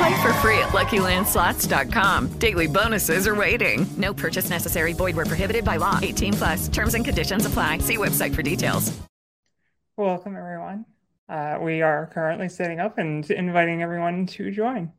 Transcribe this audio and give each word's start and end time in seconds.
Play 0.00 0.22
for 0.22 0.32
free 0.34 0.58
at 0.58 0.70
LuckyLandSlots.com. 0.70 2.28
Daily 2.38 2.66
bonuses 2.66 3.26
are 3.28 3.34
waiting. 3.34 3.86
No 3.98 4.14
purchase 4.14 4.48
necessary. 4.48 4.94
Void 4.94 5.14
where 5.14 5.26
prohibited 5.26 5.62
by 5.62 5.76
law. 5.76 5.98
18 6.00 6.32
plus. 6.32 6.68
Terms 6.68 6.94
and 6.94 7.04
conditions 7.04 7.44
apply. 7.44 7.78
See 7.78 7.98
website 7.98 8.34
for 8.34 8.42
details. 8.42 8.98
Welcome, 9.98 10.36
everyone. 10.36 10.86
Uh, 11.28 11.58
we 11.60 11.82
are 11.82 12.06
currently 12.14 12.48
setting 12.48 12.80
up 12.80 12.96
and 12.96 13.30
inviting 13.30 13.82
everyone 13.82 14.26
to 14.28 14.50
join. 14.50 14.90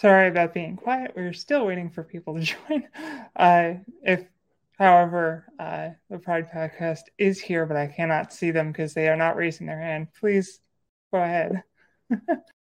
Sorry 0.00 0.28
about 0.28 0.54
being 0.54 0.76
quiet. 0.76 1.12
We're 1.14 1.34
still 1.34 1.66
waiting 1.66 1.90
for 1.90 2.02
people 2.02 2.34
to 2.34 2.40
join. 2.68 2.88
Uh, 3.36 3.74
if, 4.02 4.24
however, 4.78 5.44
uh, 5.58 5.90
the 6.08 6.18
Pride 6.18 6.50
Podcast 6.50 7.02
is 7.18 7.38
here, 7.38 7.66
but 7.66 7.76
I 7.76 7.86
cannot 7.86 8.32
see 8.32 8.50
them 8.50 8.72
because 8.72 8.94
they 8.94 9.08
are 9.10 9.16
not 9.16 9.36
raising 9.36 9.66
their 9.66 9.78
hand, 9.78 10.08
please 10.18 10.58
go 11.12 11.22
ahead. 11.22 11.64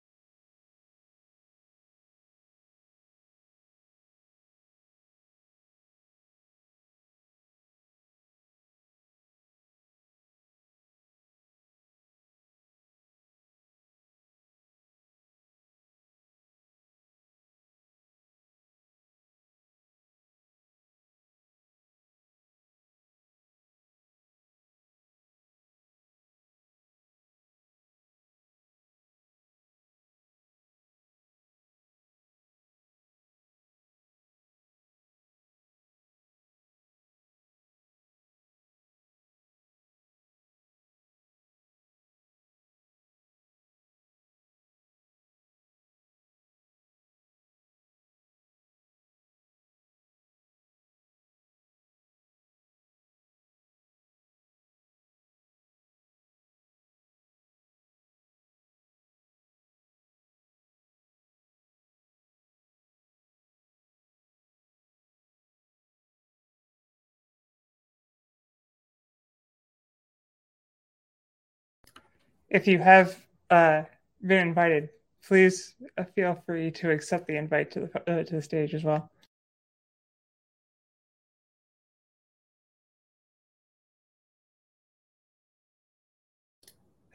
if 72.53 72.68
you 72.68 72.78
have 72.80 73.18
uh, 73.50 73.84
been 74.25 74.48
invited, 74.48 74.89
please 75.28 75.75
uh, 75.98 76.04
feel 76.16 76.42
free 76.45 76.72
to 76.72 76.92
accept 76.92 77.28
the 77.28 77.36
invite 77.36 77.72
to 77.72 77.80
the 77.81 78.12
uh, 78.12 78.24
to 78.24 78.36
the 78.36 78.42
stage 78.42 78.74
as 78.74 78.83
well. 78.83 79.10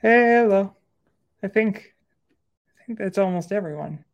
Hello. 0.03 0.75
I 1.43 1.49
think 1.49 1.95
I 2.81 2.85
think 2.85 2.99
that's 2.99 3.19
almost 3.19 3.53
everyone. 3.53 4.05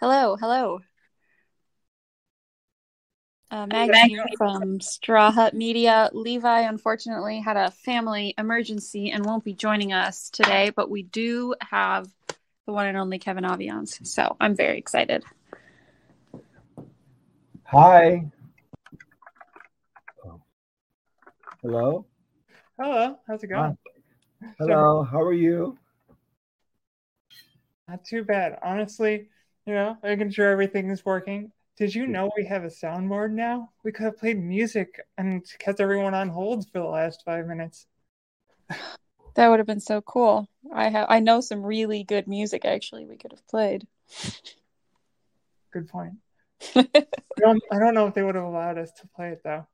Hello, 0.00 0.36
hello. 0.36 0.80
Uh, 3.50 3.66
Maggie 3.66 4.16
from 4.38 4.80
Straw 4.80 5.32
Hut 5.32 5.54
Media. 5.54 6.08
Levi 6.12 6.60
unfortunately 6.60 7.40
had 7.40 7.56
a 7.56 7.72
family 7.72 8.32
emergency 8.38 9.10
and 9.10 9.26
won't 9.26 9.42
be 9.42 9.54
joining 9.54 9.92
us 9.92 10.30
today, 10.30 10.70
but 10.70 10.88
we 10.88 11.02
do 11.02 11.56
have 11.60 12.08
the 12.66 12.72
one 12.72 12.86
and 12.86 12.96
only 12.96 13.18
Kevin 13.18 13.42
Aviance. 13.42 14.06
So 14.06 14.36
I'm 14.40 14.54
very 14.54 14.78
excited. 14.78 15.24
Hi. 17.64 18.30
Hello. 21.60 22.06
Hello. 22.78 23.18
How's 23.26 23.42
it 23.42 23.48
going? 23.48 23.76
Hi. 24.40 24.52
Hello. 24.58 25.02
How 25.02 25.22
are 25.22 25.32
you? 25.32 25.76
Not 27.88 28.04
too 28.04 28.22
bad. 28.22 28.60
Honestly, 28.62 29.28
you 29.66 29.74
know, 29.74 29.96
making 30.04 30.30
sure 30.30 30.50
everything 30.50 30.90
is 30.90 31.04
working. 31.04 31.50
Did 31.80 31.94
you 31.94 32.06
know 32.06 32.30
we 32.36 32.44
have 32.44 32.64
a 32.64 32.66
soundboard 32.66 33.32
now? 33.32 33.70
We 33.84 33.90
could 33.90 34.04
have 34.04 34.18
played 34.18 34.38
music 34.38 35.00
and 35.16 35.42
kept 35.58 35.80
everyone 35.80 36.12
on 36.12 36.28
hold 36.28 36.70
for 36.70 36.78
the 36.78 36.84
last 36.84 37.22
five 37.24 37.46
minutes. 37.46 37.86
That 39.36 39.48
would 39.48 39.60
have 39.60 39.66
been 39.66 39.80
so 39.80 40.02
cool. 40.02 40.48
I 40.74 40.88
have 40.90 41.06
I 41.08 41.20
know 41.20 41.40
some 41.40 41.64
really 41.64 42.02
good 42.02 42.26
music 42.26 42.64
actually 42.64 43.06
we 43.06 43.16
could 43.16 43.30
have 43.30 43.46
played. 43.46 43.86
Good 45.72 45.88
point. 45.88 46.14
I, 46.74 46.84
don't, 47.38 47.62
I 47.70 47.78
don't 47.78 47.94
know 47.94 48.08
if 48.08 48.14
they 48.14 48.24
would 48.24 48.34
have 48.34 48.44
allowed 48.44 48.76
us 48.76 48.90
to 49.00 49.08
play 49.14 49.28
it 49.30 49.40
though. 49.44 49.66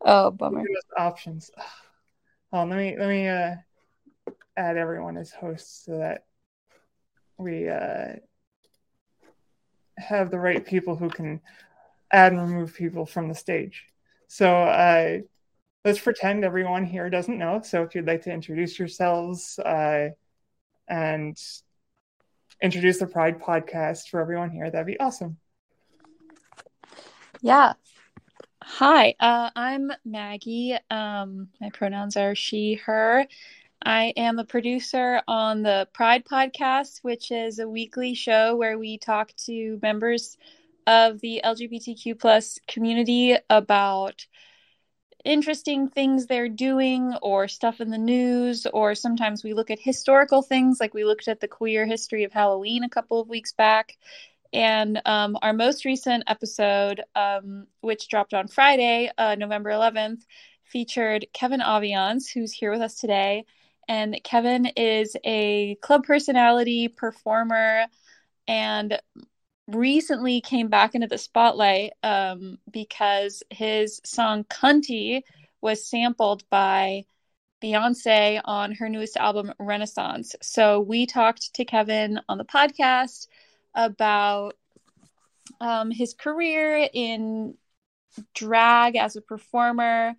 Oh, 0.00 0.30
bummer. 0.30 0.64
Options. 0.98 1.50
Oh, 2.52 2.64
let 2.64 2.78
me 2.78 2.96
let 2.98 3.08
me 3.08 3.28
uh, 3.28 3.56
add 4.56 4.76
everyone 4.76 5.16
as 5.16 5.32
hosts 5.32 5.84
so 5.86 5.98
that 5.98 6.24
we 7.36 7.68
uh, 7.68 8.14
have 9.98 10.30
the 10.30 10.38
right 10.38 10.64
people 10.64 10.96
who 10.96 11.08
can 11.08 11.40
add 12.12 12.32
and 12.32 12.40
remove 12.40 12.74
people 12.74 13.06
from 13.06 13.28
the 13.28 13.34
stage. 13.34 13.86
So 14.28 14.52
uh, 14.52 15.18
let's 15.84 16.00
pretend 16.00 16.44
everyone 16.44 16.84
here 16.84 17.10
doesn't 17.10 17.38
know. 17.38 17.60
So 17.62 17.82
if 17.82 17.94
you'd 17.94 18.06
like 18.06 18.22
to 18.22 18.32
introduce 18.32 18.78
yourselves 18.78 19.58
uh, 19.58 20.10
and 20.88 21.36
introduce 22.62 22.98
the 22.98 23.06
Pride 23.06 23.40
podcast 23.40 24.08
for 24.08 24.20
everyone 24.20 24.50
here, 24.50 24.70
that'd 24.70 24.86
be 24.86 24.98
awesome. 24.98 25.38
Yeah. 27.40 27.74
Hi, 28.62 29.14
uh, 29.20 29.50
I'm 29.54 29.92
Maggie. 30.06 30.74
Um, 30.88 31.48
my 31.60 31.68
pronouns 31.74 32.16
are 32.16 32.34
she, 32.34 32.74
her. 32.86 33.26
I 33.84 34.14
am 34.16 34.38
a 34.38 34.44
producer 34.44 35.20
on 35.28 35.62
the 35.62 35.88
Pride 35.92 36.24
podcast, 36.24 37.00
which 37.02 37.30
is 37.30 37.58
a 37.58 37.68
weekly 37.68 38.14
show 38.14 38.56
where 38.56 38.78
we 38.78 38.98
talk 38.98 39.32
to 39.44 39.78
members 39.82 40.38
of 40.86 41.20
the 41.20 41.42
LGBTQ 41.44 42.18
plus 42.18 42.58
community 42.66 43.36
about 43.50 44.26
interesting 45.24 45.88
things 45.88 46.26
they're 46.26 46.48
doing 46.48 47.14
or 47.22 47.48
stuff 47.48 47.80
in 47.80 47.90
the 47.90 47.98
news 47.98 48.66
or 48.74 48.94
sometimes 48.94 49.42
we 49.42 49.54
look 49.54 49.70
at 49.70 49.78
historical 49.80 50.42
things 50.42 50.78
like 50.80 50.92
we 50.92 51.04
looked 51.04 51.28
at 51.28 51.40
the 51.40 51.48
queer 51.48 51.86
history 51.86 52.24
of 52.24 52.32
halloween 52.32 52.84
a 52.84 52.90
couple 52.90 53.18
of 53.18 53.26
weeks 53.26 53.50
back 53.54 53.96
and 54.54 55.02
um, 55.04 55.36
our 55.42 55.52
most 55.52 55.84
recent 55.84 56.22
episode, 56.28 57.02
um, 57.16 57.66
which 57.80 58.08
dropped 58.08 58.32
on 58.32 58.46
Friday, 58.46 59.10
uh, 59.18 59.34
November 59.34 59.70
11th, 59.70 60.22
featured 60.62 61.26
Kevin 61.32 61.60
Aviance, 61.60 62.32
who's 62.32 62.52
here 62.52 62.70
with 62.70 62.80
us 62.80 62.94
today. 62.94 63.44
And 63.88 64.18
Kevin 64.22 64.66
is 64.76 65.16
a 65.24 65.76
club 65.76 66.04
personality, 66.04 66.88
performer, 66.88 67.86
and 68.46 68.98
recently 69.66 70.40
came 70.40 70.68
back 70.68 70.94
into 70.94 71.06
the 71.06 71.18
spotlight 71.18 71.92
um, 72.02 72.58
because 72.70 73.42
his 73.50 74.00
song 74.04 74.44
Cunty 74.44 75.22
was 75.60 75.86
sampled 75.86 76.48
by 76.50 77.04
Beyonce 77.62 78.40
on 78.44 78.72
her 78.72 78.88
newest 78.88 79.16
album, 79.16 79.52
Renaissance. 79.58 80.36
So 80.42 80.80
we 80.80 81.06
talked 81.06 81.54
to 81.54 81.64
Kevin 81.64 82.20
on 82.28 82.36
the 82.36 82.44
podcast 82.44 83.26
about 83.74 84.56
um, 85.60 85.90
his 85.90 86.12
career 86.12 86.88
in 86.92 87.54
drag 88.34 88.96
as 88.96 89.16
a 89.16 89.22
performer. 89.22 90.14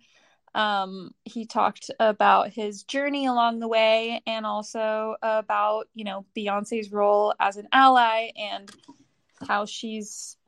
Um, 0.56 1.10
he 1.24 1.44
talked 1.44 1.90
about 2.00 2.48
his 2.48 2.84
journey 2.84 3.26
along 3.26 3.58
the 3.58 3.68
way 3.68 4.22
and 4.26 4.46
also 4.46 5.16
about, 5.20 5.86
you 5.94 6.02
know, 6.02 6.24
Beyonce's 6.34 6.90
role 6.90 7.34
as 7.38 7.58
an 7.58 7.68
ally 7.72 8.30
and 8.34 8.70
how 9.46 9.66
she's 9.66 10.38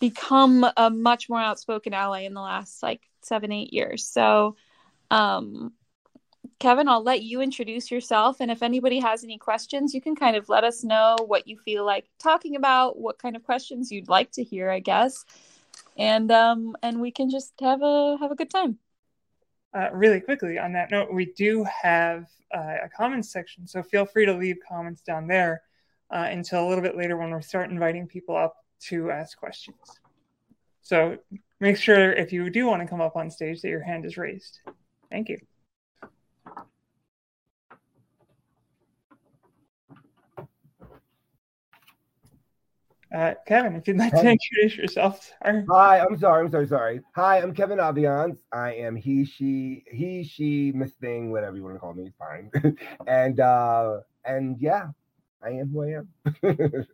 become 0.00 0.66
a 0.74 0.88
much 0.88 1.28
more 1.28 1.38
outspoken 1.38 1.92
ally 1.92 2.20
in 2.20 2.32
the 2.32 2.40
last 2.40 2.82
like 2.82 3.02
seven, 3.20 3.52
eight 3.52 3.74
years. 3.74 4.06
So, 4.06 4.56
um, 5.10 5.74
Kevin, 6.58 6.88
I'll 6.88 7.02
let 7.02 7.20
you 7.20 7.42
introduce 7.42 7.90
yourself. 7.90 8.40
And 8.40 8.50
if 8.50 8.62
anybody 8.62 9.00
has 9.00 9.22
any 9.22 9.36
questions, 9.36 9.92
you 9.92 10.00
can 10.00 10.16
kind 10.16 10.34
of 10.34 10.48
let 10.48 10.64
us 10.64 10.82
know 10.82 11.16
what 11.26 11.46
you 11.46 11.58
feel 11.58 11.84
like 11.84 12.06
talking 12.18 12.56
about, 12.56 12.98
what 12.98 13.18
kind 13.18 13.36
of 13.36 13.44
questions 13.44 13.92
you'd 13.92 14.08
like 14.08 14.30
to 14.32 14.42
hear, 14.42 14.70
I 14.70 14.80
guess. 14.80 15.26
And 15.96 16.30
um 16.30 16.76
and 16.82 17.00
we 17.00 17.10
can 17.10 17.30
just 17.30 17.52
have 17.60 17.82
a 17.82 18.16
have 18.20 18.30
a 18.30 18.36
good 18.36 18.50
time. 18.50 18.78
Uh, 19.74 19.90
really 19.92 20.20
quickly 20.20 20.58
on 20.58 20.72
that 20.72 20.90
note, 20.90 21.12
we 21.12 21.32
do 21.36 21.64
have 21.64 22.26
uh, 22.54 22.76
a 22.84 22.88
comments 22.88 23.30
section, 23.30 23.66
so 23.66 23.82
feel 23.82 24.06
free 24.06 24.24
to 24.24 24.32
leave 24.32 24.56
comments 24.66 25.02
down 25.02 25.26
there 25.26 25.60
uh, 26.10 26.28
until 26.30 26.66
a 26.66 26.68
little 26.68 26.82
bit 26.82 26.96
later 26.96 27.16
when 27.16 27.34
we 27.34 27.42
start 27.42 27.70
inviting 27.70 28.06
people 28.06 28.36
up 28.36 28.56
to 28.80 29.10
ask 29.10 29.36
questions. 29.36 29.76
So 30.80 31.18
make 31.60 31.76
sure 31.76 32.12
if 32.12 32.32
you 32.32 32.48
do 32.48 32.66
want 32.66 32.80
to 32.82 32.88
come 32.88 33.00
up 33.00 33.16
on 33.16 33.30
stage 33.30 33.60
that 33.62 33.68
your 33.68 33.82
hand 33.82 34.06
is 34.06 34.16
raised. 34.16 34.60
Thank 35.10 35.28
you. 35.28 35.38
Uh, 43.14 43.34
Kevin, 43.46 43.76
if 43.76 43.86
you'd 43.86 43.98
like 43.98 44.12
to 44.12 44.30
introduce 44.30 44.76
yourself. 44.76 45.32
Sorry. 45.42 45.64
Hi, 45.70 46.00
I'm 46.00 46.18
sorry. 46.18 46.44
I'm 46.44 46.50
sorry. 46.50 46.66
Sorry. 46.66 47.00
Hi, 47.14 47.40
I'm 47.40 47.54
Kevin 47.54 47.78
Aviance. 47.78 48.38
I 48.52 48.72
am 48.74 48.96
he, 48.96 49.24
she, 49.24 49.84
he, 49.90 50.24
she, 50.24 50.72
Miss 50.72 50.92
Thing, 50.94 51.30
whatever 51.30 51.56
you 51.56 51.62
want 51.62 51.76
to 51.76 51.78
call 51.78 51.94
me, 51.94 52.12
fine. 52.18 52.50
and 53.06 53.38
uh, 53.38 54.00
and 54.24 54.56
yeah, 54.60 54.88
I 55.42 55.50
am 55.50 55.70
who 55.70 55.84
I 55.84 56.02
am. 56.42 56.86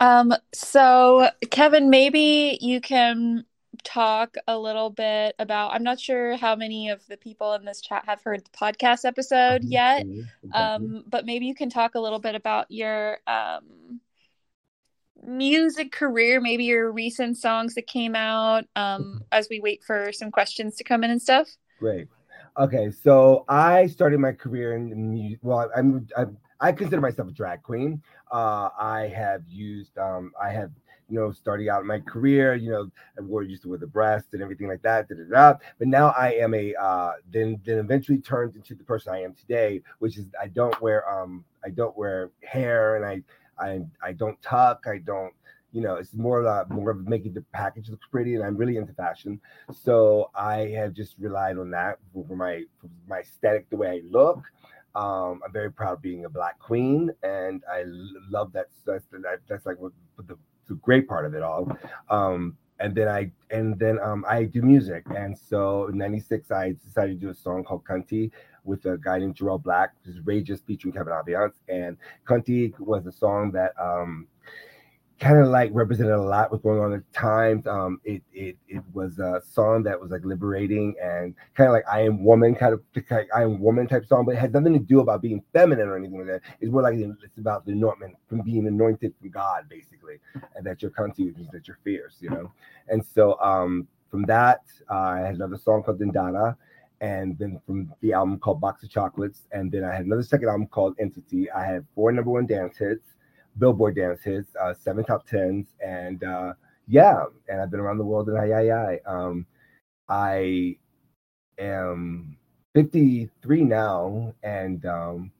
um. 0.00 0.34
So, 0.52 1.30
Kevin, 1.50 1.88
maybe 1.88 2.58
you 2.60 2.82
can 2.82 3.46
talk 3.82 4.36
a 4.46 4.58
little 4.58 4.90
bit 4.90 5.34
about 5.38 5.72
i'm 5.72 5.82
not 5.82 5.98
sure 6.00 6.36
how 6.36 6.54
many 6.54 6.90
of 6.90 7.04
the 7.08 7.16
people 7.16 7.54
in 7.54 7.64
this 7.64 7.80
chat 7.80 8.04
have 8.06 8.22
heard 8.22 8.44
the 8.44 8.50
podcast 8.50 9.04
episode 9.04 9.62
mm-hmm. 9.62 9.72
yet 9.72 10.06
um, 10.52 11.04
but 11.06 11.26
maybe 11.26 11.46
you 11.46 11.54
can 11.54 11.70
talk 11.70 11.94
a 11.94 12.00
little 12.00 12.18
bit 12.18 12.34
about 12.34 12.66
your 12.70 13.18
um, 13.26 14.00
music 15.22 15.92
career 15.92 16.40
maybe 16.40 16.64
your 16.64 16.90
recent 16.90 17.36
songs 17.36 17.74
that 17.74 17.86
came 17.86 18.14
out 18.14 18.64
um, 18.76 19.02
mm-hmm. 19.02 19.18
as 19.32 19.48
we 19.50 19.60
wait 19.60 19.82
for 19.84 20.12
some 20.12 20.30
questions 20.30 20.76
to 20.76 20.84
come 20.84 21.04
in 21.04 21.10
and 21.10 21.22
stuff 21.22 21.48
great 21.78 22.08
okay 22.58 22.90
so 22.90 23.44
i 23.48 23.86
started 23.86 24.18
my 24.18 24.32
career 24.32 24.74
in 24.74 25.12
music 25.12 25.38
well 25.42 25.70
i'm, 25.76 26.06
I'm 26.16 26.36
I 26.60 26.72
consider 26.72 27.00
myself 27.00 27.28
a 27.28 27.32
drag 27.32 27.62
queen. 27.62 28.02
Uh, 28.32 28.70
I 28.78 29.12
have 29.14 29.42
used, 29.48 29.96
um, 29.96 30.32
I 30.40 30.50
have 30.50 30.72
you 31.08 31.18
know, 31.18 31.32
starting 31.32 31.68
out 31.68 31.84
my 31.84 32.00
career, 32.00 32.54
you 32.54 32.70
know, 32.70 32.90
I 33.16 33.22
wore 33.22 33.42
used 33.42 33.62
to 33.62 33.68
wear 33.68 33.78
the 33.78 33.86
breast 33.86 34.28
and 34.32 34.42
everything 34.42 34.68
like 34.68 34.82
that. 34.82 35.08
But 35.08 35.88
now 35.88 36.08
I 36.16 36.32
am 36.34 36.54
a 36.54 36.74
uh, 36.74 37.12
then 37.30 37.60
then 37.64 37.78
eventually 37.78 38.18
turned 38.18 38.56
into 38.56 38.74
the 38.74 38.84
person 38.84 39.14
I 39.14 39.22
am 39.22 39.34
today, 39.34 39.82
which 40.00 40.18
is 40.18 40.26
I 40.40 40.48
don't 40.48 40.78
wear 40.80 41.08
um 41.10 41.44
I 41.64 41.70
don't 41.70 41.96
wear 41.96 42.30
hair 42.42 42.96
and 42.96 43.04
I 43.04 43.22
I 43.58 43.80
I 44.02 44.12
don't 44.12 44.40
tuck, 44.42 44.84
I 44.86 44.98
don't 44.98 45.32
you 45.72 45.82
know, 45.82 45.96
it's 45.96 46.14
more 46.14 46.46
uh, 46.46 46.64
more 46.70 46.90
of 46.90 47.06
making 47.06 47.34
the 47.34 47.44
package 47.52 47.90
look 47.90 48.00
pretty, 48.10 48.34
and 48.34 48.44
I'm 48.44 48.56
really 48.56 48.76
into 48.76 48.92
fashion. 48.94 49.40
So 49.72 50.30
I 50.34 50.68
have 50.68 50.94
just 50.94 51.16
relied 51.18 51.58
on 51.58 51.70
that 51.72 51.98
for 52.12 52.36
my 52.36 52.64
for 52.80 52.88
my 53.06 53.18
aesthetic, 53.18 53.68
the 53.70 53.76
way 53.76 53.88
I 53.88 54.00
look. 54.08 54.42
Um, 54.94 55.42
I'm 55.44 55.52
very 55.52 55.70
proud 55.70 55.92
of 55.94 56.02
being 56.02 56.24
a 56.24 56.28
black 56.28 56.58
queen, 56.58 57.10
and 57.22 57.62
I 57.70 57.84
love 58.30 58.52
that. 58.54 58.68
That's, 58.86 59.04
that, 59.12 59.40
that's 59.46 59.66
like 59.66 59.78
what 59.78 59.92
the 60.16 60.38
the 60.68 60.74
great 60.76 61.08
part 61.08 61.26
of 61.26 61.34
it 61.34 61.42
all. 61.42 61.70
Um, 62.10 62.56
and 62.80 62.94
then 62.94 63.08
I 63.08 63.30
and 63.50 63.78
then 63.78 63.98
um, 64.00 64.24
I 64.28 64.44
do 64.44 64.62
music, 64.62 65.04
and 65.16 65.36
so 65.36 65.88
in 65.88 65.98
'96 65.98 66.50
I 66.50 66.76
decided 66.84 67.20
to 67.20 67.26
do 67.26 67.30
a 67.30 67.34
song 67.34 67.64
called 67.64 67.84
Cunty 67.84 68.30
with 68.64 68.84
a 68.84 68.98
guy 68.98 69.18
named 69.18 69.34
Jarrell 69.36 69.60
Black, 69.60 69.94
who's 70.04 70.16
is 70.16 70.20
Rageous 70.22 70.60
featuring 70.60 70.92
Kevin 70.92 71.12
Aviance, 71.12 71.54
and 71.68 71.96
Cunty 72.26 72.78
was 72.78 73.06
a 73.06 73.12
song 73.12 73.50
that 73.52 73.72
um, 73.80 74.28
kind 75.18 75.38
of 75.38 75.48
like 75.48 75.70
represented 75.72 76.12
a 76.12 76.20
lot 76.20 76.50
what's 76.50 76.62
going 76.62 76.78
on 76.78 76.92
at 76.92 77.00
the 77.00 77.18
times. 77.18 77.66
Um, 77.66 78.00
it 78.04 78.22
it 78.32 78.56
it 78.68 78.82
was 78.92 79.18
a 79.18 79.42
song 79.44 79.82
that 79.82 80.00
was 80.00 80.10
like 80.10 80.24
liberating 80.24 80.94
and 81.02 81.34
kind 81.54 81.68
of 81.68 81.72
like 81.72 81.84
I 81.90 82.02
am 82.02 82.24
woman 82.24 82.54
kind 82.54 82.72
of 82.72 82.82
I 83.34 83.42
am 83.42 83.60
woman 83.60 83.86
type 83.88 84.06
song, 84.06 84.24
but 84.24 84.34
it 84.34 84.38
had 84.38 84.52
nothing 84.52 84.74
to 84.74 84.78
do 84.78 85.00
about 85.00 85.22
being 85.22 85.42
feminine 85.52 85.88
or 85.88 85.96
anything 85.96 86.18
like 86.18 86.28
that. 86.28 86.42
It's 86.60 86.70
more 86.70 86.82
like 86.82 86.94
it's 86.96 87.38
about 87.38 87.66
the 87.66 87.72
anointment 87.72 88.16
from 88.28 88.42
being 88.42 88.66
anointed 88.66 89.12
from 89.20 89.30
God, 89.30 89.68
basically, 89.68 90.18
and 90.54 90.64
that 90.64 90.82
your 90.82 90.92
country 90.92 91.26
is 91.26 91.48
that 91.52 91.66
you're 91.66 91.78
fierce, 91.82 92.16
you 92.20 92.30
know. 92.30 92.52
And 92.88 93.04
so 93.04 93.38
um, 93.40 93.88
from 94.10 94.22
that, 94.26 94.62
uh, 94.90 94.94
I 94.94 95.18
had 95.20 95.34
another 95.34 95.58
song 95.58 95.82
called 95.82 95.98
Din 95.98 96.12
Da 96.12 96.30
Da. 96.30 96.52
And 97.00 97.38
then 97.38 97.60
from 97.64 97.92
the 98.00 98.12
album 98.12 98.40
called 98.40 98.60
Box 98.60 98.82
of 98.82 98.90
Chocolates, 98.90 99.46
and 99.52 99.70
then 99.70 99.84
I 99.84 99.94
had 99.94 100.04
another 100.04 100.24
second 100.24 100.48
album 100.48 100.66
called 100.66 100.96
Entity. 100.98 101.48
I 101.48 101.64
had 101.64 101.86
four 101.94 102.10
number 102.10 102.32
one 102.32 102.44
dance 102.44 102.76
hits, 102.76 103.14
Billboard 103.58 103.96
dance 103.96 104.22
hits, 104.22 104.54
uh, 104.60 104.74
seven 104.74 105.04
top 105.04 105.26
tens, 105.26 105.66
and 105.84 106.22
uh, 106.24 106.52
yeah, 106.86 107.24
and 107.48 107.60
I've 107.60 107.70
been 107.70 107.80
around 107.80 107.98
the 107.98 108.04
world 108.04 108.28
in 108.28 108.36
Aye 108.36 108.70
Aye. 108.70 109.00
Um, 109.06 109.46
I 110.08 110.76
am 111.58 112.36
53 112.74 113.64
now, 113.64 114.34
and 114.42 114.84
um, 114.86 115.32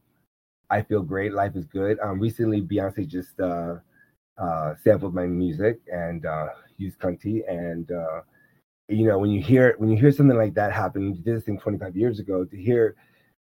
I 0.71 0.83
feel 0.83 1.03
great. 1.03 1.33
Life 1.33 1.57
is 1.57 1.65
good. 1.67 1.99
Um, 2.01 2.21
recently, 2.21 2.61
Beyonce 2.61 3.07
just 3.07 3.39
uh, 3.41 3.77
uh, 4.37 4.75
sampled 4.83 5.15
my 5.15 5.27
music 5.27 5.81
and 5.93 6.27
uh, 6.27 6.49
used 6.77 6.99
Cunty, 6.99 7.43
and 7.49 7.91
uh, 7.91 8.21
you 8.89 9.07
know 9.07 9.19
when 9.19 9.31
you 9.31 9.43
hear 9.43 9.75
when 9.79 9.91
you 9.91 9.97
hear 9.97 10.13
something 10.13 10.37
like 10.37 10.55
that 10.55 10.73
happen, 10.73 11.15
you 11.15 11.23
did 11.23 11.37
this 11.37 11.45
thing 11.45 11.59
25 11.59 11.97
years 11.97 12.19
ago. 12.19 12.45
To 12.45 12.57
hear 12.57 12.97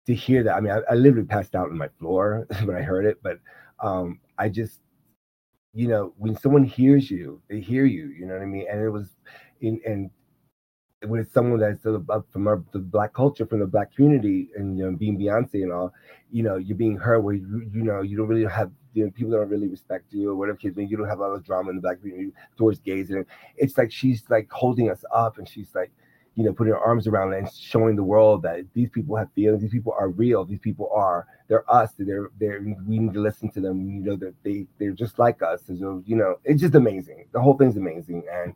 to 0.08 0.16
hear 0.16 0.44
that, 0.44 0.56
I 0.56 0.60
mean, 0.60 0.72
I, 0.72 0.80
I 0.92 0.96
literally 0.96 1.28
passed 1.28 1.56
out 1.56 1.70
on 1.70 1.78
my 1.78 1.90
floor 2.00 2.48
when 2.63 2.75
I 2.75 2.82
heard 2.82 3.06
it, 3.06 3.20
but 3.22 3.40
um, 3.80 4.20
I 4.41 4.50
just 4.50 4.79
you 5.74 5.88
know 5.88 6.13
when 6.17 6.36
someone 6.36 6.63
hears 6.63 7.10
you, 7.12 7.41
they 7.50 7.60
hear 7.60 7.86
you. 7.86 8.07
You 8.07 8.25
know 8.25 8.33
what 8.33 8.41
I 8.41 8.45
mean? 8.45 8.65
And 8.69 8.81
it 8.81 8.89
was 8.89 9.10
in 9.62 9.79
and 9.86 10.10
with 11.07 11.31
someone 11.33 11.60
that's 11.60 11.86
uh, 11.86 12.00
from 12.31 12.48
our, 12.48 12.63
the 12.74 12.79
black 12.79 13.13
culture, 13.13 13.45
from 13.45 13.60
the 13.60 13.65
black 13.65 13.95
community, 13.95 14.50
and 14.55 14.77
you 14.77 14.86
know, 14.86 14.95
being 14.98 15.17
Beyonce 15.17 15.63
and 15.63 15.71
all, 15.71 15.93
you 16.31 16.43
know, 16.43 16.57
you're 16.57 16.77
being 16.77 16.98
heard 16.98 17.21
where 17.21 17.36
you, 17.36 17.69
you 17.74 17.83
know 17.83 18.01
you 18.01 18.17
don't 18.17 18.27
really 18.27 18.45
have 18.45 18.71
you 18.93 19.05
know, 19.05 19.12
people 19.12 19.31
don't 19.31 19.50
really 19.50 19.67
respect 19.67 20.12
you 20.12 20.31
or 20.31 20.36
whatever 20.36 20.57
kids 20.57 20.75
mean. 20.75 20.89
You 20.89 20.98
don't 20.98 21.07
have 21.07 21.19
a 21.19 21.21
lot 21.21 21.33
of 21.33 21.45
drama 21.45 21.69
in 21.69 21.77
the 21.77 21.81
black 21.81 22.00
community 22.00 22.31
towards 22.57 22.79
gays, 22.79 23.10
and 23.10 23.25
it's 23.55 23.77
like 23.77 23.91
she's 23.91 24.24
like 24.29 24.51
holding 24.51 24.89
us 24.89 25.03
up, 25.13 25.38
and 25.38 25.48
she's 25.48 25.74
like, 25.74 25.91
you 26.41 26.48
know, 26.48 26.53
putting 26.53 26.74
her 26.74 26.79
arms 26.79 27.07
around 27.07 27.33
it 27.33 27.38
and 27.38 27.53
showing 27.53 27.95
the 27.95 28.03
world 28.03 28.41
that 28.41 28.65
these 28.74 28.89
people 28.89 29.15
have 29.15 29.31
feelings, 29.33 29.62
these 29.62 29.71
people 29.71 29.95
are 29.98 30.10
real, 30.10 30.43
these 30.43 30.60
people 30.60 30.89
are 30.93 31.27
they're 31.48 31.69
us, 31.71 31.91
they're 32.00 32.29
they're 32.39 32.62
we 32.88 33.00
need 33.00 33.13
to 33.13 33.21
listen 33.21 33.51
to 33.51 33.62
them, 33.62 33.81
you 33.81 34.01
know, 34.01 34.15
that 34.15 34.33
they 34.43 34.65
they're 34.79 34.91
just 34.91 35.19
like 35.19 35.41
us, 35.41 35.62
so 35.67 36.03
you 36.05 36.15
know, 36.15 36.39
it's 36.43 36.62
just 36.62 36.75
amazing. 36.75 37.27
The 37.31 37.41
whole 37.41 37.55
thing's 37.57 37.77
amazing, 37.77 38.24
and 38.31 38.53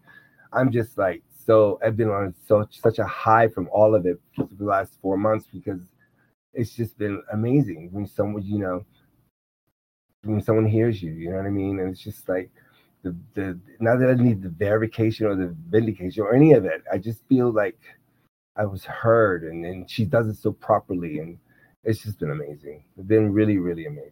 I'm 0.51 0.71
just 0.71 0.97
like 0.97 1.21
so 1.45 1.79
I've 1.85 1.95
been 1.95 2.09
on 2.09 2.33
such, 2.47 2.81
such 2.81 2.97
a 2.97 3.05
high 3.05 3.47
from 3.47 3.69
all 3.71 3.93
of 3.93 4.05
it 4.07 4.19
for 4.35 4.49
the 4.57 4.65
last 4.65 4.97
four 5.01 5.17
months 5.17 5.45
because 5.53 5.81
it's 6.53 6.75
just 6.75 6.97
been 6.97 7.21
amazing 7.31 7.89
when 7.91 8.07
someone 8.07 8.43
you 8.43 8.57
know 8.59 8.85
when 10.23 10.41
someone 10.41 10.65
hears 10.65 11.03
you, 11.03 11.11
you 11.11 11.29
know 11.29 11.37
what 11.37 11.45
I 11.45 11.51
mean, 11.51 11.79
and 11.79 11.91
it's 11.91 12.01
just 12.01 12.27
like 12.27 12.49
the 13.05 13.15
the 13.35 13.59
not 13.79 13.99
that 13.99 14.09
I 14.09 14.13
need 14.15 14.41
the 14.41 14.49
verification 14.49 15.27
or 15.27 15.35
the 15.35 15.55
vindication 15.69 16.23
or 16.23 16.33
any 16.33 16.53
of 16.53 16.65
it. 16.65 16.83
I 16.91 16.97
just 16.97 17.25
feel 17.29 17.51
like 17.51 17.79
I 18.55 18.65
was 18.65 18.83
heard, 18.83 19.43
and 19.43 19.63
and 19.65 19.89
she 19.89 20.05
does 20.05 20.27
it 20.27 20.37
so 20.37 20.51
properly, 20.51 21.19
and 21.19 21.37
it's 21.83 22.03
just 22.03 22.19
been 22.19 22.31
amazing. 22.31 22.83
It's 22.97 23.07
been 23.07 23.31
really 23.31 23.57
really 23.57 23.85
amazing. 23.85 24.11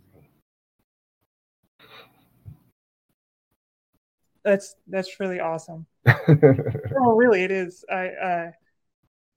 That's 4.43 4.75
that's 4.87 5.19
really 5.19 5.39
awesome. 5.39 5.87
oh, 6.07 7.15
really, 7.15 7.43
it 7.43 7.51
is. 7.51 7.83
I 7.89 8.07
uh, 8.09 8.51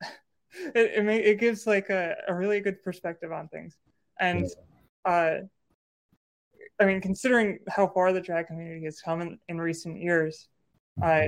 it 0.74 0.98
it, 0.98 1.04
may, 1.04 1.18
it 1.18 1.40
gives 1.40 1.66
like 1.66 1.88
a, 1.88 2.14
a 2.28 2.34
really 2.34 2.60
good 2.60 2.82
perspective 2.82 3.32
on 3.32 3.48
things, 3.48 3.78
and 4.20 4.50
uh, 5.06 5.38
I 6.78 6.84
mean, 6.84 7.00
considering 7.00 7.58
how 7.68 7.88
far 7.88 8.12
the 8.12 8.20
drag 8.20 8.48
community 8.48 8.84
has 8.84 9.00
come 9.00 9.20
in, 9.20 9.38
in 9.48 9.58
recent 9.58 9.98
years, 9.98 10.48
uh, 11.02 11.26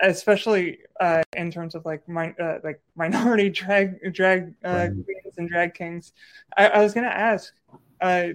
especially 0.00 0.78
uh, 1.00 1.22
in 1.36 1.50
terms 1.50 1.74
of 1.74 1.84
like 1.84 2.08
my 2.08 2.30
uh, 2.40 2.58
like 2.64 2.80
minority 2.96 3.50
drag 3.60 4.12
drag 4.12 4.54
uh, 4.64 4.88
queens 5.04 5.36
and 5.36 5.48
drag 5.48 5.74
kings, 5.74 6.12
I, 6.56 6.68
I 6.68 6.82
was 6.82 6.94
gonna 6.94 7.08
ask, 7.08 7.52
uh, 8.00 8.28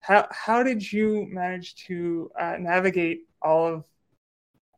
how 0.00 0.26
how 0.30 0.62
did 0.62 0.92
you 0.92 1.26
manage 1.30 1.74
to 1.86 2.30
uh, 2.40 2.56
navigate 2.58 3.26
all 3.42 3.66
of 3.66 3.84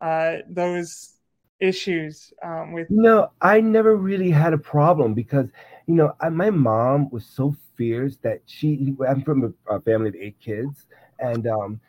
uh, 0.01 0.39
those 0.49 1.15
issues 1.61 2.33
um, 2.43 2.73
with? 2.73 2.89
No, 2.91 3.31
I 3.41 3.61
never 3.61 3.97
really 3.97 4.31
had 4.31 4.53
a 4.53 4.59
problem 4.59 5.15
because 5.15 5.49
you 5.87 5.95
know 5.95 6.15
I, 6.21 6.29
my 6.29 6.51
mom 6.51 7.09
was 7.11 7.25
so 7.25 7.55
fierce 7.77 8.17
that 8.23 8.41
she. 8.47 8.95
I'm 9.07 9.23
from 9.23 9.55
a, 9.69 9.75
a 9.75 9.81
family 9.81 10.09
of 10.09 10.15
eight 10.17 10.41
kids, 10.41 10.87
and 11.19 11.47
um, 11.47 11.81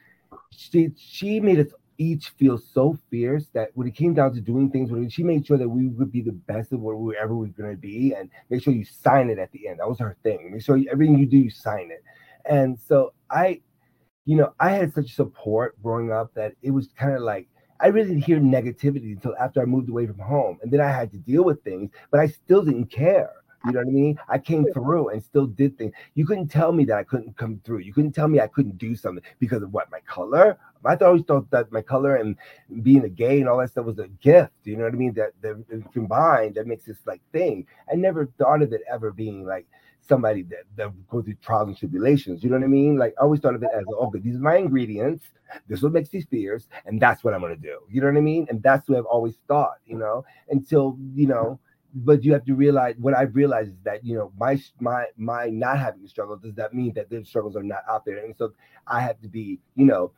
she 0.51 0.92
she 0.98 1.39
made 1.39 1.60
us 1.60 1.74
each 1.98 2.30
feel 2.30 2.58
so 2.58 2.98
fierce 3.10 3.48
that 3.54 3.70
when 3.74 3.88
it 3.88 3.96
came 3.96 4.13
down 4.13 4.34
to 4.34 4.42
doing 4.42 4.70
things, 4.70 5.13
she 5.13 5.24
made 5.24 5.46
sure 5.46 5.58
that 5.58 5.70
we 5.70 5.88
would 5.88 6.12
be 6.12 6.22
the 6.22 6.32
best 6.32 6.74
of 6.74 6.82
whatever 6.82 7.36
we 7.36 7.48
we're 7.48 7.54
going 7.54 7.72
to 7.72 7.77
be, 7.77 8.13
and 8.13 8.30
make 8.50 8.62
sure 8.62 8.74
you 8.74 8.86
sign 8.86 9.30
it 9.30 9.39
at 9.39 9.51
the 9.51 9.68
end. 9.68 9.80
That 9.80 9.89
was 9.89 10.00
her 10.00 10.18
thing. 10.24 10.51
Make 10.51 10.62
sure 10.62 10.80
everything 10.92 11.18
you 11.18 11.25
do, 11.25 11.38
you 11.38 11.50
sign 11.50 11.92
it. 11.92 12.04
And 12.46 12.77
so 12.80 13.13
I, 13.30 13.62
you 14.25 14.36
know, 14.36 14.54
I 14.60 14.72
had 14.72 14.94
such 14.94 15.15
support 15.15 15.82
growing 15.82 16.12
up 16.12 16.34
that 16.36 16.54
it 16.62 16.72
was 16.72 16.89
kind 16.98 17.13
of 17.13 17.22
like 17.22 17.48
I 17.80 17.88
really 17.88 18.10
didn't 18.10 18.24
hear 18.25 18.39
negativity 18.39 19.13
until 19.13 19.36
after 19.38 19.62
I 19.62 19.65
moved 19.65 19.89
away 19.89 20.08
from 20.08 20.20
home. 20.20 20.60
And 20.62 20.72
then 20.72 20.82
I 20.82 20.88
had 20.88 21.12
to 21.12 21.18
deal 21.18 21.44
with 21.44 21.63
things, 21.63 21.92
but 22.12 22.20
I 22.20 22.27
still 22.27 22.63
didn't 22.63 22.88
care. 22.88 23.32
You 23.65 23.72
know 23.74 23.79
what 23.79 23.88
I 23.88 23.91
mean? 23.91 24.19
I 24.29 24.38
came 24.38 24.65
through 24.74 25.10
and 25.10 25.24
still 25.24 25.48
did 25.48 25.77
things. 25.77 25.93
You 26.13 26.25
couldn't 26.25 26.50
tell 26.50 26.72
me 26.72 26.86
that 26.86 26.98
I 26.98 27.03
couldn't 27.03 27.36
come 27.36 27.60
through. 27.65 27.79
You 27.79 27.93
couldn't 27.93 28.12
tell 28.12 28.27
me 28.27 28.39
I 28.39 28.48
couldn't 28.48 28.77
do 28.77 28.95
something 28.95 29.24
because 29.39 29.63
of 29.63 29.74
what 29.74 29.91
my 29.91 30.00
color. 30.01 30.57
I 30.86 30.95
always 30.98 31.24
thought 31.24 31.50
that 31.50 31.72
my 31.72 31.81
color 31.81 32.17
and 32.17 32.36
being 32.84 33.03
a 33.05 33.10
gay 33.10 33.39
and 33.39 33.50
all 33.50 33.57
that 33.57 33.72
stuff 33.72 33.86
was 33.86 33.98
a 33.98 34.07
gift. 34.07 34.53
You 34.65 34.77
know 34.77 34.84
what 34.84 34.93
I 34.93 34.98
mean? 34.98 35.13
That, 35.13 35.31
that 35.41 35.84
combined 35.93 36.55
that 36.55 36.67
makes 36.67 36.86
this 36.86 36.98
like 37.05 37.22
thing. 37.31 37.65
I 37.91 37.95
never 37.95 38.27
thought 38.38 38.62
of 38.62 38.72
it 38.72 38.81
ever 38.91 39.12
being 39.12 39.45
like 39.45 39.65
somebody 40.07 40.43
that, 40.43 40.63
that 40.75 40.91
go 41.10 41.22
through 41.22 41.36
trials 41.41 41.69
and 41.69 41.77
tribulations. 41.77 42.43
You 42.43 42.51
know 42.51 42.57
what 42.57 42.65
I 42.65 42.67
mean? 42.67 42.98
Like 42.98 43.15
I 43.19 43.24
always 43.24 43.39
thought 43.39 43.55
of 43.55 43.63
it 43.63 43.69
as 43.75 43.84
oh, 43.89 44.07
okay, 44.07 44.19
these 44.19 44.36
are 44.36 44.39
my 44.39 44.57
ingredients. 44.57 45.25
This 45.67 45.79
is 45.79 45.84
what 45.84 45.93
makes 45.93 46.10
these 46.10 46.25
fierce, 46.25 46.67
and 46.86 47.01
that's 47.01 47.24
what 47.24 47.34
I'm 47.34 47.41
gonna 47.41 47.55
do. 47.55 47.79
You 47.89 48.01
know 48.01 48.07
what 48.07 48.17
I 48.17 48.22
mean? 48.22 48.45
And 48.50 48.62
that's 48.62 48.88
what 48.89 48.98
I've 48.98 49.05
always 49.05 49.36
thought. 49.48 49.77
You 49.86 49.98
know, 49.98 50.25
until 50.50 50.98
you 51.15 51.27
know. 51.27 51.60
But 51.98 52.24
you 52.25 52.34
have 52.34 52.44
to 52.46 52.56
realize 52.56 52.96
what 53.00 53.16
I've 53.16 53.36
realized 53.36 53.70
is 53.70 53.82
that 53.84 54.04
you 54.04 54.16
know 54.16 54.32
my 54.38 54.60
my 54.82 55.06
my 55.16 55.48
not 55.48 55.80
having 55.80 56.04
a 56.04 56.08
struggle 56.10 56.36
does 56.36 56.54
that 56.56 56.74
mean 56.74 56.94
that 56.96 57.10
those 57.10 57.28
struggles 57.28 57.56
are 57.56 57.64
not 57.64 57.84
out 57.90 58.04
there, 58.06 58.18
and 58.18 58.36
so 58.36 58.54
I 58.86 59.00
have 59.02 59.22
to 59.22 59.30
be 59.30 59.60
you 59.75 59.86
know 59.86 60.12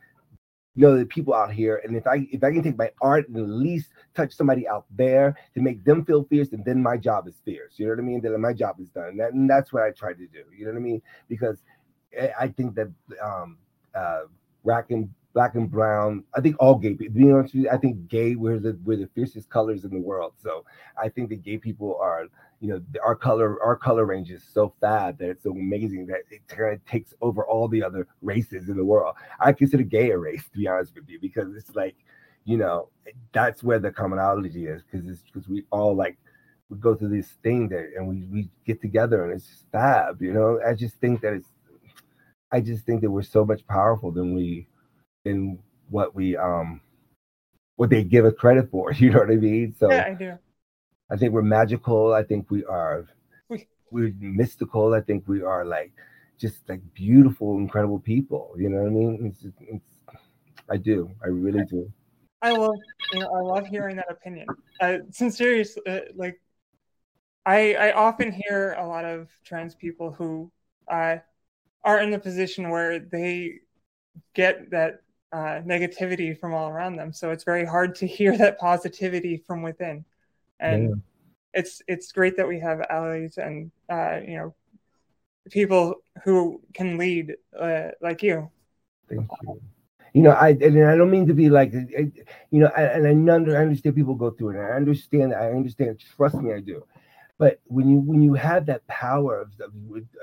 you 0.78 0.84
know 0.84 0.96
the 0.96 1.06
people 1.06 1.34
out 1.34 1.52
here 1.52 1.82
and 1.84 1.98
if 1.98 2.06
i 2.06 2.28
if 2.32 2.44
i 2.44 2.52
can 2.52 2.62
take 2.62 2.78
my 2.78 2.92
art 3.02 3.28
and 3.28 3.38
at 3.38 3.50
least 3.50 3.90
touch 4.16 4.32
somebody 4.32 4.68
out 4.68 4.86
there 4.92 5.36
to 5.56 5.60
make 5.60 5.84
them 5.84 6.06
feel 6.06 6.24
fierce 6.26 6.52
and 6.54 6.64
then 6.64 6.82
my 6.82 6.96
job 6.96 7.28
is 7.28 7.42
fierce. 7.44 7.74
You 7.78 7.88
know 7.88 7.94
what 7.94 8.00
i 8.00 8.04
mean? 8.04 8.22
Then 8.22 8.40
my 8.40 8.54
job 8.54 8.80
is 8.80 8.90
done. 8.90 9.18
That, 9.18 9.34
and 9.34 9.50
that's 9.50 9.74
what 9.74 9.82
i 9.82 9.90
try 9.90 10.14
to 10.14 10.28
do. 10.28 10.44
You 10.56 10.66
know 10.66 10.72
what 10.74 10.78
i 10.78 10.82
mean? 10.82 11.02
Because 11.28 11.64
i 12.40 12.48
think 12.48 12.76
that 12.76 12.92
um 13.22 13.58
uh 13.96 14.22
black 14.64 14.92
and 14.92 15.10
black 15.38 15.54
and 15.54 15.70
brown. 15.70 16.24
I 16.34 16.42
think 16.42 16.56
all 16.60 16.74
gay 16.74 16.96
people 16.96 17.14
being 17.14 17.32
honest 17.32 17.54
with 17.54 17.66
you, 17.66 17.70
i 17.70 17.78
think 17.78 18.08
gay 18.08 18.34
we're 18.34 18.58
the 18.58 18.76
we're 18.84 18.98
the 18.98 19.10
fiercest 19.14 19.48
colors 19.52 19.84
in 19.86 19.92
the 19.92 20.00
world. 20.00 20.34
So 20.42 20.66
i 21.00 21.08
think 21.10 21.30
that 21.30 21.44
gay 21.44 21.60
people 21.60 21.96
are 22.02 22.26
you 22.60 22.70
know 22.70 22.82
our 23.06 23.16
color 23.16 23.64
our 23.64 23.76
color 23.76 24.06
range 24.06 24.32
is 24.32 24.44
so 24.44 24.74
fat 24.82 25.20
that 25.20 25.30
it's 25.30 25.44
so 25.44 25.52
amazing 25.52 26.08
that 26.08 26.22
it 26.32 26.42
kind 26.48 26.74
of 26.74 26.84
takes 26.88 27.14
over 27.22 27.46
all 27.46 27.68
the 27.68 27.84
other 27.84 28.08
races 28.24 28.68
in 28.68 28.78
the 28.78 28.84
world. 28.84 29.14
I 29.40 29.54
consider 29.54 29.84
gay 29.84 30.10
a 30.10 30.18
race 30.18 30.44
to 30.54 30.58
be 30.58 30.68
honest 30.68 30.96
with 30.96 31.08
you 31.08 31.20
because 31.22 31.56
it's 31.56 31.76
like 31.76 31.98
you 32.46 32.58
know 32.58 32.90
that's 33.32 33.62
where 33.62 33.78
the 33.78 33.92
commonality 33.92 34.66
is 34.66 34.82
because 34.82 35.08
it's 35.08 35.22
because 35.22 35.48
we 35.48 35.66
all 35.70 35.96
like 35.96 36.18
we 36.72 36.80
go 36.80 36.96
through 36.96 37.16
this 37.16 37.30
thing 37.44 37.70
that 37.70 37.86
and 37.96 38.08
we 38.08 38.26
we 38.34 38.50
get 38.66 38.82
together 38.82 39.24
and 39.24 39.34
it's 39.34 39.46
just 39.46 39.66
fab 39.72 40.20
you 40.20 40.34
know? 40.34 40.60
I 40.68 40.74
just 40.74 40.96
think 40.96 41.22
that 41.22 41.34
it's 41.34 41.52
i 42.52 42.60
just 42.60 42.88
think 42.88 43.02
that 43.02 43.12
we're 43.12 43.22
so 43.38 43.46
much 43.46 43.62
powerful 43.68 44.12
than 44.12 44.34
we 44.34 44.68
than 45.28 45.60
what 45.90 46.16
we 46.16 46.36
um 46.36 46.82
what 47.76 47.90
they 47.90 48.04
give 48.04 48.26
us 48.26 48.34
credit 48.38 48.70
for 48.72 48.92
you 48.94 49.10
know 49.10 49.20
what 49.20 49.32
i 49.32 49.36
mean 49.36 49.74
so 49.78 49.92
yeah 49.92 50.06
i 50.08 50.14
do 50.14 50.38
I 51.10 51.16
think 51.16 51.34
we're 51.34 51.42
magical. 51.42 52.14
I 52.14 52.24
think 52.24 52.50
we 52.52 52.66
are 52.66 53.08
we're 53.92 54.14
mystical. 54.20 54.94
I 54.94 55.02
think 55.02 55.28
we 55.28 55.42
are 55.42 55.64
like 55.64 55.94
just 56.38 56.68
like 56.68 56.82
beautiful, 56.94 57.58
incredible 57.58 58.00
people. 58.00 58.54
You 58.58 58.70
know 58.70 58.80
what 58.80 58.88
I 58.88 58.92
mean? 58.92 59.34
It's, 59.34 59.56
it's, 59.62 59.84
I 60.70 60.78
do. 60.78 61.10
I 61.24 61.28
really 61.28 61.64
do. 61.66 61.92
I 62.42 62.52
love 62.52 62.76
you 63.14 63.20
know, 63.22 63.30
I 63.34 63.40
love 63.40 63.68
hearing 63.68 63.96
that 63.96 64.12
opinion. 64.12 64.48
Uh, 64.82 64.98
sincerely, 65.12 65.66
uh, 65.88 66.00
like 66.16 66.40
I 67.46 67.74
I 67.76 67.92
often 67.94 68.32
hear 68.32 68.74
a 68.78 68.86
lot 68.86 69.06
of 69.06 69.30
trans 69.46 69.76
people 69.76 70.12
who 70.12 70.52
uh, 70.92 71.18
are 71.84 72.00
in 72.00 72.12
the 72.12 72.20
position 72.20 72.70
where 72.70 73.00
they 73.00 73.60
get 74.34 74.72
that 74.72 75.00
uh, 75.32 75.62
negativity 75.66 76.38
from 76.38 76.54
all 76.54 76.70
around 76.70 76.96
them. 76.96 77.12
So 77.14 77.32
it's 77.32 77.44
very 77.44 77.66
hard 77.66 77.96
to 77.96 78.08
hear 78.08 78.38
that 78.38 78.60
positivity 78.60 79.44
from 79.46 79.62
within 79.62 80.06
and 80.60 80.90
yeah. 80.90 80.96
it's 81.60 81.82
it's 81.88 82.12
great 82.12 82.38
that 82.38 82.48
we 82.48 82.60
have 82.60 82.82
allies 82.90 83.38
and 83.38 83.72
uh, 83.90 84.20
you 84.26 84.38
know 84.38 84.56
people 85.52 85.96
who 86.24 86.62
can 86.74 86.98
lead 86.98 87.36
uh, 87.58 87.90
like 88.02 88.22
you. 88.22 88.50
Thank 89.10 89.30
you. 89.44 89.62
You 90.14 90.24
know, 90.24 90.32
I 90.32 90.50
and 90.50 90.86
I 90.86 90.96
don't 90.96 91.12
mean 91.12 91.28
to 91.28 91.34
be 91.34 91.50
like, 91.50 91.74
you 91.74 92.24
know, 92.52 92.68
and 92.68 93.06
I 93.06 93.62
understand 93.62 93.96
people 93.96 94.16
go 94.16 94.32
through 94.32 94.58
it. 94.58 94.60
I 94.60 94.76
understand. 94.76 95.34
I 95.34 95.52
understand. 95.52 96.04
Trust 96.16 96.36
me, 96.36 96.54
I 96.54 96.60
do. 96.60 96.86
But 97.38 97.60
when 97.66 97.88
you 97.88 98.00
when 98.00 98.22
you 98.24 98.34
have 98.34 98.66
that 98.66 98.88
power 98.88 99.40
of, 99.40 99.52
of, 99.60 99.72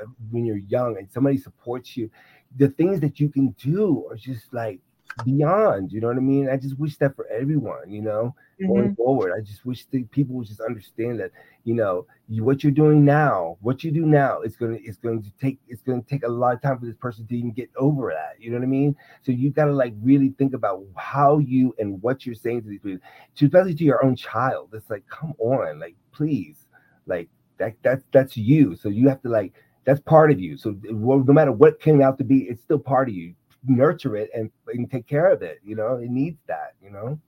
of 0.03 0.09
when 0.31 0.45
you're 0.45 0.57
young 0.57 0.99
and 0.99 1.09
somebody 1.13 1.37
supports 1.37 1.97
you, 1.97 2.11
the 2.57 2.69
things 2.69 2.99
that 3.01 3.21
you 3.21 3.29
can 3.29 3.51
do 3.51 4.05
are 4.11 4.17
just 4.17 4.53
like 4.53 4.81
beyond. 5.25 5.93
You 5.93 6.01
know 6.01 6.09
what 6.09 6.17
I 6.17 6.21
mean? 6.21 6.49
I 6.49 6.57
just 6.57 6.79
wish 6.79 6.97
that 6.99 7.15
for 7.15 7.27
everyone. 7.29 7.89
You 7.91 8.03
know, 8.03 8.35
mm-hmm. 8.61 8.67
going 8.67 8.95
forward, 8.97 9.33
I 9.37 9.41
just 9.41 9.65
wish 9.65 9.85
that 9.87 10.11
people 10.11 10.37
would 10.37 10.47
just 10.47 10.61
understand 10.61 11.21
that 11.21 11.31
you 11.65 11.75
know 11.75 12.07
you, 12.29 12.45
what 12.45 12.63
you're 12.63 12.73
doing 12.73 13.05
now, 13.05 13.57
what 13.61 13.85
you 13.85 13.91
do 13.91 14.07
now, 14.07 14.41
it's 14.41 14.57
gonna 14.57 14.79
it's 14.83 14.99
going 14.99 15.23
to 15.23 15.31
take 15.41 15.59
it's 15.69 15.83
going 15.83 16.03
to 16.03 16.09
take 16.09 16.25
a 16.25 16.29
lot 16.29 16.55
of 16.55 16.63
time 16.63 16.79
for 16.79 16.87
this 16.87 16.97
person 16.97 17.27
to 17.27 17.37
even 17.37 17.53
get 17.53 17.71
over 17.77 18.13
that. 18.13 18.43
You 18.43 18.51
know 18.51 18.57
what 18.57 18.65
I 18.65 18.69
mean? 18.69 18.97
So 19.23 19.33
you 19.33 19.51
got 19.51 19.67
to 19.67 19.73
like 19.73 19.95
really 20.03 20.31
think 20.39 20.55
about 20.55 20.83
how 20.97 21.39
you 21.39 21.75
and 21.79 22.03
what 22.03 22.27
you're 22.27 22.35
saying 22.35 22.63
to 22.63 22.69
these 22.69 22.81
people, 22.81 23.05
to, 23.37 23.47
especially 23.47 23.75
to 23.75 23.85
your 23.85 24.05
own 24.05 24.17
child. 24.17 24.71
It's 24.73 24.91
like, 24.91 25.07
come 25.09 25.35
on, 25.39 25.79
like 25.79 25.97
please, 26.13 26.67
like 27.07 27.29
that 27.59 27.75
that's 27.83 28.05
that's 28.13 28.37
you. 28.37 28.77
So 28.77 28.89
you 28.89 29.09
have 29.09 29.23
to 29.23 29.29
like 29.29 29.53
that's 29.85 30.01
part 30.01 30.31
of 30.31 30.41
you. 30.41 30.57
So 30.57 30.77
no 30.83 31.23
matter 31.25 31.53
what 31.53 31.81
came 31.81 32.01
out 32.01 32.19
to 32.19 32.25
be, 32.25 32.45
it's 32.45 32.63
still 32.63 32.79
part 32.79 33.09
of 33.09 33.15
you. 33.15 33.35
Nurture 33.66 34.16
it 34.16 34.30
and, 34.35 34.50
and 34.68 34.90
take 34.90 35.06
care 35.06 35.30
of 35.30 35.42
it. 35.42 35.61
You 35.64 35.76
know, 35.76 35.97
it 35.97 36.11
needs 36.11 36.38
that. 36.47 36.75
You 36.83 36.90
know. 36.90 37.18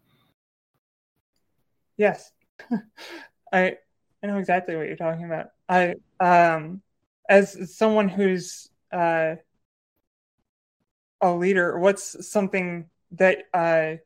Yes, 1.97 2.31
I 3.53 3.77
I 4.23 4.27
know 4.27 4.39
exactly 4.39 4.77
what 4.77 4.87
you're 4.87 4.97
talking 4.97 5.25
about. 5.25 5.49
I 5.69 5.95
um 6.21 6.83
as 7.29 7.77
someone 7.77 8.09
who's 8.09 8.69
uh 8.93 9.37
a 11.21 11.33
leader, 11.33 11.79
what's 11.79 12.29
something 12.29 12.87
that 13.13 13.45
uh 13.55 13.97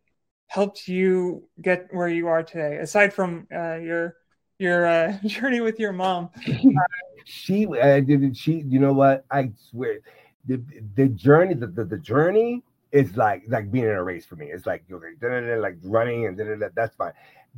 helped 0.51 0.89
you 0.89 1.49
get 1.63 1.87
where 1.93 2.09
you 2.09 2.27
are 2.27 2.43
today 2.43 2.79
aside 2.79 3.15
from 3.15 3.47
uh, 3.55 3.77
your 3.77 4.17
your 4.59 4.85
uh, 4.85 5.17
journey 5.25 5.61
with 5.61 5.79
your 5.79 5.93
mom. 5.93 6.29
she 7.25 7.67
uh, 7.67 8.01
did 8.01 8.37
she 8.37 8.65
you 8.67 8.79
know 8.81 8.93
what 8.93 9.25
I 9.31 9.53
swear 9.71 10.01
the 10.47 10.61
the 10.97 11.09
journey 11.09 11.55
the, 11.55 11.67
the, 11.67 11.85
the 11.85 11.99
journey 11.99 12.63
is 12.93 13.17
like 13.17 13.43
like 13.49 13.71
being 13.71 13.85
in 13.85 13.91
a 13.91 14.03
race 14.03 14.27
for 14.27 14.37
me. 14.37 14.47
It's 14.47 14.67
like 14.67 14.85
you're 14.89 15.01
like, 15.21 15.61
like 15.61 15.77
running 15.83 16.27
and 16.27 16.63
that's 16.75 16.97
fine. 16.97 17.13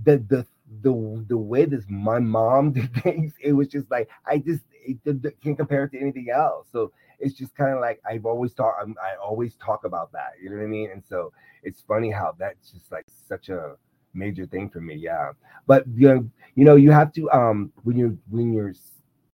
The 0.04 0.18
the 0.18 0.46
the 0.82 1.24
the 1.28 1.36
way 1.36 1.64
this 1.64 1.84
my 1.88 2.18
mom 2.18 2.72
did 2.78 2.94
things, 3.02 3.34
it 3.40 3.52
was 3.52 3.68
just 3.68 3.90
like 3.90 4.08
I 4.26 4.38
just 4.38 4.62
it, 4.72 4.98
it, 5.04 5.40
can't 5.42 5.56
compare 5.56 5.84
it 5.84 5.92
to 5.92 6.00
anything 6.00 6.28
else. 6.30 6.66
So 6.72 6.92
it's 7.18 7.34
just 7.34 7.54
kind 7.54 7.72
of 7.72 7.80
like 7.80 8.00
I've 8.08 8.26
always 8.26 8.52
thought 8.52 8.74
I 8.80 9.16
always 9.22 9.54
talk 9.56 9.84
about 9.84 10.12
that. 10.12 10.32
You 10.42 10.50
know 10.50 10.56
what 10.56 10.64
I 10.64 10.68
mean? 10.68 10.90
And 10.90 11.02
so 11.08 11.32
it's 11.62 11.80
funny 11.80 12.10
how 12.10 12.34
that's 12.38 12.70
just 12.70 12.90
like 12.90 13.06
such 13.28 13.48
a 13.48 13.76
major 14.14 14.44
thing 14.44 14.68
for 14.68 14.80
me. 14.80 14.96
Yeah, 14.96 15.32
but 15.66 15.84
you 15.94 16.08
know, 16.08 16.30
you 16.56 16.64
know, 16.64 16.76
you 16.76 16.90
have 16.90 17.12
to 17.14 17.30
um 17.30 17.72
when 17.84 17.96
you're 17.96 18.16
when 18.28 18.52
you're 18.52 18.74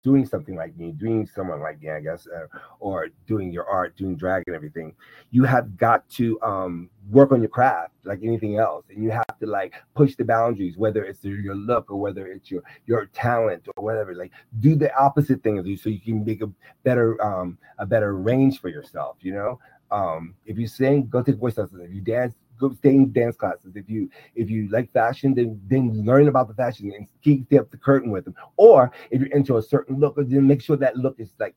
doing 0.03 0.25
something 0.25 0.55
like 0.55 0.75
me, 0.77 0.91
doing 0.91 1.25
someone 1.25 1.61
like 1.61 1.81
me, 1.81 1.89
I 1.89 2.01
guess, 2.01 2.27
uh, 2.27 2.47
or 2.79 3.07
doing 3.25 3.51
your 3.51 3.65
art, 3.67 3.95
doing 3.95 4.15
drag 4.15 4.43
and 4.47 4.55
everything, 4.55 4.93
you 5.31 5.43
have 5.45 5.77
got 5.77 6.07
to 6.11 6.39
um, 6.41 6.89
work 7.09 7.31
on 7.31 7.39
your 7.39 7.49
craft 7.49 7.93
like 8.03 8.19
anything 8.21 8.57
else, 8.57 8.85
and 8.89 9.01
you 9.01 9.09
have 9.09 9.39
to 9.39 9.47
like 9.47 9.73
push 9.95 10.15
the 10.15 10.25
boundaries, 10.25 10.77
whether 10.77 11.03
it's 11.03 11.23
your 11.23 11.55
look 11.55 11.89
or 11.89 11.99
whether 11.99 12.27
it's 12.27 12.51
your 12.51 12.61
your 12.85 13.05
talent 13.07 13.67
or 13.75 13.83
whatever. 13.83 14.13
Like 14.13 14.31
do 14.59 14.75
the 14.75 14.93
opposite 14.95 15.41
thing 15.41 15.57
of 15.57 15.65
you, 15.65 15.77
so 15.77 15.89
you 15.89 16.01
can 16.01 16.23
make 16.23 16.41
a 16.41 16.51
better 16.83 17.21
um, 17.23 17.57
a 17.79 17.85
better 17.85 18.15
range 18.15 18.59
for 18.59 18.69
yourself. 18.69 19.17
You 19.21 19.33
know, 19.33 19.59
um, 19.91 20.35
if 20.45 20.57
you 20.57 20.67
sing, 20.67 21.07
go 21.07 21.21
take 21.21 21.37
voice 21.37 21.57
lessons. 21.57 21.81
If 21.81 21.93
you 21.93 22.01
dance, 22.01 22.33
go 22.59 22.73
stay 22.73 22.89
in 22.89 23.11
dance 23.11 23.35
classes. 23.35 23.75
If 23.75 23.89
you 23.89 24.09
if 24.35 24.49
you 24.49 24.69
like 24.69 24.91
fashion, 24.91 25.33
then 25.33 25.59
then 25.67 26.05
learn 26.05 26.27
about 26.27 26.47
the 26.47 26.53
fashion 26.53 26.91
and 26.95 27.07
keep 27.21 27.51
up 27.53 27.71
the 27.71 27.77
curtain 27.77 28.11
with 28.11 28.25
them. 28.25 28.35
Or 28.57 28.91
if 29.11 29.21
you're 29.21 29.31
into 29.31 29.57
a 29.57 29.61
certain 29.61 29.99
look, 29.99 30.15
then 30.17 30.47
make 30.47 30.61
sure 30.61 30.77
that 30.77 30.97
look 30.97 31.19
is 31.19 31.33
like 31.39 31.55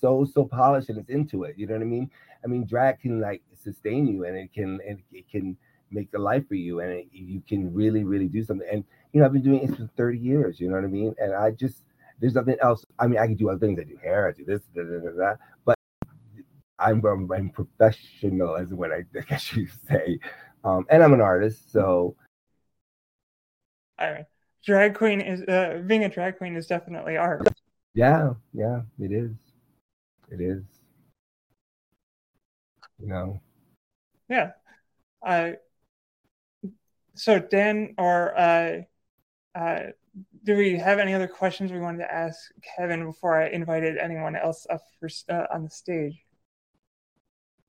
so 0.00 0.24
so 0.24 0.44
polished 0.44 0.88
and 0.88 0.98
it's 0.98 1.10
into 1.10 1.44
it. 1.44 1.56
You 1.56 1.66
know 1.66 1.74
what 1.74 1.82
I 1.82 1.86
mean? 1.86 2.10
I 2.44 2.48
mean, 2.48 2.66
drag 2.66 3.00
can 3.00 3.20
like 3.20 3.42
sustain 3.54 4.06
you 4.06 4.24
and 4.24 4.36
it 4.36 4.52
can 4.52 4.80
and 4.86 5.00
it 5.12 5.28
can 5.30 5.56
make 5.90 6.08
a 6.14 6.18
life 6.18 6.46
for 6.48 6.56
you 6.56 6.80
and 6.80 6.90
it, 6.90 7.06
you 7.12 7.42
can 7.48 7.72
really 7.72 8.04
really 8.04 8.28
do 8.28 8.42
something. 8.42 8.68
And 8.70 8.84
you 9.12 9.20
know, 9.20 9.26
I've 9.26 9.32
been 9.32 9.42
doing 9.42 9.62
it 9.62 9.76
for 9.76 9.88
30 9.96 10.18
years. 10.18 10.60
You 10.60 10.68
know 10.68 10.74
what 10.74 10.84
I 10.84 10.88
mean? 10.88 11.14
And 11.18 11.34
I 11.34 11.50
just 11.52 11.82
there's 12.20 12.34
nothing 12.34 12.56
else. 12.62 12.84
I 12.98 13.06
mean, 13.06 13.18
I 13.18 13.26
can 13.26 13.36
do 13.36 13.50
other 13.50 13.58
things. 13.58 13.78
I 13.78 13.84
do 13.84 13.96
hair, 14.02 14.28
I 14.28 14.32
do 14.32 14.44
this, 14.44 14.62
da, 14.74 14.82
da, 14.82 15.10
da, 15.10 15.34
but 15.64 15.75
I'm, 16.78 17.04
I'm, 17.04 17.30
I'm 17.32 17.50
professional, 17.50 18.56
as 18.56 18.72
what 18.72 18.92
I, 18.92 19.04
I 19.16 19.20
guess 19.28 19.54
you 19.54 19.66
say, 19.88 20.18
um, 20.64 20.86
and 20.90 21.02
I'm 21.02 21.12
an 21.12 21.20
artist. 21.20 21.72
So, 21.72 22.16
all 23.98 24.10
right, 24.10 24.26
drag 24.64 24.94
queen 24.94 25.20
is 25.20 25.42
uh, 25.42 25.82
being 25.86 26.04
a 26.04 26.08
drag 26.08 26.38
queen 26.38 26.56
is 26.56 26.66
definitely 26.66 27.16
art. 27.16 27.46
Yeah, 27.94 28.34
yeah, 28.52 28.82
it 28.98 29.12
is. 29.12 29.30
It 30.30 30.40
is. 30.40 30.62
You 32.98 33.08
know. 33.08 33.40
Yeah. 34.28 34.52
Uh, 35.24 35.52
so 37.14 37.38
Dan 37.38 37.94
or 37.96 38.38
uh, 38.38 38.80
uh, 39.54 39.80
do 40.44 40.56
we 40.56 40.76
have 40.78 40.98
any 40.98 41.14
other 41.14 41.28
questions 41.28 41.72
we 41.72 41.80
wanted 41.80 41.98
to 41.98 42.12
ask 42.12 42.38
Kevin 42.76 43.04
before 43.04 43.40
I 43.40 43.48
invited 43.48 43.96
anyone 43.98 44.36
else 44.36 44.66
up 44.70 44.82
for, 45.00 45.08
uh, 45.30 45.46
on 45.52 45.64
the 45.64 45.70
stage? 45.70 46.25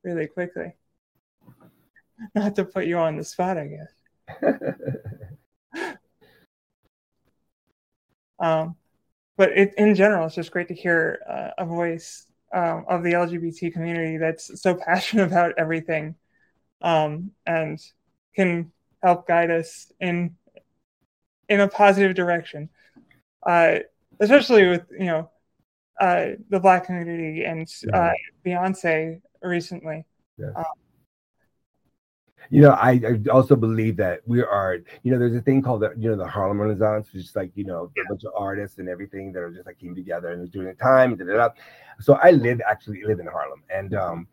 Really 0.07 0.27
quickly. 0.27 0.73
Not 2.33 2.55
to 2.55 2.65
put 2.65 2.85
you 2.85 2.97
on 2.97 3.17
the 3.17 3.23
spot, 3.23 3.57
I 3.57 3.67
guess. 3.67 3.93
um, 8.39 8.75
but 9.35 9.51
it, 9.51 9.73
in 9.77 9.93
general, 9.95 10.25
it's 10.25 10.35
just 10.35 10.51
great 10.51 10.69
to 10.69 10.73
hear 10.73 11.19
uh, 11.29 11.49
a 11.57 11.65
voice 11.65 12.25
um, 12.53 12.85
of 12.87 13.03
the 13.03 13.11
LGBT 13.11 13.73
community 13.73 14.17
that's 14.17 14.61
so 14.61 14.73
passionate 14.87 15.27
about 15.27 15.53
everything 15.57 16.15
um, 16.81 17.31
and 17.45 17.79
can 18.35 18.71
help 19.03 19.27
guide 19.27 19.51
us 19.51 19.91
in 19.99 20.35
in 21.49 21.59
a 21.59 21.67
positive 21.67 22.15
direction. 22.15 22.69
Uh, 23.45 23.79
especially 24.19 24.67
with 24.67 24.83
you 24.91 25.05
know 25.05 25.29
uh, 25.99 26.27
the 26.49 26.59
Black 26.59 26.85
community 26.85 27.43
and 27.43 27.67
uh, 27.93 28.11
Beyonce 28.45 29.21
recently. 29.41 30.05
Yes. 30.37 30.51
Um, 30.55 30.65
you 32.49 32.61
know, 32.61 32.71
I, 32.71 32.91
I, 32.91 33.29
also 33.29 33.55
believe 33.55 33.97
that 33.97 34.21
we 34.25 34.41
are, 34.41 34.77
you 35.03 35.11
know, 35.11 35.19
there's 35.19 35.35
a 35.35 35.41
thing 35.41 35.61
called 35.61 35.81
the, 35.81 35.93
you 35.97 36.09
know, 36.09 36.15
the 36.15 36.27
Harlem 36.27 36.61
Renaissance, 36.61 37.11
which 37.11 37.25
is 37.25 37.35
like, 37.35 37.51
you 37.55 37.65
know, 37.65 37.91
a 37.99 38.09
bunch 38.09 38.23
of 38.23 38.31
artists 38.37 38.77
and 38.77 38.87
everything 38.87 39.33
that 39.33 39.39
are 39.39 39.51
just 39.51 39.65
like 39.65 39.79
came 39.79 39.95
together 39.95 40.29
and 40.31 40.49
doing 40.51 40.67
the 40.67 40.73
time, 40.73 41.15
did 41.15 41.27
it 41.27 41.39
up. 41.39 41.57
So 41.99 42.17
I 42.23 42.31
live 42.31 42.61
actually 42.67 43.03
live 43.03 43.19
in 43.19 43.27
Harlem, 43.27 43.63
and 43.69 43.95
um, 43.95 44.27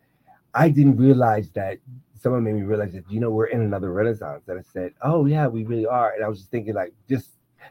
I 0.54 0.68
didn't 0.68 0.96
realize 0.96 1.50
that 1.52 1.78
someone 2.20 2.44
made 2.44 2.54
me 2.54 2.62
realize 2.62 2.92
that 2.92 3.04
you 3.10 3.20
know 3.20 3.30
we're 3.30 3.46
in 3.46 3.62
another 3.62 3.92
Renaissance. 3.92 4.44
And 4.48 4.58
I 4.58 4.62
said, 4.62 4.92
oh 5.02 5.26
yeah, 5.26 5.46
we 5.46 5.64
really 5.64 5.86
are. 5.86 6.12
And 6.12 6.24
I 6.24 6.28
was 6.28 6.38
just 6.38 6.50
thinking 6.50 6.74
like 6.74 6.92
just 7.08 7.30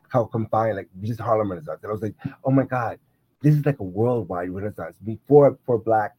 how 0.09 0.25
confined, 0.25 0.75
like 0.77 0.89
just 1.01 1.19
Harlem 1.19 1.51
Renaissance. 1.51 1.79
And 1.83 1.89
I 1.89 1.93
was 1.93 2.01
like, 2.01 2.15
oh 2.43 2.51
my 2.51 2.63
god, 2.63 2.99
this 3.43 3.55
is 3.55 3.65
like 3.65 3.79
a 3.79 3.83
worldwide 3.83 4.49
Renaissance. 4.49 4.95
Before 5.03 5.57
for 5.65 5.77
Black 5.77 6.15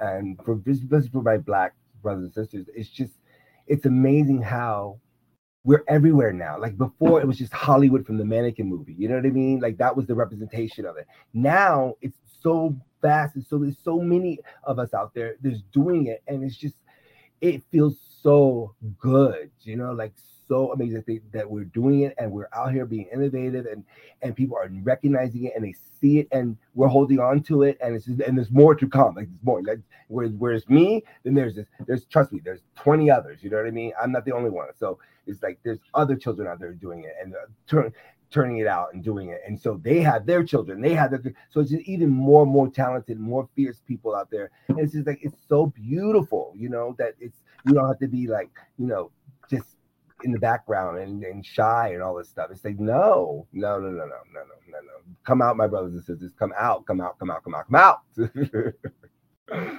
and 0.00 0.38
for 0.44 0.60
especially 0.66 1.08
for 1.08 1.22
my 1.22 1.38
black 1.38 1.74
brothers 2.02 2.24
and 2.24 2.34
sisters, 2.34 2.66
it's 2.74 2.90
just 2.90 3.12
it's 3.66 3.86
amazing 3.86 4.42
how 4.42 4.98
we're 5.62 5.84
everywhere 5.88 6.32
now. 6.32 6.58
Like 6.58 6.76
before, 6.76 7.20
it 7.20 7.26
was 7.26 7.38
just 7.38 7.52
Hollywood 7.52 8.04
from 8.04 8.18
the 8.18 8.24
mannequin 8.24 8.68
movie. 8.68 8.92
You 8.92 9.08
know 9.08 9.16
what 9.16 9.24
I 9.24 9.30
mean? 9.30 9.60
Like 9.60 9.78
that 9.78 9.96
was 9.96 10.06
the 10.06 10.14
representation 10.14 10.84
of 10.84 10.96
it. 10.96 11.06
Now 11.32 11.94
it's 12.02 12.18
so 12.42 12.76
fast, 13.00 13.36
and 13.36 13.46
so 13.46 13.58
there's 13.58 13.78
so 13.82 14.00
many 14.00 14.40
of 14.64 14.78
us 14.78 14.92
out 14.92 15.14
there 15.14 15.36
that's 15.40 15.62
doing 15.72 16.08
it, 16.08 16.22
and 16.26 16.44
it's 16.44 16.56
just 16.56 16.74
it 17.40 17.62
feels 17.70 17.96
so 18.22 18.74
good. 18.98 19.50
You 19.62 19.76
know, 19.76 19.92
like 19.92 20.12
so 20.48 20.72
amazing 20.72 21.02
that, 21.06 21.20
that 21.32 21.50
we're 21.50 21.64
doing 21.64 22.02
it 22.02 22.14
and 22.18 22.30
we're 22.30 22.48
out 22.54 22.72
here 22.72 22.86
being 22.86 23.06
innovative 23.12 23.66
and 23.66 23.84
and 24.22 24.34
people 24.34 24.56
are 24.56 24.68
recognizing 24.82 25.44
it 25.44 25.52
and 25.54 25.64
they 25.64 25.74
see 26.00 26.18
it 26.18 26.28
and 26.32 26.56
we're 26.74 26.88
holding 26.88 27.20
on 27.20 27.42
to 27.42 27.62
it 27.62 27.78
and 27.82 27.94
it's 27.94 28.06
and 28.06 28.36
there's 28.36 28.50
more 28.50 28.74
to 28.74 28.88
come 28.88 29.14
like 29.14 29.28
there's 29.28 29.44
more 29.44 29.62
like 29.62 29.80
whereas, 30.08 30.32
whereas 30.38 30.68
me 30.68 31.02
then 31.24 31.34
there's 31.34 31.54
this 31.54 31.66
there's 31.86 32.04
trust 32.06 32.32
me 32.32 32.40
there's 32.44 32.62
20 32.76 33.10
others 33.10 33.42
you 33.42 33.50
know 33.50 33.56
what 33.56 33.66
i 33.66 33.70
mean 33.70 33.92
i'm 34.00 34.12
not 34.12 34.24
the 34.24 34.32
only 34.32 34.50
one 34.50 34.68
so 34.78 34.98
it's 35.26 35.42
like 35.42 35.58
there's 35.64 35.78
other 35.94 36.16
children 36.16 36.46
out 36.46 36.58
there 36.60 36.72
doing 36.72 37.04
it 37.04 37.14
and 37.22 37.34
uh, 37.34 37.46
turn 37.66 37.92
turning 38.34 38.58
it 38.58 38.66
out 38.66 38.92
and 38.92 39.04
doing 39.04 39.28
it. 39.28 39.40
And 39.46 39.58
so 39.58 39.80
they 39.82 40.00
have 40.00 40.26
their 40.26 40.42
children, 40.42 40.80
they 40.80 40.92
have 40.92 41.12
their 41.12 41.22
so 41.50 41.60
it's 41.60 41.70
just 41.70 41.84
even 41.84 42.10
more 42.10 42.44
more 42.44 42.68
talented, 42.68 43.20
more 43.20 43.48
fierce 43.54 43.80
people 43.86 44.14
out 44.16 44.28
there. 44.30 44.50
And 44.68 44.80
it's 44.80 44.92
just 44.92 45.06
like 45.06 45.20
it's 45.22 45.36
so 45.48 45.66
beautiful, 45.66 46.52
you 46.56 46.68
know, 46.68 46.96
that 46.98 47.14
it's 47.20 47.38
you 47.64 47.74
don't 47.74 47.86
have 47.86 48.00
to 48.00 48.08
be 48.08 48.26
like, 48.26 48.50
you 48.76 48.86
know, 48.86 49.12
just 49.22 49.23
in 50.22 50.32
the 50.32 50.38
background 50.38 50.98
and, 50.98 51.24
and 51.24 51.44
shy 51.44 51.90
and 51.92 52.02
all 52.02 52.14
this 52.14 52.28
stuff. 52.28 52.50
It's 52.50 52.64
like, 52.64 52.78
no, 52.78 53.46
no, 53.52 53.78
no, 53.78 53.88
no, 53.88 53.90
no, 53.90 54.04
no, 54.04 54.06
no, 54.06 54.42
no, 54.68 54.78
no. 54.80 54.92
Come 55.24 55.42
out, 55.42 55.56
my 55.56 55.66
brothers 55.66 55.94
and 55.94 56.04
sisters. 56.04 56.32
Come 56.38 56.52
out, 56.56 56.86
come 56.86 57.00
out, 57.00 57.18
come 57.18 57.30
out, 57.30 57.42
come 57.42 57.54
out, 57.54 57.66
come 57.66 57.74
out. 57.74 58.00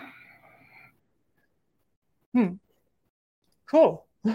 hmm. 2.33 2.55
Cool. 3.69 4.05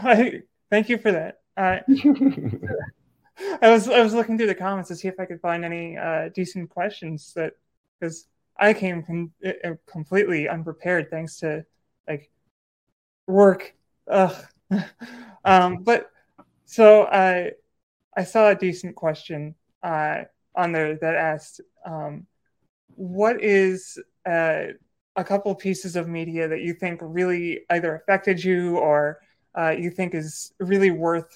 Thank 0.70 0.88
you 0.88 0.98
for 0.98 1.12
that. 1.12 1.40
Uh, 1.56 1.80
I 3.62 3.70
was 3.70 3.88
I 3.88 4.00
was 4.02 4.14
looking 4.14 4.36
through 4.36 4.48
the 4.48 4.54
comments 4.54 4.88
to 4.88 4.96
see 4.96 5.08
if 5.08 5.18
I 5.18 5.24
could 5.24 5.40
find 5.40 5.64
any 5.64 5.96
uh, 5.96 6.28
decent 6.34 6.70
questions 6.70 7.32
that 7.34 7.54
because 7.98 8.26
I 8.58 8.74
came 8.74 9.02
com- 9.02 9.32
uh, 9.44 9.74
completely 9.86 10.48
unprepared 10.48 11.10
thanks 11.10 11.38
to 11.38 11.64
like 12.06 12.30
work. 13.26 13.74
Ugh. 14.08 14.34
um, 15.44 15.82
but 15.82 16.10
so 16.64 17.04
I 17.06 17.52
I 18.16 18.24
saw 18.24 18.48
a 18.48 18.54
decent 18.54 18.94
question 18.96 19.54
uh, 19.82 20.22
on 20.54 20.72
there 20.72 20.96
that 20.96 21.14
asked, 21.14 21.60
um, 21.84 22.26
"What 22.94 23.42
is 23.42 23.98
uh, 24.26 24.64
a 25.16 25.24
couple 25.24 25.54
pieces 25.54 25.96
of 25.96 26.08
media 26.08 26.48
that 26.48 26.60
you 26.60 26.74
think 26.74 27.00
really 27.02 27.60
either 27.70 27.94
affected 27.94 28.42
you 28.42 28.78
or 28.78 29.18
uh, 29.58 29.70
you 29.70 29.90
think 29.90 30.14
is 30.14 30.52
really 30.58 30.90
worth 30.90 31.30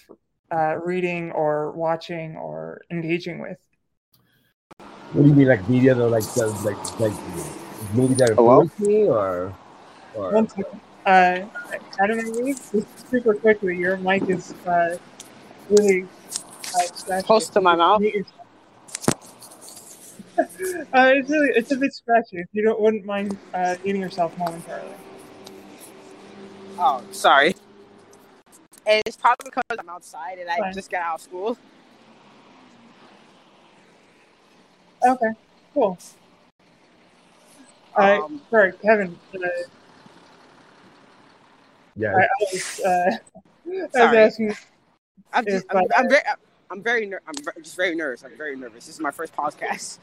uh, 0.50 0.76
reading 0.84 1.32
or 1.32 1.72
watching 1.72 2.36
or 2.36 2.82
engaging 2.90 3.40
with?" 3.40 3.58
What 5.12 5.22
do 5.22 5.28
you 5.28 5.34
mean, 5.34 5.48
like 5.48 5.68
media 5.68 5.94
that 5.94 6.08
like 6.08 6.26
does 6.34 6.64
like 6.64 6.78
like 7.00 7.14
media 7.94 8.16
that 8.16 8.30
influenced 8.30 8.80
me, 8.80 9.06
or 9.06 9.54
or 10.14 10.32
One 10.32 10.48
second. 10.48 10.80
Uh, 11.04 11.44
Adam 12.00 12.18
and 12.18 12.48
Eve, 12.48 12.56
just 12.72 13.10
super 13.10 13.34
quickly, 13.34 13.76
your 13.76 13.96
mic 13.98 14.28
is 14.28 14.54
uh, 14.66 14.96
really 15.68 16.06
uh. 17.10 17.22
Close 17.22 17.48
to 17.50 17.60
my 17.60 17.74
mouth. 17.74 18.02
Uh, 20.36 21.12
it's 21.14 21.30
really, 21.30 21.50
it's 21.54 21.70
a 21.70 21.76
bit 21.76 21.92
scratchy. 21.92 22.38
If 22.38 22.48
you 22.52 22.62
don't, 22.64 22.80
wouldn't 22.80 23.04
mind 23.04 23.38
uh, 23.52 23.76
muting 23.84 24.02
yourself 24.02 24.36
momentarily. 24.36 24.94
Oh, 26.76 27.02
sorry. 27.12 27.54
It's 28.84 29.16
probably 29.16 29.44
because 29.50 29.62
I'm 29.78 29.88
outside 29.88 30.38
and 30.38 30.50
I 30.50 30.58
Fine. 30.58 30.74
just 30.74 30.90
got 30.90 31.02
out 31.02 31.14
of 31.16 31.20
school. 31.20 31.58
Okay, 35.06 35.30
cool. 35.72 35.98
Uh, 37.96 38.22
Um, 38.24 38.40
sorry, 38.50 38.72
Kevin. 38.82 39.16
Uh, 39.32 39.38
yeah. 41.96 42.14
I, 42.14 42.20
I 42.20 42.28
was, 42.52 42.80
uh, 42.80 42.88
I 42.90 43.18
was 43.66 43.92
Sorry. 43.92 44.18
asking. 44.18 44.56
I'm 45.32 45.44
just, 45.44 45.66
I'm, 45.70 45.84
I'm 45.96 46.08
very, 46.08 46.22
I'm 46.70 46.82
very, 46.82 47.06
ner- 47.06 47.22
I'm 47.26 47.34
ver- 47.42 47.54
just 47.62 47.76
very 47.76 47.94
nervous. 47.94 48.24
I'm 48.24 48.36
very 48.36 48.56
nervous. 48.56 48.86
This 48.86 48.94
is 48.96 49.00
my 49.00 49.10
first 49.10 49.34
podcast. 49.34 49.98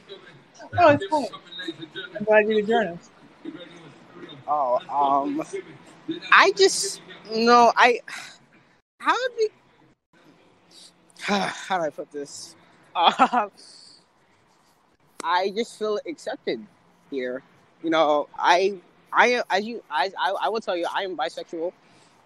Oh, 0.78 0.90
it's 0.90 1.06
cool. 1.10 1.30
I'm 2.18 2.24
glad 2.24 2.48
you 2.48 2.56
could 2.58 2.68
join 2.68 2.88
us. 2.88 3.10
Oh, 4.48 4.80
um, 4.90 5.44
I 6.32 6.52
just, 6.58 7.02
no, 7.34 7.72
I, 7.76 8.00
how 9.00 9.14
would 9.14 9.32
we, 9.38 9.50
how 11.20 11.78
do 11.78 11.86
I 11.86 11.90
put 11.90 12.12
this? 12.12 12.56
Uh, 12.96 13.48
I 15.24 15.52
just 15.56 15.78
feel 15.80 16.00
accepted 16.08 16.66
here. 17.10 17.44
You 17.84 17.90
know, 17.90 18.28
I, 18.38 18.76
I, 19.14 19.44
as 19.50 19.66
you, 19.66 19.84
I, 19.90 20.12
I, 20.20 20.34
I 20.44 20.50
will 20.50 20.62
tell 20.62 20.76
you, 20.76 20.86
I 20.94 21.04
am 21.04 21.18
bisexual. 21.18 21.74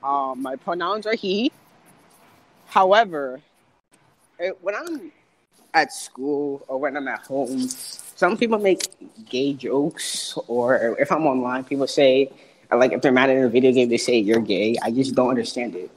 Um, 0.03 0.41
my 0.41 0.55
pronouns 0.55 1.07
are 1.07 1.15
he. 1.15 1.51
However, 2.67 3.41
it, 4.39 4.57
when 4.61 4.75
I'm 4.75 5.11
at 5.73 5.93
school 5.93 6.63
or 6.67 6.79
when 6.79 6.95
I'm 6.95 7.07
at 7.07 7.19
home, 7.19 7.67
some 8.15 8.37
people 8.37 8.59
make 8.59 8.83
gay 9.29 9.53
jokes, 9.53 10.37
or 10.47 10.97
if 10.99 11.11
I'm 11.11 11.25
online, 11.25 11.63
people 11.63 11.87
say, 11.87 12.31
like, 12.71 12.91
if 12.93 13.01
they're 13.01 13.11
mad 13.11 13.29
at 13.29 13.43
a 13.43 13.49
video 13.49 13.71
game, 13.71 13.89
they 13.89 13.97
say 13.97 14.17
you're 14.17 14.39
gay. 14.39 14.75
I 14.81 14.91
just 14.91 15.15
don't 15.15 15.29
understand 15.29 15.75
it. 15.75 15.91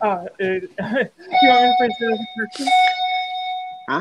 Uh, 0.00 0.26
it, 0.38 0.62
you 1.42 1.48
want 1.48 1.62
me 1.62 1.68
to 1.68 1.74
phrase 1.78 1.92
it 2.00 2.12
as 2.12 2.20
a 2.20 2.26
person? 2.38 2.68
Huh? 3.88 4.00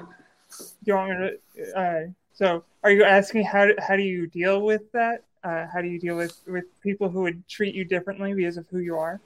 Do 0.59 0.65
you 0.85 0.95
want 0.95 1.19
me 1.19 1.31
to? 1.55 1.79
Uh, 1.79 2.07
so, 2.33 2.63
are 2.87 2.91
you 2.91 3.03
asking 3.03 3.43
how 3.43 3.65
do, 3.65 3.75
how 3.85 3.97
do 3.97 4.01
you 4.01 4.27
deal 4.27 4.61
with 4.61 4.89
that? 4.93 5.25
Uh, 5.43 5.65
how 5.73 5.81
do 5.81 5.89
you 5.89 5.99
deal 5.99 6.15
with 6.15 6.33
with 6.47 6.63
people 6.81 7.09
who 7.09 7.21
would 7.23 7.45
treat 7.49 7.75
you 7.75 7.83
differently 7.83 8.33
because 8.33 8.55
of 8.55 8.65
who 8.71 8.79
you 8.79 8.95
are? 8.95 9.19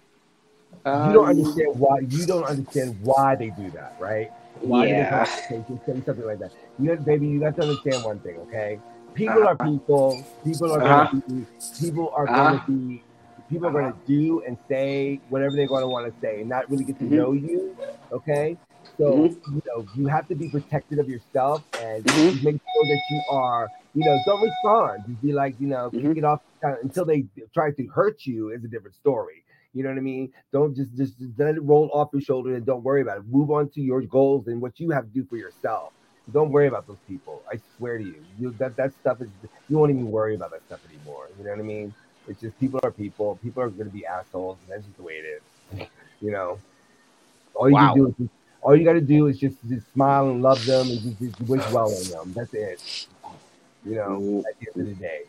you 0.84 0.89
Um, 0.91 1.13
don't 1.13 1.30
understand 1.30 1.80
why 1.80 2.00
you 2.00 2.26
don't 2.26 2.43
understand 2.43 3.00
why 3.04 3.36
they 3.36 3.52
do 3.52 3.69
that, 3.71 3.93
right? 4.00 4.32
Why 4.62 4.88
Yeah. 4.88 4.97
do 4.97 5.04
they 5.04 5.10
come 5.10 5.19
up 5.19 5.28
say 5.28 6.04
something 6.06 6.26
like 6.26 6.39
that? 6.39 6.52
You 6.80 6.88
know, 6.88 6.95
baby, 6.95 7.28
you 7.28 7.39
got 7.39 7.56
to 7.58 7.62
understand 7.62 8.04
one 8.04 8.19
thing, 8.21 8.38
okay? 8.38 8.80
People 9.13 9.47
are 9.47 9.56
people. 9.58 10.26
People 10.43 10.71
are 10.74 10.82
Uh-huh. 10.82 11.06
going 11.12 11.21
to 11.21 11.30
be. 11.30 11.47
People 11.80 12.12
are 12.15 12.26
Uh-huh. 12.26 12.50
going 12.50 12.60
to 12.60 12.65
be. 12.65 13.04
People 13.47 13.67
are 13.67 13.71
going 13.71 13.93
to 13.93 14.00
do 14.08 14.41
and 14.47 14.58
say 14.67 15.21
whatever 15.30 15.56
they're 15.56 15.67
going 15.67 15.84
to 15.84 15.88
want 15.88 16.12
to 16.12 16.19
say, 16.19 16.39
and 16.39 16.50
not 16.50 16.67
really 16.71 16.86
get 16.86 16.97
to 16.97 17.06
Mhm. 17.06 17.12
know 17.12 17.34
you, 17.34 17.78
okay? 18.12 18.58
So 19.02 19.36
you 19.48 19.62
know, 19.68 19.88
you 19.98 20.08
have 20.08 20.28
to 20.28 20.36
be 20.36 20.48
protective 20.50 21.00
of 21.00 21.10
yourself 21.10 21.64
and 21.80 22.04
Mhm. 22.06 22.44
make 22.44 22.56
sure 22.56 22.86
that 22.88 23.02
you 23.10 23.22
are. 23.32 23.70
You 23.94 24.06
know, 24.06 24.18
don't 24.26 24.42
respond. 24.42 25.04
Just 25.08 25.22
be 25.22 25.34
like, 25.34 25.56
you 25.60 25.68
know, 25.68 25.90
Mhm. 25.92 26.02
kick 26.10 26.18
it 26.18 26.24
off 26.24 26.42
until 26.62 27.06
they 27.06 27.26
try 27.54 27.72
to 27.72 27.88
hurt 27.88 28.26
you 28.26 28.50
is 28.52 28.64
a 28.64 28.68
different 28.68 28.96
story. 28.96 29.44
You 29.74 29.84
know 29.84 29.90
what 29.90 29.98
I 29.98 30.02
mean? 30.02 30.32
Don't 30.52 30.76
just, 30.76 30.96
just 30.96 31.18
just 31.18 31.38
let 31.40 31.56
it 31.56 31.62
roll 31.64 31.90
off 31.94 32.10
your 32.14 32.22
shoulder 32.22 32.56
and 32.56 32.66
don't 32.66 32.84
worry 32.84 33.02
about 33.02 33.18
it. 33.20 33.26
Move 33.28 33.52
on 33.52 33.70
to 33.72 33.82
your 33.82 34.02
goals 34.02 34.48
and 34.48 34.62
what 34.62 34.80
you 34.80 34.92
have 34.92 35.06
to 35.06 35.10
do 35.12 35.26
for 35.26 35.38
yourself. 35.38 35.94
Don't 36.32 36.52
worry 36.52 36.68
about 36.68 36.88
those 36.88 37.00
people. 37.08 37.44
I 37.52 37.58
swear 37.78 37.98
to 37.98 38.04
you, 38.04 38.24
you 38.40 38.52
that 38.60 38.76
that 38.78 38.94
stuff 38.94 39.22
is 39.22 39.30
you 39.68 39.78
won't 39.78 39.92
even 39.92 40.12
worry 40.12 40.36
about 40.36 40.52
that 40.52 40.64
stuff 40.68 40.80
anymore. 40.90 41.30
You 41.38 41.46
know 41.46 41.52
what 41.52 41.60
I 41.60 41.64
mean? 41.64 41.94
It's 42.28 42.40
just 42.40 42.58
people 42.60 42.80
are 42.84 42.92
people. 42.92 43.40
People 43.42 43.64
are 43.64 43.70
going 43.70 43.88
to 43.88 43.94
be 43.94 44.06
assholes. 44.06 44.58
And 44.62 44.70
that's 44.72 44.86
just 44.86 44.98
the 44.98 45.04
way 45.04 45.14
it 45.14 45.26
is. 45.26 45.88
You 46.22 46.32
know. 46.32 46.60
All 47.56 47.70
you 47.70 47.76
Wow. 47.76 47.94
can 47.94 48.04
do 48.04 48.08
is 48.10 48.16
just, 48.16 48.32
all 48.62 48.76
you 48.76 48.84
got 48.86 48.93
to 48.93 49.02
do 49.02 49.28
is 49.28 49.39
just, 49.39 49.58
just 49.67 49.91
smile 49.93 50.30
and 50.30 50.41
love 50.41 50.63
them 50.65 50.88
and 50.89 51.02
just, 51.02 51.19
just 51.19 51.41
wish 51.41 51.67
well 51.71 51.93
on 51.93 52.04
them. 52.10 52.34
That's 52.34 52.54
it. 52.54 53.08
You 53.86 53.95
know, 53.95 54.19
mm-hmm. 54.21 54.39
at 54.39 54.60
the 54.60 54.82
end 54.82 54.91
of 54.91 55.00
the 55.00 55.04
day, 55.04 55.21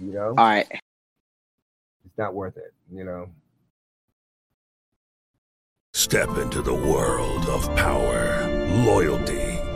you 0.00 0.12
know, 0.12 0.28
All 0.28 0.34
right. 0.34 0.66
it's 0.70 2.18
not 2.18 2.34
worth 2.34 2.56
it. 2.58 2.72
You 2.92 3.04
know. 3.04 3.28
Step 5.94 6.36
into 6.36 6.60
the 6.60 6.74
world 6.74 7.46
of 7.48 7.64
power, 7.76 8.46
loyalty, 8.84 9.53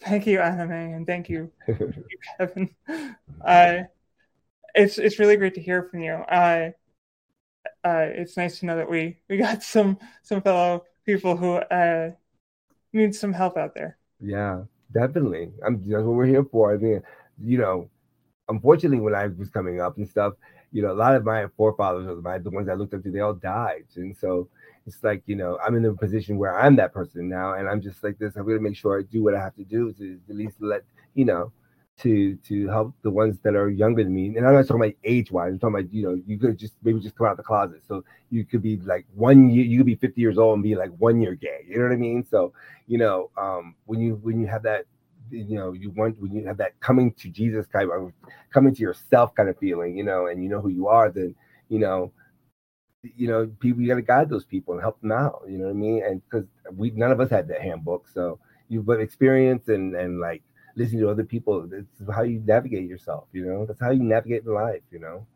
thank 0.00 0.26
you, 0.26 0.40
Anime, 0.40 0.72
and 0.72 1.06
thank 1.06 1.28
you, 1.28 1.50
thank 1.66 1.80
you 1.80 2.04
Kevin. 2.38 2.70
Uh, 3.44 3.82
it's 4.74 4.98
it's 4.98 5.18
really 5.18 5.36
great 5.36 5.54
to 5.54 5.60
hear 5.60 5.82
from 5.82 6.00
you. 6.00 6.12
Uh, 6.12 6.70
uh, 7.84 8.06
it's 8.12 8.36
nice 8.36 8.58
to 8.60 8.66
know 8.66 8.76
that 8.76 8.90
we 8.90 9.18
we 9.28 9.36
got 9.36 9.62
some 9.74 9.98
some 10.22 10.40
fellow 10.42 10.84
people 11.06 11.36
who 11.36 11.54
uh, 11.54 12.10
need 12.92 13.14
some 13.14 13.32
help 13.32 13.56
out 13.56 13.74
there. 13.74 13.98
Yeah, 14.20 14.62
definitely. 14.92 15.52
I'm 15.64 15.78
that's 15.88 16.04
what 16.04 16.14
we're 16.14 16.26
here 16.26 16.44
for. 16.44 16.72
I 16.72 16.76
mean, 16.76 17.02
you 17.42 17.58
know, 17.58 17.88
unfortunately, 18.48 19.00
when 19.00 19.14
I 19.14 19.28
was 19.28 19.48
coming 19.48 19.80
up 19.80 19.96
and 19.96 20.08
stuff, 20.08 20.34
you 20.72 20.82
know, 20.82 20.92
a 20.92 20.94
lot 20.94 21.14
of 21.14 21.24
my 21.24 21.46
forefathers 21.56 22.06
or 22.06 22.20
my 22.20 22.38
the 22.38 22.50
ones 22.50 22.68
I 22.68 22.74
looked 22.74 22.94
up 22.94 23.02
to, 23.02 23.10
they 23.10 23.20
all 23.20 23.34
died, 23.34 23.86
and 23.96 24.16
so 24.16 24.48
it's 24.86 25.02
like 25.02 25.22
you 25.26 25.36
know, 25.36 25.58
I'm 25.64 25.76
in 25.76 25.84
a 25.84 25.94
position 25.94 26.38
where 26.38 26.58
I'm 26.58 26.76
that 26.76 26.92
person 26.92 27.28
now, 27.28 27.54
and 27.54 27.68
I'm 27.68 27.80
just 27.80 28.02
like 28.02 28.18
this. 28.18 28.36
I'm 28.36 28.46
gonna 28.46 28.60
make 28.60 28.76
sure 28.76 28.98
I 28.98 29.02
do 29.02 29.22
what 29.22 29.34
I 29.34 29.40
have 29.40 29.54
to 29.56 29.64
do 29.64 29.92
to 29.94 30.20
at 30.28 30.36
least 30.36 30.56
let 30.60 30.82
you 31.14 31.24
know. 31.24 31.52
To, 31.98 32.34
to 32.48 32.66
help 32.68 32.94
the 33.02 33.10
ones 33.10 33.36
that 33.42 33.54
are 33.54 33.68
younger 33.68 34.02
than 34.02 34.14
me, 34.14 34.34
and 34.34 34.46
I'm 34.46 34.54
not 34.54 34.66
talking 34.66 34.82
about 34.82 34.94
age 35.04 35.30
wise. 35.30 35.52
I'm 35.52 35.58
talking 35.58 35.80
about 35.80 35.92
you 35.92 36.02
know 36.02 36.22
you 36.26 36.38
could 36.38 36.56
just 36.56 36.72
maybe 36.82 36.98
just 36.98 37.14
come 37.14 37.26
out 37.26 37.32
of 37.32 37.36
the 37.36 37.42
closet. 37.42 37.82
So 37.86 38.04
you 38.30 38.46
could 38.46 38.62
be 38.62 38.78
like 38.78 39.04
one 39.14 39.50
year, 39.50 39.66
you 39.66 39.76
could 39.76 39.86
be 39.86 39.96
50 39.96 40.18
years 40.18 40.38
old 40.38 40.54
and 40.54 40.62
be 40.62 40.74
like 40.74 40.88
one 40.96 41.20
year 41.20 41.34
gay. 41.34 41.66
You 41.68 41.76
know 41.76 41.82
what 41.82 41.92
I 41.92 41.96
mean? 41.96 42.24
So 42.24 42.54
you 42.86 42.96
know 42.96 43.28
um, 43.36 43.74
when 43.84 44.00
you 44.00 44.14
when 44.22 44.40
you 44.40 44.46
have 44.46 44.62
that 44.62 44.86
you 45.30 45.56
know 45.56 45.72
you 45.72 45.90
want 45.90 46.18
when 46.18 46.32
you 46.32 46.46
have 46.46 46.56
that 46.56 46.78
coming 46.80 47.12
to 47.12 47.28
Jesus 47.28 47.66
kind 47.66 47.90
of 47.90 48.12
coming 48.50 48.74
to 48.74 48.80
yourself 48.80 49.34
kind 49.34 49.50
of 49.50 49.58
feeling, 49.58 49.96
you 49.96 50.04
know, 50.04 50.26
and 50.26 50.42
you 50.42 50.48
know 50.48 50.60
who 50.60 50.70
you 50.70 50.88
are, 50.88 51.10
then 51.10 51.34
you 51.68 51.78
know 51.78 52.12
you 53.02 53.28
know, 53.28 53.50
people 53.60 53.82
you 53.82 53.88
got 53.88 53.94
to 53.96 54.02
guide 54.02 54.28
those 54.28 54.44
people 54.44 54.74
and 54.74 54.82
help 54.82 55.00
them 55.00 55.12
out. 55.12 55.42
You 55.48 55.58
know 55.58 55.64
what 55.64 55.70
I 55.70 55.74
mean? 55.74 56.02
And 56.04 56.22
because 56.24 56.46
we 56.76 56.90
none 56.90 57.12
of 57.12 57.20
us 57.20 57.30
had 57.30 57.48
that 57.48 57.62
handbook, 57.62 58.08
so 58.08 58.38
you've 58.68 58.86
but 58.86 59.00
experience 59.00 59.68
and 59.68 59.94
and 59.94 60.20
like 60.20 60.42
listening 60.76 61.00
to 61.02 61.10
other 61.10 61.24
people. 61.24 61.68
It's 61.72 62.14
how 62.14 62.22
you 62.22 62.42
navigate 62.44 62.88
yourself. 62.88 63.24
You 63.32 63.46
know, 63.46 63.66
that's 63.66 63.80
how 63.80 63.90
you 63.90 64.02
navigate 64.02 64.44
in 64.44 64.52
life. 64.52 64.82
You 64.90 65.00
know. 65.00 65.26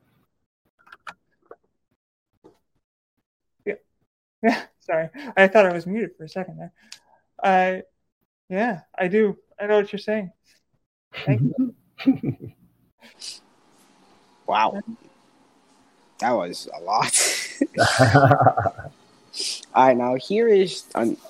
Yeah. 3.64 3.74
Yeah. 4.42 4.62
Sorry, 4.80 5.08
I 5.36 5.48
thought 5.48 5.66
I 5.66 5.72
was 5.72 5.86
muted 5.86 6.16
for 6.16 6.24
a 6.24 6.28
second 6.28 6.58
there. 6.58 6.72
I, 7.42 7.78
uh, 7.78 7.80
yeah, 8.50 8.80
I 8.96 9.08
do. 9.08 9.38
I 9.58 9.66
know 9.66 9.76
what 9.76 9.92
you're 9.92 9.98
saying. 9.98 10.30
Thank 11.24 11.40
you. 11.40 11.74
wow. 14.46 14.82
That 16.18 16.32
was 16.32 16.68
a 16.74 16.80
lot. 16.80 17.40
All 19.74 19.86
right, 19.88 19.96
now 19.96 20.14
here 20.14 20.48
is 20.48 20.84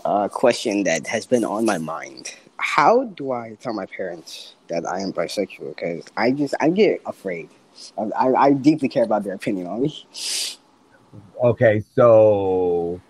a 0.04 0.28
question 0.28 0.84
that 0.84 1.06
has 1.06 1.26
been 1.26 1.44
on 1.44 1.64
my 1.64 1.78
mind. 1.78 2.34
How 2.58 3.04
do 3.04 3.32
I 3.32 3.56
tell 3.60 3.72
my 3.72 3.86
parents 3.86 4.54
that 4.68 4.86
I 4.86 5.00
am 5.00 5.12
bisexual? 5.12 5.74
Because 5.74 6.04
I 6.16 6.30
just 6.30 6.54
I 6.60 6.68
get 6.68 7.00
afraid. 7.06 7.48
I, 7.98 8.26
I 8.32 8.52
deeply 8.52 8.88
care 8.88 9.04
about 9.04 9.24
their 9.24 9.34
opinion 9.34 9.66
on 9.66 9.82
me. 9.82 10.06
Okay, 11.42 11.82
so 11.94 13.00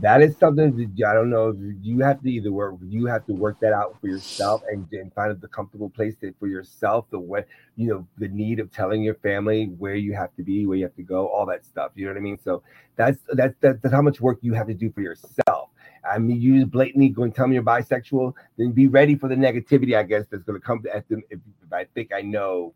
that 0.00 0.22
is 0.22 0.36
something 0.38 0.74
that 0.76 1.06
I 1.06 1.12
don't 1.12 1.30
know. 1.30 1.54
You 1.82 2.00
have 2.00 2.22
to 2.22 2.30
either 2.30 2.50
work, 2.50 2.76
you 2.82 3.06
have 3.06 3.26
to 3.26 3.34
work 3.34 3.60
that 3.60 3.72
out 3.72 4.00
for 4.00 4.06
yourself 4.06 4.62
and, 4.70 4.86
and 4.92 5.12
find 5.12 5.38
the 5.38 5.48
comfortable 5.48 5.90
place 5.90 6.16
to, 6.22 6.32
for 6.40 6.46
yourself. 6.46 7.06
The 7.10 7.18
way 7.18 7.44
you 7.76 7.88
know 7.88 8.06
the 8.16 8.28
need 8.28 8.58
of 8.58 8.72
telling 8.72 9.02
your 9.02 9.16
family 9.16 9.66
where 9.78 9.94
you 9.94 10.14
have 10.14 10.34
to 10.36 10.42
be, 10.42 10.66
where 10.66 10.78
you 10.78 10.84
have 10.84 10.96
to 10.96 11.02
go, 11.02 11.28
all 11.28 11.44
that 11.46 11.64
stuff. 11.64 11.92
You 11.94 12.06
know 12.06 12.12
what 12.12 12.18
I 12.18 12.22
mean? 12.22 12.38
So 12.42 12.62
that's 12.96 13.18
that's 13.34 13.54
that's 13.60 13.92
how 13.92 14.02
much 14.02 14.20
work 14.20 14.38
you 14.40 14.54
have 14.54 14.66
to 14.68 14.74
do 14.74 14.90
for 14.90 15.02
yourself. 15.02 15.70
I 16.10 16.18
mean, 16.18 16.40
you 16.40 16.66
blatantly 16.66 17.10
going 17.10 17.30
to 17.30 17.36
tell 17.36 17.46
me 17.46 17.54
you're 17.54 17.62
bisexual, 17.62 18.32
then 18.56 18.72
be 18.72 18.88
ready 18.88 19.14
for 19.14 19.28
the 19.28 19.36
negativity. 19.36 19.96
I 19.96 20.02
guess 20.02 20.24
that's 20.30 20.42
going 20.42 20.60
to 20.60 20.66
come 20.66 20.82
at 20.92 21.08
them 21.08 21.22
if, 21.30 21.38
if 21.64 21.72
I 21.72 21.84
think 21.94 22.12
I 22.12 22.22
know 22.22 22.74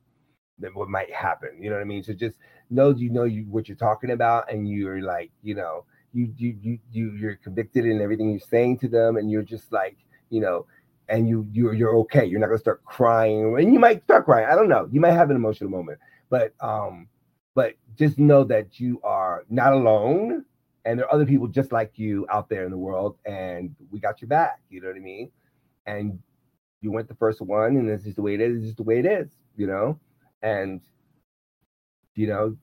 that 0.58 0.74
what 0.74 0.88
might 0.88 1.12
happen. 1.12 1.50
You 1.60 1.70
know 1.70 1.76
what 1.76 1.82
I 1.82 1.86
mean? 1.86 2.02
So 2.02 2.12
just 2.12 2.36
know 2.70 2.90
you 2.90 3.10
know 3.10 3.24
you 3.24 3.44
what 3.48 3.68
you're 3.68 3.76
talking 3.76 4.10
about, 4.10 4.52
and 4.52 4.68
you're 4.68 5.02
like 5.02 5.30
you 5.42 5.54
know 5.54 5.84
you 6.16 6.32
you 6.38 6.56
you 6.62 6.78
you 6.90 7.10
you're 7.12 7.36
convicted 7.36 7.84
in 7.84 8.00
everything 8.00 8.30
you're 8.30 8.40
saying 8.40 8.78
to 8.78 8.88
them, 8.88 9.18
and 9.18 9.30
you're 9.30 9.42
just 9.42 9.70
like 9.70 9.98
you 10.30 10.40
know, 10.40 10.66
and 11.08 11.28
you 11.28 11.46
you're 11.52 11.74
you're 11.74 11.94
okay. 11.98 12.24
You're 12.24 12.40
not 12.40 12.46
gonna 12.46 12.58
start 12.58 12.82
crying, 12.84 13.58
and 13.58 13.72
you 13.72 13.78
might 13.78 14.02
start 14.04 14.24
crying. 14.24 14.46
I 14.50 14.54
don't 14.54 14.68
know. 14.68 14.88
You 14.90 15.00
might 15.00 15.12
have 15.12 15.28
an 15.28 15.36
emotional 15.36 15.70
moment, 15.70 15.98
but 16.30 16.54
um, 16.60 17.08
but 17.54 17.74
just 17.98 18.18
know 18.18 18.44
that 18.44 18.80
you 18.80 18.98
are 19.04 19.44
not 19.50 19.74
alone, 19.74 20.44
and 20.86 20.98
there 20.98 21.06
are 21.06 21.12
other 21.12 21.26
people 21.26 21.48
just 21.48 21.70
like 21.70 21.92
you 21.96 22.26
out 22.30 22.48
there 22.48 22.64
in 22.64 22.70
the 22.70 22.78
world, 22.78 23.18
and 23.26 23.76
we 23.90 24.00
got 24.00 24.22
your 24.22 24.28
back. 24.28 24.60
You 24.70 24.80
know 24.80 24.88
what 24.88 24.96
I 24.96 25.00
mean? 25.00 25.30
And 25.84 26.18
you 26.80 26.90
went 26.90 27.08
the 27.08 27.14
first 27.14 27.42
one, 27.42 27.76
and 27.76 27.88
this 27.88 28.06
is 28.06 28.14
the 28.14 28.22
way 28.22 28.34
it 28.34 28.40
is. 28.40 28.56
It's 28.56 28.64
just 28.66 28.76
the 28.78 28.84
way 28.84 29.00
it 29.00 29.06
is. 29.06 29.28
You 29.56 29.66
know, 29.66 30.00
and 30.40 30.80
you 32.14 32.26
know, 32.26 32.56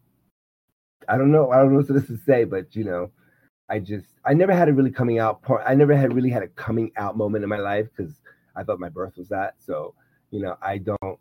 I 1.07 1.17
don't 1.17 1.31
know. 1.31 1.51
I 1.51 1.57
don't 1.57 1.71
know 1.71 1.77
what 1.77 1.87
this 1.87 2.07
to 2.07 2.17
say, 2.25 2.45
but 2.45 2.75
you 2.75 2.83
know, 2.83 3.11
I 3.69 3.79
just 3.79 4.07
I 4.25 4.33
never 4.33 4.53
had 4.53 4.69
a 4.69 4.73
really 4.73 4.91
coming 4.91 5.19
out 5.19 5.41
part. 5.41 5.63
I 5.65 5.73
never 5.75 5.95
had 5.95 6.13
really 6.13 6.29
had 6.29 6.43
a 6.43 6.47
coming 6.49 6.91
out 6.97 7.17
moment 7.17 7.43
in 7.43 7.49
my 7.49 7.57
life 7.57 7.87
because 7.95 8.13
I 8.55 8.63
thought 8.63 8.79
my 8.79 8.89
birth 8.89 9.17
was 9.17 9.29
that. 9.29 9.55
So 9.59 9.95
you 10.31 10.41
know, 10.41 10.57
I 10.61 10.79
don't. 10.79 11.19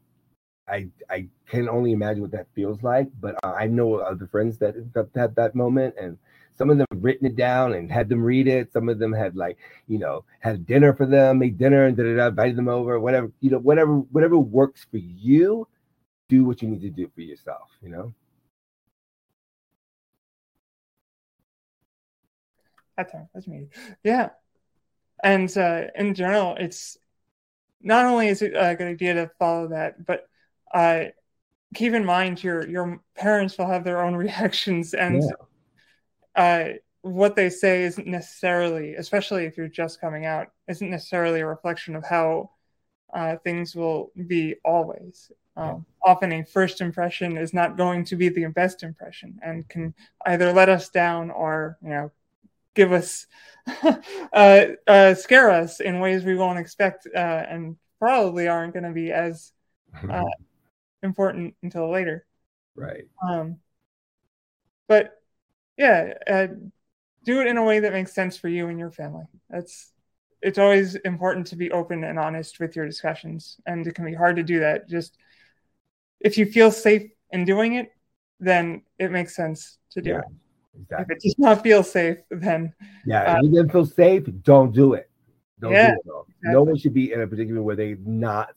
I 0.68 0.88
I 1.10 1.28
can 1.48 1.68
only 1.68 1.92
imagine 1.92 2.22
what 2.22 2.32
that 2.32 2.46
feels 2.54 2.82
like. 2.82 3.08
But 3.20 3.36
uh, 3.44 3.52
I 3.52 3.66
know 3.66 3.96
other 3.96 4.26
friends 4.26 4.58
that 4.58 4.74
have 4.94 5.08
had 5.14 5.34
that 5.36 5.54
moment, 5.54 5.94
and 6.00 6.18
some 6.56 6.70
of 6.70 6.78
them 6.78 6.86
have 6.92 7.04
written 7.04 7.26
it 7.26 7.36
down 7.36 7.74
and 7.74 7.90
had 7.90 8.08
them 8.08 8.22
read 8.22 8.48
it. 8.48 8.72
Some 8.72 8.88
of 8.88 8.98
them 8.98 9.12
had 9.12 9.36
like 9.36 9.58
you 9.86 9.98
know 9.98 10.24
had 10.40 10.66
dinner 10.66 10.94
for 10.94 11.06
them, 11.06 11.38
made 11.38 11.58
dinner 11.58 11.86
and 11.86 11.96
da 11.96 12.04
da 12.04 12.16
da, 12.16 12.26
invited 12.28 12.56
them 12.56 12.68
over, 12.68 12.98
whatever 12.98 13.30
you 13.40 13.50
know, 13.50 13.58
whatever 13.58 13.98
whatever 13.98 14.38
works 14.38 14.86
for 14.90 14.98
you. 14.98 15.68
Do 16.28 16.44
what 16.44 16.62
you 16.62 16.68
need 16.68 16.80
to 16.82 16.90
do 16.90 17.10
for 17.14 17.20
yourself. 17.20 17.68
You 17.82 17.90
know. 17.90 18.14
That's 22.96 23.46
me. 23.46 23.68
Yeah. 24.04 24.30
And 25.22 25.56
uh, 25.56 25.84
in 25.96 26.14
general, 26.14 26.56
it's 26.58 26.98
not 27.80 28.06
only 28.06 28.28
is 28.28 28.42
it 28.42 28.52
a 28.56 28.74
good 28.74 28.88
idea 28.88 29.14
to 29.14 29.30
follow 29.38 29.68
that, 29.68 30.04
but 30.04 30.28
uh, 30.72 31.04
keep 31.74 31.92
in 31.92 32.04
mind 32.04 32.42
your 32.42 32.66
your 32.68 33.00
parents 33.14 33.56
will 33.58 33.66
have 33.66 33.84
their 33.84 34.04
own 34.04 34.14
reactions, 34.16 34.94
and 34.94 35.22
yeah. 36.36 36.42
uh, 36.42 36.68
what 37.02 37.36
they 37.36 37.50
say 37.50 37.84
isn't 37.84 38.06
necessarily, 38.06 38.94
especially 38.94 39.44
if 39.44 39.56
you're 39.56 39.68
just 39.68 40.00
coming 40.00 40.24
out, 40.24 40.48
isn't 40.68 40.90
necessarily 40.90 41.40
a 41.40 41.46
reflection 41.46 41.96
of 41.96 42.04
how 42.04 42.50
uh, 43.12 43.36
things 43.44 43.74
will 43.74 44.12
be 44.26 44.56
always. 44.64 45.30
Um. 45.56 45.84
Often, 46.04 46.32
a 46.32 46.42
first 46.44 46.80
impression 46.80 47.36
is 47.36 47.54
not 47.54 47.76
going 47.76 48.04
to 48.06 48.16
be 48.16 48.28
the 48.28 48.46
best 48.46 48.82
impression, 48.82 49.38
and 49.42 49.68
can 49.68 49.94
either 50.26 50.52
let 50.52 50.68
us 50.68 50.88
down 50.88 51.30
or 51.30 51.78
you 51.82 51.90
know 51.90 52.10
give 52.74 52.92
us 52.92 53.26
uh, 54.32 54.64
uh, 54.86 55.14
scare 55.14 55.50
us 55.50 55.80
in 55.80 56.00
ways 56.00 56.24
we 56.24 56.34
won't 56.34 56.58
expect 56.58 57.06
uh, 57.14 57.18
and 57.18 57.76
probably 57.98 58.48
aren't 58.48 58.72
going 58.72 58.84
to 58.84 58.92
be 58.92 59.12
as 59.12 59.52
uh, 60.10 60.24
important 61.02 61.54
until 61.62 61.90
later. 61.90 62.26
Right. 62.74 63.04
Um, 63.26 63.58
but 64.88 65.18
yeah 65.76 66.14
uh, 66.28 66.48
do 67.24 67.40
it 67.40 67.46
in 67.46 67.56
a 67.56 67.64
way 67.64 67.80
that 67.80 67.92
makes 67.92 68.14
sense 68.14 68.36
for 68.36 68.48
you 68.48 68.68
and 68.68 68.78
your 68.78 68.90
family. 68.90 69.24
That's 69.48 69.92
it's 70.40 70.58
always 70.58 70.96
important 70.96 71.46
to 71.48 71.56
be 71.56 71.70
open 71.70 72.02
and 72.02 72.18
honest 72.18 72.58
with 72.58 72.74
your 72.74 72.84
discussions 72.84 73.58
and 73.64 73.86
it 73.86 73.94
can 73.94 74.04
be 74.04 74.14
hard 74.14 74.36
to 74.36 74.42
do 74.42 74.60
that. 74.60 74.88
Just 74.88 75.16
if 76.20 76.36
you 76.36 76.46
feel 76.46 76.70
safe 76.70 77.10
in 77.30 77.44
doing 77.44 77.74
it 77.74 77.92
then 78.40 78.82
it 78.98 79.12
makes 79.12 79.36
sense 79.36 79.78
to 79.92 80.02
do 80.02 80.10
yeah. 80.10 80.18
it 80.18 80.24
Exactly. 80.80 81.04
If 81.14 81.18
it 81.18 81.22
does 81.22 81.38
not 81.38 81.62
feel 81.62 81.82
safe, 81.82 82.18
then 82.30 82.72
yeah, 83.04 83.34
uh, 83.34 83.36
if 83.36 83.42
you 83.44 83.50
didn't 83.50 83.72
feel 83.72 83.86
safe, 83.86 84.24
don't 84.42 84.72
do 84.72 84.94
it. 84.94 85.10
Don't 85.60 85.72
yeah, 85.72 85.90
do 85.90 85.92
it. 85.92 86.24
Exactly. 86.28 86.52
No 86.52 86.62
one 86.62 86.76
should 86.76 86.94
be 86.94 87.12
in 87.12 87.20
a 87.20 87.26
predicament 87.26 87.64
where 87.64 87.76
they 87.76 87.96
not 88.04 88.54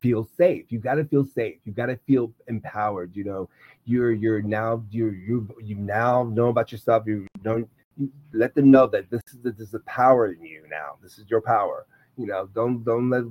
feel 0.00 0.28
safe. 0.36 0.70
You 0.70 0.78
got 0.78 0.96
to 0.96 1.04
feel 1.04 1.24
safe. 1.24 1.56
You 1.64 1.72
got 1.72 1.86
to 1.86 1.96
feel 2.06 2.32
empowered. 2.48 3.16
You 3.16 3.24
know, 3.24 3.48
you're 3.86 4.12
you're 4.12 4.42
now 4.42 4.82
you're 4.90 5.14
you 5.14 5.48
you 5.62 5.76
now 5.76 6.24
know 6.24 6.48
about 6.48 6.70
yourself. 6.70 7.04
You 7.06 7.26
don't 7.42 7.68
you 7.96 8.10
let 8.32 8.54
them 8.54 8.70
know 8.70 8.86
that 8.88 9.10
this 9.10 9.22
is 9.32 9.40
the, 9.42 9.52
this 9.52 9.68
is 9.68 9.72
the 9.72 9.80
power 9.80 10.32
in 10.32 10.42
you 10.44 10.64
now. 10.70 10.96
This 11.02 11.18
is 11.18 11.24
your 11.28 11.40
power. 11.40 11.86
You 12.18 12.26
know, 12.26 12.48
don't 12.54 12.84
don't 12.84 13.08
let 13.08 13.24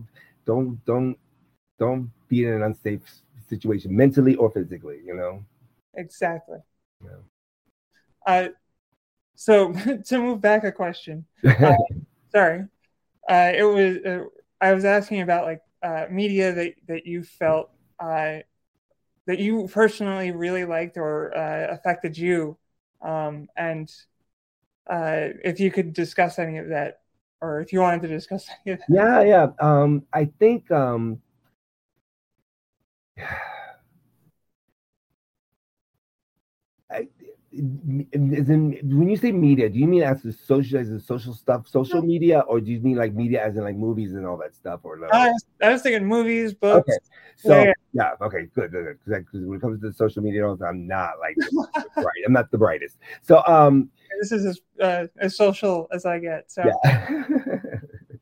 don't 0.46 0.84
don't 0.86 1.17
don't 1.78 2.10
be 2.28 2.46
in 2.46 2.54
an 2.54 2.63
unsafe 2.63 3.02
situation 3.48 3.96
mentally 3.96 4.36
or 4.36 4.50
physically. 4.50 5.00
You 5.06 5.13
know. 5.13 5.43
Exactly. 5.96 6.58
Yeah. 7.04 7.12
Uh, 8.26 8.48
so 9.36 9.74
to 10.06 10.18
move 10.20 10.42
back 10.42 10.64
a 10.64 10.72
question, 10.72 11.26
uh, 11.46 11.76
sorry, 12.32 12.66
uh, 13.30 13.52
it 13.56 13.64
was 13.64 13.98
uh, 13.98 14.24
I 14.62 14.74
was 14.74 14.86
asking 14.86 15.22
about 15.22 15.46
like 15.46 15.62
uh, 15.82 16.06
media 16.10 16.54
that 16.54 16.74
that 16.88 17.06
you 17.06 17.24
felt 17.24 17.70
uh, 18.00 18.40
that 19.26 19.40
you 19.40 19.68
personally 19.72 20.32
really 20.32 20.66
liked 20.66 20.98
or 20.98 21.36
uh, 21.36 21.74
affected 21.74 22.18
you, 22.18 22.58
um, 23.02 23.48
and 23.58 23.92
uh, 24.90 25.30
if 25.44 25.60
you 25.60 25.72
could 25.72 25.94
discuss 25.94 26.40
any 26.40 26.58
of 26.58 26.70
that, 26.70 27.02
or 27.42 27.62
if 27.62 27.74
you 27.74 27.80
wanted 27.80 28.02
to 28.04 28.08
discuss 28.08 28.48
any 28.66 28.74
of 28.74 28.80
that. 28.80 28.88
Yeah, 28.90 29.22
yeah. 29.24 29.48
Um, 29.60 30.04
I 30.14 30.26
think. 30.26 30.70
Um, 30.72 31.22
in, 37.54 38.80
when 38.84 39.10
you 39.10 39.18
say 39.18 39.32
media, 39.32 39.70
do 39.70 39.78
you 39.78 39.88
mean 39.88 40.04
as 40.04 40.22
the 40.24 40.34
social 40.34 40.80
as 40.80 40.89
the 40.89 41.00
social 41.00 41.34
stuff, 41.34 41.68
social 41.68 42.02
media, 42.02 42.39
or 42.42 42.60
do 42.60 42.72
you 42.72 42.80
mean 42.80 42.96
like 42.96 43.13
media 43.13 43.46
as 43.46 43.56
in 43.56 43.63
like 43.63 43.76
movies 43.76 44.13
and 44.13 44.26
all 44.26 44.38
that 44.38 44.56
stuff, 44.56 44.80
or 44.84 44.98
no? 44.98 45.08
I 45.12 45.30
was, 45.30 45.46
I 45.62 45.70
was 45.72 45.82
thinking 45.82 46.08
movies, 46.08 46.54
books. 46.54 46.89
Okay, 46.89 47.00
so 47.36 47.62
yeah, 47.62 47.74
yeah 47.94 48.12
okay, 48.22 48.48
good, 48.56 48.72
good, 48.72 48.98
good. 49.06 49.26
Because 49.26 49.46
when 49.46 49.58
it 49.58 49.62
comes 49.62 49.82
to 49.82 49.88
the 49.88 49.94
social 49.94 50.24
media, 50.24 50.48
I'm 50.48 50.88
not 50.88 51.20
like 51.20 51.38
right. 51.98 52.24
I'm 52.26 52.34
not 52.34 52.50
the 52.50 52.58
brightest. 52.58 52.98
So 53.22 53.44
um, 53.46 53.89
this 54.20 54.32
is 54.32 54.46
as, 54.46 54.62
uh, 54.82 55.08
as 55.18 55.36
social 55.38 55.88
as 55.92 56.06
I 56.06 56.20
get. 56.20 56.52
So 56.52 56.63
yeah. 56.66 57.20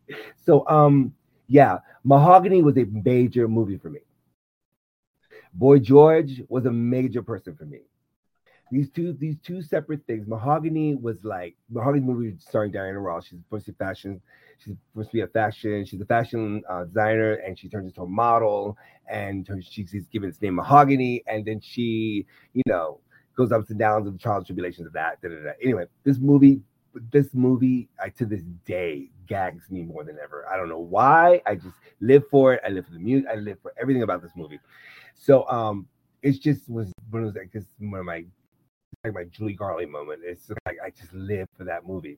so 0.46 0.68
um, 0.68 1.14
yeah, 1.48 1.80
Mahogany 2.04 2.62
was 2.62 2.78
a 2.78 2.86
major 2.86 3.48
movie 3.48 3.78
for 3.78 3.90
me. 3.90 4.02
Boy 5.54 5.80
George 5.80 6.42
was 6.50 6.66
a 6.66 6.72
major 6.72 7.22
person 7.22 7.56
for 7.56 7.66
me 7.66 7.80
these 8.72 8.90
two 8.90 9.14
these 9.14 9.36
two 9.44 9.62
separate 9.62 10.06
things. 10.08 10.28
Mahogany 10.28 10.96
was 10.96 11.24
like 11.24 11.56
Mahogany 11.70 12.06
movie 12.06 12.36
starring 12.40 12.72
Diana 12.72 13.00
Ross. 13.00 13.28
She's 13.28 13.40
supposed 13.40 13.66
to 13.66 13.74
be 13.74 13.78
fashion. 13.78 14.22
She's 14.60 14.76
supposed 14.92 15.10
to 15.10 15.14
be 15.14 15.22
a 15.22 15.28
fashion. 15.28 15.86
She's 15.86 16.00
a 16.02 16.06
fashion 16.06 16.64
uh, 16.70 16.86
designer, 16.86 17.34
and 17.34 17.58
she 17.58 17.68
turns 17.68 17.88
into 17.88 18.02
a 18.04 18.08
model. 18.08 18.78
And 19.10 19.48
she's 19.62 19.92
given 20.08 20.30
its 20.30 20.42
name 20.42 20.56
Mahogany, 20.56 21.22
and 21.28 21.44
then 21.46 21.60
she, 21.60 22.26
you 22.54 22.64
know, 22.66 23.00
goes 23.36 23.52
ups 23.52 23.70
and 23.70 23.80
downs 23.80 24.08
of 24.08 24.14
the 24.14 24.20
trials 24.20 24.46
tribulations 24.46 24.88
of 24.88 24.94
that. 24.94 25.22
Da, 25.22 25.30
da, 25.30 25.36
da. 25.36 25.52
Anyway, 25.62 25.86
this 26.06 26.18
movie, 26.20 26.62
this 27.12 27.34
movie, 27.34 27.90
I 28.02 28.10
to 28.10 28.26
this 28.26 28.44
day 28.66 29.10
gags 29.28 29.70
me 29.70 29.82
more 29.82 30.06
than 30.06 30.18
ever. 30.24 30.46
I 30.48 30.56
don't 30.56 30.70
know 30.70 30.80
why. 30.80 31.42
I 31.46 31.56
just 31.56 31.76
live 32.00 32.24
for 32.30 32.54
it. 32.54 32.62
I 32.66 32.70
live 32.70 32.86
for 32.86 32.94
the 32.94 33.00
music. 33.00 33.28
I 33.30 33.36
live 33.36 33.58
for 33.62 33.74
everything 33.82 34.04
about 34.04 34.22
this 34.22 34.32
movie. 34.36 34.60
So 35.16 35.46
um, 35.50 35.88
it 36.22 36.40
just 36.42 36.70
was 36.70 36.92
one 37.10 37.24
of 37.24 37.34
those 37.34 37.42
like 37.42 37.64
one 37.80 38.00
of 38.00 38.06
my 38.06 38.24
like 39.04 39.14
my 39.14 39.24
Judy 39.26 39.54
Garland 39.54 39.92
moment. 39.92 40.22
It's 40.24 40.50
like 40.66 40.78
I 40.84 40.90
just 40.92 41.14
live 41.14 41.48
for 41.58 41.64
that 41.64 41.88
movie. 41.88 42.18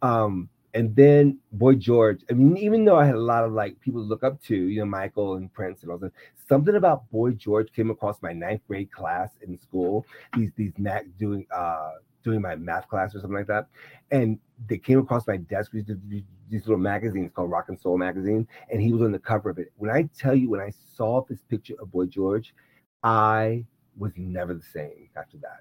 Um, 0.00 0.48
and 0.74 0.94
then 0.96 1.38
Boy 1.52 1.74
George. 1.74 2.22
I 2.30 2.34
mean, 2.34 2.56
even 2.56 2.84
though 2.84 2.98
I 2.98 3.04
had 3.04 3.14
a 3.14 3.20
lot 3.20 3.44
of 3.44 3.52
like 3.52 3.78
people 3.80 4.02
to 4.02 4.06
look 4.06 4.24
up 4.24 4.42
to, 4.44 4.56
you 4.56 4.80
know, 4.80 4.86
Michael 4.86 5.34
and 5.34 5.52
Prince 5.52 5.82
and 5.82 5.92
all 5.92 5.98
that, 5.98 6.12
something 6.48 6.76
about 6.76 7.10
Boy 7.10 7.32
George 7.32 7.72
came 7.72 7.90
across 7.90 8.22
my 8.22 8.32
ninth 8.32 8.62
grade 8.66 8.90
class 8.90 9.30
in 9.46 9.58
school. 9.58 10.06
These 10.34 10.50
these 10.56 10.72
Mac 10.78 11.04
doing 11.18 11.46
uh 11.54 11.92
doing 12.24 12.40
my 12.40 12.54
math 12.54 12.88
class 12.88 13.14
or 13.14 13.20
something 13.20 13.36
like 13.36 13.48
that, 13.48 13.68
and 14.10 14.38
they 14.68 14.78
came 14.78 14.98
across 14.98 15.26
my 15.26 15.36
desk. 15.36 15.72
Did 15.72 16.00
these 16.48 16.66
little 16.66 16.78
magazines 16.78 17.30
called 17.34 17.50
Rock 17.50 17.68
and 17.68 17.78
Soul 17.78 17.98
magazine, 17.98 18.46
and 18.70 18.80
he 18.80 18.92
was 18.92 19.02
on 19.02 19.12
the 19.12 19.18
cover 19.18 19.50
of 19.50 19.58
it. 19.58 19.72
When 19.76 19.90
I 19.90 20.08
tell 20.16 20.34
you, 20.34 20.48
when 20.48 20.60
I 20.60 20.72
saw 20.94 21.22
this 21.28 21.40
picture 21.48 21.74
of 21.80 21.90
Boy 21.92 22.06
George, 22.06 22.54
I 23.02 23.64
was 23.98 24.12
never 24.16 24.54
the 24.54 24.62
same 24.62 25.08
after 25.16 25.36
that. 25.38 25.60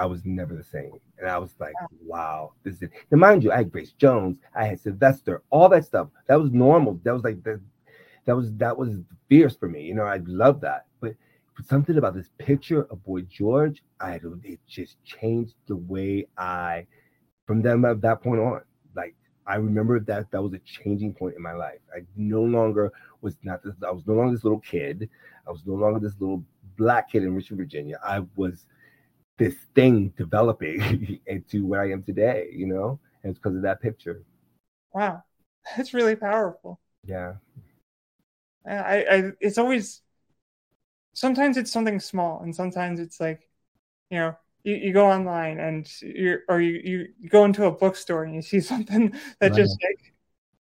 I 0.00 0.06
was 0.06 0.24
never 0.24 0.54
the 0.54 0.64
same. 0.64 0.98
And 1.18 1.28
I 1.28 1.36
was 1.36 1.54
like, 1.60 1.74
wow, 2.02 2.54
this 2.64 2.80
is 2.80 2.88
and 3.10 3.20
mind 3.20 3.44
you, 3.44 3.52
I 3.52 3.58
had 3.58 3.70
Grace 3.70 3.92
Jones, 3.92 4.38
I 4.54 4.64
had 4.64 4.80
Sylvester, 4.80 5.42
all 5.50 5.68
that 5.68 5.84
stuff. 5.84 6.08
That 6.26 6.40
was 6.40 6.50
normal. 6.52 6.98
That 7.04 7.12
was 7.12 7.22
like 7.22 7.42
that 7.44 7.60
that 8.24 8.34
was 8.34 8.50
that 8.54 8.78
was 8.78 8.96
fierce 9.28 9.54
for 9.54 9.68
me. 9.68 9.82
You 9.82 9.94
know, 9.94 10.04
I 10.04 10.20
love 10.24 10.62
that. 10.62 10.86
But 11.00 11.16
something 11.68 11.98
about 11.98 12.14
this 12.14 12.30
picture 12.38 12.84
of 12.84 13.04
Boy 13.04 13.22
George, 13.22 13.82
I 14.00 14.18
it 14.42 14.58
just 14.66 14.96
changed 15.04 15.56
the 15.66 15.76
way 15.76 16.26
I 16.38 16.86
from 17.46 17.60
them 17.60 17.84
at 17.84 18.00
that 18.00 18.22
point 18.22 18.40
on. 18.40 18.62
Like 18.96 19.14
I 19.46 19.56
remember 19.56 20.00
that 20.00 20.30
that 20.30 20.42
was 20.42 20.54
a 20.54 20.60
changing 20.60 21.12
point 21.12 21.36
in 21.36 21.42
my 21.42 21.52
life. 21.52 21.80
I 21.94 22.04
no 22.16 22.40
longer 22.40 22.90
was 23.20 23.36
not 23.42 23.62
this, 23.62 23.74
I 23.86 23.90
was 23.90 24.06
no 24.06 24.14
longer 24.14 24.32
this 24.34 24.44
little 24.44 24.60
kid. 24.60 25.10
I 25.46 25.50
was 25.50 25.60
no 25.66 25.74
longer 25.74 26.00
this 26.00 26.18
little 26.18 26.42
black 26.78 27.12
kid 27.12 27.22
in 27.22 27.34
Richmond, 27.34 27.58
Virginia. 27.58 28.00
I 28.02 28.24
was 28.34 28.64
this 29.40 29.54
thing 29.74 30.12
developing 30.18 31.18
into 31.26 31.66
where 31.66 31.80
I 31.80 31.90
am 31.90 32.02
today, 32.02 32.50
you 32.52 32.66
know, 32.66 33.00
and 33.24 33.30
it's 33.30 33.38
because 33.38 33.56
of 33.56 33.62
that 33.62 33.80
picture. 33.80 34.22
Wow, 34.92 35.24
that's 35.76 35.94
really 35.94 36.14
powerful. 36.14 36.78
Yeah. 37.04 37.34
I, 38.66 38.98
I, 38.98 39.30
it's 39.40 39.56
always, 39.56 40.02
sometimes 41.14 41.56
it's 41.56 41.72
something 41.72 41.98
small, 41.98 42.42
and 42.42 42.54
sometimes 42.54 43.00
it's 43.00 43.18
like, 43.18 43.48
you 44.10 44.18
know, 44.18 44.36
you, 44.62 44.74
you 44.74 44.92
go 44.92 45.06
online 45.06 45.58
and 45.58 45.90
you're 46.02 46.40
or 46.46 46.60
you, 46.60 47.08
you 47.18 47.28
go 47.30 47.46
into 47.46 47.64
a 47.64 47.70
bookstore 47.70 48.24
and 48.24 48.34
you 48.34 48.42
see 48.42 48.60
something 48.72 49.14
that 49.40 49.52
right. 49.52 49.56
just 49.56 49.78
like, 49.82 50.12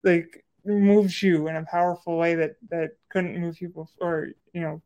like 0.03 0.45
moves 0.63 1.23
you 1.23 1.47
in 1.47 1.55
a 1.55 1.65
powerful 1.65 2.15
way 2.15 2.35
that 2.35 2.57
that 2.69 2.91
couldn't 3.09 3.39
move 3.41 3.59
you 3.59 3.69
before, 3.69 4.27
you 4.53 4.61
know, 4.61 4.81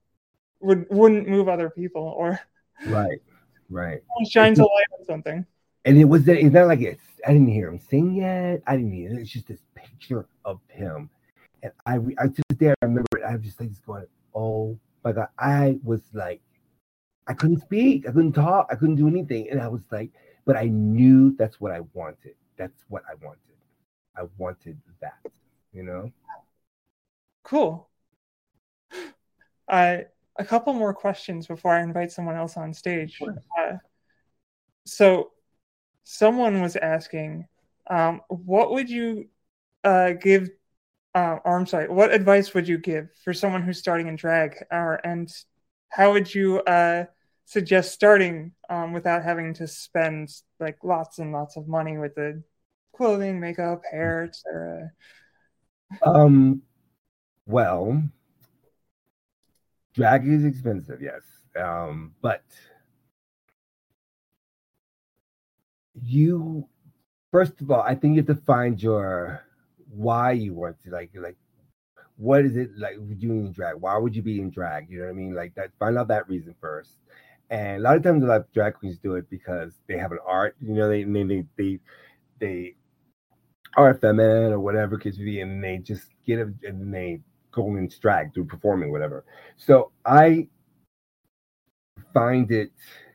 would 0.61 0.85
wouldn't 0.89 1.27
move 1.27 1.49
other 1.49 1.69
people 1.69 2.13
or. 2.15 2.39
Right 2.87 3.19
Right. 3.69 4.01
shines 4.29 4.59
a 4.59 4.63
light 4.63 4.85
on 4.99 5.05
something. 5.05 5.45
And 5.85 5.97
it 5.97 6.05
was 6.05 6.23
that 6.25 6.37
it's 6.37 6.53
not 6.53 6.67
like 6.67 6.81
it's 6.81 7.03
I 7.25 7.33
didn't 7.33 7.47
hear 7.47 7.67
him 7.67 7.79
sing 7.79 8.15
yet. 8.15 8.61
I 8.67 8.75
didn't 8.75 8.93
hear 8.93 9.11
it. 9.11 9.21
It's 9.21 9.29
just 9.29 9.47
this 9.47 9.61
picture 9.75 10.27
of 10.43 10.59
him. 10.67 11.09
And 11.63 11.71
I, 11.85 11.95
I 12.19 12.27
to 12.27 12.43
this 12.49 12.57
day 12.57 12.69
I 12.71 12.75
remember 12.81 13.17
it. 13.17 13.23
I 13.23 13.35
was 13.35 13.43
just 13.43 13.59
like 13.59 13.69
just 13.69 13.85
going, 13.85 14.05
oh 14.33 14.77
my 15.03 15.11
god. 15.11 15.29
I 15.37 15.77
was 15.83 16.01
like, 16.13 16.41
I 17.27 17.33
couldn't 17.33 17.61
speak, 17.61 18.07
I 18.07 18.11
couldn't 18.11 18.33
talk, 18.33 18.67
I 18.71 18.75
couldn't 18.75 18.95
do 18.95 19.07
anything. 19.07 19.49
And 19.49 19.61
I 19.61 19.67
was 19.67 19.81
like, 19.91 20.11
but 20.45 20.55
I 20.55 20.65
knew 20.65 21.35
that's 21.37 21.59
what 21.59 21.71
I 21.71 21.81
wanted. 21.93 22.35
That's 22.57 22.83
what 22.87 23.03
I 23.09 23.15
wanted. 23.23 23.39
I 24.15 24.23
wanted 24.37 24.79
that, 25.01 25.17
you 25.73 25.83
know? 25.83 26.11
Cool. 27.43 27.89
I 29.67 30.05
a 30.37 30.45
couple 30.45 30.73
more 30.73 30.93
questions 30.93 31.47
before 31.47 31.73
I 31.73 31.83
invite 31.83 32.11
someone 32.11 32.35
else 32.35 32.57
on 32.57 32.73
stage. 32.73 33.19
Uh, 33.21 33.77
so, 34.85 35.31
someone 36.03 36.61
was 36.61 36.75
asking, 36.75 37.47
um, 37.89 38.21
what 38.27 38.71
would 38.71 38.89
you 38.89 39.27
uh, 39.83 40.11
give, 40.11 40.49
uh, 41.13 41.37
or 41.43 41.57
I'm 41.57 41.65
sorry, 41.65 41.89
what 41.89 42.13
advice 42.13 42.53
would 42.53 42.67
you 42.67 42.77
give 42.77 43.09
for 43.23 43.33
someone 43.33 43.63
who's 43.63 43.79
starting 43.79 44.07
in 44.07 44.15
drag? 44.15 44.63
Uh, 44.71 44.97
and 45.03 45.31
how 45.89 46.13
would 46.13 46.33
you 46.33 46.59
uh, 46.61 47.05
suggest 47.45 47.93
starting 47.93 48.51
um, 48.69 48.93
without 48.93 49.23
having 49.23 49.53
to 49.55 49.67
spend 49.67 50.29
like 50.59 50.77
lots 50.83 51.19
and 51.19 51.31
lots 51.31 51.57
of 51.57 51.67
money 51.67 51.97
with 51.97 52.15
the 52.15 52.43
clothing, 52.95 53.39
makeup, 53.39 53.81
hair, 53.89 54.23
etc.? 54.23 54.91
Um, 56.03 56.61
well, 57.45 58.03
Drag 59.95 60.27
is 60.27 60.43
expensive, 60.43 61.01
yes. 61.01 61.21
Um, 61.59 62.13
but 62.21 62.43
you 66.03 66.67
first 67.31 67.61
of 67.61 67.71
all, 67.71 67.81
I 67.81 67.95
think 67.95 68.15
you 68.15 68.23
have 68.23 68.37
to 68.37 68.43
find 68.43 68.81
your 68.81 69.41
why 69.89 70.31
you 70.33 70.53
want 70.53 70.81
to 70.83 70.91
like 70.91 71.11
like 71.15 71.37
what 72.17 72.45
is 72.45 72.55
it 72.57 72.71
like 72.77 72.95
doing 73.19 73.51
drag? 73.51 73.75
Why 73.77 73.97
would 73.97 74.15
you 74.15 74.21
be 74.21 74.39
in 74.39 74.49
drag? 74.49 74.89
You 74.89 74.99
know 74.99 75.05
what 75.05 75.11
I 75.11 75.13
mean? 75.13 75.33
Like 75.33 75.55
that 75.55 75.71
find 75.79 75.97
out 75.97 76.09
that 76.09 76.27
reason 76.27 76.55
first. 76.59 76.97
And 77.49 77.77
a 77.77 77.83
lot 77.83 77.95
of 77.95 78.03
times 78.03 78.23
a 78.23 78.27
lot 78.27 78.41
of 78.41 78.51
drag 78.53 78.75
queens 78.75 78.97
do 78.97 79.15
it 79.15 79.29
because 79.29 79.73
they 79.87 79.97
have 79.97 80.11
an 80.11 80.19
art, 80.25 80.55
you 80.61 80.73
know, 80.73 80.89
they 80.89 81.03
they 81.03 81.23
they 81.23 81.45
they, 81.57 81.79
they 82.39 82.75
are 83.77 83.93
feminine 83.93 84.51
or 84.51 84.59
whatever 84.59 84.97
case 84.97 85.17
be, 85.17 85.41
and 85.41 85.63
they 85.63 85.77
just 85.77 86.07
get 86.25 86.39
it 86.39 86.49
and 86.63 86.93
they 86.93 87.21
going 87.55 87.77
in 87.77 87.89
drag 88.01 88.33
through 88.33 88.45
performing, 88.45 88.91
whatever. 88.91 89.25
So 89.55 89.91
I 90.05 90.47
find 92.13 92.51
it 92.51 92.71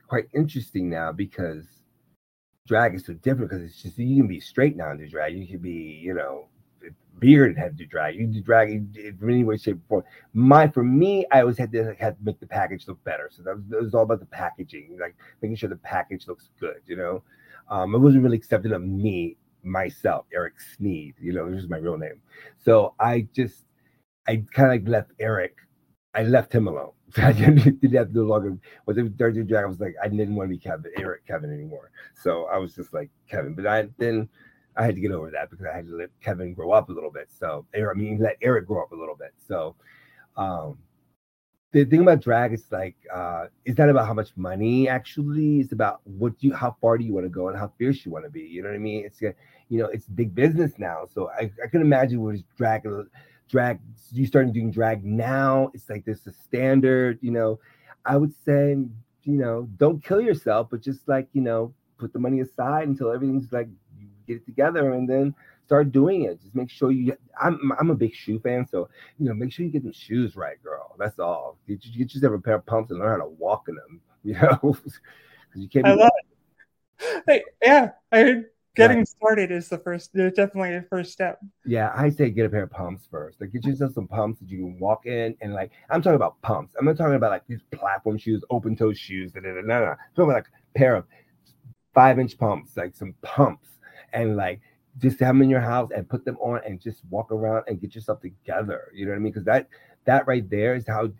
quite 0.09 0.29
interesting 0.35 0.89
now 0.89 1.13
because 1.13 1.65
drag 2.67 2.95
is 2.95 3.07
so 3.07 3.13
different 3.15 3.51
because 3.51 3.65
it's 3.65 3.83
just 3.83 3.99
you 3.99 4.17
can 4.17 4.29
be 4.29 4.41
straight 4.41 4.77
now 4.77 4.91
and 4.91 4.99
do 4.99 5.09
drag. 5.09 5.37
You 5.37 5.47
can 5.47 5.59
be, 5.59 6.01
you 6.03 6.15
know, 6.15 6.49
bearded 7.19 7.59
have 7.59 7.77
to 7.77 7.87
drag. 7.87 8.17
You 8.17 8.27
do 8.27 8.41
drag 8.41 8.71
in 8.71 9.19
any 9.23 9.45
way, 9.45 9.59
shape, 9.59 9.79
or 9.89 10.03
form. 10.03 10.05
My 10.33 10.69
for 10.69 10.83
me, 10.83 11.27
I 11.31 11.43
always 11.43 11.59
had 11.59 11.73
to 11.73 11.95
have 11.99 12.17
to 12.17 12.25
make 12.25 12.41
the 12.41 12.47
package 12.47 12.89
look 12.89 13.03
better. 13.05 13.31
So 13.33 13.43
that 13.43 13.57
was, 13.57 13.65
that 13.69 13.83
was 13.83 13.95
all 13.95 14.03
about 14.03 14.21
the 14.21 14.27
packaging, 14.27 14.97
like 15.01 15.15
making 15.43 15.57
sure 15.57 15.69
the 15.69 15.77
package 15.77 16.27
looks 16.27 16.49
good. 16.59 16.81
You 16.87 16.97
know, 16.97 17.23
um, 17.69 17.95
it 17.95 17.99
wasn't 17.99 18.25
really 18.25 18.39
accepted 18.39 18.73
of 18.73 18.83
me 18.83 19.37
myself, 19.63 20.25
Eric 20.33 20.55
Snead. 20.77 21.15
You 21.21 21.33
know, 21.33 21.51
this 21.51 21.63
is 21.63 21.69
my 21.69 21.77
real 21.77 21.99
name. 21.99 22.21
So 22.65 22.95
I 22.99 23.29
just 23.35 23.65
I 24.29 24.45
kind 24.53 24.67
of 24.67 24.73
like 24.73 24.89
left 24.89 25.11
Eric. 25.19 25.57
I 26.15 26.23
left 26.25 26.53
him 26.53 26.67
alone. 26.67 26.93
I 27.17 27.33
didn't, 27.33 27.81
didn't 27.81 27.97
have 27.97 28.09
to 28.09 28.15
no 28.15 28.25
longer. 28.25 28.57
With 28.87 28.97
the 28.97 29.05
Dirty 29.05 29.43
Drag, 29.43 29.65
I 29.65 29.69
was 29.69 29.81
like, 29.81 29.95
I 30.03 30.09
didn't 30.09 30.35
want 30.35 30.49
to 30.51 30.57
be 30.57 30.59
Kevin, 30.59 30.93
Eric 30.99 31.27
Kevin 31.27 31.53
anymore. 31.53 31.91
So 32.15 32.47
I 32.47 32.59
was 32.59 32.75
just 32.75 32.93
like 32.93 33.11
Kevin. 33.29 33.55
But 33.55 33.67
I 33.67 33.89
then 33.99 34.29
I 34.77 34.85
had 34.85 34.95
to 34.95 35.01
get 35.01 35.13
over 35.13 35.31
that 35.31 35.51
because 35.51 35.67
I 35.67 35.75
had 35.75 35.87
to 35.87 35.97
let 35.97 36.11
Kevin 36.21 36.55
grow 36.55 36.73
up 36.73 36.89
a 36.89 36.93
little 36.93 37.11
bit. 37.11 37.29
So 37.37 37.67
I 37.75 37.95
mean, 37.95 38.19
let 38.19 38.37
Eric 38.43 38.67
grow 38.67 38.83
up 38.83 38.93
a 38.93 38.97
little 38.97 39.17
bit. 39.17 39.33
So 39.47 39.77
um 40.37 40.79
the 41.73 41.85
thing 41.85 42.01
about 42.01 42.21
drag 42.21 42.53
is 42.53 42.65
like 42.71 42.97
uh 43.13 43.45
it's 43.65 43.79
not 43.79 43.89
about 43.89 44.07
how 44.07 44.15
much 44.15 44.31
money 44.37 44.89
actually 44.89 45.61
it's 45.61 45.73
about 45.73 46.01
what 46.05 46.33
you 46.41 46.53
how 46.53 46.77
far 46.81 46.99
do 46.99 47.05
you 47.05 47.13
want 47.13 47.25
to 47.25 47.31
go 47.31 47.49
and 47.49 47.59
how 47.59 47.71
fierce 47.79 48.05
you 48.05 48.11
want 48.11 48.25
to 48.25 48.31
be 48.31 48.41
you 48.41 48.63
know 48.63 48.69
what 48.69 48.75
i 48.75 48.79
mean 48.79 49.05
it's 49.05 49.21
you 49.21 49.79
know 49.79 49.87
it's 49.87 50.07
big 50.07 50.35
business 50.35 50.73
now 50.79 51.05
so 51.13 51.31
i, 51.39 51.51
I 51.63 51.69
can 51.69 51.81
imagine 51.81 52.21
what 52.21 52.35
is 52.35 52.43
drag 52.57 52.87
drag 53.51 53.81
you 54.13 54.27
starting 54.27 54.53
doing 54.53 54.71
drag 54.71 55.05
now 55.05 55.71
it's 55.75 55.89
like 55.91 56.05
this 56.05 56.27
is 56.27 56.37
standard 56.37 57.19
you 57.21 57.31
know. 57.31 57.59
I 58.05 58.17
would 58.17 58.33
say 58.45 58.77
you 59.25 59.39
know 59.39 59.69
don't 59.77 60.03
kill 60.03 60.21
yourself 60.21 60.69
but 60.71 60.81
just 60.81 61.07
like 61.09 61.29
you 61.33 61.43
know 61.43 61.75
put 61.99 62.13
the 62.13 62.19
money 62.19 62.41
aside 62.41 62.89
until 62.89 63.13
everything's 63.13 63.53
like 63.53 63.69
you 63.99 64.09
get 64.27 64.39
it 64.39 64.47
together 64.47 64.93
and 64.93 65.09
then 65.09 65.35
start 65.67 65.93
doing 65.93 66.23
it. 66.25 66.41
Just 66.41 66.55
make 66.55 66.71
sure 66.71 66.91
you 66.91 67.17
i'm 67.41 67.73
i'm 67.79 67.91
a 67.91 67.95
big 67.95 68.15
shoe 68.15 68.39
fan 68.41 68.67
so 68.67 68.89
you 69.19 69.27
know 69.27 69.35
make 69.35 69.53
sure 69.53 69.67
you 69.67 69.73
get 69.73 69.85
the 69.85 69.93
shoes 69.93 70.37
right 70.37 70.63
girl. 70.63 70.95
That's 70.99 71.19
all. 71.19 71.59
You, 71.67 71.79
you 71.83 72.05
just 72.05 72.25
have 72.25 72.33
a 72.33 72.39
pair 72.39 72.55
of 72.55 72.67
pumps 72.67 72.91
and 72.91 73.01
learn 73.01 73.21
how 73.21 73.27
to 73.27 73.31
walk 73.33 73.69
in 73.69 73.75
them 73.75 74.01
you 74.25 74.35
know 74.35 74.59
because 74.63 75.01
you 75.55 75.69
can't 75.69 75.87
I 75.87 75.95
love 75.95 76.11
it. 76.19 77.23
Hey, 77.27 77.45
yeah 77.63 77.91
i 78.13 78.43
getting 78.77 78.99
Right. 78.99 79.09
started 79.09 79.51
is 79.51 79.69
the 79.69 79.79
first. 79.79 80.13
Definitely 80.15 80.71
the 80.79 80.87
first 80.89 81.13
step. 81.13 81.39
Yeah, 81.65 81.93
I 81.95 82.11
say 82.11 82.31
get 82.31 82.47
a 82.47 82.49
pair 82.49 82.63
of 82.65 82.71
pumps 82.71 83.07
first. 83.11 83.41
Like 83.41 83.53
get 83.53 83.65
yourself 83.65 83.93
some 83.93 84.09
pumps 84.09 84.41
that 84.41 84.49
you 84.49 84.59
can 84.59 84.79
walk 84.79 85.07
in 85.07 85.37
and 85.41 85.53
like 85.53 85.71
I'm 85.91 86.03
talking 86.03 86.17
about 86.17 86.41
pumps. 86.43 86.75
I'm 86.79 86.85
not 86.85 86.97
talking 86.97 87.15
about 87.15 87.31
like 87.31 87.47
these 87.47 87.63
platform 87.73 88.19
shoes, 88.19 88.43
open 88.51 88.77
toe 88.77 88.93
shoes. 88.93 89.33
Da, 89.33 89.41
da, 89.41 89.49
da, 89.55 89.61
no, 89.63 89.81
no. 89.81 89.87
I'm 89.91 89.97
talking 90.15 90.31
about 90.31 90.35
like 90.37 90.47
a 90.47 90.79
pair 90.79 90.97
of 90.97 91.05
five 91.95 92.19
inch 92.19 92.39
pumps, 92.39 92.77
like 92.77 92.95
some 92.95 93.15
pumps, 93.23 93.69
and 94.13 94.37
like 94.37 94.61
just 94.99 95.21
have 95.21 95.29
them 95.35 95.43
in 95.43 95.51
your 95.51 95.61
house 95.61 95.91
and 95.95 96.09
put 96.09 96.25
them 96.25 96.37
on 96.41 96.61
and 96.67 96.81
just 96.81 97.03
walk 97.11 97.31
around 97.33 97.65
and 97.69 97.81
get 97.81 97.95
yourself 97.95 98.21
together. 98.21 98.91
You 98.95 99.07
know 99.07 99.13
what 99.13 99.17
I 99.17 99.21
mean? 99.21 99.33
Because 99.33 99.45
that 99.45 99.69
that 100.05 100.27
right 100.27 100.49
there 100.49 100.75
is 100.75 100.87
how 100.87 101.11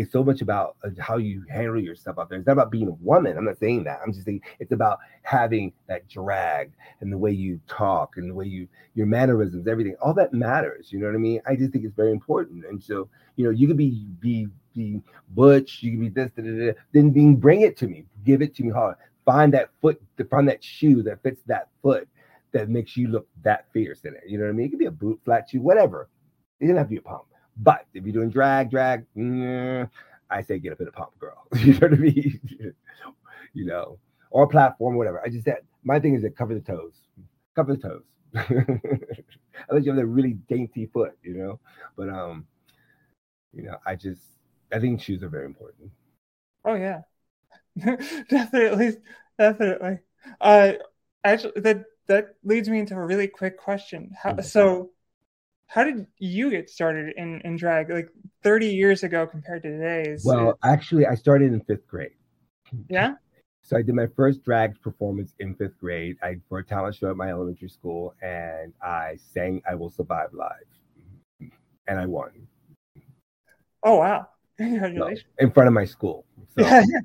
it's 0.00 0.12
so 0.12 0.24
much 0.24 0.40
about 0.40 0.76
uh, 0.82 0.88
how 0.98 1.18
you 1.18 1.44
handle 1.50 1.78
yourself 1.78 2.18
out 2.18 2.30
there. 2.30 2.38
It's 2.38 2.46
not 2.46 2.54
about 2.54 2.70
being 2.70 2.88
a 2.88 2.92
woman. 2.92 3.36
I'm 3.36 3.44
not 3.44 3.58
saying 3.58 3.84
that. 3.84 4.00
I'm 4.02 4.14
just 4.14 4.24
saying 4.24 4.40
it's 4.58 4.72
about 4.72 4.98
having 5.22 5.74
that 5.88 6.08
drag 6.08 6.72
and 7.00 7.12
the 7.12 7.18
way 7.18 7.32
you 7.32 7.60
talk 7.68 8.16
and 8.16 8.30
the 8.30 8.34
way 8.34 8.46
you 8.46 8.66
your 8.94 9.06
mannerisms, 9.06 9.68
everything. 9.68 9.96
All 10.00 10.14
that 10.14 10.32
matters. 10.32 10.90
You 10.90 11.00
know 11.00 11.06
what 11.06 11.14
I 11.14 11.18
mean? 11.18 11.42
I 11.46 11.54
just 11.54 11.72
think 11.72 11.84
it's 11.84 11.94
very 11.94 12.12
important. 12.12 12.64
And 12.64 12.82
so, 12.82 13.10
you 13.36 13.44
know, 13.44 13.50
you 13.50 13.66
could 13.68 13.76
be 13.76 14.06
be 14.20 14.48
be 14.74 15.02
butch, 15.30 15.82
you 15.82 15.90
could 15.90 16.00
be 16.00 16.08
this, 16.08 16.30
da, 16.32 16.42
da, 16.42 16.50
da, 16.50 16.72
then 16.92 17.12
then 17.12 17.34
bring 17.34 17.60
it 17.60 17.76
to 17.78 17.86
me. 17.86 18.06
Give 18.24 18.40
it 18.40 18.54
to 18.56 18.62
me 18.62 18.70
hard. 18.70 18.96
Find 19.26 19.52
that 19.52 19.68
foot, 19.82 20.00
find 20.30 20.48
that 20.48 20.64
shoe 20.64 21.02
that 21.02 21.22
fits 21.22 21.42
that 21.46 21.68
foot 21.82 22.08
that 22.52 22.70
makes 22.70 22.96
you 22.96 23.08
look 23.08 23.28
that 23.42 23.66
fierce 23.74 24.00
in 24.04 24.14
it. 24.14 24.22
You 24.26 24.38
know 24.38 24.44
what 24.44 24.50
I 24.50 24.54
mean? 24.54 24.66
It 24.66 24.70
could 24.70 24.78
be 24.78 24.86
a 24.86 24.90
boot, 24.90 25.20
flat 25.26 25.50
shoe, 25.50 25.60
whatever. 25.60 26.08
It 26.58 26.64
doesn't 26.64 26.76
have 26.76 26.86
to 26.86 26.90
be 26.90 26.96
a 26.96 27.02
pump. 27.02 27.24
But 27.62 27.86
if 27.92 28.04
you're 28.04 28.12
doing 28.12 28.30
drag, 28.30 28.70
drag, 28.70 29.04
mm, 29.16 29.88
I 30.30 30.42
say 30.42 30.58
get 30.58 30.72
up 30.72 30.80
in 30.80 30.88
a 30.88 30.92
pump, 30.92 31.18
girl. 31.18 31.46
you 31.56 31.74
know 31.74 31.88
what 31.88 31.92
I 31.92 31.96
mean? 31.96 32.40
you 33.52 33.66
know, 33.66 33.98
or 34.30 34.44
a 34.44 34.48
platform, 34.48 34.96
whatever. 34.96 35.20
I 35.24 35.28
just 35.28 35.44
said 35.44 35.58
my 35.84 36.00
thing 36.00 36.14
is 36.14 36.22
to 36.22 36.30
cover 36.30 36.54
the 36.54 36.60
toes, 36.60 36.94
cover 37.54 37.76
the 37.76 37.82
toes. 37.82 38.02
Unless 39.68 39.84
you 39.84 39.92
have 39.92 39.98
a 39.98 40.06
really 40.06 40.34
dainty 40.48 40.86
foot, 40.86 41.18
you 41.22 41.34
know. 41.34 41.60
But 41.96 42.08
um, 42.08 42.46
you 43.52 43.64
know, 43.64 43.76
I 43.84 43.96
just 43.96 44.22
I 44.72 44.78
think 44.78 45.02
shoes 45.02 45.22
are 45.22 45.28
very 45.28 45.46
important. 45.46 45.90
Oh 46.64 46.74
yeah, 46.74 47.00
definitely, 48.30 48.98
definitely. 49.38 49.98
Uh, 50.40 50.72
actually, 51.24 51.60
that 51.60 51.84
that 52.06 52.36
leads 52.44 52.68
me 52.68 52.78
into 52.78 52.94
a 52.94 53.04
really 53.04 53.28
quick 53.28 53.58
question. 53.58 54.12
How, 54.20 54.40
so, 54.40 54.90
how 55.70 55.84
did 55.84 56.06
you 56.18 56.50
get 56.50 56.68
started 56.68 57.14
in 57.16 57.40
in 57.44 57.56
drag? 57.56 57.90
Like 57.90 58.08
thirty 58.42 58.66
years 58.74 59.02
ago 59.04 59.26
compared 59.26 59.62
to 59.62 59.70
today 59.70 60.10
is 60.10 60.24
Well, 60.24 60.58
actually, 60.64 61.06
I 61.06 61.14
started 61.14 61.52
in 61.52 61.60
fifth 61.62 61.86
grade. 61.86 62.18
yeah. 62.88 63.14
So 63.62 63.76
I 63.76 63.82
did 63.82 63.94
my 63.94 64.08
first 64.16 64.42
drag 64.42 64.80
performance 64.82 65.34
in 65.38 65.54
fifth 65.54 65.78
grade. 65.78 66.16
I 66.22 66.36
for 66.48 66.58
a 66.58 66.64
talent 66.64 66.96
show 66.96 67.10
at 67.10 67.16
my 67.16 67.30
elementary 67.30 67.68
school, 67.68 68.14
and 68.20 68.72
I 68.82 69.16
sang 69.32 69.62
"I 69.68 69.76
Will 69.76 69.90
Survive" 69.90 70.32
live, 70.32 70.66
and 71.86 72.00
I 72.00 72.06
won 72.06 72.30
Oh 73.82 73.96
wow! 73.96 74.26
so, 74.58 74.64
Congratulations. 74.64 75.24
in 75.38 75.50
front 75.52 75.68
of 75.68 75.72
my 75.72 75.84
school. 75.84 76.24
So 76.54 76.62
Yeah, 76.62 76.80
yeah. 76.92 77.00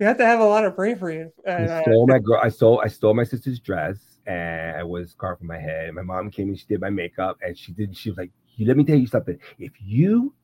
You 0.00 0.06
have 0.06 0.18
to 0.18 0.26
have 0.26 0.40
a 0.40 0.44
lot 0.44 0.64
of 0.64 0.76
bravery. 0.76 1.28
Uh, 1.46 1.52
I 1.52 1.82
stole 1.82 2.06
my 2.06 2.18
girl. 2.18 2.40
I 2.42 2.48
stole. 2.48 2.80
I 2.84 2.88
stole 2.88 3.14
my 3.14 3.24
sister's 3.24 3.58
dress, 3.58 4.17
and 4.28 4.76
I 4.76 4.82
was 4.84 5.12
scarf 5.12 5.38
on 5.40 5.46
my 5.46 5.58
head. 5.58 5.92
My 5.94 6.02
mom 6.02 6.30
came 6.30 6.48
and 6.48 6.58
she 6.58 6.66
did 6.66 6.80
my 6.80 6.90
makeup, 6.90 7.38
and 7.42 7.58
she 7.58 7.72
did. 7.72 7.96
She 7.96 8.10
was 8.10 8.18
like, 8.18 8.30
"You 8.56 8.66
let 8.66 8.76
me 8.76 8.84
tell 8.84 8.96
you 8.96 9.06
something. 9.06 9.38
If 9.58 9.72
you, 9.80 10.34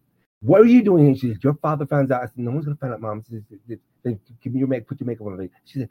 what 0.40 0.62
are 0.62 0.66
you 0.66 0.82
doing 0.82 1.06
here?" 1.06 1.14
She 1.14 1.28
said, 1.32 1.44
"Your 1.44 1.54
father 1.54 1.86
finds 1.86 2.10
out." 2.10 2.22
I 2.22 2.26
said, 2.26 2.38
"No 2.38 2.50
one's 2.50 2.64
gonna 2.64 2.76
find 2.76 2.94
out, 2.94 3.00
mom." 3.02 3.22
She 3.22 3.40
said, 3.68 3.78
"Then 4.02 4.18
give 4.42 4.54
me 4.54 4.60
your 4.60 4.68
make. 4.68 4.88
Put 4.88 5.00
your 5.00 5.06
makeup 5.06 5.26
on." 5.26 5.50
She 5.64 5.80
said, 5.80 5.90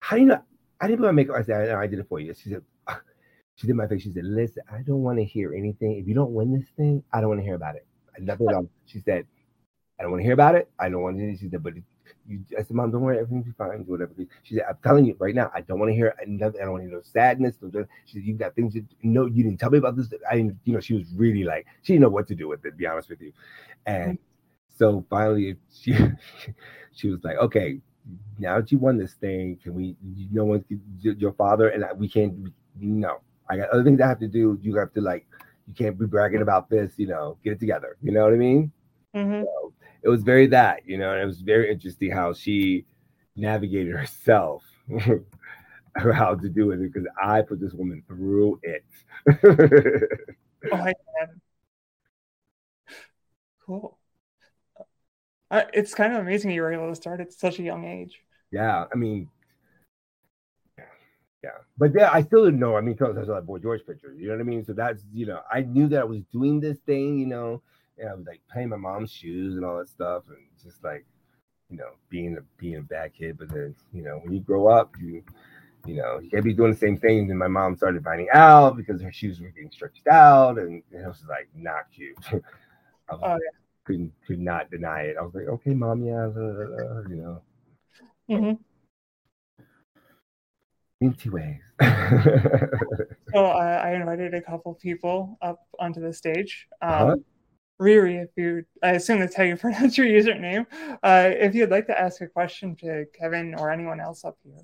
"How 0.00 0.16
do 0.16 0.22
you 0.22 0.28
know?" 0.28 0.42
I 0.80 0.86
didn't 0.86 1.00
put 1.00 1.06
my 1.06 1.12
makeup. 1.12 1.36
I 1.36 1.42
said, 1.42 1.70
"I, 1.70 1.82
I 1.82 1.86
did 1.88 1.98
it 1.98 2.08
for 2.08 2.20
you." 2.20 2.32
She 2.34 2.50
said. 2.50 2.62
She 3.56 3.66
did 3.66 3.74
my 3.74 3.88
face. 3.88 4.02
She 4.02 4.12
said, 4.12 4.24
"Listen, 4.24 4.62
I 4.70 4.82
don't 4.82 5.02
want 5.02 5.18
to 5.18 5.24
hear 5.24 5.52
anything. 5.52 5.98
If 5.98 6.06
you 6.06 6.14
don't 6.14 6.32
win 6.32 6.56
this 6.56 6.68
thing, 6.76 7.02
I 7.12 7.20
don't 7.20 7.30
want 7.30 7.40
to 7.40 7.44
hear 7.44 7.56
about 7.56 7.74
it. 7.74 7.84
Nothing 8.20 8.52
else." 8.52 8.68
She 8.86 9.00
said, 9.00 9.26
"I 9.98 10.04
don't 10.04 10.12
want 10.12 10.20
to 10.20 10.24
hear 10.24 10.34
about 10.34 10.54
it. 10.54 10.70
I 10.78 10.88
don't 10.88 11.02
want 11.02 11.18
to." 11.18 11.36
She 11.36 11.48
said, 11.48 11.60
"But 11.60 11.72
you, 12.28 12.40
I 12.58 12.62
said, 12.62 12.72
Mom, 12.72 12.90
don't 12.90 13.00
worry, 13.02 13.18
everything's 13.18 13.46
be 13.46 13.52
fine, 13.52 13.82
do 13.84 13.92
whatever. 13.92 14.12
She 14.42 14.54
said, 14.54 14.64
I'm 14.68 14.76
telling 14.82 15.06
you 15.06 15.16
right 15.18 15.34
now, 15.34 15.50
I 15.54 15.62
don't 15.62 15.78
want 15.78 15.90
to 15.90 15.94
hear 15.94 16.14
nothing. 16.26 16.60
I 16.60 16.64
don't 16.64 16.72
want 16.72 16.84
to 16.84 16.88
hear 16.88 16.96
no 16.98 17.02
sadness. 17.02 17.56
She 18.06 18.14
said, 18.18 18.24
You 18.24 18.34
got 18.34 18.54
things 18.54 18.74
that 18.74 18.84
no, 19.02 19.26
you 19.26 19.42
didn't 19.44 19.58
tell 19.58 19.70
me 19.70 19.78
about 19.78 19.96
this. 19.96 20.12
I 20.30 20.36
didn't, 20.36 20.58
you 20.64 20.74
know, 20.74 20.80
she 20.80 20.94
was 20.94 21.14
really 21.14 21.44
like, 21.44 21.66
she 21.82 21.94
didn't 21.94 22.02
know 22.02 22.10
what 22.10 22.26
to 22.28 22.34
do 22.34 22.48
with 22.48 22.64
it, 22.64 22.70
to 22.70 22.76
be 22.76 22.86
honest 22.86 23.08
with 23.08 23.20
you. 23.20 23.32
And 23.86 24.18
so 24.76 25.04
finally, 25.10 25.56
she 25.72 25.94
she 26.92 27.08
was 27.08 27.22
like, 27.24 27.36
Okay, 27.38 27.80
now 28.38 28.60
that 28.60 28.70
you 28.70 28.78
won 28.78 28.98
this 28.98 29.14
thing, 29.14 29.58
can 29.62 29.74
we, 29.74 29.96
No 30.30 30.44
one, 30.44 30.64
your 31.00 31.32
father 31.32 31.68
and 31.70 31.84
I, 31.84 31.92
we 31.92 32.08
can't, 32.08 32.34
no, 32.78 33.20
I 33.48 33.56
got 33.56 33.70
other 33.70 33.84
things 33.84 34.00
I 34.00 34.08
have 34.08 34.20
to 34.20 34.28
do. 34.28 34.58
You 34.62 34.76
have 34.76 34.92
to, 34.94 35.00
like, 35.00 35.26
you 35.66 35.74
can't 35.74 35.98
be 35.98 36.06
bragging 36.06 36.42
about 36.42 36.68
this, 36.70 36.92
you 36.96 37.06
know, 37.06 37.38
get 37.44 37.54
it 37.54 37.60
together. 37.60 37.96
You 38.02 38.12
know 38.12 38.24
what 38.24 38.32
I 38.32 38.36
mean? 38.36 38.72
Mhm. 39.14 39.44
So 39.44 39.67
it 40.02 40.08
was 40.08 40.22
very 40.22 40.46
that, 40.48 40.82
you 40.86 40.98
know, 40.98 41.12
and 41.12 41.22
it 41.22 41.26
was 41.26 41.40
very 41.40 41.70
interesting 41.70 42.10
how 42.10 42.32
she 42.32 42.84
navigated 43.36 43.94
herself 43.94 44.64
how 45.96 46.34
to 46.34 46.48
do 46.48 46.70
it 46.72 46.78
because 46.78 47.06
I 47.22 47.42
put 47.42 47.60
this 47.60 47.72
woman 47.72 48.02
through 48.06 48.60
it. 48.62 48.84
Oh 50.70 50.76
my 50.76 50.92
god. 50.92 51.40
Cool. 53.64 53.98
Uh, 55.50 55.62
it's 55.72 55.94
kind 55.94 56.12
of 56.12 56.20
amazing 56.20 56.50
you 56.50 56.62
were 56.62 56.72
able 56.72 56.88
to 56.90 56.94
start 56.96 57.20
at 57.20 57.32
such 57.32 57.58
a 57.58 57.62
young 57.62 57.84
age. 57.84 58.22
yeah, 58.50 58.84
I 58.92 58.96
mean, 58.96 59.30
yeah, 60.78 60.84
yeah, 61.42 61.50
but 61.78 61.92
yeah, 61.94 62.10
I 62.12 62.22
still 62.22 62.44
didn't 62.44 62.60
know. 62.60 62.76
I 62.76 62.80
mean, 62.80 62.94
because 62.94 63.16
I 63.16 63.24
saw 63.24 63.34
that 63.34 63.46
Boy 63.46 63.58
George 63.58 63.84
picture, 63.86 64.14
you 64.14 64.28
know 64.28 64.34
what 64.34 64.40
I 64.40 64.44
mean? 64.44 64.64
So 64.64 64.72
that's, 64.72 65.04
you 65.12 65.26
know, 65.26 65.40
I 65.50 65.62
knew 65.62 65.88
that 65.88 66.00
I 66.00 66.04
was 66.04 66.22
doing 66.32 66.60
this 66.60 66.78
thing, 66.80 67.18
you 67.18 67.26
know, 67.26 67.62
and 67.98 68.08
I 68.08 68.14
was 68.14 68.26
like 68.26 68.40
playing 68.52 68.70
my 68.70 68.76
mom's 68.76 69.10
shoes 69.12 69.56
and 69.56 69.64
all 69.64 69.78
that 69.78 69.88
stuff, 69.88 70.24
and 70.28 70.38
just 70.62 70.82
like, 70.84 71.04
you 71.70 71.76
know, 71.78 71.90
being 72.10 72.36
a 72.38 72.42
being 72.60 72.76
a 72.76 72.82
bad 72.82 73.14
kid. 73.14 73.38
But 73.38 73.50
then, 73.50 73.74
you 73.92 74.02
know, 74.02 74.20
when 74.24 74.34
you 74.34 74.40
grow 74.40 74.68
up, 74.68 74.94
you 75.00 75.22
you 75.86 75.96
know, 75.96 76.18
you 76.20 76.30
can't 76.30 76.44
be 76.44 76.54
doing 76.54 76.72
the 76.72 76.78
same 76.78 76.98
thing. 76.98 77.30
And 77.30 77.38
my 77.38 77.48
mom 77.48 77.76
started 77.76 78.04
finding 78.04 78.28
out 78.34 78.76
because 78.76 79.00
her 79.02 79.12
shoes 79.12 79.40
were 79.40 79.50
getting 79.50 79.70
stretched 79.70 80.06
out, 80.08 80.58
and 80.58 80.82
it 80.92 81.06
was 81.06 81.24
like 81.28 81.48
not 81.54 81.90
cute. 81.94 82.16
I 83.10 83.14
was, 83.14 83.22
Oh, 83.22 83.34
yeah. 83.34 83.58
couldn't 83.86 84.12
could 84.26 84.40
not 84.40 84.70
deny 84.70 85.02
it. 85.02 85.16
I 85.18 85.22
was 85.22 85.34
like, 85.34 85.48
okay, 85.48 85.74
mom, 85.74 86.04
yeah, 86.04 86.26
uh, 86.26 87.02
you 87.08 87.16
know, 87.16 87.42
hmm 88.28 88.58
two 91.18 91.30
ways. 91.30 91.60
So 93.34 93.44
uh, 93.44 93.80
I 93.84 93.92
invited 93.94 94.34
a 94.34 94.40
couple 94.42 94.74
people 94.74 95.38
up 95.42 95.60
onto 95.78 96.00
the 96.00 96.12
stage. 96.12 96.66
Um, 96.80 96.88
Uh-huh. 96.88 97.16
Riri, 97.80 98.24
if 98.24 98.30
you, 98.36 98.64
I 98.82 98.92
assume 98.92 99.20
that's 99.20 99.36
how 99.36 99.44
you 99.44 99.56
pronounce 99.58 99.96
your 99.96 100.06
username. 100.06 100.66
Uh, 101.02 101.30
if 101.32 101.54
you'd 101.54 101.70
like 101.70 101.86
to 101.86 101.98
ask 101.98 102.20
a 102.20 102.26
question 102.26 102.76
to 102.76 103.06
Kevin 103.18 103.54
or 103.54 103.70
anyone 103.70 104.00
else 104.00 104.24
up 104.24 104.36
here. 104.42 104.60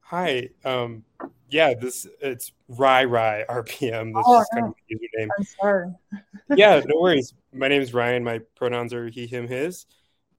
Hi. 0.00 0.48
Um, 0.64 1.04
yeah, 1.48 1.74
this 1.74 2.06
it's 2.20 2.52
Rai 2.68 3.06
Rai 3.06 3.44
RPM. 3.48 4.14
This 4.14 4.24
Oh, 4.26 4.40
is 4.40 4.48
kind 4.52 4.66
of 4.66 4.74
the 4.88 4.96
username. 4.96 5.28
I'm 5.38 5.44
sorry. 5.44 5.88
yeah, 6.56 6.80
no 6.86 7.00
worries. 7.00 7.34
My 7.52 7.68
name 7.68 7.82
is 7.82 7.94
Ryan. 7.94 8.22
My 8.22 8.40
pronouns 8.54 8.92
are 8.92 9.08
he, 9.08 9.26
him, 9.26 9.48
his. 9.48 9.86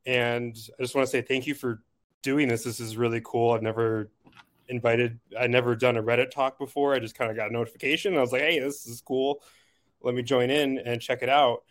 And 0.05 0.55
I 0.77 0.83
just 0.83 0.95
want 0.95 1.07
to 1.07 1.11
say 1.11 1.21
thank 1.21 1.47
you 1.47 1.55
for 1.55 1.81
doing 2.21 2.47
this. 2.47 2.63
This 2.63 2.79
is 2.79 2.97
really 2.97 3.21
cool. 3.23 3.51
I've 3.51 3.61
never 3.61 4.11
invited, 4.67 5.19
I've 5.37 5.49
never 5.49 5.75
done 5.75 5.97
a 5.97 6.03
Reddit 6.03 6.31
talk 6.31 6.59
before. 6.59 6.93
I 6.93 6.99
just 6.99 7.15
kind 7.15 7.31
of 7.31 7.37
got 7.37 7.49
a 7.49 7.53
notification. 7.53 8.15
I 8.15 8.21
was 8.21 8.31
like, 8.31 8.41
hey, 8.41 8.59
this 8.59 8.85
is 8.85 9.01
cool. 9.01 9.41
Let 10.01 10.15
me 10.15 10.21
join 10.23 10.49
in 10.49 10.77
and 10.79 11.01
check 11.01 11.23
it 11.23 11.29
out. 11.29 11.63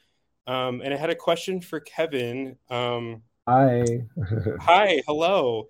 Um, 0.47 0.81
and 0.83 0.93
I 0.93 0.97
had 0.97 1.11
a 1.11 1.15
question 1.15 1.61
for 1.61 1.81
Kevin. 1.81 2.57
Um, 2.69 3.23
Hi. 3.49 3.85
Hi, 4.61 5.03
hello. 5.07 5.69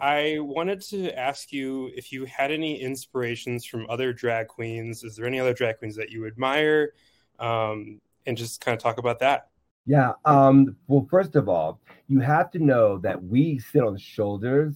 I 0.00 0.38
wanted 0.40 0.80
to 0.82 1.18
ask 1.18 1.52
you 1.52 1.90
if 1.94 2.12
you 2.12 2.24
had 2.24 2.50
any 2.50 2.80
inspirations 2.80 3.64
from 3.64 3.86
other 3.88 4.12
drag 4.12 4.48
queens. 4.48 5.04
Is 5.04 5.16
there 5.16 5.26
any 5.26 5.40
other 5.40 5.54
drag 5.54 5.78
queens 5.78 5.96
that 5.96 6.10
you 6.10 6.26
admire? 6.26 6.92
Um, 7.38 8.00
and 8.26 8.36
just 8.36 8.60
kind 8.60 8.74
of 8.74 8.82
talk 8.82 8.98
about 8.98 9.18
that. 9.20 9.48
Yeah. 9.86 10.12
Um, 10.24 10.76
well, 10.86 11.06
first 11.10 11.36
of 11.36 11.48
all, 11.48 11.80
you 12.08 12.20
have 12.20 12.50
to 12.52 12.58
know 12.58 12.98
that 12.98 13.22
we 13.22 13.58
sit 13.58 13.82
on 13.82 13.94
the 13.94 14.00
shoulders 14.00 14.74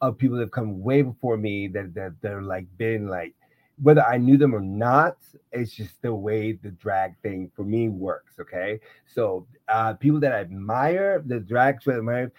of 0.00 0.18
people 0.18 0.36
that 0.36 0.44
have 0.44 0.50
come 0.50 0.80
way 0.80 1.02
before 1.02 1.36
me 1.36 1.68
that 1.68 1.94
that 1.94 2.14
they're 2.20 2.42
like 2.42 2.66
been 2.76 3.08
like 3.08 3.34
whether 3.82 4.04
I 4.04 4.18
knew 4.18 4.36
them 4.36 4.54
or 4.54 4.60
not, 4.60 5.16
it's 5.52 5.72
just 5.72 6.00
the 6.02 6.14
way 6.14 6.52
the 6.52 6.70
drag 6.70 7.18
thing 7.22 7.50
for 7.54 7.64
me 7.64 7.88
works. 7.88 8.34
Okay. 8.40 8.80
So 9.06 9.46
uh 9.68 9.94
people 9.94 10.20
that 10.20 10.32
I 10.32 10.40
admire, 10.40 11.22
the 11.24 11.40
drag 11.40 11.82
that 11.84 11.94
I 11.94 11.98
admire, 11.98 12.32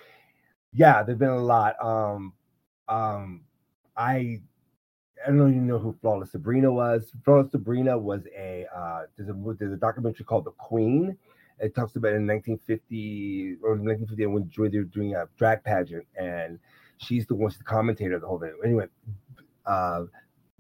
yeah, 0.73 1.03
there've 1.03 1.19
been 1.19 1.29
a 1.29 1.38
lot. 1.38 1.75
Um 1.83 2.33
um 2.88 3.41
I 3.97 4.41
I 5.25 5.31
don't 5.31 5.49
even 5.49 5.67
know 5.67 5.79
who 5.79 5.95
Flawless 6.01 6.31
Sabrina 6.31 6.71
was. 6.71 7.11
Flawless 7.23 7.51
Sabrina 7.51 7.97
was 7.97 8.21
a 8.38 8.65
uh 8.75 9.03
there's 9.17 9.29
a 9.29 9.55
there's 9.59 9.73
a 9.73 9.77
documentary 9.77 10.25
called 10.25 10.45
The 10.45 10.51
Queen. 10.51 11.17
It 11.59 11.73
talks 11.73 11.95
about 11.95 12.13
in 12.13 12.27
1950 12.27 13.57
or 13.63 13.71
1950 13.77 14.25
when 14.25 14.51
they 14.71 14.77
were 14.77 14.83
doing 14.83 15.15
a 15.15 15.25
drag 15.38 15.63
pageant, 15.63 16.05
and 16.19 16.59
she's 16.97 17.25
the 17.27 17.36
one, 17.36 17.49
she's 17.49 17.59
the 17.59 17.63
commentator 17.63 18.15
of 18.15 18.21
the 18.21 18.27
whole 18.27 18.39
thing. 18.39 18.53
Anyway, 18.63 18.88
uh, 19.65 20.03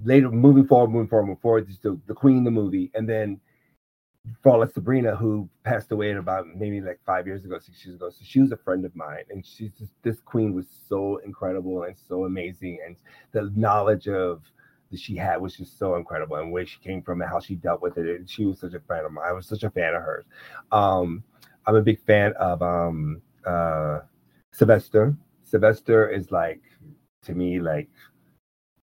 later 0.03 0.29
moving 0.29 0.67
forward, 0.67 0.91
moving 0.91 1.07
forward, 1.07 1.27
moving 1.27 1.41
forward, 1.41 1.67
just 1.67 1.83
the, 1.83 1.99
the 2.07 2.13
Queen, 2.13 2.43
the 2.43 2.51
movie, 2.51 2.91
and 2.93 3.07
then 3.07 3.39
Flawless 4.41 4.73
Sabrina, 4.73 5.15
who 5.15 5.47
passed 5.63 5.91
away 5.91 6.11
about 6.11 6.47
maybe 6.55 6.81
like 6.81 6.99
five 7.05 7.27
years 7.27 7.45
ago, 7.45 7.59
six 7.59 7.85
years 7.85 7.95
ago. 7.95 8.09
So 8.09 8.23
she 8.23 8.39
was 8.39 8.51
a 8.51 8.57
friend 8.57 8.85
of 8.85 8.95
mine, 8.95 9.23
and 9.29 9.45
she's 9.45 9.71
just 9.71 9.91
this 10.03 10.19
queen 10.21 10.53
was 10.53 10.65
so 10.87 11.17
incredible 11.17 11.83
and 11.83 11.95
so 12.07 12.25
amazing, 12.25 12.79
and 12.85 12.95
the 13.31 13.51
knowledge 13.55 14.07
of 14.07 14.41
that 14.91 14.99
she 14.99 15.15
had 15.15 15.41
was 15.41 15.55
just 15.55 15.77
so 15.77 15.95
incredible, 15.95 16.37
and 16.37 16.51
where 16.51 16.65
she 16.65 16.79
came 16.79 17.01
from 17.01 17.21
and 17.21 17.29
how 17.29 17.39
she 17.39 17.55
dealt 17.55 17.81
with 17.81 17.97
it. 17.97 18.19
And 18.19 18.29
she 18.29 18.45
was 18.45 18.59
such 18.59 18.73
a 18.73 18.79
fan 18.79 19.05
of 19.05 19.11
mine. 19.11 19.25
I 19.27 19.33
was 19.33 19.47
such 19.47 19.63
a 19.63 19.69
fan 19.69 19.93
of 19.93 20.01
hers. 20.01 20.25
Um, 20.71 21.23
I'm 21.65 21.75
a 21.75 21.81
big 21.81 22.03
fan 22.05 22.33
of 22.33 22.61
um, 22.61 23.21
uh, 23.45 23.99
Sylvester. 24.51 25.15
Sylvester 25.43 26.09
is 26.09 26.31
like 26.31 26.61
to 27.23 27.33
me 27.33 27.59
like 27.59 27.89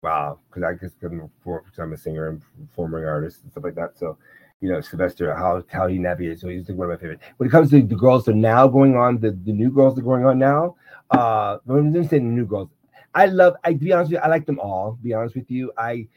wow, 0.02 0.40
because 0.50 0.64
I 0.64 0.74
guess 0.74 0.92
I'm, 1.04 1.30
I'm 1.78 1.94
a 1.94 1.98
singer 1.98 2.30
and 2.30 2.42
performing 2.70 3.06
artist 3.06 3.42
and 3.44 3.52
stuff 3.52 3.64
like 3.64 3.76
that. 3.76 3.98
So 3.98 4.18
you 4.62 4.70
know, 4.72 4.80
Sylvester, 4.80 5.34
how 5.34 5.64
how 5.72 5.88
he 5.88 5.98
navigates. 5.98 6.42
So 6.42 6.48
he's 6.48 6.70
one 6.70 6.90
of 6.90 6.94
my 6.96 7.02
favorite. 7.02 7.20
When 7.38 7.50
it 7.50 7.52
comes 7.52 7.72
to 7.72 7.82
the 7.82 7.96
girls 7.96 8.26
that 8.26 8.34
are 8.34 8.36
now 8.36 8.68
going 8.68 8.96
on, 8.96 9.20
the, 9.20 9.32
the 9.32 9.52
new 9.52 9.72
girls 9.72 9.96
that 9.96 10.02
are 10.02 10.06
going 10.06 10.26
on 10.26 10.38
now, 10.38 10.76
uh 11.10 11.58
me 11.66 12.04
say 12.04 12.20
the 12.20 12.24
new 12.26 12.46
girls. 12.46 12.70
I 13.14 13.26
love 13.26 13.56
I 13.64 13.74
to 13.74 13.80
be 13.80 13.92
honest 13.92 14.12
with 14.12 14.20
you, 14.20 14.24
I 14.24 14.28
like 14.28 14.46
them 14.46 14.60
all, 14.60 14.98
be 15.02 15.14
honest 15.14 15.36
with 15.36 15.50
you. 15.50 15.72
I 15.78 16.08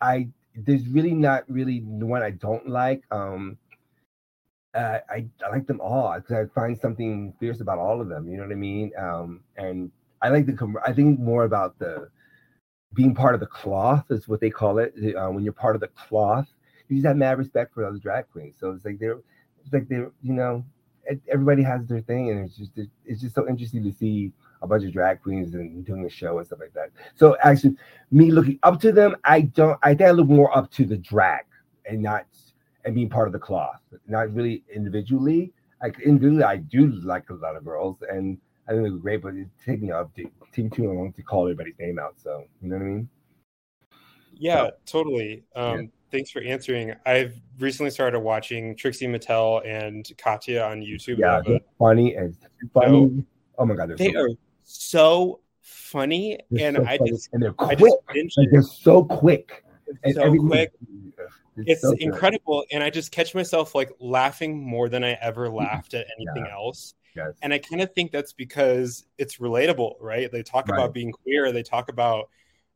I 0.00 0.28
there's 0.56 0.86
really 0.88 1.12
not 1.12 1.44
really 1.48 1.80
one 1.80 2.22
I 2.22 2.30
don't 2.30 2.68
like. 2.68 3.04
Um 3.10 3.58
uh, 4.74 4.98
I, 5.08 5.26
I 5.44 5.50
like 5.50 5.66
them 5.66 5.80
all 5.80 6.14
because 6.14 6.32
I 6.32 6.54
find 6.54 6.78
something 6.78 7.34
fierce 7.40 7.60
about 7.60 7.78
all 7.78 8.00
of 8.00 8.08
them. 8.08 8.28
You 8.28 8.36
know 8.36 8.44
what 8.44 8.52
I 8.52 8.56
mean? 8.56 8.92
Um, 8.96 9.40
and 9.56 9.90
I 10.22 10.28
like 10.28 10.46
the. 10.46 10.74
I 10.86 10.92
think 10.92 11.18
more 11.18 11.44
about 11.44 11.78
the 11.78 12.08
being 12.94 13.14
part 13.14 13.34
of 13.34 13.40
the 13.40 13.46
cloth 13.46 14.04
is 14.10 14.28
what 14.28 14.40
they 14.40 14.50
call 14.50 14.78
it. 14.78 14.94
Uh, 15.16 15.28
when 15.30 15.44
you're 15.44 15.52
part 15.52 15.74
of 15.74 15.80
the 15.80 15.88
cloth, 15.88 16.48
you 16.88 16.96
just 16.96 17.06
have 17.06 17.16
mad 17.16 17.38
respect 17.38 17.72
for 17.72 17.84
other 17.84 17.98
drag 17.98 18.28
queens. 18.30 18.56
So 18.58 18.72
it's 18.72 18.84
like 18.84 18.98
they're, 18.98 19.18
it's 19.64 19.72
like 19.72 19.88
they're, 19.88 20.10
you 20.22 20.32
know, 20.32 20.64
everybody 21.28 21.62
has 21.62 21.86
their 21.86 22.00
thing, 22.00 22.30
and 22.30 22.44
it's 22.44 22.56
just 22.56 22.72
it's 23.04 23.20
just 23.20 23.34
so 23.34 23.48
interesting 23.48 23.82
to 23.84 23.92
see 23.92 24.32
a 24.62 24.66
bunch 24.66 24.84
of 24.84 24.92
drag 24.92 25.22
queens 25.22 25.54
and 25.54 25.84
doing 25.84 26.04
a 26.04 26.10
show 26.10 26.38
and 26.38 26.46
stuff 26.46 26.60
like 26.60 26.74
that. 26.74 26.90
So 27.14 27.36
actually, 27.42 27.76
me 28.10 28.30
looking 28.30 28.58
up 28.62 28.80
to 28.82 28.92
them, 28.92 29.16
I 29.24 29.42
don't. 29.42 29.78
I 29.82 29.90
think 29.94 30.08
I 30.08 30.10
look 30.10 30.28
more 30.28 30.56
up 30.56 30.70
to 30.72 30.84
the 30.84 30.96
drag 30.96 31.44
and 31.86 32.02
not 32.02 32.26
and 32.84 32.94
being 32.94 33.08
part 33.08 33.28
of 33.28 33.32
the 33.32 33.38
cloth, 33.38 33.80
not 34.06 34.32
really 34.34 34.64
individually. 34.74 35.52
Like 35.82 35.98
individually, 36.00 36.44
I 36.44 36.56
do 36.56 36.88
like 37.02 37.30
a 37.30 37.34
lot 37.34 37.56
of 37.56 37.64
girls, 37.64 37.98
and 38.08 38.38
I 38.68 38.72
think 38.72 38.82
they're 38.82 38.90
great, 38.92 39.22
but 39.22 39.34
it 39.34 39.48
takes 39.64 39.82
me 39.82 39.90
up 39.90 40.14
to 40.16 40.30
take 40.52 40.72
too 40.72 40.92
long 40.92 41.12
to 41.14 41.22
call 41.22 41.42
everybody's 41.42 41.74
name 41.78 41.98
out. 41.98 42.14
So 42.22 42.44
you 42.62 42.68
know 42.68 42.76
what 42.76 42.84
I 42.84 42.88
mean? 42.88 43.08
Yeah, 44.32 44.66
so, 44.66 44.72
totally. 44.86 45.44
Um, 45.54 45.80
yeah 45.80 45.86
thanks 46.10 46.30
for 46.30 46.42
answering. 46.42 46.94
I've 47.06 47.40
recently 47.58 47.90
started 47.90 48.20
watching 48.20 48.76
Trixie 48.76 49.06
Mattel 49.06 49.66
and 49.66 50.10
Katya 50.18 50.62
on 50.62 50.80
YouTube. 50.80 51.18
Yeah, 51.18 51.40
they're 51.44 51.60
funny 51.78 52.14
and 52.14 52.36
funny. 52.74 53.08
So, 53.08 53.24
oh 53.58 53.66
my 53.66 53.74
god, 53.74 53.96
they 53.96 54.12
so 54.12 54.20
are 54.20 54.28
so 54.64 55.40
funny, 55.60 56.38
they're 56.50 56.68
and 56.68 56.76
so 56.76 56.84
I 56.84 56.98
funny. 56.98 57.10
just 57.10 57.28
and 57.32 57.42
they're 57.42 57.52
quick. 57.52 57.80
Like 57.80 58.48
they're 58.50 58.62
so 58.62 59.04
quick. 59.04 59.64
And 60.04 60.14
so 60.14 60.34
quick. 60.34 60.72
It's, 61.56 61.84
incredible, 61.98 62.64
and 62.72 62.82
I 62.82 62.88
just 62.90 63.12
catch 63.12 63.34
myself 63.34 63.74
like 63.74 63.90
laughing 63.98 64.62
more 64.62 64.88
than 64.88 65.04
I 65.04 65.18
ever 65.20 65.50
laughed 65.50 65.92
at 65.94 66.06
anything 66.16 66.46
yeah. 66.46 66.54
else. 66.54 66.94
Yes. 67.14 67.34
And 67.42 67.52
I 67.52 67.58
kind 67.58 67.82
of 67.82 67.92
think 67.92 68.12
that's 68.12 68.32
because 68.32 69.04
it's 69.18 69.38
relatable, 69.38 69.94
right? 70.00 70.30
They 70.30 70.42
talk 70.42 70.68
right. 70.68 70.78
about 70.78 70.94
being 70.94 71.12
queer, 71.12 71.52
they 71.52 71.62
talk 71.62 71.90
about 71.90 72.30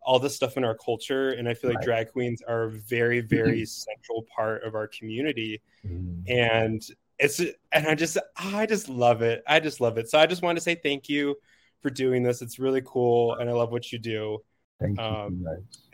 all 0.05 0.19
this 0.19 0.37
stuff 0.37 0.57
in 0.57 0.65
our 0.65 0.77
culture 0.77 1.31
and 1.31 1.49
i 1.49 1.55
feel 1.55 1.71
like 1.71 1.79
right. 1.79 1.87
drag 1.87 2.13
queens 2.13 2.43
are 2.47 2.65
a 2.65 2.71
very 2.71 3.21
very 3.21 3.63
mm-hmm. 3.63 3.65
central 3.67 4.27
part 4.35 4.63
of 4.63 4.75
our 4.75 4.87
community 4.87 5.61
mm. 5.87 6.23
and 6.29 6.89
it's 7.19 7.41
and 7.41 7.87
i 7.87 7.95
just 7.95 8.19
i 8.37 8.67
just 8.67 8.89
love 8.89 9.23
it 9.23 9.43
i 9.49 9.59
just 9.59 9.81
love 9.81 9.99
it 9.99 10.09
so 10.09 10.19
i 10.19 10.27
just 10.27 10.43
want 10.43 10.57
to 10.57 10.63
say 10.63 10.75
thank 10.75 11.09
you 11.09 11.35
for 11.81 11.91
doing 11.91 12.23
this 12.23 12.43
it's 12.43 12.59
really 12.59 12.83
cool 12.85 13.35
and 13.37 13.49
i 13.49 13.53
love 13.53 13.73
what 13.73 13.93
you 13.93 13.99
do 13.99 14.39
thank 14.81 14.99
you 14.99 15.05
um, 15.05 15.45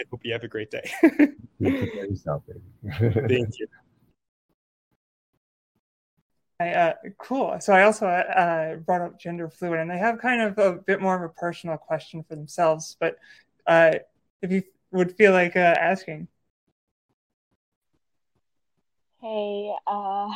i 0.01 0.05
hope 0.11 0.21
you 0.25 0.33
have 0.33 0.45
a 0.45 0.49
great 0.49 0.71
day 0.71 0.91
thank 1.03 1.37
you 3.59 3.67
I, 6.61 6.71
uh, 6.73 6.93
cool. 7.19 7.57
So 7.61 7.73
I 7.73 7.85
also 7.85 8.07
uh, 8.07 8.77
brought 8.77 9.01
up 9.01 9.19
gender 9.19 9.49
fluid, 9.49 9.81
and 9.81 9.91
they 9.91 9.97
have 9.97 10.19
kind 10.19 10.43
of 10.43 10.59
a 10.59 10.75
bit 10.75 11.01
more 11.01 11.17
of 11.17 11.23
a 11.23 11.33
personal 11.33 11.79
question 11.79 12.23
for 12.23 12.37
themselves. 12.37 12.97
But 13.01 13.17
uh, 13.67 13.95
if 14.43 14.53
you 14.53 14.63
would 14.93 15.17
feel 15.17 15.33
like 15.33 15.57
uh, 15.57 15.75
asking. 15.81 16.29
Hey, 19.23 19.73
uh, 19.87 20.29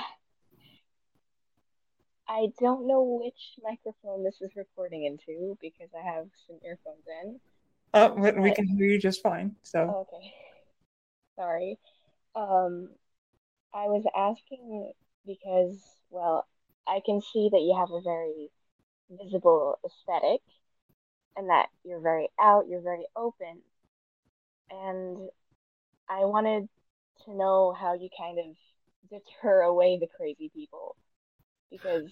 I 2.27 2.47
don't 2.59 2.87
know 2.87 3.21
which 3.23 3.59
microphone 3.63 4.25
this 4.25 4.41
is 4.41 4.51
recording 4.57 5.05
into 5.05 5.59
because 5.61 5.89
I 5.95 6.07
have 6.07 6.27
some 6.47 6.57
earphones 6.65 7.05
in. 7.23 7.41
Oh, 7.93 8.17
but 8.19 8.41
we 8.41 8.53
can 8.53 8.67
hear 8.67 8.87
you 8.87 8.99
just 8.99 9.23
fine. 9.23 9.57
So 9.63 10.07
okay, 10.09 10.33
sorry. 11.37 11.79
Um, 12.35 12.89
I 13.75 13.87
was 13.87 14.05
asking 14.17 14.93
because, 15.27 15.79
well, 16.11 16.47
I 16.87 17.01
can 17.05 17.21
see 17.21 17.49
that 17.51 17.61
you 17.61 17.77
have 17.79 17.91
a 17.91 18.01
very 18.03 18.51
visible 19.11 19.79
aesthetic 19.85 20.41
and 21.37 21.51
that 21.51 21.67
you're 21.85 22.01
very 22.01 22.29
out, 22.41 22.67
you're 22.69 22.83
very 22.83 23.07
open. 23.17 23.63
And 24.71 25.29
I 26.09 26.25
wanted 26.25 26.69
to 27.25 27.37
know 27.37 27.73
how 27.79 27.95
you 27.95 28.09
kind 28.19 28.39
of 28.39 28.45
deter 29.11 29.63
away 29.63 29.99
the 29.99 30.09
crazy 30.17 30.51
people 30.55 30.97
because 31.71 32.11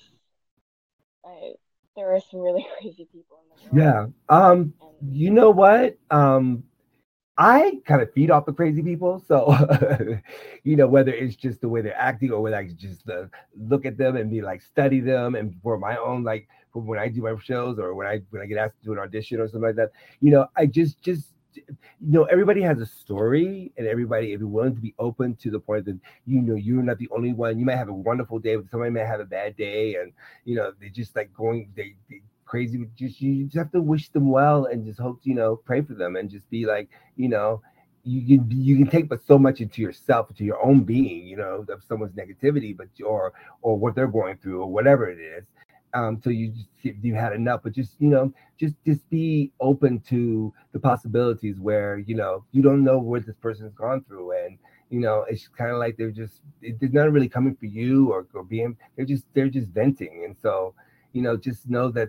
I, 1.25 1.53
there 1.97 2.15
are 2.15 2.21
some 2.31 2.41
really 2.41 2.67
crazy 2.81 3.07
people 3.13 3.39
in 3.63 3.69
the 3.69 3.83
world. 3.83 4.13
Yeah. 4.29 4.37
Um 4.37 4.75
and, 4.81 5.17
you 5.17 5.31
know 5.31 5.51
what? 5.51 5.99
Um 6.11 6.65
I 7.39 7.81
kind 7.87 8.03
of 8.03 8.13
feed 8.13 8.31
off 8.31 8.47
the 8.47 8.53
crazy 8.53 8.83
people. 8.83 9.23
So, 9.27 9.57
you 10.65 10.77
know, 10.77 10.87
whether 10.87 11.13
it's 11.13 11.35
just 11.35 11.61
the 11.61 11.69
way 11.69 11.81
they're 11.81 11.99
acting 11.99 12.31
or 12.31 12.41
whether 12.43 12.57
I 12.57 12.69
just 12.69 13.09
uh, 13.09 13.25
look 13.57 13.87
at 13.87 13.97
them 13.97 14.17
and 14.17 14.31
be 14.31 14.43
like, 14.43 14.61
study 14.61 15.01
them 15.01 15.35
and 15.35 15.55
for 15.63 15.79
my 15.79 15.97
own, 15.97 16.25
like, 16.25 16.49
for 16.73 16.83
when 16.83 16.99
I 16.99 17.09
do 17.09 17.23
my 17.23 17.35
shows 17.43 17.79
or 17.79 17.95
when 17.95 18.07
I 18.07 18.21
when 18.31 18.43
I 18.43 18.47
get 18.47 18.59
asked 18.59 18.79
to 18.79 18.85
do 18.85 18.93
an 18.93 18.99
audition 18.99 19.41
or 19.41 19.47
something 19.47 19.63
like 19.69 19.77
that. 19.77 19.93
You 20.21 20.31
know, 20.31 20.47
I 20.57 20.67
just 20.67 21.03
just 21.03 21.33
you 21.55 21.65
know 22.01 22.25
everybody 22.25 22.63
has 22.63 22.79
a 22.81 22.87
story 22.87 23.73
and 23.77 23.87
everybody 23.87 24.33
if 24.33 24.41
you're 24.41 24.49
willing 24.49 24.75
to 24.75 24.81
be 24.81 24.95
open 24.99 25.37
to 25.37 25.51
the 25.51 25.61
point 25.61 25.85
that 25.85 25.99
you 26.27 26.41
know 26.41 26.55
you're 26.55 26.83
not 26.83 26.99
the 26.99 27.09
only 27.15 27.33
one 27.33 27.59
you 27.59 27.65
might 27.65 27.77
have 27.77 27.89
a 27.89 27.93
wonderful 27.93 28.39
day 28.39 28.57
but 28.57 28.69
somebody 28.71 28.91
may 28.91 29.01
have 29.01 29.21
a 29.21 29.25
bad 29.25 29.57
day 29.57 29.97
and 29.97 30.13
you 30.45 30.55
know 30.55 30.73
they 30.81 30.89
just 30.89 31.15
like 31.15 31.33
going 31.35 31.71
they, 31.77 31.95
they 32.09 32.23
crazy 32.53 32.85
just 32.99 33.19
you 33.23 33.45
just 33.45 33.57
have 33.57 33.73
to 33.73 33.81
wish 33.81 34.11
them 34.11 34.29
well 34.29 34.67
and 34.67 34.85
just 34.85 35.01
hope 35.01 35.19
you 35.23 35.35
know 35.35 35.57
pray 35.57 35.81
for 35.81 35.95
them 35.95 36.17
and 36.17 36.29
just 36.29 36.49
be 36.51 36.67
like 36.67 36.91
you 37.17 37.29
know 37.29 37.63
you 38.05 38.39
can 38.39 38.51
you 38.51 38.77
can 38.77 38.87
take 38.87 39.09
but 39.09 39.25
so 39.25 39.39
much 39.39 39.63
into 39.63 39.81
yourself 39.81 40.29
into 40.29 40.45
your 40.45 40.63
own 40.63 40.81
being 40.85 41.27
you 41.27 41.37
know 41.43 41.65
of 41.71 41.83
someone's 41.89 42.13
negativity 42.13 42.77
but 42.77 42.89
or 43.13 43.33
or 43.63 43.79
what 43.79 43.95
they're 43.95 44.17
going 44.19 44.37
through 44.37 44.61
or 44.61 44.71
whatever 44.71 45.09
it 45.09 45.19
is 45.19 45.45
um, 45.95 46.21
so 46.23 46.31
you 46.31 46.53
just 46.53 47.05
you 47.05 47.15
had 47.15 47.33
enough. 47.35 47.61
But 47.63 47.73
just 47.73 47.97
you 47.99 48.09
know, 48.09 48.33
just 48.59 48.75
just 48.87 49.09
be 49.11 49.53
open 49.61 50.01
to 50.09 50.53
the 50.73 50.79
possibilities 50.79 51.59
where 51.59 51.99
you 51.99 52.15
know 52.15 52.45
you 52.53 52.63
don't 52.63 52.83
know 52.83 52.99
what 52.99 53.27
this 53.27 53.37
person's 53.37 53.75
gone 53.75 54.03
through, 54.05 54.33
and 54.33 54.59
you 54.89 55.01
know 55.01 55.27
it's 55.29 55.49
kind 55.49 55.71
of 55.71 55.79
like 55.79 55.97
they're 55.97 56.11
just 56.11 56.41
they're 56.63 56.89
not 56.89 57.13
really 57.13 57.29
coming 57.29 57.55
for 57.57 57.67
you 57.67 58.11
or, 58.11 58.27
or 58.33 58.43
being 58.43 58.77
they're 58.97 59.05
just 59.05 59.25
they're 59.35 59.51
just 59.51 59.69
venting, 59.69 60.23
and 60.25 60.35
so 60.41 60.75
you 61.13 61.21
know 61.21 61.37
just 61.37 61.69
know 61.69 61.91
that 61.91 62.09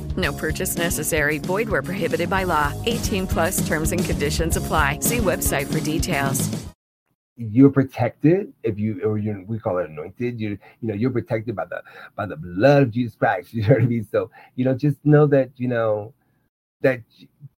No 0.17 0.33
purchase 0.33 0.77
necessary. 0.77 1.37
Void 1.37 1.69
where 1.69 1.83
prohibited 1.83 2.29
by 2.29 2.43
law. 2.43 2.73
18 2.85 3.27
plus 3.27 3.65
terms 3.67 3.91
and 3.91 4.03
conditions 4.03 4.57
apply. 4.57 4.99
See 5.01 5.19
website 5.19 5.71
for 5.71 5.79
details 5.79 6.49
you're 7.49 7.71
protected 7.71 8.53
if 8.63 8.77
you 8.77 9.01
or 9.03 9.17
you 9.17 9.43
we 9.47 9.57
call 9.57 9.79
it 9.79 9.89
anointed 9.89 10.39
you 10.39 10.49
you 10.81 10.87
know 10.87 10.93
you're 10.93 11.09
protected 11.09 11.55
by 11.55 11.65
the 11.65 11.81
by 12.15 12.25
the 12.25 12.35
blood 12.35 12.83
of 12.83 12.91
jesus 12.91 13.15
christ 13.15 13.53
you 13.53 13.63
know 13.63 13.69
what 13.69 13.81
i 13.81 13.85
mean 13.85 14.07
so 14.11 14.29
you 14.55 14.65
know 14.65 14.75
just 14.75 14.97
know 15.03 15.25
that 15.25 15.49
you 15.55 15.67
know 15.67 16.13
that 16.81 17.01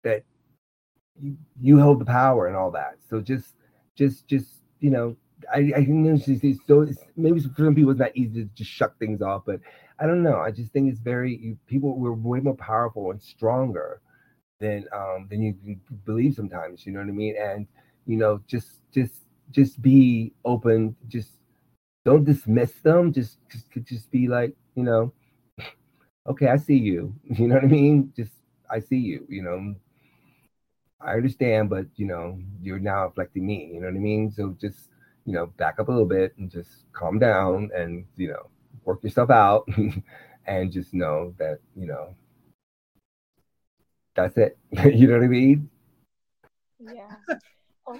that 0.02 0.22
you, 1.18 1.36
you 1.60 1.80
hold 1.80 2.00
the 2.00 2.04
power 2.04 2.46
and 2.46 2.56
all 2.56 2.70
that 2.70 2.96
so 3.08 3.20
just 3.20 3.54
just 3.96 4.26
just 4.28 4.62
you 4.80 4.90
know 4.90 5.16
I, 5.52 5.72
I 5.76 5.84
think 5.84 6.06
it's 6.28 6.66
so 6.66 6.82
it's, 6.82 6.98
maybe 7.16 7.40
for 7.40 7.64
some 7.64 7.74
people 7.74 7.90
it's 7.90 8.00
not 8.00 8.16
easy 8.16 8.44
to 8.44 8.50
just 8.54 8.70
shut 8.70 8.94
things 9.00 9.22
off, 9.22 9.42
but 9.44 9.60
I 10.02 10.06
don't 10.06 10.22
know. 10.22 10.38
I 10.40 10.50
just 10.50 10.72
think 10.72 10.90
it's 10.90 11.00
very 11.00 11.36
you, 11.36 11.58
people 11.66 11.96
we're 11.98 12.12
way 12.12 12.40
more 12.40 12.56
powerful 12.56 13.12
and 13.12 13.22
stronger 13.22 14.00
than 14.60 14.86
um 14.92 15.28
than 15.30 15.42
you 15.42 15.54
believe 16.04 16.34
sometimes. 16.34 16.84
You 16.86 16.92
know 16.92 17.00
what 17.00 17.08
I 17.08 17.12
mean? 17.12 17.36
And 17.40 17.68
you 18.06 18.16
know, 18.16 18.40
just 18.48 18.80
just 18.92 19.14
just 19.52 19.80
be 19.80 20.32
open. 20.44 20.96
Just 21.08 21.30
don't 22.04 22.24
dismiss 22.24 22.72
them. 22.82 23.12
Just 23.12 23.38
just 23.50 23.66
just 23.84 24.10
be 24.10 24.28
like 24.28 24.56
you 24.74 24.82
know, 24.82 25.12
okay, 26.28 26.48
I 26.48 26.56
see 26.56 26.78
you. 26.78 27.14
You 27.38 27.48
know 27.48 27.56
what 27.56 27.64
I 27.64 27.68
mean? 27.68 28.12
Just 28.16 28.32
I 28.70 28.80
see 28.80 28.98
you. 28.98 29.26
You 29.28 29.42
know, 29.42 29.74
I 31.00 31.14
understand, 31.14 31.70
but 31.70 31.86
you 31.96 32.06
know, 32.06 32.38
you're 32.60 32.78
now 32.78 33.06
affecting 33.08 33.46
me. 33.46 33.70
You 33.72 33.80
know 33.80 33.86
what 33.88 33.96
I 33.96 34.00
mean? 34.00 34.30
So 34.30 34.56
just 34.60 34.88
you 35.26 35.32
know, 35.32 35.46
back 35.46 35.78
up 35.78 35.88
a 35.88 35.92
little 35.92 36.06
bit 36.06 36.34
and 36.38 36.50
just 36.50 36.86
calm 36.92 37.18
down 37.20 37.70
and 37.74 38.04
you 38.16 38.28
know, 38.28 38.50
work 38.84 39.02
yourself 39.02 39.30
out, 39.30 39.68
and 40.46 40.72
just 40.72 40.94
know 40.94 41.34
that 41.38 41.58
you 41.76 41.86
know, 41.86 42.14
that's 44.14 44.36
it. 44.36 44.58
you 44.84 45.06
know 45.06 45.14
what 45.14 45.24
I 45.24 45.28
mean? 45.28 45.68
Yeah. 46.80 47.14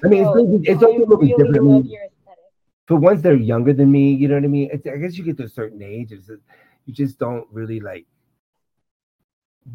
I 0.05 0.09
mean, 0.09 0.25
it's, 0.25 0.69
it's 0.69 0.83
also 0.83 0.97
a 0.97 0.99
little 0.99 1.17
really 1.17 1.35
different. 1.37 1.65
Love 1.65 1.87
your 1.87 2.03
aesthetic. 2.03 3.03
ones 3.03 3.23
that 3.23 3.33
are 3.33 3.37
younger 3.37 3.73
than 3.73 3.91
me, 3.91 4.13
you 4.13 4.29
know 4.29 4.37
what 4.37 4.45
I 4.45 4.49
mean? 4.49 4.71
It's, 4.73 4.87
I 4.87 4.97
guess 4.97 5.19
you 5.19 5.25
get 5.25 5.37
to 5.39 5.45
a 5.45 5.49
certain 5.49 5.83
age, 5.83 6.13
it's, 6.13 6.31
you 6.87 6.95
just 6.95 7.19
don't 7.19 7.47
really 7.51 7.81
like 7.81 8.07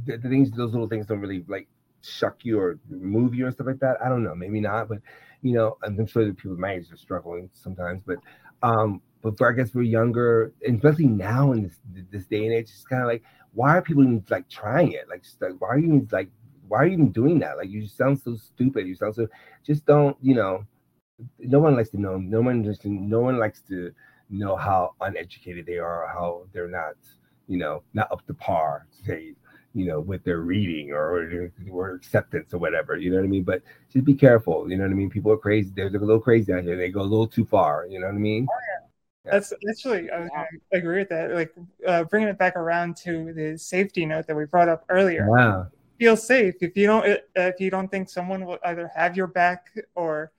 the, 0.05 0.17
the 0.17 0.29
things. 0.29 0.51
Those 0.51 0.71
little 0.71 0.87
things 0.87 1.05
don't 1.05 1.19
really 1.19 1.43
like 1.47 1.67
shuck 2.01 2.43
you 2.43 2.59
or 2.59 2.79
move 2.89 3.35
you 3.35 3.45
and 3.45 3.53
stuff 3.53 3.67
like 3.67 3.79
that. 3.79 3.97
I 4.03 4.09
don't 4.09 4.23
know, 4.23 4.35
maybe 4.35 4.59
not, 4.59 4.89
but 4.89 4.99
you 5.41 5.53
know, 5.53 5.77
I'm 5.83 6.05
sure 6.07 6.25
that 6.25 6.37
people 6.37 6.57
my 6.57 6.73
age 6.73 6.91
are 6.91 6.97
struggling 6.97 7.49
sometimes. 7.53 8.01
But 8.05 8.17
um, 8.63 9.01
but 9.21 9.37
for 9.37 9.51
I 9.51 9.55
guess 9.55 9.73
we're 9.73 9.83
younger, 9.83 10.53
and 10.65 10.77
especially 10.77 11.07
now 11.07 11.51
in 11.51 11.63
this 11.63 11.79
this 12.11 12.25
day 12.25 12.45
and 12.45 12.53
age, 12.53 12.69
it's 12.73 12.85
kind 12.85 13.01
of 13.01 13.07
like 13.07 13.23
why 13.53 13.75
are 13.75 13.81
people 13.81 14.03
even 14.03 14.23
like 14.29 14.47
trying 14.49 14.91
it? 14.91 15.09
Like, 15.09 15.23
just, 15.23 15.41
like 15.41 15.53
why 15.59 15.69
are 15.69 15.77
you 15.79 15.87
even 15.87 16.07
like 16.11 16.29
why 16.67 16.79
are 16.79 16.85
you 16.85 16.93
even 16.93 17.11
doing 17.11 17.39
that? 17.39 17.57
Like 17.57 17.69
you 17.69 17.87
sound 17.87 18.19
so 18.19 18.35
stupid. 18.35 18.87
You 18.87 18.95
sound 18.95 19.15
so 19.15 19.27
just 19.65 19.85
don't, 19.85 20.15
you 20.21 20.35
know, 20.35 20.65
no 21.39 21.59
one 21.59 21.75
likes 21.75 21.89
to 21.89 21.99
know. 21.99 22.17
No 22.17 22.41
one 22.41 22.63
just 22.63 22.85
no 22.85 23.19
one 23.19 23.37
likes 23.39 23.61
to 23.69 23.91
know 24.29 24.55
how 24.55 24.93
uneducated 25.01 25.65
they 25.65 25.79
are, 25.79 26.07
how 26.07 26.43
they're 26.53 26.67
not, 26.67 26.95
you 27.47 27.57
know, 27.57 27.83
not 27.93 28.11
up 28.11 28.25
to 28.27 28.33
par, 28.33 28.87
say, 29.05 29.33
you 29.73 29.85
know, 29.85 29.99
with 29.99 30.23
their 30.23 30.41
reading 30.41 30.91
or 30.91 31.51
or 31.71 31.91
acceptance 31.95 32.53
or 32.53 32.59
whatever. 32.59 32.95
You 32.97 33.09
know 33.09 33.17
what 33.17 33.25
I 33.25 33.29
mean? 33.29 33.43
But 33.43 33.63
just 33.91 34.05
be 34.05 34.13
careful. 34.13 34.69
You 34.69 34.77
know 34.77 34.83
what 34.83 34.91
I 34.91 34.95
mean? 34.95 35.09
People 35.09 35.31
are 35.31 35.37
crazy. 35.37 35.71
They're, 35.75 35.89
they're 35.89 36.01
a 36.01 36.05
little 36.05 36.21
crazy 36.21 36.53
out 36.53 36.63
here. 36.63 36.77
They 36.77 36.89
go 36.89 37.01
a 37.01 37.03
little 37.03 37.27
too 37.27 37.45
far. 37.45 37.87
You 37.89 37.99
know 37.99 38.07
what 38.07 38.15
I 38.15 38.19
mean? 38.19 38.47
Oh, 38.51 38.86
That's 39.31 39.53
actually, 39.69 40.09
I, 40.11 40.25
I 40.25 40.45
agree 40.71 40.99
with 40.99 41.09
that. 41.09 41.31
Like 41.31 41.53
uh, 41.85 42.03
bringing 42.05 42.29
it 42.29 42.37
back 42.37 42.55
around 42.55 42.97
to 42.97 43.33
the 43.33 43.57
safety 43.57 44.05
note 44.05 44.27
that 44.27 44.35
we 44.35 44.45
brought 44.45 44.69
up 44.69 44.85
earlier. 44.89 45.27
Wow. 45.29 45.67
Feel 45.99 46.15
safe 46.15 46.55
if 46.61 46.77
you 46.77 46.85
don't 46.85 47.05
uh, 47.07 47.17
if 47.35 47.59
you 47.59 47.71
don't 47.71 47.89
think 47.89 48.07
someone 48.09 48.45
will 48.45 48.59
either 48.65 48.87
have 48.95 49.17
your 49.17 49.25
back 49.25 49.71
or 49.95 50.31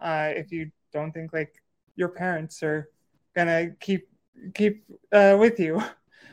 uh, 0.00 0.30
if 0.36 0.52
you 0.52 0.70
don't 0.92 1.12
think 1.12 1.32
like 1.32 1.60
your 1.96 2.08
parents 2.08 2.62
are 2.62 2.88
gonna 3.34 3.70
keep 3.80 4.08
keep 4.54 4.84
uh, 5.12 5.36
with 5.38 5.58
you, 5.58 5.82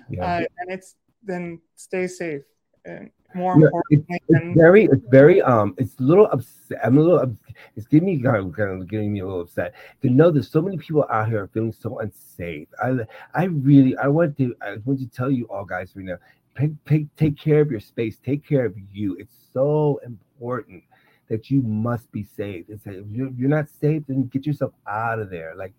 Yeah. 0.10 0.26
uh, 0.26 0.45
and 0.60 0.72
it's 0.72 0.95
then 1.24 1.60
stay 1.76 2.08
safe. 2.08 2.43
And 2.86 3.10
more 3.34 3.57
No, 3.59 3.69
it's, 3.89 4.05
than 4.07 4.19
it's 4.30 4.57
very, 4.57 4.86
it's 4.86 5.05
very, 5.09 5.41
um, 5.41 5.75
it's 5.78 5.95
a 5.99 6.03
little 6.03 6.28
upset. 6.28 6.80
I'm 6.84 6.97
a 6.97 7.01
little, 7.01 7.19
ups- 7.19 7.53
it's 7.75 7.88
giving 7.88 8.07
me 8.07 8.21
kind 8.21 8.38
of, 8.38 8.53
kind 8.53 8.82
of 8.82 8.88
getting 8.89 9.13
me 9.13 9.19
a 9.19 9.25
little 9.25 9.41
upset 9.41 9.73
to 10.01 10.09
know 10.09 10.32
that 10.32 10.43
so 10.43 10.61
many 10.61 10.78
people 10.78 11.05
out 11.09 11.28
here 11.28 11.43
are 11.43 11.47
feeling 11.47 11.73
so 11.73 11.99
unsafe. 11.99 12.67
I, 12.84 12.97
I 13.34 13.45
really, 13.45 13.97
I 13.97 14.07
want 14.07 14.38
to, 14.38 14.55
I 14.61 14.78
want 14.86 14.99
to 14.99 15.07
tell 15.07 15.32
you 15.32 15.45
all 15.45 15.65
guys 15.65 15.91
right 15.95 16.05
now, 16.05 16.17
take, 16.57 16.71
take, 16.86 17.15
take 17.15 17.38
care 17.38 17.61
of 17.61 17.71
your 17.71 17.80
space, 17.80 18.17
take 18.25 18.47
care 18.47 18.65
of 18.65 18.75
you. 18.91 19.15
It's 19.19 19.36
so 19.53 19.99
important 20.05 20.84
that 21.30 21.51
you 21.51 21.61
must 21.61 22.11
be 22.11 22.23
safe. 22.23 22.65
It's 22.69 22.86
if 22.86 23.05
you're, 23.11 23.32
you're 23.38 23.49
not 23.49 23.67
safe, 23.69 24.03
then 24.07 24.28
get 24.28 24.45
yourself 24.45 24.71
out 24.88 25.19
of 25.19 25.30
there. 25.30 25.53
Like, 25.55 25.73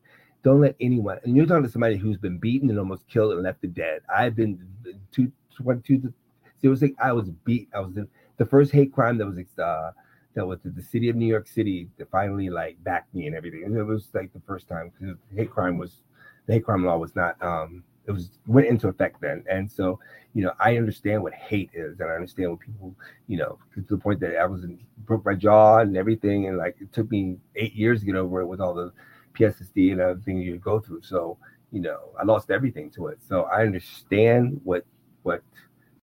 don't 0.45 0.61
let 0.61 0.77
anyone. 0.81 1.19
And 1.25 1.37
you're 1.37 1.47
talking 1.47 1.65
to 1.65 1.71
somebody 1.71 1.97
who's 1.97 2.19
been 2.19 2.39
beaten 2.39 2.71
and 2.71 2.79
almost 2.79 3.09
killed 3.09 3.33
and 3.33 3.43
left 3.43 3.61
for 3.61 3.67
dead. 3.67 4.03
I've 4.15 4.37
been 4.37 4.65
two, 5.11 5.33
one, 5.61 5.83
two, 5.83 6.13
seriously. 6.61 6.95
I 7.03 7.13
was 7.13 7.31
beat. 7.45 7.69
I 7.75 7.81
was 7.81 7.95
the 8.37 8.47
first 8.47 8.73
hate 8.73 8.93
crime 8.93 9.19
that 9.19 9.27
was 9.27 9.39
uh 9.59 9.93
that 10.35 10.47
was 10.47 10.61
the 10.65 10.83
city 10.83 11.09
of 11.09 11.17
New 11.17 11.27
York 11.27 11.49
City 11.49 11.89
that 11.99 12.11
finally 12.11 12.49
like 12.49 12.83
backed 12.85 13.13
me 13.15 13.27
and 13.27 13.35
everything. 13.35 13.65
And 13.65 13.77
it 13.77 13.83
was 13.83 14.09
like 14.15 14.33
the 14.33 14.41
first 14.47 14.69
time 14.69 14.93
because 14.99 15.17
hate 15.35 15.51
crime 15.51 15.79
was 15.79 16.03
the 16.47 16.55
hate 16.55 16.65
crime 16.65 16.85
law 16.85 16.97
was 16.97 17.17
not 17.17 17.41
um 17.43 17.83
it 18.07 18.13
was 18.13 18.31
went 18.47 18.67
into 18.67 18.89
effect 18.89 19.21
then. 19.21 19.45
And 19.51 19.71
so, 19.71 20.01
you 20.35 20.43
know, 20.43 20.53
I 20.59 20.77
understand 20.77 21.23
what 21.23 21.35
hate 21.35 21.71
is 21.75 22.01
and 22.01 22.11
I 22.11 22.15
understand 22.15 22.51
what 22.51 22.61
people, 22.61 22.95
you 23.27 23.37
know, 23.37 23.59
to 23.75 23.83
the 23.83 23.99
point 23.99 24.21
that 24.21 24.37
I 24.37 24.47
was 24.47 24.65
in, 24.65 24.79
broke 25.05 25.25
my 25.27 25.35
jaw 25.35 25.79
and 25.79 25.97
everything. 25.97 26.47
And 26.47 26.57
like 26.57 26.77
it 26.81 26.93
took 26.93 27.11
me 27.11 27.37
eight 27.57 27.75
years 27.75 28.01
to 28.01 28.07
get 28.07 28.15
over 28.15 28.41
it 28.41 28.47
with 28.47 28.61
all 28.61 28.75
the 28.75 28.93
PTSD 29.35 29.93
and 29.93 30.01
everything 30.01 30.39
you 30.39 30.57
go 30.57 30.81
through. 30.81 31.03
So, 31.03 31.37
you 31.71 31.81
know, 31.81 31.99
I 32.19 32.25
lost 32.25 32.51
everything 32.51 32.91
to 32.93 33.09
it. 33.09 33.19
So 33.27 33.43
I 33.43 33.63
understand 33.63 34.61
what 34.65 34.85
what 35.23 35.43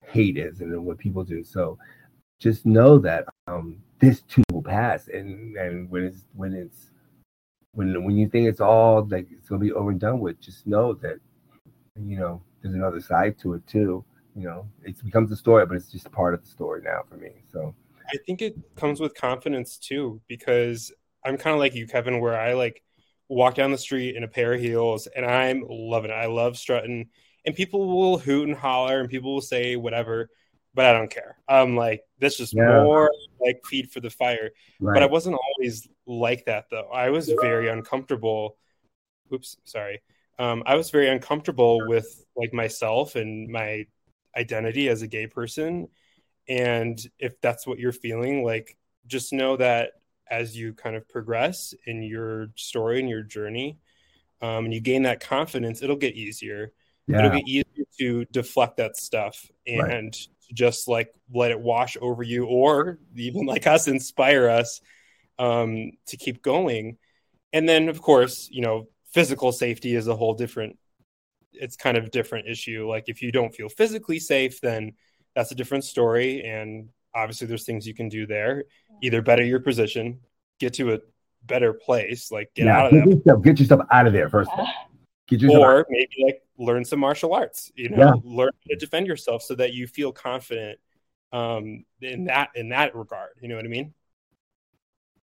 hate 0.07 0.37
is 0.39 0.61
and 0.61 0.85
what 0.85 0.99
people 0.99 1.25
do. 1.25 1.43
So 1.45 1.79
just 2.41 2.67
know 2.67 2.99
that 2.99 3.27
um 3.47 3.79
this 4.01 4.23
too 4.23 4.43
will 4.53 4.63
pass 4.63 5.09
and 5.09 5.57
and 5.57 5.89
when 5.91 6.05
it's 6.05 6.25
when 6.35 6.53
it's 6.53 6.91
when 7.73 8.05
when 8.05 8.17
you 8.17 8.29
think 8.29 8.49
it's 8.49 8.61
all 8.61 9.07
like 9.11 9.27
it's 9.31 9.49
gonna 9.49 9.61
be 9.61 9.73
over 9.73 9.91
and 9.91 10.01
done 10.01 10.21
with, 10.21 10.41
just 10.41 10.67
know 10.67 10.95
that 10.95 11.19
you 12.01 12.19
know 12.19 12.43
there's 12.63 12.75
another 12.75 13.01
side 13.01 13.39
to 13.41 13.55
it 13.55 13.67
too. 13.67 14.05
You 14.37 14.45
know, 14.45 14.69
it 14.83 15.03
becomes 15.05 15.31
a 15.31 15.37
story, 15.37 15.65
but 15.65 15.77
it's 15.77 15.93
just 15.93 16.11
part 16.11 16.35
of 16.35 16.43
the 16.43 16.49
story 16.49 16.83
now 16.83 17.03
for 17.09 17.17
me. 17.17 17.31
So 17.53 17.75
I 18.13 18.17
think 18.27 18.43
it 18.43 18.57
comes 18.77 19.01
with 19.01 19.15
confidence 19.15 19.79
too, 19.79 20.21
because 20.29 20.93
I'm 21.25 21.37
kind 21.37 21.55
of 21.55 21.61
like 21.61 21.75
you, 21.75 21.87
Kevin, 21.87 22.21
where 22.21 22.39
I 22.39 22.55
like 22.55 22.83
walk 23.29 23.55
down 23.55 23.71
the 23.71 23.79
street 23.79 24.17
in 24.17 24.25
a 24.25 24.29
pair 24.29 24.53
of 24.55 24.61
heels 24.61 25.07
and 25.07 25.25
I'm 25.25 25.65
loving 25.69 26.11
it. 26.11 26.15
I 26.15 26.27
love 26.27 26.59
strutting, 26.59 27.09
and 27.45 27.55
people 27.55 27.87
will 27.87 28.19
hoot 28.19 28.49
and 28.49 28.57
holler 28.57 29.01
and 29.01 29.09
people 29.09 29.35
will 29.35 29.41
say 29.41 29.77
whatever, 29.77 30.31
but 30.75 30.87
I 30.87 30.93
don't 30.93 31.11
care. 31.11 31.39
I'm 31.49 31.77
like, 31.77 32.03
this 32.19 32.41
is 32.41 32.53
Yeah. 32.53 32.67
more 32.67 33.13
like 33.41 33.61
feed 33.67 33.91
for 33.91 34.01
the 34.01 34.11
fire. 34.11 34.51
But 34.81 35.03
I 35.03 35.07
wasn't 35.07 35.37
always 35.37 35.89
like 36.07 36.47
that 36.47 36.67
though. 36.71 36.89
I 36.93 37.11
was 37.11 37.29
very 37.29 37.69
uncomfortable. 37.69 38.57
Oops, 39.33 39.57
sorry. 39.65 40.03
Um, 40.39 40.63
I 40.67 40.75
was 40.75 40.91
very 40.91 41.09
uncomfortable 41.09 41.87
with 41.87 42.25
like 42.37 42.53
myself 42.53 43.15
and 43.17 43.49
my 43.49 43.87
identity 44.37 44.89
as 44.89 45.03
a 45.03 45.07
gay 45.07 45.27
person. 45.27 45.89
And 46.49 46.99
if 47.19 47.41
that's 47.41 47.67
what 47.67 47.79
you're 47.79 47.93
feeling, 47.93 48.45
like 48.45 48.77
just 49.07 49.33
know 49.33 49.57
that 49.57 49.93
as 50.31 50.57
you 50.57 50.73
kind 50.73 50.97
of 50.97 51.09
progress 51.09 51.75
in 51.87 52.03
your 52.03 52.49
story 52.57 52.99
and 53.01 53.09
your 53.09 53.23
journey, 53.23 53.79
um, 54.41 54.65
and 54.65 54.75
you 54.75 54.81
gain 54.81 55.03
that 55.03 55.21
confidence, 55.21 55.83
it'll 55.83 55.97
get 55.97 56.15
easier. 56.15 56.73
It'll 57.09 57.23
Yeah. 57.25 57.37
get 57.37 57.49
easier 57.49 57.85
to 57.99 58.25
deflect 58.27 58.77
that 58.79 58.97
stuff 58.97 59.51
and 59.67 60.13
to 60.13 60.29
just 60.55 60.89
like 60.89 61.13
let 61.33 61.51
it 61.51 61.61
wash 61.61 61.97
over 62.01 62.23
you, 62.23 62.47
or 62.47 62.99
even 63.17 63.47
like 63.47 63.67
us, 63.67 63.89
inspire 63.89 64.49
us 64.49 64.81
um, 65.39 65.93
to 66.07 66.17
keep 66.17 66.43
going. 66.43 66.97
And 67.53 67.69
then, 67.69 67.89
of 67.89 68.01
course, 68.01 68.49
you 68.51 68.63
know, 68.63 68.89
physical 69.13 69.53
safety 69.53 69.95
is 69.95 70.09
a 70.09 70.17
whole 70.17 70.35
different. 70.35 70.79
It's 71.53 71.77
kind 71.77 71.97
of 71.97 72.05
a 72.05 72.11
different 72.11 72.49
issue. 72.49 72.89
Like 72.89 73.05
if 73.09 73.23
you 73.23 73.31
don't 73.33 73.55
feel 73.55 73.69
physically 73.69 74.19
safe, 74.19 74.61
then 74.61 74.93
that's 75.35 75.53
a 75.53 75.55
different 75.55 75.85
story. 75.85 76.45
And 76.45 76.89
obviously, 77.15 77.47
there's 77.47 77.65
things 77.65 77.87
you 77.87 77.95
can 77.95 78.09
do 78.09 78.27
there. 78.27 78.65
Either 79.03 79.23
better 79.23 79.45
your 79.45 79.61
position, 79.61 80.21
get 80.59 80.75
to 80.75 80.95
a 80.95 80.99
better 81.47 81.73
place, 81.73 82.31
like 82.33 82.51
get 82.55 82.67
yeah, 82.67 82.79
out 82.79 82.87
of 82.87 82.93
get 82.93 83.05
that, 83.05 83.17
yourself, 83.17 83.43
get 83.43 83.61
yourself 83.61 83.81
out 83.91 84.07
of 84.07 84.13
there 84.13 84.29
first 84.29 84.51
of 84.53 84.61
all. 84.61 84.69
Get 85.29 85.41
yourself 85.43 85.65
out. 85.65 85.71
or 85.71 85.87
maybe 85.91 86.25
like 86.25 86.43
learn 86.59 86.85
some 86.85 87.01
martial 87.01 87.35
arts. 87.35 87.71
You 87.75 87.91
know, 87.91 87.99
Yeah. 87.99 88.13
learn 88.23 88.51
to 88.69 88.77
defend 88.77 89.07
yourself 89.07 89.43
so 89.43 89.55
that 89.57 89.73
you 89.75 89.87
feel 89.87 90.13
confident 90.13 90.79
um, 91.33 91.85
in 92.01 92.25
that 92.27 92.51
in 92.55 92.69
that 92.71 92.95
regard. 92.95 93.31
You 93.41 93.49
know 93.49 93.57
what 93.57 93.65
I 93.65 93.69
mean? 93.69 93.95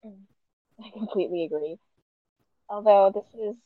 I 0.05 0.91
completely 0.91 1.45
agree. 1.45 1.79
Although 2.69 3.11
this 3.15 3.27
is, 3.35 3.57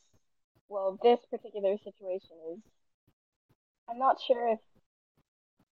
well, 0.68 0.98
this 1.02 1.20
particular 1.30 1.76
situation 1.78 2.36
is, 2.52 2.58
I'm 3.88 3.98
not 3.98 4.20
sure 4.20 4.52
if 4.52 4.60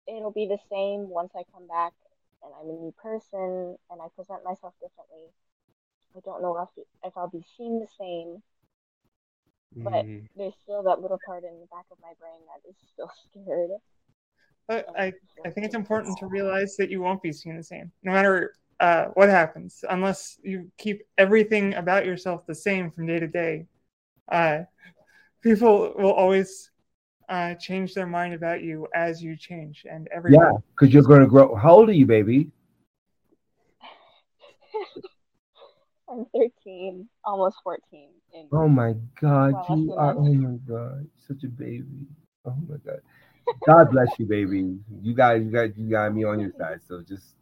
it'll 0.08 0.32
be 0.32 0.48
the 0.48 0.60
same 0.70 1.10
once 1.10 1.32
I 1.36 1.44
come 1.54 1.68
back 1.68 1.94
and 2.44 2.52
I'm 2.60 2.70
a 2.70 2.74
new 2.74 2.94
person 3.02 3.78
and 3.90 4.02
I 4.02 4.08
present 4.16 4.44
myself 4.44 4.74
differently. 4.82 5.30
I 6.16 6.20
don't 6.26 6.42
know 6.42 6.58
if 6.58 6.86
if 7.04 7.16
I'll 7.16 7.30
be 7.30 7.46
seen 7.58 7.80
the 7.80 7.88
same, 7.98 8.44
but 9.76 10.06
Mhm. 10.06 10.28
there's 10.36 10.54
still 10.64 10.84
that 10.84 11.02
little 11.02 11.20
part 11.26 11.44
in 11.44 11.60
the 11.60 11.68
back 11.68 11.86
of 11.92 11.98
my 12.02 12.14
brain 12.20 12.40
that 12.48 12.70
is 12.70 12.76
still 12.94 13.12
scared. 13.32 13.72
But 14.68 14.88
I, 14.98 15.14
I 15.46 15.50
think 15.50 15.66
it's 15.66 15.76
important 15.76 16.18
to 16.20 16.28
realize 16.28 16.78
that 16.78 16.90
you 16.90 17.02
won't 17.02 17.22
be 17.22 17.34
seen 17.34 17.58
the 17.58 17.64
same. 17.64 17.92
No 18.04 18.12
matter 18.12 18.54
uh, 18.80 19.06
what 19.14 19.30
happens 19.30 19.84
unless 19.90 20.40
you 20.44 20.72
keep 20.78 21.04
everything 21.18 21.74
about 21.76 22.06
yourself 22.06 22.46
the 22.46 22.56
same 22.56 22.90
from 22.92 23.06
day 23.08 23.20
to 23.20 23.28
day? 23.28 23.66
Uh, 24.32 24.60
people 25.42 25.94
will 25.98 26.14
always 26.14 26.72
uh, 27.30 27.56
change 27.56 27.94
their 27.94 28.08
mind 28.08 28.34
about 28.34 28.62
you 28.62 28.88
as 28.96 29.22
you 29.22 29.36
change, 29.36 29.86
and 29.90 30.08
every 30.14 30.32
Yeah, 30.32 30.52
because 30.76 30.94
you're 30.94 31.04
going 31.04 31.22
to 31.22 31.28
grow. 31.28 31.56
How 31.56 31.74
old 31.76 31.90
are 31.90 31.94
you, 31.94 32.06
baby? 32.06 32.50
I'm 36.12 36.26
13, 36.36 37.08
almost 37.24 37.58
14. 37.64 38.10
In 38.34 38.48
Oh 38.52 38.68
my 38.68 38.96
God, 39.20 39.54
Wow, 39.54 39.76
you 39.78 39.94
are. 39.94 40.16
Oh 40.18 40.34
my 40.34 40.58
God, 40.68 41.08
such 41.28 41.44
a 41.44 41.48
baby. 41.48 41.86
Oh 42.46 42.56
my 42.68 42.78
God. 42.86 43.00
God 43.66 43.92
bless 43.92 44.20
you, 44.20 44.26
baby. 44.26 44.78
You 45.02 45.14
got, 45.14 45.34
you 45.42 45.52
got, 45.52 45.78
you 45.78 45.90
got 45.90 46.14
me 46.14 46.24
on 46.24 46.40
your 46.40 46.52
side. 46.58 46.80
So 46.88 47.02
just, 47.02 47.36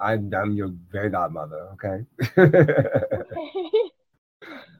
I'm, 0.00 0.32
I'm 0.34 0.52
your 0.52 0.72
very 0.90 1.10
godmother. 1.10 1.68
Okay. 1.74 2.04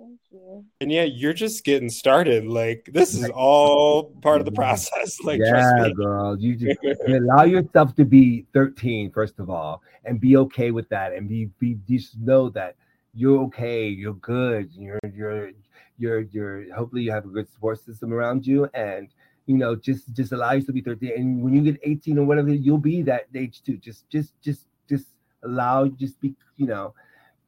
Thank 0.00 0.20
you. 0.30 0.64
And 0.80 0.90
yeah, 0.90 1.04
you're 1.04 1.34
just 1.34 1.62
getting 1.64 1.90
started. 1.90 2.46
Like 2.46 2.88
this 2.92 3.14
is 3.14 3.28
all 3.30 4.04
part 4.22 4.40
of 4.40 4.46
the 4.46 4.52
process. 4.52 5.18
Like 5.24 5.40
trust 5.40 5.74
yeah, 5.76 5.88
me. 5.88 5.94
girl. 5.94 6.38
You 6.38 6.56
just 6.56 6.78
you 6.82 7.18
allow 7.18 7.44
yourself 7.44 7.94
to 7.96 8.04
be 8.04 8.46
13, 8.54 9.10
first 9.10 9.38
of 9.38 9.50
all, 9.50 9.82
and 10.04 10.20
be 10.20 10.36
okay 10.38 10.70
with 10.70 10.88
that, 10.88 11.12
and 11.12 11.28
be 11.28 11.50
be 11.58 11.78
just 11.86 12.18
know 12.18 12.48
that 12.50 12.76
you're 13.14 13.38
okay, 13.42 13.88
you're 13.88 14.14
good, 14.14 14.70
you're 14.72 14.98
you're 15.14 15.50
you're 15.98 16.20
you're. 16.20 16.74
Hopefully, 16.74 17.02
you 17.02 17.12
have 17.12 17.26
a 17.26 17.28
good 17.28 17.50
support 17.52 17.80
system 17.80 18.14
around 18.14 18.46
you, 18.46 18.68
and 18.72 19.08
you 19.46 19.56
know, 19.58 19.76
just 19.76 20.12
just 20.14 20.32
allow 20.32 20.52
yourself 20.52 20.68
to 20.68 20.72
be 20.72 20.80
13. 20.80 21.12
And 21.16 21.42
when 21.42 21.54
you 21.54 21.60
get 21.60 21.80
18 21.82 22.18
or 22.18 22.24
whatever, 22.24 22.50
you'll 22.50 22.78
be 22.78 23.02
that 23.02 23.26
age 23.34 23.62
too. 23.62 23.76
Just 23.76 24.08
just 24.08 24.32
just 24.40 24.66
just 24.88 25.08
allow, 25.42 25.86
just 25.88 26.18
be, 26.20 26.34
you 26.56 26.66
know. 26.66 26.94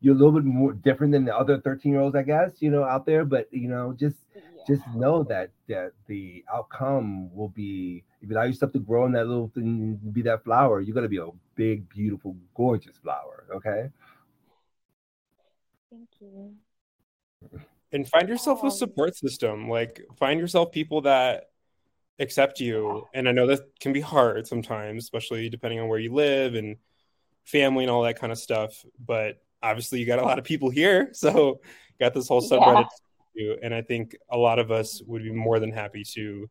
You're 0.03 0.15
a 0.15 0.19
little 0.19 0.33
bit 0.33 0.45
more 0.45 0.73
different 0.75 1.13
than 1.13 1.25
the 1.25 1.35
other 1.37 1.61
13 1.61 1.93
year 1.93 2.01
olds, 2.01 2.17
I 2.17 2.23
guess, 2.23 2.61
you 2.61 2.71
know, 2.71 2.85
out 2.85 3.07
there. 3.07 3.25
But 3.25 3.49
you 3.53 3.69
know, 3.69 3.95
just 3.99 4.17
just 4.67 4.83
know 4.95 5.23
that 5.25 5.51
that 5.69 5.93
the 6.07 6.45
outcome 6.53 7.35
will 7.35 7.49
be 7.49 8.05
if 8.21 8.29
you 8.29 8.35
allow 8.37 8.45
yourself 8.45 8.73
to 8.73 8.79
grow 8.81 9.07
in 9.07 9.13
that 9.13 9.27
little 9.27 9.51
thing, 9.55 9.99
be 10.13 10.23
that 10.23 10.45
flower, 10.45 10.81
you're 10.81 10.95
gonna 10.95 11.09
be 11.09 11.19
a 11.19 11.29
big, 11.55 11.89
beautiful, 11.89 12.37
gorgeous 12.55 12.97
flower. 12.99 13.47
Okay. 13.55 13.89
Thank 15.91 16.09
you. 16.21 16.55
and 17.93 18.09
find 18.09 18.29
yourself 18.29 18.65
a 18.65 18.71
support 18.71 19.15
system 19.17 19.69
like 19.69 20.01
find 20.19 20.41
yourself 20.41 20.73
people 20.73 21.03
that 21.03 21.51
accept 22.19 22.61
you 22.61 23.07
and 23.15 23.29
i 23.29 23.33
know 23.33 23.47
that 23.47 23.61
can 23.81 23.93
be 23.93 24.01
hard 24.01 24.47
sometimes 24.47 25.05
especially 25.05 25.49
depending 25.51 25.81
on 25.81 25.89
where 25.89 25.99
you 25.99 26.13
live 26.13 26.55
and 26.55 26.77
family 27.45 27.85
and 27.85 27.91
all 27.91 28.03
that 28.03 28.19
kind 28.19 28.33
of 28.33 28.39
stuff 28.39 28.85
but 29.05 29.43
obviously 29.63 29.99
you 30.01 30.07
got 30.07 30.19
a 30.19 30.25
lot 30.25 30.39
of 30.39 30.45
people 30.45 30.71
here 30.71 31.11
so 31.13 31.61
got 32.01 32.15
this 32.15 32.29
whole 32.29 32.43
subreddit 32.43 32.87
to 32.87 32.91
do, 33.37 33.57
and 33.63 33.75
i 33.75 33.83
think 33.83 34.17
a 34.31 34.37
lot 34.37 34.59
of 34.59 34.71
us 34.71 35.03
would 35.07 35.23
be 35.23 35.33
more 35.33 35.59
than 35.59 35.73
happy 35.73 36.05
to 36.05 36.49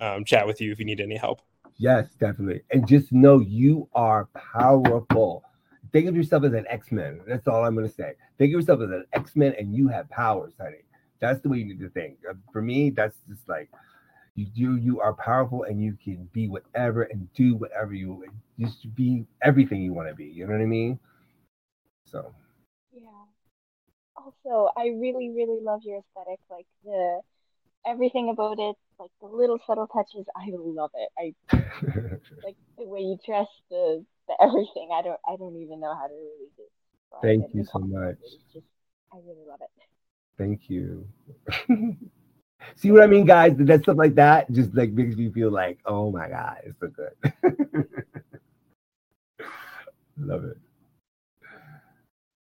um, 0.00 0.24
chat 0.24 0.46
with 0.46 0.60
you 0.60 0.72
if 0.72 0.78
you 0.78 0.84
need 0.84 1.00
any 1.00 1.16
help 1.16 1.42
Yes, 1.80 2.10
definitely. 2.20 2.60
And 2.70 2.86
just 2.86 3.10
know 3.10 3.40
you 3.40 3.88
are 3.94 4.28
powerful. 4.34 5.42
Think 5.92 6.08
of 6.08 6.14
yourself 6.14 6.44
as 6.44 6.52
an 6.52 6.66
X-Men. 6.68 7.22
That's 7.26 7.48
all 7.48 7.64
I'm 7.64 7.74
gonna 7.74 7.88
say. 7.88 8.12
Think 8.36 8.50
of 8.50 8.60
yourself 8.60 8.82
as 8.82 8.90
an 8.90 9.06
X-Men 9.14 9.54
and 9.58 9.74
you 9.74 9.88
have 9.88 10.06
powers, 10.10 10.52
honey. 10.60 10.84
That's 11.20 11.40
the 11.40 11.48
way 11.48 11.56
you 11.56 11.64
need 11.64 11.80
to 11.80 11.88
think. 11.88 12.18
Uh, 12.28 12.34
For 12.52 12.60
me, 12.60 12.90
that's 12.90 13.16
just 13.26 13.48
like 13.48 13.70
you 14.34 14.46
you 14.54 14.74
you 14.76 15.00
are 15.00 15.14
powerful 15.14 15.62
and 15.62 15.82
you 15.82 15.96
can 16.04 16.28
be 16.34 16.48
whatever 16.48 17.04
and 17.04 17.32
do 17.32 17.54
whatever 17.54 17.94
you 17.94 18.26
just 18.58 18.94
be 18.94 19.24
everything 19.40 19.80
you 19.80 19.94
want 19.94 20.10
to 20.10 20.14
be. 20.14 20.26
You 20.26 20.46
know 20.46 20.52
what 20.52 20.60
I 20.60 20.66
mean? 20.66 20.98
So 22.10 22.32
Yeah. 22.92 23.24
Also, 24.16 24.70
I 24.76 24.88
really, 24.88 25.30
really 25.30 25.60
love 25.62 25.80
your 25.84 25.98
aesthetic. 25.98 26.40
Like 26.50 26.66
the 26.84 27.20
everything 27.86 28.28
about 28.28 28.58
it, 28.58 28.76
like 28.98 29.10
the 29.20 29.28
little 29.28 29.58
subtle 29.66 29.86
touches. 29.86 30.26
I 30.36 30.50
love 30.52 30.90
it. 30.94 31.10
I 31.18 31.56
like 32.44 32.56
the 32.76 32.84
way 32.86 33.00
you 33.00 33.18
dress, 33.24 33.46
the 33.70 34.04
the 34.28 34.34
everything. 34.42 34.90
I 34.92 35.02
don't, 35.02 35.20
I 35.26 35.36
don't 35.36 35.56
even 35.56 35.80
know 35.80 35.94
how 35.94 36.06
to 36.06 36.14
really 36.14 36.50
describe 36.56 37.22
thank 37.22 37.44
it. 37.44 37.56
you 37.56 37.64
so 37.64 37.78
much. 37.78 38.18
Just, 38.52 38.66
I 39.12 39.16
really 39.18 39.46
love 39.48 39.60
it. 39.62 39.70
Thank 40.36 40.68
you. 40.68 41.06
See 42.76 42.90
what 42.92 43.02
I 43.02 43.06
mean, 43.06 43.24
guys? 43.24 43.54
That 43.56 43.82
stuff 43.82 43.96
like 43.96 44.14
that 44.16 44.50
just 44.52 44.74
like 44.74 44.90
makes 44.90 45.16
me 45.16 45.30
feel 45.30 45.50
like, 45.50 45.78
oh 45.86 46.10
my 46.10 46.28
god, 46.28 46.58
it's 46.64 46.78
so 46.78 46.88
good. 46.88 47.86
Love 50.18 50.44
it. 50.44 50.58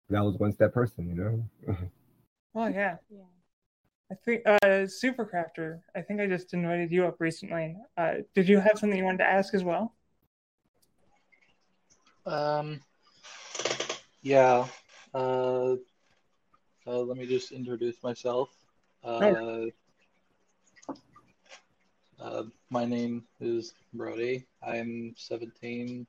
That 0.09 0.23
was 0.23 0.37
one 0.37 0.51
step 0.51 0.73
person, 0.73 1.07
you 1.07 1.15
know. 1.15 1.77
Oh 2.55 2.67
yeah. 2.67 2.97
Yeah. 3.09 3.23
I 4.11 4.15
think 4.23 4.43
uh 4.45 4.85
Supercrafter, 4.85 5.79
I 5.95 6.01
think 6.01 6.21
I 6.21 6.27
just 6.27 6.53
invited 6.53 6.91
you 6.91 7.07
up 7.07 7.15
recently. 7.19 7.75
Uh 7.97 8.17
did 8.35 8.47
you 8.47 8.59
have 8.59 8.77
something 8.77 8.95
you 8.95 9.05
wanted 9.05 9.19
to 9.19 9.23
ask 9.27 9.55
as 9.55 9.63
well? 9.63 9.95
Um, 12.25 12.79
yeah. 14.21 14.67
Uh, 15.13 15.75
uh, 16.87 16.99
let 16.99 17.17
me 17.17 17.25
just 17.25 17.51
introduce 17.51 18.01
myself. 18.03 18.49
Uh, 19.03 19.65
uh, 22.19 22.43
my 22.69 22.85
name 22.85 23.25
is 23.39 23.73
Brody. 23.93 24.45
I'm 24.65 25.13
17. 25.17 26.07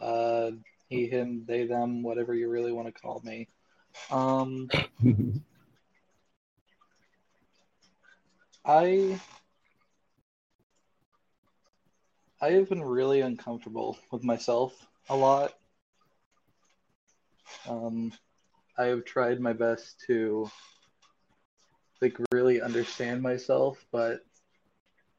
Uh, 0.00 0.50
he, 0.88 1.06
him, 1.06 1.44
they, 1.46 1.66
them, 1.66 2.02
whatever 2.02 2.34
you 2.34 2.48
really 2.48 2.72
want 2.72 2.86
to 2.86 3.00
call 3.00 3.20
me. 3.24 3.48
Um, 4.10 4.68
I 8.64 9.20
I 12.40 12.50
have 12.52 12.68
been 12.68 12.82
really 12.82 13.20
uncomfortable 13.20 13.98
with 14.10 14.24
myself 14.24 14.86
a 15.08 15.16
lot. 15.16 15.54
Um, 17.68 18.12
I 18.76 18.84
have 18.84 19.04
tried 19.04 19.40
my 19.40 19.52
best 19.52 20.02
to 20.06 20.50
like 22.02 22.16
really 22.32 22.60
understand 22.60 23.22
myself, 23.22 23.84
but 23.92 24.20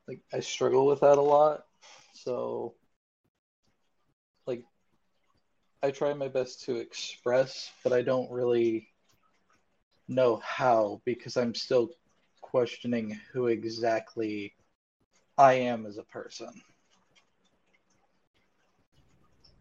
like 0.08 0.20
I 0.34 0.40
struggle 0.40 0.86
with 0.86 1.00
that 1.02 1.18
a 1.18 1.22
lot. 1.22 1.66
So 2.14 2.76
I 5.84 5.92
try 5.92 6.14
my 6.14 6.28
best 6.28 6.64
to 6.66 6.78
express, 6.78 7.72
but 7.84 7.94
I 7.94 8.02
don't 8.02 8.32
really 8.32 8.90
know 10.08 10.38
how 10.44 11.02
because 11.06 11.38
I'm 11.38 11.56
still 11.56 11.90
questioning 12.42 13.20
who 13.32 13.48
exactly 13.48 14.54
I 15.38 15.54
am 15.54 15.86
as 15.86 15.98
a 15.98 16.04
person. 16.04 16.50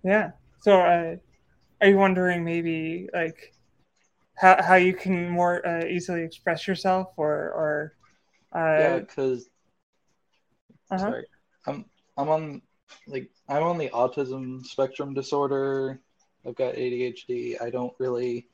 Yeah. 0.03 0.33
So 0.61 0.81
uh 0.81 1.17
are 1.81 1.89
you 1.89 1.97
wondering 1.97 2.45
maybe 2.45 3.09
like 3.13 3.55
how 4.37 4.63
how 4.63 4.75
you 4.77 4.95
can 4.95 5.29
more 5.29 5.67
uh, 5.67 5.85
easily 5.85 6.23
express 6.23 6.67
yourself 6.67 7.09
or 7.17 7.33
or 7.33 7.95
uh 8.55 8.79
yeah, 8.81 8.99
because 8.99 9.49
uh-huh. 10.91 10.99
sorry, 10.99 11.27
I'm 11.67 11.85
I'm 12.17 12.29
on 12.29 12.63
like 13.07 13.31
I'm 13.49 13.63
on 13.63 13.79
the 13.79 13.89
autism 13.91 14.65
spectrum 14.65 15.15
disorder. 15.15 16.01
I've 16.47 16.57
got 16.57 16.75
ADHD. 16.75 17.61
I 17.61 17.71
don't 17.71 17.95
really 17.99 18.49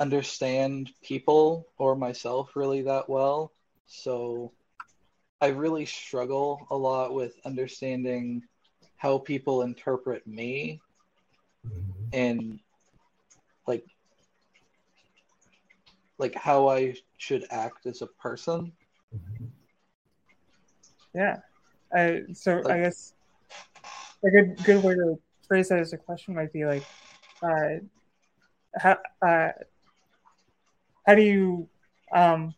understand 0.00 0.92
people 1.02 1.66
or 1.78 1.96
myself 1.96 2.54
really 2.54 2.82
that 2.82 3.08
well, 3.08 3.52
so 3.86 4.52
I 5.40 5.48
really 5.48 5.86
struggle 5.86 6.66
a 6.70 6.76
lot 6.76 7.14
with 7.14 7.34
understanding 7.44 8.42
how 8.96 9.18
people 9.18 9.62
interpret 9.62 10.26
me 10.26 10.80
mm-hmm. 11.66 12.08
and 12.12 12.60
like 13.66 13.84
like 16.18 16.34
how 16.34 16.68
I 16.68 16.94
should 17.16 17.46
act 17.50 17.86
as 17.86 18.02
a 18.02 18.06
person. 18.06 18.72
Mm-hmm. 19.14 19.44
Yeah. 21.14 21.36
I 21.94 22.22
so 22.32 22.62
I 22.68 22.82
guess 22.82 23.14
a 24.24 24.30
good 24.30 24.56
good 24.64 24.82
way 24.82 24.94
to 24.94 25.18
phrase 25.48 25.68
that 25.70 25.78
as 25.78 25.92
a 25.92 25.98
question 25.98 26.34
might 26.34 26.52
be 26.52 26.64
like, 26.64 26.84
uh, 27.42 27.80
how 28.76 28.96
uh, 29.26 29.50
how 31.06 31.14
do 31.14 31.22
you 31.22 31.68
um, 32.14 32.54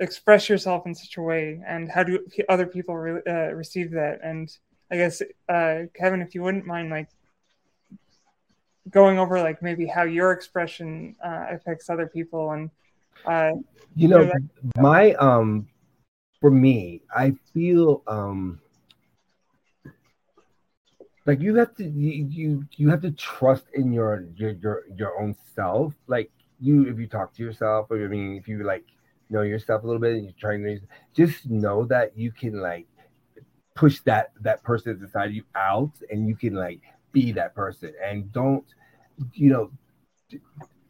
express 0.00 0.48
yourself 0.48 0.86
in 0.86 0.94
such 0.94 1.16
a 1.18 1.22
way, 1.22 1.60
and 1.66 1.90
how 1.90 2.02
do 2.02 2.18
other 2.48 2.66
people 2.66 2.96
re- 2.96 3.22
uh, 3.26 3.52
receive 3.52 3.90
that? 3.92 4.20
And 4.22 4.50
I 4.90 4.96
guess 4.96 5.22
uh, 5.48 5.82
Kevin, 5.94 6.22
if 6.22 6.34
you 6.34 6.42
wouldn't 6.42 6.66
mind, 6.66 6.90
like 6.90 7.08
going 8.90 9.18
over 9.18 9.40
like 9.40 9.62
maybe 9.62 9.86
how 9.86 10.04
your 10.04 10.32
expression 10.32 11.16
uh, 11.24 11.46
affects 11.50 11.90
other 11.90 12.06
people, 12.06 12.52
and 12.52 12.70
uh, 13.24 13.52
you 13.96 14.08
know 14.08 14.30
my 14.78 15.12
um 15.14 15.66
for 16.40 16.50
me 16.50 17.00
i 17.14 17.32
feel 17.52 18.02
um 18.06 18.60
like 21.26 21.40
you 21.40 21.54
have 21.56 21.74
to 21.76 21.84
you 21.84 22.26
you, 22.30 22.64
you 22.76 22.88
have 22.88 23.02
to 23.02 23.10
trust 23.12 23.64
in 23.74 23.92
your, 23.92 24.24
your 24.36 24.52
your 24.52 24.84
your 24.96 25.20
own 25.20 25.34
self. 25.54 25.92
Like 26.06 26.30
you 26.60 26.88
if 26.88 26.98
you 26.98 27.06
talk 27.06 27.34
to 27.34 27.42
yourself 27.42 27.86
or 27.90 28.02
i 28.02 28.08
mean 28.08 28.34
if 28.36 28.48
you 28.48 28.64
like 28.64 28.84
know 29.28 29.42
yourself 29.42 29.82
a 29.82 29.86
little 29.86 30.00
bit 30.00 30.14
and 30.14 30.24
you're 30.24 30.40
trying 30.40 30.62
to 30.62 30.78
just 31.12 31.50
know 31.50 31.84
that 31.84 32.16
you 32.16 32.32
can 32.32 32.60
like 32.60 32.86
push 33.74 34.00
that 34.00 34.30
that 34.40 34.62
person 34.62 34.98
inside 35.02 35.32
you 35.32 35.44
out 35.54 35.92
and 36.10 36.26
you 36.26 36.34
can 36.34 36.54
like 36.54 36.80
be 37.12 37.32
that 37.32 37.54
person. 37.54 37.92
And 38.02 38.32
don't 38.32 38.64
you 39.32 39.50
know 39.50 39.70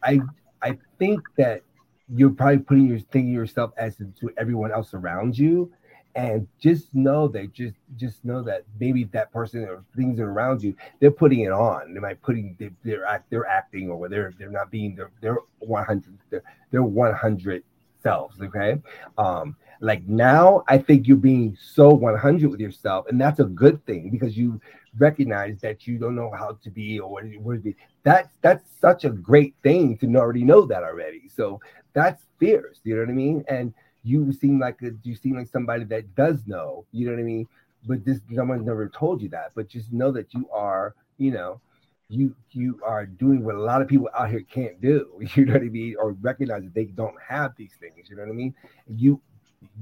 i 0.02 0.20
i 0.62 0.76
think 0.98 1.20
that 1.36 1.60
you're 2.08 2.30
probably 2.30 2.58
putting 2.58 2.86
your 2.86 2.98
thinking 2.98 3.32
yourself 3.32 3.72
as 3.76 3.96
to 3.96 4.30
everyone 4.36 4.72
else 4.72 4.94
around 4.94 5.36
you 5.36 5.70
and 6.16 6.48
just 6.58 6.92
know 6.94 7.28
that 7.28 7.52
just 7.52 7.76
just 7.96 8.24
know 8.24 8.42
that 8.42 8.64
maybe 8.80 9.04
that 9.04 9.30
person 9.32 9.64
or 9.64 9.84
things 9.94 10.18
around 10.18 10.62
you 10.62 10.74
they're 10.98 11.10
putting 11.10 11.40
it 11.40 11.52
on. 11.52 11.92
They 11.92 12.00
might 12.00 12.20
putting 12.22 12.56
they, 12.58 12.70
they're 12.82 13.04
act 13.04 13.30
they're 13.30 13.46
acting 13.46 13.90
or 13.90 14.08
they're 14.08 14.32
they're 14.38 14.50
not 14.50 14.70
being 14.70 14.96
their 14.96 15.10
they're 15.20 15.38
100 15.58 16.18
they're, 16.30 16.42
they're 16.70 16.82
100 16.82 17.62
selves 18.02 18.40
okay? 18.40 18.80
Um 19.18 19.56
like 19.82 20.02
now 20.08 20.64
i 20.68 20.78
think 20.78 21.06
you're 21.06 21.18
being 21.18 21.54
so 21.60 21.90
100 21.90 22.50
with 22.50 22.60
yourself 22.60 23.04
and 23.08 23.20
that's 23.20 23.40
a 23.40 23.44
good 23.44 23.84
thing 23.84 24.08
because 24.08 24.34
you 24.34 24.58
recognize 24.96 25.60
that 25.60 25.86
you 25.86 25.98
don't 25.98 26.16
know 26.16 26.32
how 26.34 26.58
to 26.62 26.70
be 26.70 26.98
or 26.98 27.10
what, 27.10 27.24
what 27.42 27.52
to 27.56 27.60
be. 27.60 27.76
That's 28.02 28.30
that's 28.40 28.64
such 28.80 29.04
a 29.04 29.10
great 29.10 29.54
thing 29.62 29.98
to 29.98 30.06
already 30.16 30.44
know 30.44 30.64
that 30.64 30.82
already. 30.82 31.28
So 31.28 31.60
that's 31.92 32.22
fierce 32.38 32.80
you 32.84 32.94
know 32.94 33.00
what 33.02 33.10
i 33.10 33.12
mean? 33.12 33.44
And 33.48 33.74
you 34.06 34.32
seem 34.32 34.60
like 34.60 34.80
a, 34.82 34.90
you 35.02 35.16
seem 35.16 35.36
like 35.36 35.48
somebody 35.48 35.84
that 35.84 36.14
does 36.14 36.46
know, 36.46 36.84
you 36.92 37.06
know 37.06 37.12
what 37.12 37.20
I 37.20 37.24
mean? 37.24 37.48
But 37.84 38.04
this 38.04 38.20
someone's 38.34 38.66
never 38.66 38.88
told 38.88 39.20
you 39.20 39.28
that. 39.30 39.52
But 39.54 39.68
just 39.68 39.92
know 39.92 40.12
that 40.12 40.32
you 40.32 40.48
are, 40.52 40.94
you 41.18 41.32
know, 41.32 41.60
you 42.08 42.34
you 42.52 42.80
are 42.84 43.04
doing 43.06 43.44
what 43.44 43.56
a 43.56 43.60
lot 43.60 43.82
of 43.82 43.88
people 43.88 44.08
out 44.16 44.30
here 44.30 44.44
can't 44.48 44.80
do. 44.80 45.20
You 45.34 45.44
know 45.46 45.54
what 45.54 45.62
I 45.62 45.66
mean? 45.66 45.96
Or 45.98 46.12
recognize 46.12 46.62
that 46.62 46.74
they 46.74 46.84
don't 46.84 47.16
have 47.28 47.54
these 47.56 47.74
things. 47.80 48.08
You 48.08 48.16
know 48.16 48.22
what 48.22 48.30
I 48.30 48.34
mean? 48.34 48.54
You 48.86 49.20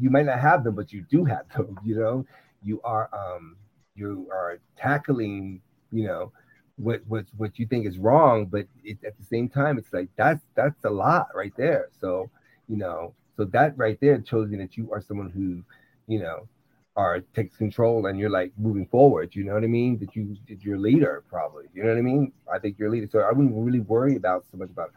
you 0.00 0.10
might 0.10 0.26
not 0.26 0.40
have 0.40 0.64
them, 0.64 0.74
but 0.74 0.92
you 0.92 1.02
do 1.10 1.24
have 1.24 1.48
them. 1.50 1.78
You 1.84 1.96
know, 1.96 2.26
you 2.62 2.80
are 2.82 3.08
um 3.12 3.56
you 3.94 4.28
are 4.32 4.58
tackling, 4.76 5.60
you 5.92 6.06
know, 6.06 6.32
what 6.76 7.02
what 7.06 7.26
what 7.36 7.58
you 7.58 7.66
think 7.66 7.86
is 7.86 7.98
wrong, 7.98 8.46
but 8.46 8.66
it, 8.82 8.98
at 9.04 9.18
the 9.18 9.24
same 9.24 9.48
time, 9.48 9.78
it's 9.78 9.92
like 9.92 10.08
that's 10.16 10.42
that's 10.54 10.84
a 10.84 10.90
lot 10.90 11.28
right 11.34 11.52
there. 11.56 11.88
So 12.00 12.30
you 12.68 12.76
know, 12.76 13.14
so 13.36 13.44
that 13.46 13.76
right 13.76 13.98
there 14.00 14.22
shows 14.24 14.48
me 14.48 14.58
that 14.58 14.76
you 14.76 14.92
are 14.92 15.00
someone 15.00 15.30
who, 15.30 15.62
you 16.12 16.20
know, 16.20 16.48
are 16.96 17.20
takes 17.34 17.56
control 17.56 18.06
and 18.06 18.18
you're 18.18 18.30
like 18.30 18.52
moving 18.56 18.86
forward. 18.86 19.34
You 19.34 19.44
know 19.44 19.54
what 19.54 19.64
I 19.64 19.68
mean? 19.68 19.98
That 19.98 20.14
you 20.14 20.36
that 20.48 20.62
you're 20.62 20.76
a 20.76 20.80
leader, 20.80 21.24
probably. 21.28 21.64
You 21.74 21.82
know 21.82 21.88
what 21.90 21.98
I 21.98 22.02
mean? 22.02 22.32
I 22.52 22.58
think 22.58 22.78
you're 22.78 22.88
a 22.88 22.90
leader. 22.90 23.08
So 23.10 23.20
I 23.20 23.32
wouldn't 23.32 23.54
really 23.54 23.80
worry 23.80 24.16
about 24.16 24.44
so 24.50 24.58
much 24.58 24.70
about 24.70 24.92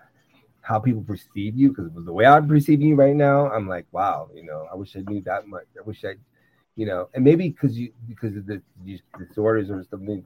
how 0.61 0.79
people 0.79 1.01
perceive 1.01 1.55
you 1.55 1.69
because 1.69 1.89
the 1.95 2.13
way 2.13 2.25
I'm 2.25 2.47
perceiving 2.47 2.89
you 2.89 2.95
right 2.95 3.15
now, 3.15 3.49
I'm 3.49 3.67
like, 3.67 3.85
wow, 3.91 4.29
you 4.35 4.43
know, 4.43 4.67
I 4.71 4.75
wish 4.75 4.95
I 4.95 4.99
knew 5.07 5.21
that 5.21 5.47
much. 5.47 5.65
I 5.77 5.81
wish 5.81 6.03
I, 6.03 6.15
you 6.75 6.85
know, 6.85 7.09
and 7.13 7.23
maybe 7.23 7.49
because 7.49 7.77
you 7.77 7.91
because 8.07 8.35
of 8.35 8.45
the 8.45 8.61
disorders 9.17 9.71
or 9.71 9.83
something, 9.89 10.25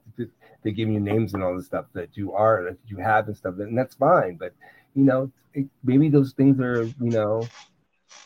they 0.64 0.72
give 0.72 0.90
you 0.90 1.00
names 1.00 1.34
and 1.34 1.44
all 1.44 1.56
the 1.56 1.64
stuff 1.64 1.86
that 1.94 2.18
you 2.18 2.34
are 2.34 2.64
that 2.64 2.78
you 2.88 2.98
have 2.98 3.28
and 3.28 3.38
stuff, 3.38 3.56
and 3.60 3.78
that's 3.78 3.96
fine. 3.96 4.36
But 4.36 4.54
you 4.96 5.04
know, 5.04 5.32
it, 5.54 5.68
maybe 5.84 6.10
those 6.10 6.34
things 6.34 6.60
are, 6.60 6.84
you 6.84 6.96
know, 7.00 7.48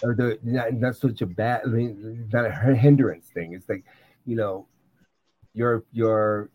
or 0.03 0.15
the 0.15 0.39
not, 0.43 0.73
not 0.73 0.95
such 0.95 1.21
a 1.21 1.25
bad 1.25 1.61
I 1.65 1.67
mean, 1.67 2.29
not 2.31 2.45
a 2.45 2.75
hindrance 2.75 3.27
thing. 3.33 3.53
It's 3.53 3.67
like, 3.69 3.83
you 4.25 4.35
know, 4.35 4.67
you're 5.53 5.83
you're 5.91 6.49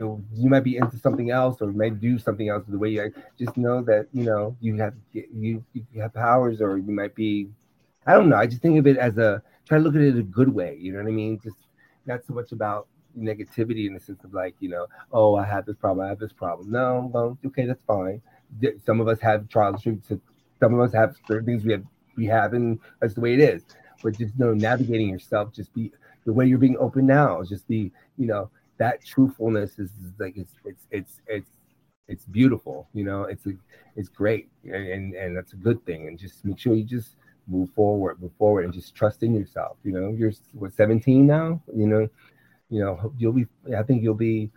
you 0.00 0.48
might 0.48 0.64
be 0.64 0.76
into 0.76 0.98
something 0.98 1.30
else 1.30 1.62
or 1.62 1.72
might 1.72 2.00
do 2.00 2.18
something 2.18 2.48
else 2.48 2.64
the 2.68 2.78
way 2.78 2.90
you 2.90 3.12
just 3.38 3.56
know 3.56 3.82
that 3.82 4.08
you 4.12 4.24
know 4.24 4.56
you 4.60 4.76
have 4.76 4.94
you 5.12 5.64
you 5.72 6.00
have 6.00 6.12
powers 6.12 6.60
or 6.60 6.78
you 6.78 6.92
might 6.92 7.14
be 7.14 7.48
I 8.06 8.12
don't 8.12 8.28
know. 8.28 8.36
I 8.36 8.46
just 8.46 8.60
think 8.60 8.78
of 8.78 8.86
it 8.86 8.98
as 8.98 9.16
a 9.18 9.42
try 9.66 9.78
to 9.78 9.84
look 9.84 9.94
at 9.94 10.02
it 10.02 10.18
a 10.18 10.22
good 10.22 10.52
way. 10.52 10.76
You 10.78 10.92
know 10.92 10.98
what 10.98 11.08
I 11.08 11.12
mean? 11.12 11.40
Just 11.42 11.56
not 12.06 12.24
so 12.26 12.34
much 12.34 12.52
about 12.52 12.86
negativity 13.18 13.86
in 13.86 13.94
the 13.94 14.00
sense 14.00 14.22
of 14.24 14.34
like 14.34 14.54
you 14.58 14.68
know 14.68 14.86
oh 15.12 15.36
I 15.36 15.44
have 15.46 15.64
this 15.64 15.76
problem 15.76 16.04
I 16.04 16.08
have 16.08 16.18
this 16.18 16.32
problem. 16.32 16.70
No, 16.70 17.10
well 17.12 17.38
okay 17.46 17.66
that's 17.66 17.82
fine. 17.86 18.20
Some 18.84 19.00
of 19.00 19.08
us 19.08 19.20
have 19.20 19.48
trials. 19.48 19.82
Some 19.84 20.74
of 20.74 20.80
us 20.80 20.92
have 20.92 21.16
certain 21.26 21.46
things 21.46 21.64
we 21.64 21.72
have 21.72 21.84
we 22.16 22.26
have, 22.26 22.52
and 22.54 22.78
that's 23.00 23.14
the 23.14 23.20
way 23.20 23.34
it 23.34 23.40
is. 23.40 23.62
But 24.02 24.18
just 24.18 24.34
you 24.38 24.44
know, 24.44 24.54
navigating 24.54 25.08
yourself, 25.08 25.52
just 25.52 25.72
be 25.74 25.92
the 26.24 26.32
way 26.32 26.46
you're 26.46 26.58
being 26.58 26.76
open 26.78 27.06
now. 27.06 27.42
Just 27.42 27.66
be, 27.68 27.92
you 28.16 28.26
know, 28.26 28.50
that 28.78 29.04
truthfulness 29.04 29.78
is, 29.78 29.90
is 29.90 30.12
like 30.18 30.36
it's 30.36 30.54
it's 30.64 30.86
it's 30.90 31.20
it's 31.26 31.50
it's 32.08 32.24
beautiful. 32.26 32.88
You 32.92 33.04
know, 33.04 33.24
it's 33.24 33.46
a, 33.46 33.52
it's 33.96 34.08
great, 34.08 34.48
and, 34.64 34.74
and 34.74 35.14
and 35.14 35.36
that's 35.36 35.52
a 35.52 35.56
good 35.56 35.84
thing. 35.86 36.08
And 36.08 36.18
just 36.18 36.44
make 36.44 36.58
sure 36.58 36.74
you 36.74 36.84
just 36.84 37.16
move 37.46 37.70
forward, 37.74 38.20
move 38.20 38.32
forward, 38.38 38.64
and 38.64 38.74
just 38.74 38.94
trust 38.94 39.22
in 39.22 39.34
yourself. 39.34 39.76
You 39.84 39.92
know, 39.92 40.10
you're 40.10 40.32
what 40.52 40.74
17 40.74 41.26
now. 41.26 41.62
You 41.74 41.86
know, 41.86 42.08
you 42.70 42.80
know 42.80 43.12
you'll 43.18 43.32
be. 43.32 43.46
I 43.76 43.82
think 43.82 44.02
you'll 44.02 44.14
be. 44.14 44.50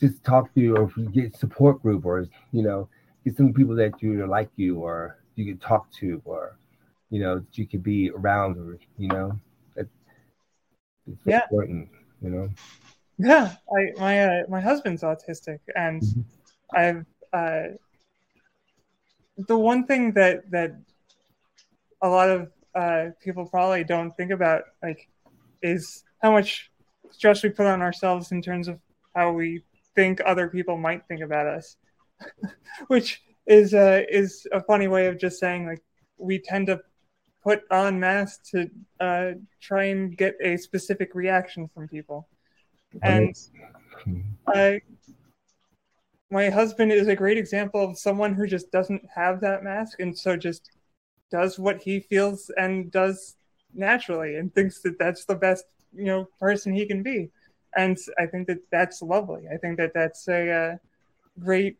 Just 0.00 0.24
talk 0.24 0.52
to 0.54 0.60
you 0.60 0.76
or 0.76 0.86
get 1.12 1.36
support 1.36 1.80
group 1.80 2.04
or 2.04 2.26
you 2.50 2.62
know 2.62 2.88
get 3.24 3.36
some 3.36 3.52
people 3.52 3.76
that 3.76 4.02
you 4.02 4.26
like 4.26 4.50
you 4.56 4.80
or 4.80 5.18
you 5.36 5.44
can 5.44 5.58
talk 5.58 5.90
to 5.92 6.20
or 6.24 6.58
you 7.10 7.20
know 7.20 7.38
that 7.38 7.58
you 7.58 7.66
could 7.66 7.82
be 7.82 8.10
around 8.10 8.58
or 8.58 8.78
you 8.98 9.08
know 9.08 9.38
that 9.76 9.86
it's 11.06 11.20
yeah. 11.26 11.42
important 11.42 11.88
you 12.22 12.30
know 12.30 12.48
yeah 13.18 13.54
i 13.76 14.00
my 14.00 14.24
uh, 14.24 14.42
my 14.48 14.60
husband's 14.60 15.02
autistic 15.02 15.60
and 15.76 16.02
mm-hmm. 16.02 16.20
i've 16.76 17.06
uh 17.32 17.74
the 19.48 19.56
one 19.56 19.86
thing 19.86 20.12
that 20.12 20.50
that 20.50 20.76
a 22.02 22.08
lot 22.08 22.28
of 22.28 22.50
uh 22.74 23.06
people 23.22 23.46
probably 23.46 23.84
don't 23.84 24.16
think 24.16 24.30
about 24.30 24.62
like 24.82 25.08
is 25.62 26.04
how 26.22 26.32
much 26.32 26.70
stress 27.10 27.42
we 27.42 27.48
put 27.48 27.66
on 27.66 27.80
ourselves 27.80 28.32
in 28.32 28.42
terms 28.42 28.66
of 28.68 28.78
how 29.14 29.30
we 29.30 29.62
think 29.94 30.20
other 30.26 30.48
people 30.48 30.76
might 30.76 31.06
think 31.06 31.20
about 31.20 31.46
us 31.46 31.76
which 32.88 33.22
is 33.46 33.74
uh 33.74 34.02
is 34.08 34.46
a 34.52 34.60
funny 34.62 34.88
way 34.88 35.06
of 35.06 35.18
just 35.18 35.38
saying 35.38 35.66
like 35.66 35.82
we 36.18 36.38
tend 36.38 36.66
to 36.66 36.80
put 37.44 37.62
on 37.70 38.00
masks 38.00 38.50
to 38.50 38.70
uh, 39.00 39.32
try 39.60 39.84
and 39.84 40.16
get 40.16 40.34
a 40.40 40.56
specific 40.56 41.14
reaction 41.14 41.68
from 41.68 41.86
people. 41.86 42.26
And 43.02 43.36
uh, 44.52 44.74
my 46.30 46.48
husband 46.48 46.90
is 46.90 47.06
a 47.06 47.14
great 47.14 47.36
example 47.36 47.84
of 47.84 47.98
someone 47.98 48.34
who 48.34 48.46
just 48.46 48.72
doesn't 48.72 49.02
have 49.14 49.40
that 49.42 49.62
mask 49.62 50.00
and 50.00 50.16
so 50.18 50.36
just 50.36 50.70
does 51.30 51.58
what 51.58 51.82
he 51.82 52.00
feels 52.00 52.50
and 52.56 52.90
does 52.90 53.36
naturally 53.74 54.36
and 54.36 54.54
thinks 54.54 54.80
that 54.80 54.98
that's 54.98 55.24
the 55.24 55.34
best 55.34 55.64
you 55.92 56.04
know 56.04 56.26
person 56.40 56.74
he 56.74 56.86
can 56.86 57.02
be. 57.02 57.30
And 57.76 57.98
i 58.18 58.26
think 58.26 58.46
that 58.46 58.60
that's 58.70 59.02
lovely. 59.02 59.42
I 59.52 59.56
think 59.58 59.76
that 59.78 59.92
that's 59.92 60.28
a 60.28 60.50
uh, 60.50 60.76
great 61.38 61.76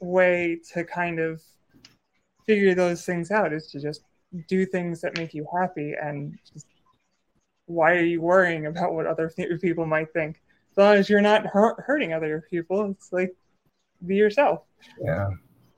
way 0.00 0.60
to 0.72 0.84
kind 0.84 1.18
of 1.18 1.42
figure 2.46 2.74
those 2.74 3.04
things 3.04 3.30
out 3.30 3.52
is 3.52 3.68
to 3.68 3.80
just 3.80 4.02
do 4.48 4.66
things 4.66 5.00
that 5.00 5.16
make 5.16 5.34
you 5.34 5.46
happy 5.56 5.94
and 6.00 6.38
just 6.52 6.66
why 7.66 7.92
are 7.92 8.04
you 8.04 8.20
worrying 8.20 8.66
about 8.66 8.94
what 8.94 9.06
other 9.06 9.32
people 9.62 9.86
might 9.86 10.12
think 10.12 10.40
as 10.72 10.76
long 10.76 10.96
as 10.96 11.08
you're 11.08 11.20
not 11.20 11.46
hurt- 11.46 11.80
hurting 11.80 12.12
other 12.12 12.44
people 12.50 12.90
it's 12.90 13.12
like 13.12 13.34
be 14.06 14.16
yourself 14.16 14.62
yeah 15.00 15.30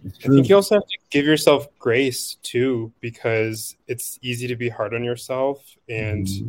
I 0.05 0.29
think 0.29 0.49
you 0.49 0.55
also 0.55 0.77
have 0.77 0.87
to 0.87 0.99
give 1.11 1.25
yourself 1.25 1.67
grace 1.79 2.37
too, 2.43 2.93
because 3.01 3.77
it's 3.87 4.19
easy 4.23 4.47
to 4.49 4.57
be 4.57 4.69
hard 4.69 4.95
on 4.95 5.03
yourself. 5.03 5.65
And 5.89 6.27
mm-hmm. 6.27 6.49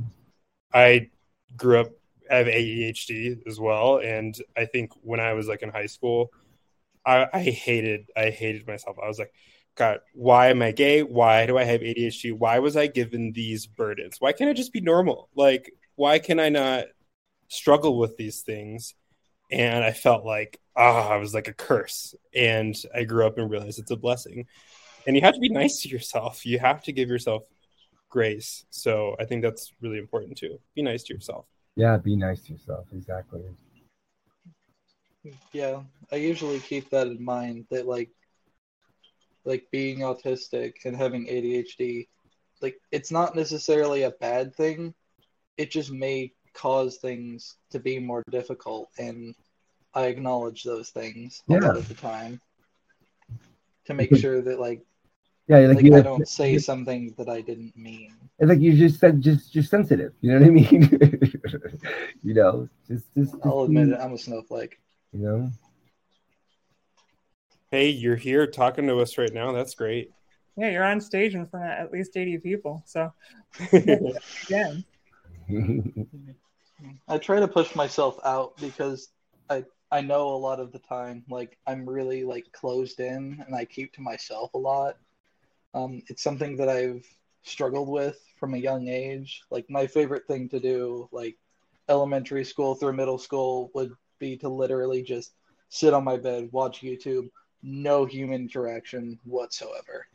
I 0.73 1.09
grew 1.55 1.81
up, 1.81 1.91
I 2.29 2.35
have 2.35 2.47
ADHD 2.47 3.47
as 3.47 3.59
well. 3.59 3.99
And 3.99 4.37
I 4.55 4.65
think 4.65 4.91
when 5.01 5.19
I 5.19 5.33
was 5.33 5.47
like 5.47 5.63
in 5.63 5.69
high 5.69 5.85
school, 5.87 6.31
I, 7.05 7.27
I 7.33 7.41
hated, 7.41 8.09
I 8.15 8.29
hated 8.29 8.67
myself. 8.67 8.97
I 9.01 9.07
was 9.07 9.17
like, 9.17 9.33
God, 9.77 9.99
why 10.13 10.47
am 10.49 10.61
I 10.61 10.71
gay? 10.71 11.03
Why 11.03 11.45
do 11.45 11.57
I 11.57 11.63
have 11.63 11.81
ADHD? 11.81 12.33
Why 12.33 12.59
was 12.59 12.75
I 12.75 12.87
given 12.87 13.31
these 13.31 13.67
burdens? 13.67 14.17
Why 14.19 14.31
can't 14.31 14.49
I 14.49 14.53
just 14.53 14.73
be 14.73 14.81
normal? 14.81 15.29
Like, 15.35 15.71
why 15.95 16.17
can 16.17 16.39
I 16.39 16.49
not 16.49 16.85
struggle 17.47 17.99
with 17.99 18.17
these 18.17 18.41
things? 18.41 18.95
And 19.51 19.83
I 19.83 19.91
felt 19.91 20.25
like, 20.25 20.59
ah, 20.75 21.07
oh, 21.07 21.13
I 21.13 21.17
was 21.17 21.33
like 21.33 21.47
a 21.47 21.53
curse. 21.53 22.15
And 22.35 22.75
I 22.93 23.03
grew 23.03 23.25
up 23.25 23.37
and 23.37 23.49
realized 23.49 23.79
it's 23.79 23.91
a 23.91 23.95
blessing. 23.95 24.47
And 25.05 25.15
you 25.15 25.21
have 25.21 25.35
to 25.35 25.39
be 25.39 25.49
nice 25.49 25.81
to 25.83 25.89
yourself. 25.89 26.45
You 26.45 26.59
have 26.59 26.83
to 26.83 26.91
give 26.91 27.07
yourself 27.07 27.43
grace. 28.09 28.65
So 28.71 29.15
I 29.19 29.25
think 29.25 29.43
that's 29.43 29.71
really 29.79 29.99
important 29.99 30.37
too. 30.37 30.59
Be 30.75 30.81
nice 30.81 31.03
to 31.03 31.13
yourself. 31.13 31.45
Yeah, 31.75 31.97
be 31.97 32.15
nice 32.15 32.41
to 32.41 32.53
yourself. 32.53 32.87
Exactly. 32.91 33.41
Yeah, 35.53 35.81
I 36.11 36.15
usually 36.15 36.59
keep 36.59 36.89
that 36.89 37.07
in 37.07 37.23
mind 37.23 37.65
that 37.69 37.87
like 37.87 38.09
like 39.47 39.65
being 39.71 39.99
autistic 39.99 40.73
and 40.85 40.95
having 40.95 41.25
ADHD, 41.25 42.07
like 42.61 42.75
it's 42.91 43.11
not 43.11 43.35
necessarily 43.35 44.03
a 44.03 44.11
bad 44.11 44.53
thing. 44.53 44.93
It 45.57 45.71
just 45.71 45.89
may 45.91 46.33
cause 46.53 46.97
things 46.97 47.55
to 47.71 47.79
be 47.79 47.97
more 47.97 48.23
difficult 48.29 48.89
and 48.99 49.33
I 49.93 50.07
acknowledge 50.07 50.63
those 50.63 50.89
things 50.89 51.41
a 51.49 51.53
lot 51.53 51.77
of 51.77 51.87
the 51.87 51.93
time 51.93 52.41
to 53.85 53.93
make 53.93 54.15
sure 54.15 54.41
that 54.41 54.59
like 54.59 54.81
Yeah, 55.47 55.59
like 55.59 55.77
like, 55.77 55.85
you- 55.85 55.95
I 55.95 56.01
don't 56.01 56.27
say 56.27 56.57
something 56.57 57.13
that 57.17 57.29
I 57.29 57.41
didn't 57.41 57.75
mean. 57.77 58.13
It's 58.39 58.49
like 58.49 58.59
you 58.59 58.73
just 58.75 58.99
said, 58.99 59.21
just 59.21 59.53
just 59.53 59.69
sensitive. 59.69 60.13
You 60.21 60.33
know 60.33 60.39
what 60.39 60.47
I 60.47 60.51
mean? 60.51 60.81
you 62.23 62.33
know, 62.33 62.69
just 62.87 63.05
just. 63.15 63.31
just 63.33 63.45
I'll 63.45 63.63
admit 63.63 63.89
it, 63.89 63.99
I'm 63.99 64.13
a 64.13 64.17
snowflake. 64.17 64.79
You 65.13 65.19
know. 65.19 65.51
Hey, 67.69 67.89
you're 67.89 68.15
here 68.15 68.47
talking 68.47 68.87
to 68.87 68.99
us 68.99 69.17
right 69.17 69.33
now. 69.33 69.51
That's 69.51 69.75
great. 69.75 70.09
Yeah, 70.55 70.69
you're 70.69 70.85
on 70.85 71.01
stage 71.01 71.35
in 71.35 71.45
front 71.47 71.65
of 71.65 71.71
at 71.71 71.91
least 71.91 72.15
80 72.15 72.37
people. 72.37 72.81
So, 72.85 73.11
again, 73.73 74.85
I 77.09 77.17
try 77.17 77.41
to 77.41 77.47
push 77.47 77.75
myself 77.75 78.17
out 78.23 78.55
because 78.57 79.09
I 79.49 79.65
I 79.91 79.99
know 79.99 80.29
a 80.29 80.37
lot 80.37 80.61
of 80.61 80.71
the 80.71 80.79
time 80.79 81.23
like 81.29 81.57
I'm 81.67 81.87
really 81.87 82.23
like 82.23 82.51
closed 82.53 83.01
in 83.01 83.43
and 83.45 83.53
I 83.53 83.65
keep 83.65 83.93
to 83.93 84.01
myself 84.01 84.53
a 84.53 84.57
lot. 84.57 84.95
Um, 85.73 86.01
it's 86.07 86.23
something 86.23 86.55
that 86.57 86.69
I've 86.69 87.05
struggled 87.43 87.89
with 87.89 88.17
from 88.39 88.53
a 88.53 88.57
young 88.57 88.87
age. 88.87 89.41
Like 89.51 89.65
my 89.69 89.87
favorite 89.87 90.25
thing 90.27 90.47
to 90.49 90.59
do, 90.59 91.09
like 91.11 91.35
elementary 91.89 92.45
school 92.45 92.75
through 92.75 92.93
middle 92.93 93.17
school, 93.17 93.71
would 93.73 93.91
be 94.19 94.37
to 94.37 94.49
literally 94.49 95.03
just 95.03 95.33
sit 95.69 95.93
on 95.93 96.03
my 96.05 96.17
bed, 96.17 96.49
watch 96.51 96.81
YouTube, 96.81 97.29
no 97.63 98.05
human 98.05 98.41
interaction 98.41 99.19
whatsoever. 99.23 100.05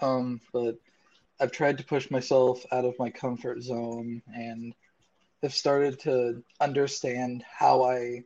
Um, 0.00 0.40
but 0.52 0.76
I've 1.40 1.52
tried 1.52 1.78
to 1.78 1.84
push 1.84 2.10
myself 2.10 2.64
out 2.72 2.84
of 2.84 2.98
my 2.98 3.10
comfort 3.10 3.62
zone 3.62 4.22
and 4.34 4.74
have 5.42 5.54
started 5.54 6.00
to 6.00 6.42
understand 6.60 7.44
how 7.50 7.84
I 7.84 8.24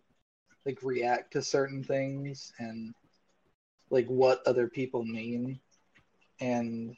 like 0.65 0.79
react 0.83 1.33
to 1.33 1.43
certain 1.43 1.83
things 1.83 2.53
and 2.59 2.95
like 3.91 4.07
what 4.07 4.47
other 4.47 4.69
people 4.69 5.05
mean. 5.05 5.61
And 6.41 6.97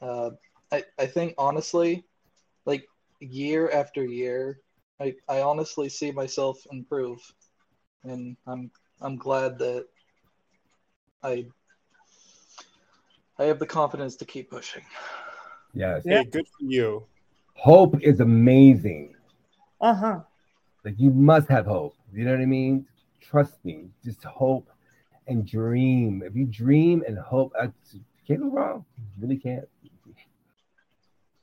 uh, 0.00 0.30
I 0.72 0.84
I 0.98 1.06
think 1.06 1.34
honestly, 1.36 2.04
like 2.64 2.86
year 3.20 3.70
after 3.70 4.04
year, 4.04 4.60
I 5.00 5.14
I 5.28 5.42
honestly 5.42 5.88
see 5.88 6.10
myself 6.10 6.58
improve, 6.72 7.20
and 8.04 8.36
I'm 8.46 8.70
I'm 9.00 9.16
glad 9.16 9.58
that 9.58 9.86
I 11.22 11.46
I 13.38 13.44
have 13.44 13.58
the 13.58 13.66
confidence 13.66 14.16
to 14.16 14.24
keep 14.24 14.50
pushing. 14.50 14.82
Yes. 15.72 16.02
Hey, 16.04 16.24
good 16.24 16.46
for 16.46 16.64
you. 16.64 17.06
Hope 17.54 18.02
is 18.02 18.20
amazing. 18.20 19.14
uh 19.80 19.94
huh. 19.94 20.20
Like 20.84 20.94
you 20.98 21.10
must 21.10 21.48
have 21.48 21.66
hope. 21.66 21.94
You 22.12 22.24
know 22.24 22.32
what 22.32 22.40
I 22.40 22.46
mean? 22.46 22.86
Trust 23.20 23.64
me. 23.64 23.88
Just 24.04 24.24
hope 24.24 24.70
and 25.26 25.46
dream. 25.46 26.22
If 26.24 26.34
you 26.34 26.46
dream 26.46 27.04
and 27.06 27.18
hope, 27.18 27.52
I 27.58 27.70
can't 28.26 28.40
go 28.40 28.48
wrong. 28.48 28.84
You 28.98 29.22
really 29.22 29.36
can't. 29.36 29.68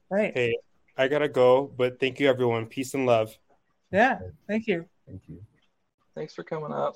Right. 0.09 0.33
Hey, 0.33 0.55
I 0.97 1.07
gotta 1.07 1.27
go, 1.27 1.71
but 1.77 1.99
thank 1.99 2.19
you, 2.19 2.27
everyone. 2.29 2.65
Peace 2.65 2.93
and 2.93 3.05
love. 3.05 3.37
Yeah. 3.91 4.19
Thank 4.47 4.67
you. 4.67 4.85
Thank 5.05 5.21
you. 5.27 5.41
Thanks 6.15 6.33
for 6.33 6.43
coming 6.43 6.71
up. 6.71 6.95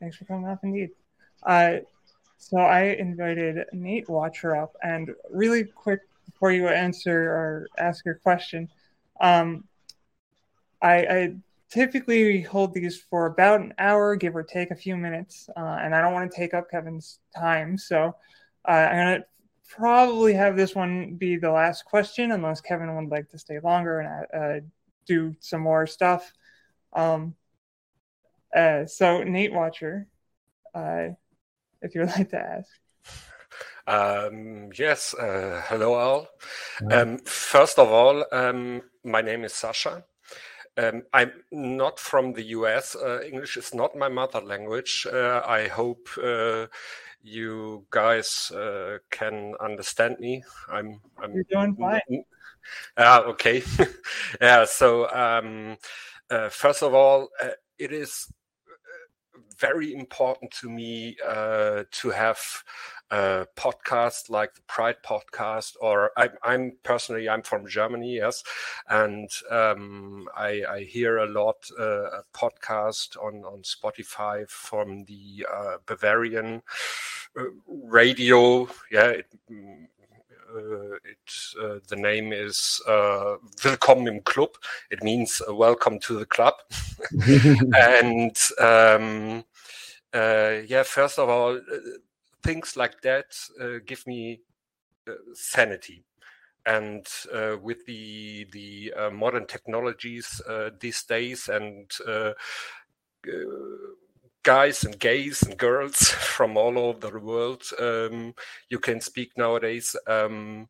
Thanks 0.00 0.16
for 0.16 0.24
coming 0.24 0.48
up, 0.48 0.60
indeed. 0.62 0.90
Uh, 1.42 1.78
so 2.38 2.58
I 2.58 2.96
invited 2.98 3.66
Nate 3.72 4.08
Watcher 4.08 4.56
up, 4.56 4.76
and 4.82 5.10
really 5.30 5.64
quick 5.64 6.00
before 6.26 6.52
you 6.52 6.68
answer 6.68 7.30
or 7.30 7.66
ask 7.78 8.04
your 8.04 8.16
question, 8.16 8.68
um, 9.20 9.64
I, 10.82 10.94
I 10.96 11.34
typically 11.70 12.42
hold 12.42 12.74
these 12.74 13.00
for 13.00 13.26
about 13.26 13.60
an 13.60 13.74
hour, 13.78 14.16
give 14.16 14.36
or 14.36 14.42
take 14.42 14.70
a 14.70 14.76
few 14.76 14.96
minutes, 14.96 15.48
uh, 15.56 15.78
and 15.80 15.94
I 15.94 16.00
don't 16.00 16.12
want 16.12 16.30
to 16.30 16.36
take 16.36 16.54
up 16.54 16.70
Kevin's 16.70 17.20
time, 17.34 17.78
so 17.78 18.14
uh, 18.68 18.72
I'm 18.72 18.96
gonna 18.96 19.24
probably 19.68 20.34
have 20.34 20.56
this 20.56 20.74
one 20.74 21.14
be 21.14 21.36
the 21.36 21.50
last 21.50 21.84
question, 21.84 22.32
unless 22.32 22.60
Kevin 22.60 22.94
would 22.94 23.10
like 23.10 23.28
to 23.30 23.38
stay 23.38 23.58
longer 23.60 24.00
and 24.00 24.62
uh, 24.62 24.66
do 25.06 25.34
some 25.40 25.60
more 25.60 25.86
stuff. 25.86 26.32
Um, 26.92 27.34
uh, 28.54 28.86
so 28.86 29.22
Nate 29.22 29.52
Watcher, 29.52 30.06
uh, 30.74 31.08
if 31.86 31.94
you 31.94 32.02
would 32.02 32.10
like 32.10 32.30
to 32.30 32.38
ask. 32.38 32.70
Um, 33.86 34.70
yes, 34.76 35.14
uh, 35.14 35.62
hello 35.66 35.94
all. 35.94 36.28
Um, 36.90 37.18
first 37.18 37.78
of 37.78 37.88
all, 37.90 38.24
um, 38.32 38.82
my 39.04 39.22
name 39.22 39.44
is 39.44 39.52
Sasha. 39.52 40.04
Um, 40.76 41.04
I'm 41.12 41.32
not 41.52 41.98
from 42.00 42.32
the 42.32 42.42
US. 42.58 42.96
Uh, 42.96 43.20
English 43.22 43.56
is 43.56 43.72
not 43.72 43.96
my 43.96 44.08
mother 44.08 44.40
language. 44.40 45.06
Uh, 45.10 45.40
I 45.46 45.68
hope 45.68 46.08
uh, 46.22 46.66
you 47.22 47.86
guys 47.90 48.50
uh, 48.50 48.98
can 49.10 49.54
understand 49.60 50.18
me. 50.18 50.42
I'm. 50.68 51.00
I'm 51.22 51.32
You're 51.32 51.44
doing 51.44 51.76
fine. 51.76 52.24
Ah, 52.96 53.20
okay. 53.20 53.62
yeah. 54.40 54.64
So, 54.64 55.08
um, 55.12 55.76
uh, 56.28 56.48
first 56.48 56.82
of 56.82 56.92
all, 56.92 57.28
uh, 57.40 57.50
it 57.78 57.92
is 57.92 58.26
very 59.58 59.94
important 59.94 60.50
to 60.52 60.70
me 60.70 61.16
uh, 61.26 61.84
to 61.90 62.10
have 62.10 62.38
a 63.10 63.46
podcast 63.56 64.30
like 64.30 64.54
the 64.54 64.62
Pride 64.62 64.96
podcast, 65.04 65.76
or 65.80 66.10
I, 66.16 66.30
I'm 66.42 66.72
personally 66.82 67.28
I'm 67.28 67.42
from 67.42 67.66
Germany, 67.66 68.16
yes, 68.16 68.42
and 68.88 69.30
um, 69.50 70.28
I, 70.36 70.62
I 70.68 70.80
hear 70.82 71.18
a 71.18 71.26
lot 71.26 71.56
uh, 71.78 72.10
a 72.10 72.22
podcast 72.34 73.16
on 73.22 73.44
on 73.44 73.62
Spotify 73.62 74.48
from 74.48 75.04
the 75.04 75.46
uh, 75.52 75.76
Bavarian 75.86 76.62
uh, 77.38 77.44
radio. 77.66 78.68
Yeah, 78.90 79.08
it, 79.08 79.26
mm, 79.50 79.84
uh, 79.84 79.95
it 81.04 81.32
uh, 81.60 81.78
the 81.88 81.96
name 81.96 82.32
is 82.32 82.80
uh, 82.86 83.36
Willkommen 83.62 84.06
im 84.06 84.22
Club. 84.22 84.56
It 84.90 85.02
means 85.02 85.42
uh, 85.46 85.54
welcome 85.54 85.98
to 86.00 86.18
the 86.18 86.26
club. 86.26 86.54
and 87.74 88.36
um, 88.58 89.44
uh, 90.12 90.60
yeah, 90.66 90.82
first 90.82 91.18
of 91.18 91.28
all, 91.28 91.56
uh, 91.56 91.78
things 92.42 92.76
like 92.76 93.00
that 93.02 93.26
uh, 93.60 93.78
give 93.84 94.06
me 94.06 94.40
uh, 95.08 95.12
sanity. 95.34 96.04
And 96.64 97.06
uh, 97.32 97.56
with 97.62 97.86
the 97.86 98.46
the 98.52 98.92
uh, 98.96 99.10
modern 99.10 99.46
technologies 99.46 100.40
uh, 100.48 100.70
these 100.80 101.02
days, 101.04 101.48
and 101.48 101.90
uh, 102.06 102.32
uh, 103.28 103.94
guys 104.46 104.84
and 104.84 104.96
gays 105.00 105.42
and 105.42 105.58
girls 105.58 105.96
from 106.36 106.56
all 106.56 106.78
over 106.78 107.10
the 107.10 107.18
world, 107.18 107.64
um, 107.80 108.32
you 108.70 108.78
can 108.78 109.00
speak 109.00 109.32
nowadays. 109.36 109.96
Um, 110.06 110.68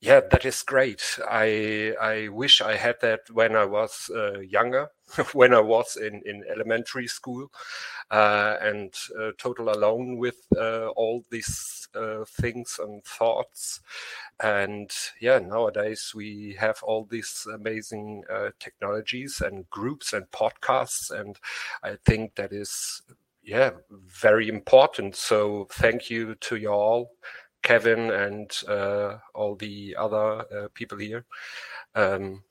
yeah, 0.00 0.20
that 0.30 0.44
is 0.44 0.62
great. 0.62 1.18
I 1.28 1.94
I 2.00 2.28
wish 2.28 2.60
I 2.60 2.76
had 2.76 2.96
that 3.00 3.20
when 3.32 3.56
I 3.56 3.64
was 3.64 4.10
uh, 4.14 4.40
younger, 4.40 4.88
when 5.32 5.54
I 5.54 5.60
was 5.60 5.96
in 5.96 6.22
in 6.26 6.44
elementary 6.50 7.06
school, 7.06 7.50
uh, 8.10 8.56
and 8.60 8.94
uh, 9.18 9.30
total 9.38 9.70
alone 9.70 10.18
with 10.18 10.36
uh, 10.56 10.88
all 10.88 11.24
these 11.30 11.88
uh, 11.94 12.24
things 12.40 12.78
and 12.82 13.02
thoughts. 13.04 13.80
And 14.40 14.90
yeah, 15.20 15.38
nowadays 15.38 16.12
we 16.14 16.56
have 16.60 16.82
all 16.82 17.06
these 17.10 17.46
amazing 17.54 18.24
uh, 18.30 18.50
technologies 18.60 19.40
and 19.44 19.68
groups 19.70 20.12
and 20.12 20.30
podcasts, 20.30 21.10
and 21.10 21.38
I 21.82 21.96
think 22.04 22.34
that 22.36 22.52
is 22.52 23.02
yeah 23.42 23.70
very 23.90 24.48
important. 24.48 25.16
So 25.16 25.68
thank 25.72 26.10
you 26.10 26.34
to 26.36 26.56
you 26.56 26.70
all. 26.70 27.10
Kevin 27.66 28.10
and 28.10 28.50
uh, 28.68 29.18
all 29.34 29.56
the 29.56 29.96
other 29.98 30.24
uh, 30.56 30.68
people 30.72 30.98
here. 30.98 31.24
Um, 31.94 32.44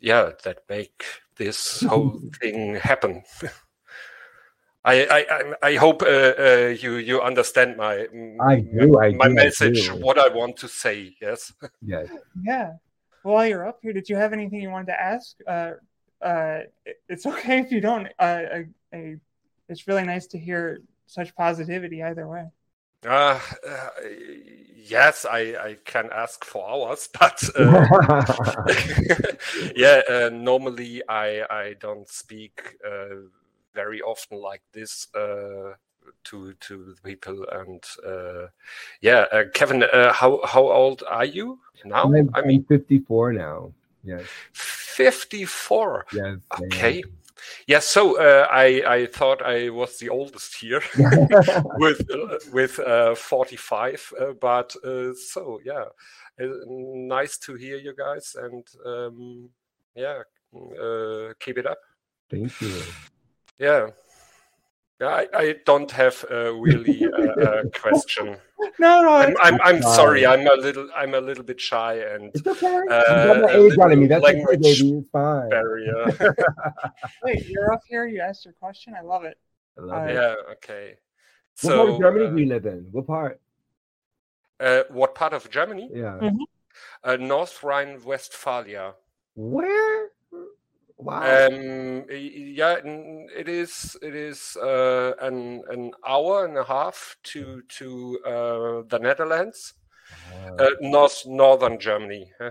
yeah, 0.00 0.30
that 0.44 0.58
make 0.68 1.04
this 1.36 1.82
whole 1.82 2.20
thing 2.40 2.74
happen. 2.76 3.22
I 4.84 4.94
I 5.18 5.20
I- 5.38 5.54
I 5.70 5.76
hope 5.76 6.02
uh, 6.02 6.32
uh, 6.46 6.74
you 6.82 6.92
you 6.96 7.20
understand 7.30 7.76
my 7.76 7.94
I 8.40 8.56
do, 8.60 8.98
I 8.98 9.12
my 9.12 9.28
do, 9.28 9.32
I 9.38 9.44
message. 9.44 9.88
do. 9.88 10.00
What 10.06 10.18
I 10.18 10.28
want 10.34 10.56
to 10.62 10.68
say. 10.68 11.16
Yes. 11.20 11.52
Yes. 11.92 12.08
Yeah. 12.42 12.68
While 13.22 13.46
you're 13.46 13.68
up 13.68 13.78
here, 13.82 13.92
did 13.92 14.08
you 14.08 14.16
have 14.16 14.32
anything 14.32 14.60
you 14.62 14.70
wanted 14.70 14.92
to 14.94 15.00
ask? 15.12 15.36
Uh, 15.46 15.72
uh, 16.30 16.60
it's 17.08 17.26
okay 17.32 17.58
if 17.60 17.70
you 17.70 17.80
don't. 17.80 18.06
Uh, 18.18 18.42
I, 18.56 18.58
I, 18.96 19.16
it's 19.68 19.86
really 19.86 20.04
nice 20.04 20.26
to 20.32 20.38
hear 20.38 20.80
such 21.06 21.34
positivity 21.36 22.02
either 22.02 22.26
way. 22.26 22.46
Uh, 23.06 23.40
uh, 23.66 23.88
yes, 24.76 25.24
I, 25.24 25.40
I 25.40 25.76
can 25.84 26.10
ask 26.12 26.44
for 26.44 26.68
hours, 26.68 27.08
but 27.18 27.42
uh, 27.58 27.86
yeah, 29.76 30.02
uh, 30.08 30.30
normally 30.32 31.02
I 31.08 31.42
I 31.50 31.74
don't 31.80 32.08
speak 32.08 32.76
uh, 32.86 33.26
very 33.74 34.02
often 34.02 34.38
like 34.38 34.62
this 34.72 35.08
uh, 35.14 35.74
to 36.24 36.52
to 36.52 36.94
the 36.94 37.00
people, 37.02 37.46
and 37.52 37.82
uh, 38.06 38.48
yeah, 39.00 39.24
uh, 39.32 39.44
Kevin, 39.54 39.82
uh, 39.82 40.12
how 40.12 40.40
how 40.44 40.70
old 40.70 41.02
are 41.08 41.24
you 41.24 41.58
now? 41.84 42.04
I'm, 42.04 42.30
I 42.34 42.42
mean, 42.42 42.60
I'm 42.60 42.64
54 42.64 43.32
now. 43.32 43.72
Yes. 44.02 44.22
fifty 44.52 45.44
four. 45.44 46.06
Yes. 46.12 46.38
Okay. 46.60 46.96
Yes, 46.96 47.04
so 47.80 48.18
uh, 48.18 48.46
I 48.50 48.82
I 48.86 49.06
thought 49.06 49.42
I 49.42 49.70
was 49.70 49.98
the 49.98 50.08
oldest 50.08 50.56
here 50.60 50.82
with 51.78 52.00
uh, 52.10 52.38
with 52.52 52.78
uh, 52.78 53.14
45, 53.14 54.12
uh, 54.20 54.32
but 54.40 54.74
uh, 54.84 55.12
so 55.14 55.60
yeah, 55.64 55.84
uh, 56.40 56.48
nice 56.66 57.38
to 57.38 57.54
hear 57.54 57.76
you 57.76 57.94
guys, 57.94 58.36
and 58.40 58.66
um, 58.86 59.50
yeah, 59.94 60.22
uh, 60.54 61.32
keep 61.38 61.58
it 61.58 61.66
up. 61.66 61.78
Thank 62.30 62.60
you. 62.60 62.82
Yeah. 63.58 63.90
I, 65.08 65.28
I 65.34 65.54
don't 65.64 65.90
have 65.92 66.24
a 66.30 66.52
really 66.52 67.04
uh, 67.06 67.62
a 67.64 67.70
question. 67.80 68.36
No, 68.78 69.00
no, 69.02 69.08
I'm 69.14 69.34
I'm, 69.40 69.58
I'm 69.62 69.80
fine. 69.82 69.94
sorry. 69.94 70.26
I'm 70.26 70.46
a 70.46 70.54
little 70.54 70.88
I'm 70.94 71.14
a 71.14 71.20
little 71.20 71.44
bit 71.44 71.60
shy 71.60 71.94
and 71.94 72.30
It's 72.34 72.46
okay. 72.46 72.66
you 72.70 72.88
uh, 72.90 73.24
got 73.34 73.40
my 73.40 73.52
a 73.52 73.60
age 73.64 73.78
on 73.78 73.88
me. 73.90 73.96
little 73.96 74.08
That's 74.08 74.24
okay, 74.24 74.34
language 74.36 74.62
baby. 74.62 74.90
It's 74.98 75.08
fine. 75.10 75.48
barrier. 75.48 76.34
Wait, 77.24 77.46
you're 77.48 77.72
up 77.72 77.80
here. 77.88 78.06
You 78.06 78.20
asked 78.20 78.44
your 78.44 78.54
question. 78.54 78.94
I 78.98 79.02
love 79.02 79.24
it. 79.24 79.38
I 79.78 79.82
love 79.82 80.08
it. 80.08 80.14
yeah. 80.14 80.34
Okay. 80.52 80.96
What 81.62 81.72
part 81.74 81.86
So, 81.88 81.94
of 81.94 82.00
Germany 82.00 82.26
uh, 82.26 82.30
do 82.30 82.38
you 82.42 82.46
live 82.48 82.66
in? 82.66 82.86
What 82.92 83.06
part? 83.06 83.40
uh, 84.60 84.82
what 84.90 85.14
part 85.14 85.32
of 85.32 85.48
Germany? 85.50 85.88
Yeah. 85.92 86.18
Mm-hmm. 86.20 86.42
Uh, 87.02 87.16
North 87.16 87.62
Rhine-Westphalia. 87.62 88.94
Where? 89.34 90.10
Wow. 91.00 91.46
Um, 91.46 92.04
yeah, 92.10 92.76
it 93.34 93.48
is. 93.48 93.96
It 94.02 94.14
is 94.14 94.54
uh, 94.56 95.12
an 95.22 95.62
an 95.70 95.92
hour 96.06 96.44
and 96.44 96.58
a 96.58 96.64
half 96.64 97.16
to 97.32 97.62
to 97.78 98.20
uh, 98.26 98.82
the 98.86 98.98
Netherlands, 99.00 99.72
uh, 100.58 100.70
north 100.82 101.22
northern 101.26 101.80
Germany. 101.80 102.30
huh? 102.38 102.50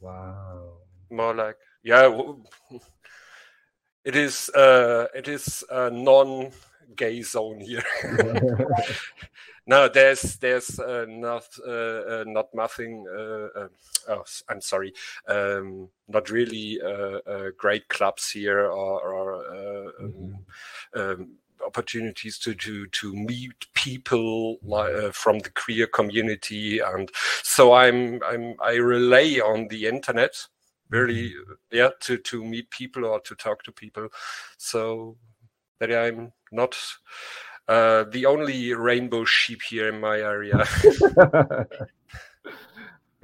wow. 0.00 0.74
More 1.10 1.34
like 1.34 1.56
yeah. 1.82 2.08
It 4.04 4.14
is. 4.14 4.48
Uh, 4.50 5.08
it 5.12 5.26
is 5.26 5.64
a 5.68 5.90
non-gay 6.88 7.22
zone 7.22 7.60
here. 7.60 7.84
no, 9.66 9.88
there's 9.88 10.36
there's 10.36 10.78
uh, 10.78 11.06
not 11.08 11.46
uh, 11.66 11.70
uh, 11.70 12.24
not 12.26 12.48
nothing. 12.54 13.06
Uh, 13.08 13.60
uh, 13.60 13.68
oh, 14.08 14.24
I'm 14.48 14.60
sorry. 14.60 14.92
Um, 15.26 15.88
not 16.08 16.30
really 16.30 16.80
uh, 16.80 17.50
great 17.56 17.88
clubs 17.88 18.30
here 18.30 18.66
or, 18.66 19.00
or 19.00 19.44
uh, 19.54 20.04
um, 20.04 20.38
um, 20.94 21.28
opportunities 21.64 22.38
to 22.38 22.54
to 22.54 22.86
to 22.86 23.14
meet 23.14 23.66
people 23.74 24.58
uh, 24.72 25.10
from 25.12 25.38
the 25.40 25.50
queer 25.50 25.86
community, 25.86 26.78
and 26.80 27.10
so 27.42 27.72
I'm 27.74 28.20
I'm 28.24 28.54
I 28.62 28.74
rely 28.76 29.40
on 29.44 29.68
the 29.68 29.86
internet 29.86 30.46
really 30.90 31.34
yeah 31.70 31.90
to 32.00 32.16
to 32.16 32.42
meet 32.42 32.70
people 32.70 33.04
or 33.04 33.20
to 33.20 33.34
talk 33.34 33.62
to 33.62 33.70
people 33.70 34.08
so 34.56 35.18
that 35.80 35.92
i'm 35.92 36.32
not 36.52 36.76
uh, 37.68 38.04
the 38.10 38.26
only 38.26 38.72
rainbow 38.72 39.24
sheep 39.24 39.60
here 39.62 39.88
in 39.88 40.00
my 40.00 40.18
area 40.18 40.64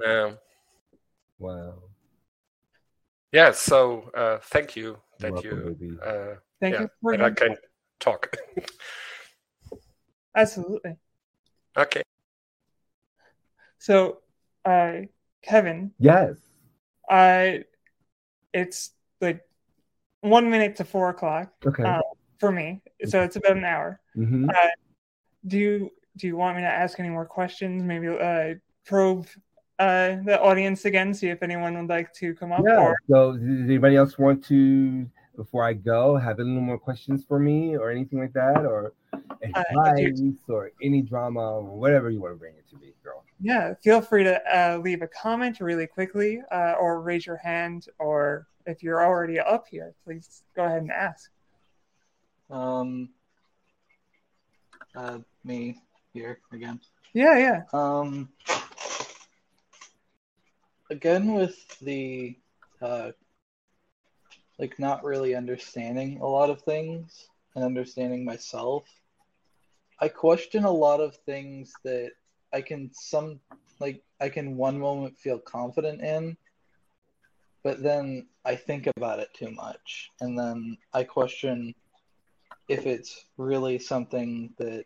yeah 0.01 0.31
wow. 1.39 1.73
yeah 3.31 3.51
so 3.51 4.09
uh, 4.13 4.37
thank 4.43 4.75
you 4.75 4.97
that 5.19 5.33
Welcome, 5.33 5.77
you 5.79 5.99
uh, 6.03 6.35
Thank 6.61 6.75
yeah, 6.75 6.81
you 6.81 6.89
for 7.01 7.17
that 7.17 7.21
i 7.21 7.31
can 7.31 7.55
talk 7.99 8.35
Absolutely. 10.35 10.97
okay 11.77 12.01
So, 13.85 14.21
uh, 14.65 15.01
Kevin, 15.43 15.91
Yes. 15.99 16.37
I. 17.07 17.65
it's 18.51 18.89
like 19.21 19.41
one 20.21 20.49
minute 20.49 20.77
to 20.77 20.85
four 20.85 21.09
o'clock. 21.09 21.53
Okay. 21.63 21.83
uh, 21.83 22.01
for 22.39 22.51
me, 22.51 22.81
so 23.05 23.21
it's 23.21 23.35
about 23.35 23.57
an 23.57 23.65
hour. 23.65 23.99
Mhm. 24.15 24.49
Uh, 24.49 24.69
do 25.47 25.57
you 25.57 25.91
do 26.17 26.27
you 26.27 26.37
want 26.37 26.55
me 26.55 26.63
to 26.63 26.67
ask 26.67 26.99
any 26.99 27.09
more 27.09 27.25
questions? 27.25 27.83
Maybe 27.83 28.07
uh, 28.07 28.55
probe 28.85 29.27
uh, 29.79 30.15
the 30.23 30.39
audience 30.41 30.85
again, 30.85 31.13
see 31.13 31.27
if 31.29 31.43
anyone 31.43 31.77
would 31.77 31.89
like 31.89 32.13
to 32.13 32.33
come 32.35 32.51
up. 32.51 32.63
Yeah. 32.65 32.79
Or 32.79 32.95
So, 33.09 33.33
does 33.33 33.41
anybody 33.43 33.97
else 33.97 34.17
want 34.17 34.43
to, 34.45 35.05
before 35.35 35.65
I 35.65 35.73
go, 35.73 36.15
have 36.15 36.39
any 36.39 36.49
more 36.49 36.77
questions 36.77 37.25
for 37.25 37.39
me 37.39 37.75
or 37.75 37.91
anything 37.91 38.19
like 38.19 38.31
that, 38.33 38.65
or 38.65 38.93
advice 39.41 40.21
or 40.47 40.71
any 40.81 41.01
drama 41.01 41.57
or 41.57 41.77
whatever 41.77 42.09
you 42.09 42.21
want 42.21 42.33
to 42.33 42.39
bring 42.39 42.53
it 42.55 42.67
to 42.69 42.77
me, 42.77 42.93
girl? 43.03 43.23
yeah, 43.41 43.73
feel 43.83 44.01
free 44.01 44.23
to 44.23 44.39
uh, 44.57 44.77
leave 44.77 45.01
a 45.01 45.07
comment 45.07 45.59
really 45.59 45.87
quickly, 45.87 46.41
uh, 46.51 46.75
or 46.79 47.01
raise 47.01 47.25
your 47.25 47.37
hand, 47.37 47.87
or 47.99 48.47
if 48.65 48.81
you're 48.81 49.05
already 49.05 49.39
up 49.39 49.67
here, 49.67 49.93
please 50.05 50.43
go 50.55 50.63
ahead 50.63 50.81
and 50.81 50.91
ask. 50.91 51.31
Um, 52.49 53.09
uh, 54.95 55.19
me 55.43 55.79
here 56.13 56.39
again. 56.51 56.79
Yeah, 57.13 57.37
yeah. 57.37 57.61
Um, 57.73 58.29
again 60.89 61.33
with 61.33 61.55
the 61.79 62.35
uh, 62.81 63.11
like 64.59 64.79
not 64.79 65.03
really 65.03 65.35
understanding 65.35 66.19
a 66.21 66.25
lot 66.27 66.49
of 66.49 66.61
things 66.61 67.29
and 67.55 67.63
understanding 67.63 68.23
myself. 68.23 68.85
I 69.99 70.07
question 70.07 70.65
a 70.65 70.71
lot 70.71 70.99
of 70.99 71.15
things 71.15 71.73
that 71.83 72.11
I 72.53 72.61
can 72.61 72.91
some 72.93 73.39
like 73.79 74.01
I 74.21 74.29
can 74.29 74.55
one 74.55 74.79
moment 74.79 75.17
feel 75.17 75.39
confident 75.39 76.01
in, 76.01 76.37
but 77.63 77.81
then 77.83 78.27
I 78.45 78.55
think 78.55 78.87
about 78.95 79.19
it 79.19 79.29
too 79.33 79.51
much, 79.51 80.11
and 80.21 80.37
then 80.37 80.77
I 80.93 81.03
question 81.03 81.73
if 82.67 82.85
it's 82.85 83.25
really 83.37 83.77
something 83.79 84.53
that 84.57 84.85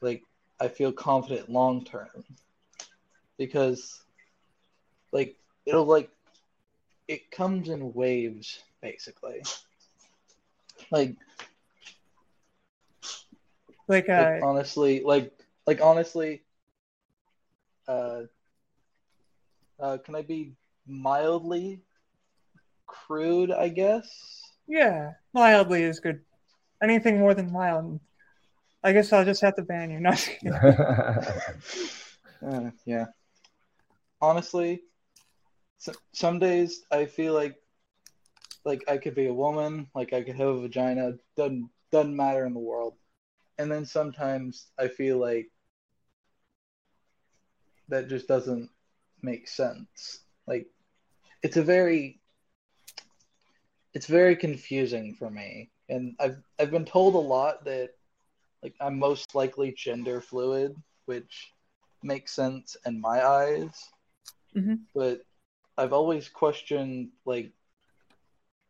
like 0.00 0.22
I 0.60 0.68
feel 0.68 0.92
confident 0.92 1.50
long 1.50 1.84
term 1.84 2.24
because 3.38 4.02
like 5.12 5.36
it'll 5.64 5.86
like 5.86 6.10
it 7.08 7.30
comes 7.30 7.68
in 7.68 7.92
waves 7.94 8.62
basically 8.80 9.42
like 10.90 11.16
Like, 13.88 14.08
uh, 14.08 14.30
like 14.34 14.42
honestly 14.42 15.02
like 15.04 15.32
like 15.66 15.80
honestly 15.80 16.42
uh 17.88 18.22
uh 19.80 19.98
can 20.04 20.14
I 20.14 20.22
be 20.22 20.52
mildly 20.86 21.80
crude 22.86 23.50
I 23.50 23.68
guess 23.68 24.42
yeah, 24.68 25.12
mildly 25.32 25.84
is 25.84 26.00
good. 26.00 26.25
Anything 26.82 27.18
more 27.18 27.34
than 27.34 27.52
mild, 27.52 28.00
I 28.82 28.92
guess 28.92 29.12
I'll 29.12 29.24
just 29.24 29.42
have 29.42 29.56
to 29.56 29.62
ban 29.62 29.90
you. 29.90 30.00
Uh, 32.46 32.70
yeah. 32.84 33.06
Honestly, 34.20 34.82
so, 35.78 35.92
some 36.12 36.38
days 36.38 36.84
I 36.90 37.06
feel 37.06 37.32
like 37.32 37.56
like 38.64 38.84
I 38.88 38.98
could 38.98 39.14
be 39.14 39.26
a 39.26 39.34
woman, 39.34 39.88
like 39.94 40.12
I 40.12 40.22
could 40.22 40.36
have 40.36 40.48
a 40.48 40.60
vagina, 40.60 41.14
doesn't 41.36 41.70
doesn't 41.92 42.14
matter 42.14 42.44
in 42.44 42.52
the 42.52 42.60
world. 42.60 42.94
And 43.58 43.72
then 43.72 43.86
sometimes 43.86 44.66
I 44.78 44.88
feel 44.88 45.18
like 45.18 45.50
that 47.88 48.08
just 48.08 48.28
doesn't 48.28 48.68
make 49.22 49.48
sense. 49.48 50.20
Like 50.46 50.66
it's 51.42 51.56
a 51.56 51.62
very 51.62 52.20
it's 53.94 54.06
very 54.06 54.36
confusing 54.36 55.14
for 55.14 55.30
me. 55.30 55.70
And 55.88 56.16
I've 56.18 56.42
I've 56.58 56.70
been 56.70 56.84
told 56.84 57.14
a 57.14 57.18
lot 57.18 57.64
that 57.64 57.90
like 58.62 58.74
I'm 58.80 58.98
most 58.98 59.34
likely 59.34 59.72
gender 59.72 60.20
fluid, 60.20 60.74
which 61.04 61.52
makes 62.02 62.32
sense 62.32 62.76
in 62.86 63.00
my 63.00 63.24
eyes. 63.24 63.90
Mhm. 64.54 64.80
But 64.94 65.20
I've 65.78 65.92
always 65.92 66.28
questioned 66.28 67.10
like 67.24 67.52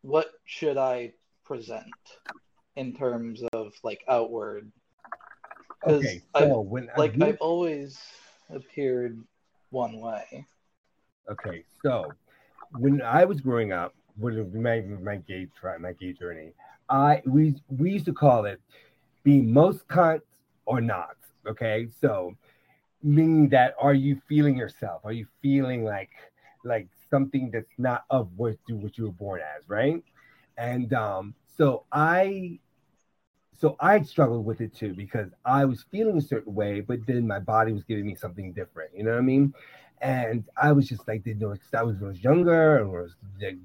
what 0.01 0.27
should 0.45 0.77
I 0.77 1.13
present 1.43 1.95
in 2.75 2.93
terms 2.93 3.41
of 3.53 3.73
like 3.83 4.03
outward? 4.07 4.71
Because 5.81 6.03
Okay, 6.03 6.21
I've, 6.33 6.49
when 6.49 6.89
like 6.97 7.13
do- 7.13 7.25
I've 7.25 7.41
always 7.41 7.99
appeared 8.49 9.21
one 9.69 9.99
way. 9.99 10.45
Okay, 11.29 11.63
so 11.83 12.13
when 12.71 13.01
I 13.01 13.25
was 13.25 13.41
growing 13.41 13.71
up, 13.73 13.93
with 14.17 14.53
my 14.53 14.81
my 14.81 15.17
gay 15.17 15.47
my 15.79 15.93
gay 15.93 16.13
journey, 16.13 16.53
I 16.89 17.21
we 17.25 17.55
we 17.69 17.91
used 17.91 18.05
to 18.05 18.13
call 18.13 18.45
it 18.45 18.61
being 19.23 19.51
most 19.51 19.87
cunt 19.87 20.21
or 20.65 20.81
not. 20.81 21.17
Okay, 21.47 21.87
so 22.01 22.35
meaning 23.03 23.49
that 23.49 23.75
are 23.79 23.93
you 23.93 24.21
feeling 24.27 24.57
yourself? 24.57 25.01
Are 25.03 25.11
you 25.11 25.27
feeling 25.41 25.83
like 25.83 26.09
like 26.63 26.87
something 27.09 27.49
that's 27.51 27.77
not 27.77 28.05
of 28.09 28.29
what 28.35 28.57
you 28.67 28.77
what 28.77 28.97
you 28.97 29.05
were 29.05 29.11
born 29.11 29.41
as, 29.41 29.63
right? 29.67 30.03
And 30.57 30.93
um, 30.93 31.35
so 31.57 31.83
I 31.91 32.59
so 33.59 33.75
I 33.79 34.01
struggled 34.03 34.45
with 34.45 34.61
it 34.61 34.75
too 34.75 34.93
because 34.93 35.29
I 35.45 35.65
was 35.65 35.85
feeling 35.91 36.17
a 36.17 36.21
certain 36.21 36.53
way, 36.53 36.81
but 36.81 37.05
then 37.07 37.27
my 37.27 37.39
body 37.39 37.73
was 37.73 37.83
giving 37.83 38.05
me 38.05 38.15
something 38.15 38.53
different. 38.53 38.91
You 38.95 39.03
know 39.03 39.11
what 39.11 39.19
I 39.19 39.21
mean? 39.21 39.53
And 39.99 40.43
I 40.61 40.71
was 40.73 40.87
just 40.87 41.07
like, 41.07 41.23
didn't 41.23 41.39
know. 41.39 41.55
I 41.73 41.81
was, 41.83 41.95
when 41.97 42.05
I 42.05 42.07
was 42.09 42.23
younger 42.23 42.77
and 42.77 42.91
was 42.91 43.15
like, 43.41 43.57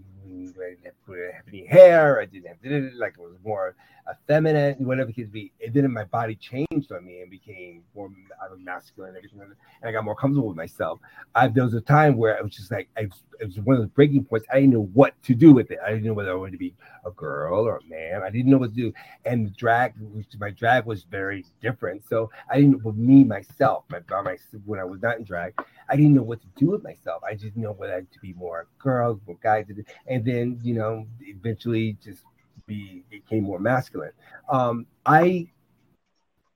I 0.61 0.71
didn't 0.71 1.33
have 1.35 1.49
any 1.49 1.67
hair. 1.67 2.21
I 2.21 2.27
didn't 2.27 2.49
have 2.49 2.93
like 2.95 3.15
it 3.15 3.21
was 3.21 3.37
more 3.45 3.75
effeminate, 4.11 4.81
whatever 4.81 5.11
it 5.11 5.15
could 5.15 5.33
be. 5.33 5.53
And 5.65 5.73
then 5.75 5.93
my 5.93 6.05
body 6.05 6.35
changed 6.35 6.93
on 6.93 7.05
me 7.05 7.21
and 7.21 7.31
became 7.31 7.83
more 7.95 8.11
masculine 8.59 9.11
and 9.11 9.19
everything, 9.19 9.41
and 9.41 9.55
I 9.89 9.93
got 9.93 10.05
more 10.05 10.15
comfortable 10.15 10.49
with 10.49 10.57
myself. 10.57 11.01
I, 11.35 11.49
there 11.49 11.65
was 11.65 11.75
a 11.75 11.81
time 11.81 12.17
where 12.17 12.39
I 12.39 12.43
was 12.43 12.55
just 12.55 12.71
like, 12.71 12.89
I, 12.97 13.09
it 13.41 13.47
was 13.47 13.59
one 13.61 13.77
of 13.77 13.83
those 13.83 13.91
breaking 13.91 14.25
points. 14.25 14.47
I 14.53 14.61
didn't 14.61 14.75
know 14.75 14.89
what 14.93 15.21
to 15.25 15.35
do 15.35 15.53
with 15.53 15.71
it. 15.71 15.79
I 15.85 15.91
didn't 15.91 16.05
know 16.05 16.13
whether 16.13 16.33
I 16.33 16.35
wanted 16.35 16.53
to 16.53 16.59
be 16.59 16.75
a 17.05 17.11
girl 17.11 17.67
or 17.67 17.77
a 17.79 17.85
man. 17.89 18.23
I 18.23 18.31
didn't 18.31 18.51
know 18.51 18.59
what 18.59 18.71
to 18.71 18.77
do. 18.77 18.93
And 19.25 19.55
drag, 19.57 19.95
my 20.39 20.51
drag 20.51 20.87
was 20.87 21.05
very 21.05 21.45
different. 21.61 22.05
So 22.09 22.31
I 22.51 22.61
didn't, 22.61 22.85
with 22.85 22.97
me 22.97 23.25
myself, 23.25 23.85
my, 23.91 24.01
my 24.11 24.37
when 24.65 24.79
I 24.79 24.85
was 24.85 25.03
not 25.03 25.19
in 25.19 25.25
drag, 25.25 25.55
I 25.89 25.97
didn't 25.97 26.15
know 26.15 26.23
what 26.23 26.41
to 26.41 26.47
do 26.57 26.71
with 26.71 26.83
myself. 26.83 27.23
I 27.25 27.35
just 27.35 27.57
know 27.57 27.73
whether 27.73 28.01
to 28.01 28.19
be 28.21 28.33
more 28.35 28.67
girls, 28.79 29.21
more 29.27 29.39
guys, 29.43 29.67
and 30.07 30.25
then 30.25 30.61
you 30.63 30.75
know, 30.75 31.07
eventually 31.21 31.99
just 32.03 32.23
be 32.67 33.05
became 33.11 33.45
more 33.45 33.59
masculine. 33.59 34.13
Um, 34.51 34.87
I, 35.05 35.49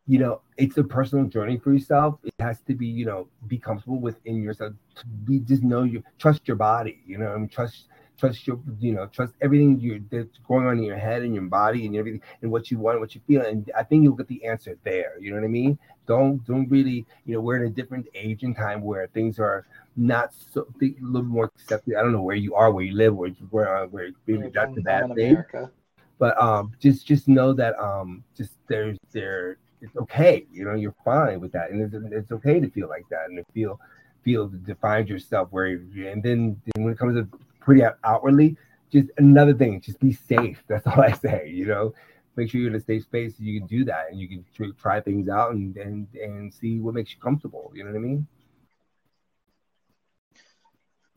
you 0.06 0.18
know, 0.18 0.42
it's 0.56 0.76
a 0.78 0.84
personal 0.84 1.26
journey 1.26 1.58
for 1.58 1.72
yourself. 1.72 2.18
It 2.24 2.34
has 2.40 2.60
to 2.62 2.74
be, 2.74 2.86
you 2.86 3.04
know, 3.04 3.28
be 3.46 3.58
comfortable 3.58 4.00
within 4.00 4.42
yourself. 4.42 4.72
To 4.96 5.06
be 5.06 5.40
just 5.40 5.62
know 5.62 5.82
you 5.82 6.02
trust 6.18 6.46
your 6.46 6.56
body. 6.56 7.00
You 7.06 7.18
know, 7.18 7.32
I 7.32 7.36
mean, 7.36 7.48
trust 7.48 7.86
trust 8.18 8.46
your 8.46 8.58
you 8.80 8.92
know 8.92 9.06
trust 9.06 9.34
everything 9.40 9.78
you 9.78 10.02
that's 10.10 10.38
going 10.48 10.66
on 10.66 10.78
in 10.78 10.84
your 10.84 10.96
head 10.96 11.22
and 11.22 11.34
your 11.34 11.42
body 11.44 11.86
and 11.86 11.96
everything 11.96 12.20
and 12.42 12.50
what 12.50 12.70
you 12.70 12.78
want 12.78 12.98
what 12.98 13.14
you 13.14 13.20
feel 13.26 13.42
and 13.42 13.70
i 13.76 13.82
think 13.82 14.02
you'll 14.02 14.14
get 14.14 14.28
the 14.28 14.44
answer 14.44 14.78
there 14.84 15.14
you 15.20 15.30
know 15.30 15.36
what 15.36 15.44
i 15.44 15.48
mean 15.48 15.78
don't 16.06 16.44
don't 16.46 16.68
really 16.70 17.04
you 17.24 17.34
know 17.34 17.40
we're 17.40 17.56
in 17.56 17.66
a 17.66 17.70
different 17.70 18.06
age 18.14 18.42
and 18.42 18.56
time 18.56 18.80
where 18.82 19.06
things 19.08 19.38
are 19.38 19.66
not 19.96 20.32
so 20.32 20.66
a 20.80 20.94
little 21.00 21.22
more 21.22 21.44
accepted 21.44 21.94
i 21.96 22.02
don't 22.02 22.12
know 22.12 22.22
where 22.22 22.36
you 22.36 22.54
are 22.54 22.70
where 22.70 22.84
you 22.84 22.94
live 22.94 23.14
where 23.14 23.30
where, 23.50 23.86
where 23.86 24.10
maybe 24.26 24.48
that's 24.52 24.76
a 24.76 24.80
bad 24.80 25.14
thing 25.14 25.32
America. 25.32 25.70
But 26.18 26.40
um 26.40 26.72
just 26.80 27.06
just 27.06 27.28
know 27.28 27.52
that 27.52 27.78
um 27.78 28.24
just 28.36 28.52
there's 28.68 28.98
there 29.12 29.58
it's 29.80 29.96
okay 29.96 30.46
you 30.50 30.64
know 30.64 30.74
you're 30.74 30.94
fine 31.04 31.40
with 31.40 31.52
that 31.52 31.70
and 31.70 31.80
it's, 31.82 31.94
it's 32.12 32.32
okay 32.32 32.58
to 32.58 32.70
feel 32.70 32.88
like 32.88 33.04
that 33.10 33.26
and 33.28 33.36
to 33.36 33.52
feel 33.52 33.78
feel 34.24 34.48
to 34.48 34.56
define 34.56 35.06
yourself 35.06 35.48
where 35.52 35.68
you 35.68 36.08
and 36.08 36.22
then, 36.22 36.60
then 36.64 36.84
when 36.84 36.92
it 36.92 36.98
comes 36.98 37.14
to 37.14 37.28
pretty 37.66 37.82
outwardly. 38.04 38.56
Just 38.90 39.10
another 39.18 39.52
thing, 39.52 39.80
just 39.80 39.98
be 40.00 40.12
safe. 40.12 40.62
That's 40.68 40.86
all 40.86 41.00
I 41.00 41.12
say. 41.12 41.50
You 41.52 41.66
know, 41.66 41.94
make 42.36 42.48
sure 42.48 42.60
you're 42.60 42.70
in 42.70 42.76
a 42.76 42.80
safe 42.80 43.02
space 43.02 43.36
so 43.36 43.42
you 43.42 43.60
can 43.60 43.66
do 43.66 43.84
that 43.84 44.10
and 44.10 44.18
you 44.18 44.28
can 44.28 44.74
try 44.78 45.00
things 45.00 45.28
out 45.28 45.52
and 45.52 45.76
and 45.76 46.06
and 46.14 46.54
see 46.54 46.78
what 46.78 46.94
makes 46.94 47.12
you 47.12 47.18
comfortable. 47.20 47.72
You 47.74 47.84
know 47.84 47.90
what 47.90 47.96
I 47.96 48.00
mean? 48.00 48.26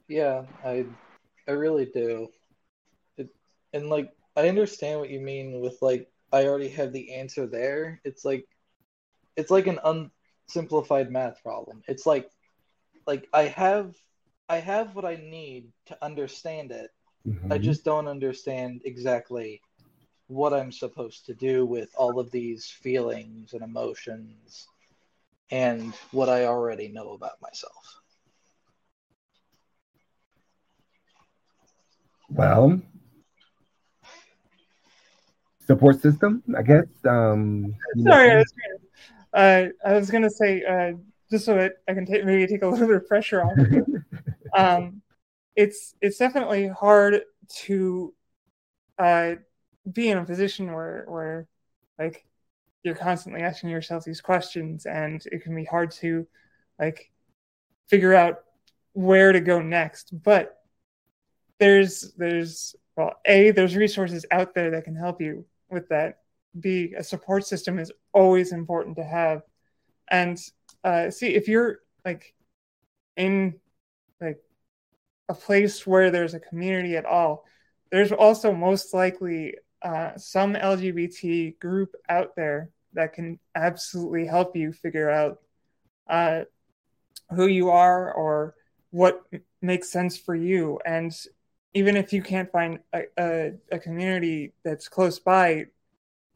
Yeah, 0.08 0.44
I 0.66 0.86
I 1.48 1.52
really 1.52 1.86
do. 1.86 2.30
It, 3.18 3.30
and 3.74 3.90
like 3.90 4.12
I 4.40 4.48
understand 4.48 5.02
what 5.02 5.10
you 5.10 5.20
mean 5.20 5.60
with 5.60 5.78
like 5.82 6.10
I 6.32 6.46
already 6.46 6.70
have 6.70 6.94
the 6.94 7.16
answer 7.16 7.46
there. 7.46 8.00
It's 8.06 8.24
like 8.24 8.48
it's 9.36 9.52
like 9.52 9.68
an 9.68 9.80
unsimplified 9.84 11.12
math 11.12 11.44
problem. 11.44 11.84
It's 11.90 12.06
like 12.06 12.30
like 13.06 13.28
I 13.34 13.44
have 13.44 13.96
I 14.48 14.60
have 14.60 14.96
what 14.96 15.04
I 15.04 15.16
need 15.16 15.74
to 15.88 15.98
understand 16.02 16.72
it. 16.72 16.90
Mm-hmm. 17.28 17.52
I 17.52 17.58
just 17.58 17.84
don't 17.84 18.08
understand 18.08 18.82
exactly 18.86 19.62
what 20.28 20.54
I'm 20.54 20.72
supposed 20.72 21.26
to 21.26 21.34
do 21.34 21.66
with 21.66 21.90
all 21.98 22.18
of 22.18 22.32
these 22.32 22.66
feelings 22.66 23.52
and 23.52 23.62
emotions 23.62 24.68
and 25.52 25.94
what 26.12 26.30
I 26.30 26.46
already 26.46 26.88
know 26.88 27.12
about 27.12 27.42
myself. 27.42 28.00
Well, 32.30 32.80
support 35.70 36.02
system, 36.02 36.42
I 36.58 36.64
guess. 36.64 36.88
Um, 37.08 37.76
Sorry, 38.02 38.32
I 38.32 38.38
was, 38.38 38.54
gonna, 38.60 39.46
uh, 39.46 39.68
I 39.86 39.94
was 39.94 40.10
gonna 40.10 40.30
say 40.30 40.64
uh, 40.64 40.94
just 41.30 41.46
so 41.46 41.54
that 41.54 41.74
I 41.88 41.94
can 41.94 42.08
take 42.08 42.26
maybe 42.26 42.48
take 42.48 42.64
a 42.64 42.68
little 42.72 42.88
bit 42.88 42.96
of 42.96 43.08
pressure 43.08 43.44
off. 43.44 43.54
um, 44.58 45.04
it's 45.56 45.94
it's 46.02 46.18
definitely 46.18 46.70
hard 46.70 47.22
to 47.66 48.14
uh, 48.98 49.36
be 49.92 50.10
in 50.10 50.18
a 50.18 50.26
position 50.26 50.74
where 50.74 51.06
where 51.08 51.48
like 52.00 52.26
you're 52.84 52.96
constantly 52.96 53.42
asking 53.42 53.70
yourself 53.70 54.04
these 54.04 54.22
questions, 54.22 54.88
and 54.88 55.24
it 55.32 55.44
can 55.44 55.54
be 55.56 55.66
hard 55.66 55.92
to 55.92 56.26
like 56.80 57.12
figure 57.90 58.16
out 58.16 58.40
where 58.94 59.32
to 59.32 59.40
go 59.40 59.62
next. 59.62 60.20
But 60.24 60.58
there's 61.60 62.12
there's 62.18 62.76
well, 62.98 63.14
a 63.24 63.52
there's 63.52 63.76
resources 63.76 64.26
out 64.32 64.56
there 64.56 64.72
that 64.72 64.86
can 64.86 64.96
help 64.96 65.22
you 65.22 65.46
with 65.70 65.90
that. 65.90 66.20
B 66.60 66.94
a 66.98 67.04
support 67.04 67.46
system 67.46 67.78
is 67.80 67.92
always 68.14 68.52
important 68.52 68.98
to 68.98 69.04
have, 69.04 69.44
and 70.10 70.40
uh, 70.84 71.10
see 71.12 71.36
if 71.36 71.48
you're 71.48 71.80
like 72.04 72.34
in 73.16 73.56
like 74.20 74.40
a 75.28 75.34
place 75.34 75.86
where 75.86 76.10
there's 76.10 76.34
a 76.34 76.40
community 76.40 76.96
at 76.96 77.06
all, 77.06 77.46
there's 77.92 78.12
also 78.12 78.52
most 78.52 78.94
likely 78.94 79.56
uh, 79.82 80.18
some 80.18 80.56
LGBT 80.56 81.60
group 81.60 81.96
out 82.10 82.36
there 82.36 82.72
that 82.94 83.14
can 83.14 83.40
absolutely 83.56 84.26
help 84.26 84.56
you 84.56 84.74
figure 84.74 85.10
out 85.10 85.40
uh, 86.10 86.42
who 87.32 87.46
you 87.46 87.70
are 87.70 88.12
or 88.12 88.56
what 88.92 89.22
makes 89.62 89.90
sense 89.90 90.18
for 90.18 90.36
you. 90.36 90.80
And 90.86 91.16
even 91.74 91.96
if 91.96 92.12
you 92.12 92.22
can't 92.22 92.52
find 92.52 92.80
a, 92.94 93.04
a, 93.18 93.54
a 93.72 93.80
community 93.80 94.54
that's 94.64 94.88
close 94.88 95.20
by, 95.20 95.66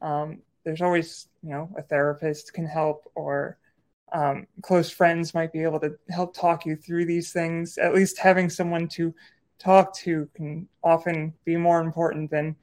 um, 0.00 0.38
there's 0.64 0.82
always, 0.82 1.28
you 1.42 1.50
know, 1.50 1.70
a 1.76 1.82
therapist 1.82 2.52
can 2.52 2.66
help 2.66 3.10
or 3.14 3.58
um, 4.12 4.46
close 4.62 4.90
friends 4.90 5.34
might 5.34 5.52
be 5.52 5.62
able 5.62 5.80
to 5.80 5.96
help 6.10 6.34
talk 6.34 6.64
you 6.64 6.76
through 6.76 7.04
these 7.06 7.32
things. 7.32 7.78
At 7.78 7.94
least 7.94 8.18
having 8.18 8.48
someone 8.48 8.88
to 8.88 9.14
talk 9.58 9.94
to 9.96 10.28
can 10.34 10.68
often 10.82 11.34
be 11.44 11.56
more 11.56 11.80
important 11.80 12.30
than 12.30 12.56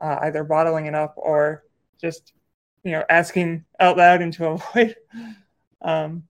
uh, 0.00 0.18
either 0.22 0.44
bottling 0.44 0.86
it 0.86 0.94
up 0.94 1.14
or 1.16 1.64
just 2.00 2.32
you 2.84 2.92
know 2.92 3.04
asking 3.08 3.64
out 3.80 3.96
loud 3.96 4.22
into 4.22 4.46
a 4.46 4.58
void. 4.74 4.96
Um, 5.82 6.24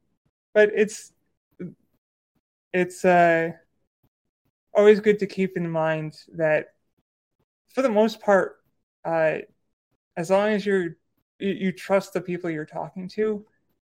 but 0.54 0.70
it's 0.74 1.12
it's 2.72 3.04
uh, 3.04 3.52
always 4.78 5.00
good 5.00 5.18
to 5.18 5.26
keep 5.26 5.56
in 5.56 5.68
mind 5.68 6.16
that 6.34 6.74
for 7.74 7.82
the 7.82 7.90
most 7.90 8.20
part, 8.20 8.60
uh, 9.04 9.38
as 10.16 10.30
long 10.30 10.50
as 10.50 10.64
you're 10.64 10.96
you, 11.40 11.50
you 11.50 11.72
trust 11.72 12.12
the 12.12 12.20
people 12.20 12.48
you're 12.48 12.64
talking 12.64 13.08
to, 13.08 13.44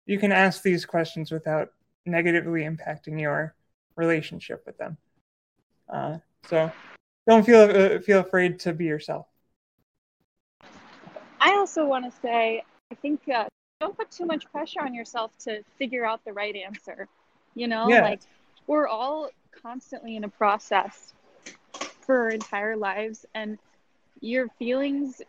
you 0.06 0.18
can 0.18 0.32
ask 0.32 0.64
these 0.64 0.86
questions 0.86 1.32
without 1.32 1.70
negatively 2.06 2.62
impacting 2.62 3.20
your 3.20 3.56
relationship 3.96 4.64
with 4.66 4.78
them. 4.78 4.98
Uh, 5.90 6.18
so 6.48 6.72
don't 7.28 7.46
feel 7.46 7.62
uh, 7.62 8.00
feel 8.00 8.22
afraid 8.22 8.58
to 8.60 8.74
be 8.74 8.86
yourself. 8.86 9.28
I 11.42 11.56
also 11.56 11.86
want 11.86 12.06
to 12.06 12.20
say, 12.22 12.64
I 12.92 12.96
think 12.96 13.22
uh, 13.30 13.46
don't 13.82 13.96
put 13.98 14.12
too 14.12 14.26
much 14.26 14.50
pressure 14.52 14.82
on 14.82 14.94
yourself 14.94 15.38
to 15.40 15.62
figure 15.78 16.06
out 16.06 16.24
the 16.26 16.34
right 16.34 16.56
answer. 16.56 17.08
You 17.56 17.68
know, 17.68 17.90
yeah. 17.90 18.02
like 18.02 18.22
we're 18.68 18.88
all 18.88 19.30
constantly 19.62 20.16
in 20.16 20.24
a 20.24 20.30
process 20.30 21.14
for 22.02 22.20
our 22.24 22.30
entire 22.30 22.76
lives, 22.76 23.26
and 23.34 23.58
your 24.22 24.48
feelings 24.60 25.22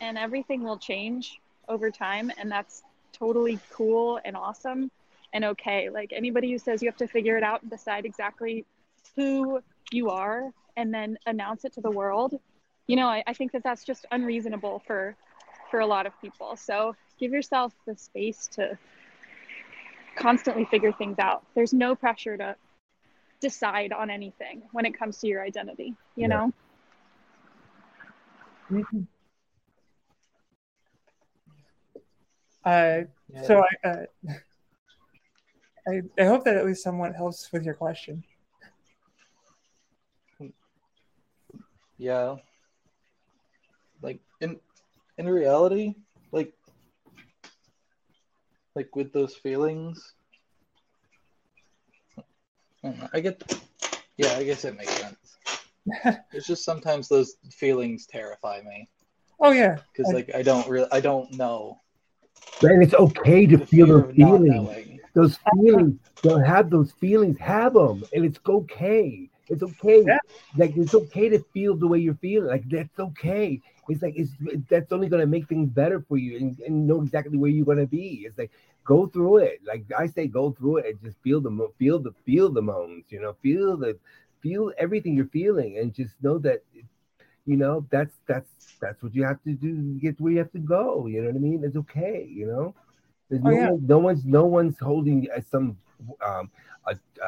and 0.00 0.16
everything 0.16 0.62
will 0.62 0.78
change 0.78 1.38
over 1.68 1.90
time, 1.90 2.30
and 2.38 2.50
that's 2.50 2.82
totally 3.12 3.58
cool 3.70 4.20
and 4.24 4.36
awesome 4.36 4.90
and 5.32 5.44
okay. 5.44 5.90
Like 5.90 6.12
anybody 6.12 6.50
who 6.50 6.58
says 6.58 6.82
you 6.82 6.88
have 6.88 6.96
to 6.98 7.08
figure 7.08 7.36
it 7.36 7.42
out 7.42 7.62
and 7.62 7.70
decide 7.70 8.04
exactly 8.04 8.64
who 9.16 9.60
you 9.90 10.10
are 10.10 10.50
and 10.76 10.92
then 10.92 11.18
announce 11.26 11.64
it 11.64 11.72
to 11.74 11.80
the 11.80 11.90
world, 11.90 12.38
you 12.86 12.96
know, 12.96 13.06
I, 13.06 13.22
I 13.26 13.34
think 13.34 13.52
that 13.52 13.62
that's 13.62 13.84
just 13.84 14.06
unreasonable 14.10 14.82
for 14.86 15.16
for 15.70 15.80
a 15.80 15.86
lot 15.86 16.06
of 16.06 16.12
people. 16.20 16.56
So 16.56 16.96
give 17.18 17.32
yourself 17.32 17.72
the 17.86 17.96
space 17.96 18.48
to 18.54 18.76
constantly 20.16 20.64
figure 20.64 20.92
things 20.92 21.18
out. 21.18 21.44
There's 21.54 21.72
no 21.72 21.94
pressure 21.94 22.36
to 22.36 22.56
decide 23.40 23.92
on 23.92 24.10
anything 24.10 24.62
when 24.72 24.84
it 24.84 24.96
comes 24.98 25.18
to 25.18 25.26
your 25.26 25.42
identity, 25.42 25.94
you 26.16 26.22
yeah. 26.22 26.26
know? 26.26 26.52
Mm-hmm. 28.70 29.00
Uh, 32.64 33.00
yeah. 33.32 33.42
So 33.42 33.64
I, 33.64 33.88
uh, 33.88 34.04
I, 35.88 36.02
I 36.18 36.24
hope 36.24 36.44
that 36.44 36.56
at 36.56 36.66
least 36.66 36.82
somewhat 36.82 37.16
helps 37.16 37.50
with 37.52 37.64
your 37.64 37.74
question. 37.74 38.22
Yeah. 41.98 42.36
Like 44.02 44.20
in 44.40 44.58
in 45.18 45.28
reality, 45.28 45.94
like 46.32 46.54
like 48.74 48.94
with 48.96 49.12
those 49.12 49.34
feelings, 49.34 50.14
I, 52.84 53.08
I 53.14 53.20
get. 53.20 53.42
Yeah, 54.16 54.34
I 54.34 54.44
guess 54.44 54.64
it 54.64 54.76
makes 54.76 54.92
sense. 54.92 55.38
it's 56.32 56.46
just 56.46 56.64
sometimes 56.64 57.08
those 57.08 57.36
feelings 57.50 58.06
terrify 58.06 58.60
me 58.60 58.88
Oh 59.40 59.52
yeah. 59.52 59.78
because 59.92 60.12
like 60.12 60.30
I 60.34 60.42
don't 60.42 60.68
really 60.68 60.88
I 60.92 61.00
don't 61.00 61.32
know. 61.32 61.80
And 62.62 62.82
it's 62.82 62.94
okay 62.94 63.46
to 63.46 63.58
feel 63.58 63.86
fear 63.86 64.02
those 64.02 64.14
feelings. 64.14 65.00
Those 65.14 65.38
feelings, 65.54 65.98
don't 66.22 66.44
have 66.44 66.70
those 66.70 66.92
feelings, 66.92 67.38
have 67.38 67.72
them. 67.72 68.04
And 68.12 68.24
it's 68.24 68.38
okay. 68.46 69.30
It's 69.48 69.62
okay. 69.62 70.04
Yeah. 70.06 70.18
Like 70.56 70.76
it's 70.76 70.94
okay 70.94 71.30
to 71.30 71.38
feel 71.54 71.74
the 71.74 71.86
way 71.86 71.98
you're 71.98 72.14
feeling. 72.14 72.48
Like 72.48 72.68
that's 72.68 72.98
okay. 72.98 73.60
It's 73.88 74.02
like 74.02 74.14
it's 74.16 74.30
that's 74.68 74.92
only 74.92 75.08
gonna 75.08 75.26
make 75.26 75.48
things 75.48 75.70
better 75.70 76.04
for 76.06 76.18
you 76.18 76.36
and, 76.36 76.60
and 76.60 76.86
know 76.86 77.02
exactly 77.02 77.38
where 77.38 77.50
you're 77.50 77.66
gonna 77.66 77.86
be. 77.86 78.24
It's 78.26 78.38
like 78.38 78.52
go 78.84 79.06
through 79.06 79.38
it. 79.38 79.60
Like 79.66 79.84
I 79.96 80.06
say, 80.06 80.26
go 80.26 80.52
through 80.52 80.78
it 80.78 80.86
and 80.86 81.02
just 81.02 81.18
feel 81.22 81.40
the 81.40 81.50
mo- 81.50 81.72
feel 81.78 81.98
the 81.98 82.12
feel 82.24 82.50
the 82.50 82.62
moans, 82.62 83.06
you 83.10 83.20
know, 83.20 83.34
feel 83.42 83.76
the 83.76 83.98
feel 84.42 84.72
everything 84.78 85.14
you're 85.14 85.26
feeling 85.26 85.78
and 85.78 85.94
just 85.94 86.14
know 86.22 86.38
that 86.38 86.62
you 87.46 87.56
know 87.56 87.86
that's 87.90 88.14
that's 88.26 88.50
that's 88.80 89.02
what 89.02 89.14
you 89.14 89.24
have 89.24 89.42
to 89.42 89.52
do 89.52 89.74
to 89.74 89.98
get 90.00 90.16
to 90.16 90.22
where 90.22 90.32
you 90.32 90.38
have 90.38 90.52
to 90.52 90.58
go 90.58 91.06
you 91.06 91.20
know 91.20 91.28
what 91.28 91.36
i 91.36 91.38
mean 91.38 91.62
it's 91.64 91.76
okay 91.76 92.26
you 92.30 92.46
know 92.46 92.74
there's 93.30 93.42
Oh, 93.44 93.50
yeah. 93.50 93.70
one, 93.70 93.84
no 93.86 93.98
one's 93.98 94.24
no 94.24 94.44
one's 94.44 94.78
holding 94.78 95.28
some 95.50 95.76
um 96.24 96.50
a, 96.86 96.96
uh, 97.22 97.26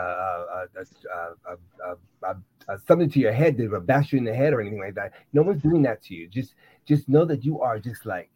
uh, 2.25 2.35
uh, 2.69 2.79
something 2.87 3.11
to 3.11 3.21
your 3.21 3.33
head 3.33 3.57
to 3.57 3.81
bash 3.81 4.13
you 4.13 4.19
in 4.19 4.25
the 4.25 4.35
head 4.35 4.53
or 4.53 4.61
anything 4.61 4.81
like 4.81 4.95
that 4.95 5.13
no 5.33 5.43
one's 5.43 5.63
doing 5.63 5.83
that 5.83 6.03
to 6.03 6.15
you 6.15 6.27
just 6.29 6.55
just 6.87 7.09
know 7.09 7.25
that 7.25 7.45
you 7.45 7.61
are 7.61 7.79
just 7.79 8.07
like 8.07 8.31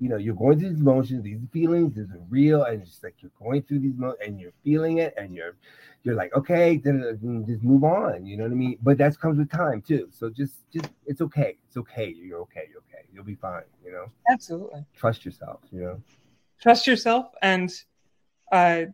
you 0.00 0.08
know 0.08 0.16
you're 0.16 0.34
going 0.34 0.58
through 0.58 0.70
these 0.70 0.80
emotions 0.80 1.22
these 1.22 1.38
feelings 1.52 1.94
these 1.94 2.10
are 2.10 2.22
real 2.30 2.64
and 2.64 2.80
it's 2.80 2.90
just 2.90 3.04
like 3.04 3.14
you're 3.20 3.30
going 3.38 3.62
through 3.62 3.78
these 3.78 3.96
mo- 3.96 4.16
and 4.24 4.40
you're 4.40 4.52
feeling 4.64 4.98
it 4.98 5.14
and 5.16 5.34
you're 5.34 5.54
you're 6.02 6.14
like 6.14 6.34
okay 6.34 6.78
then 6.78 7.00
then 7.22 7.44
just 7.46 7.62
move 7.62 7.84
on 7.84 8.24
you 8.24 8.36
know 8.36 8.44
what 8.44 8.52
i 8.52 8.54
mean? 8.54 8.78
But 8.82 8.96
that 8.98 9.18
comes 9.20 9.38
with 9.38 9.50
time 9.50 9.82
too. 9.82 10.08
So 10.10 10.30
just 10.30 10.54
just 10.72 10.88
it's 11.06 11.20
okay. 11.20 11.58
It's 11.66 11.76
okay. 11.76 12.14
You're 12.16 12.40
okay. 12.40 12.64
You're 12.70 12.82
okay. 12.88 13.04
You'll 13.12 13.24
be 13.24 13.34
fine 13.34 13.62
you 13.84 13.92
know? 13.92 14.06
Absolutely. 14.30 14.84
trust 14.96 15.24
yourself 15.24 15.60
you 15.70 15.82
know? 15.82 16.02
Trust 16.60 16.86
yourself 16.86 17.26
and 17.42 17.70
uh 18.50 18.84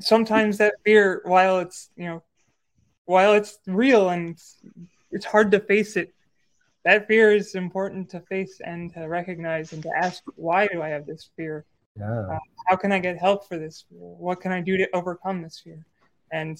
sometimes 0.00 0.56
that 0.58 0.74
fear 0.84 1.20
while 1.24 1.58
it's 1.58 1.90
you 1.96 2.06
know 2.06 2.22
while 3.04 3.34
it's 3.34 3.58
real 3.66 4.08
and 4.08 4.30
it's, 4.30 4.56
it's 5.10 5.26
hard 5.26 5.50
to 5.50 5.60
face 5.60 5.96
it 5.96 6.14
that 6.84 7.06
fear 7.06 7.32
is 7.32 7.54
important 7.54 8.08
to 8.10 8.20
face 8.20 8.60
and 8.64 8.92
to 8.94 9.06
recognize 9.06 9.72
and 9.72 9.82
to 9.82 9.90
ask 9.96 10.22
why 10.36 10.66
do 10.66 10.82
i 10.82 10.88
have 10.88 11.06
this 11.06 11.30
fear? 11.36 11.64
Yeah. 11.96 12.20
Uh, 12.32 12.38
how 12.66 12.76
can 12.76 12.92
i 12.92 12.98
get 12.98 13.18
help 13.18 13.46
for 13.48 13.58
this 13.58 13.84
fear? 13.88 13.98
What 13.98 14.40
can 14.40 14.52
i 14.52 14.60
do 14.60 14.76
to 14.76 14.88
overcome 14.94 15.42
this 15.42 15.60
fear? 15.60 15.84
And 16.32 16.58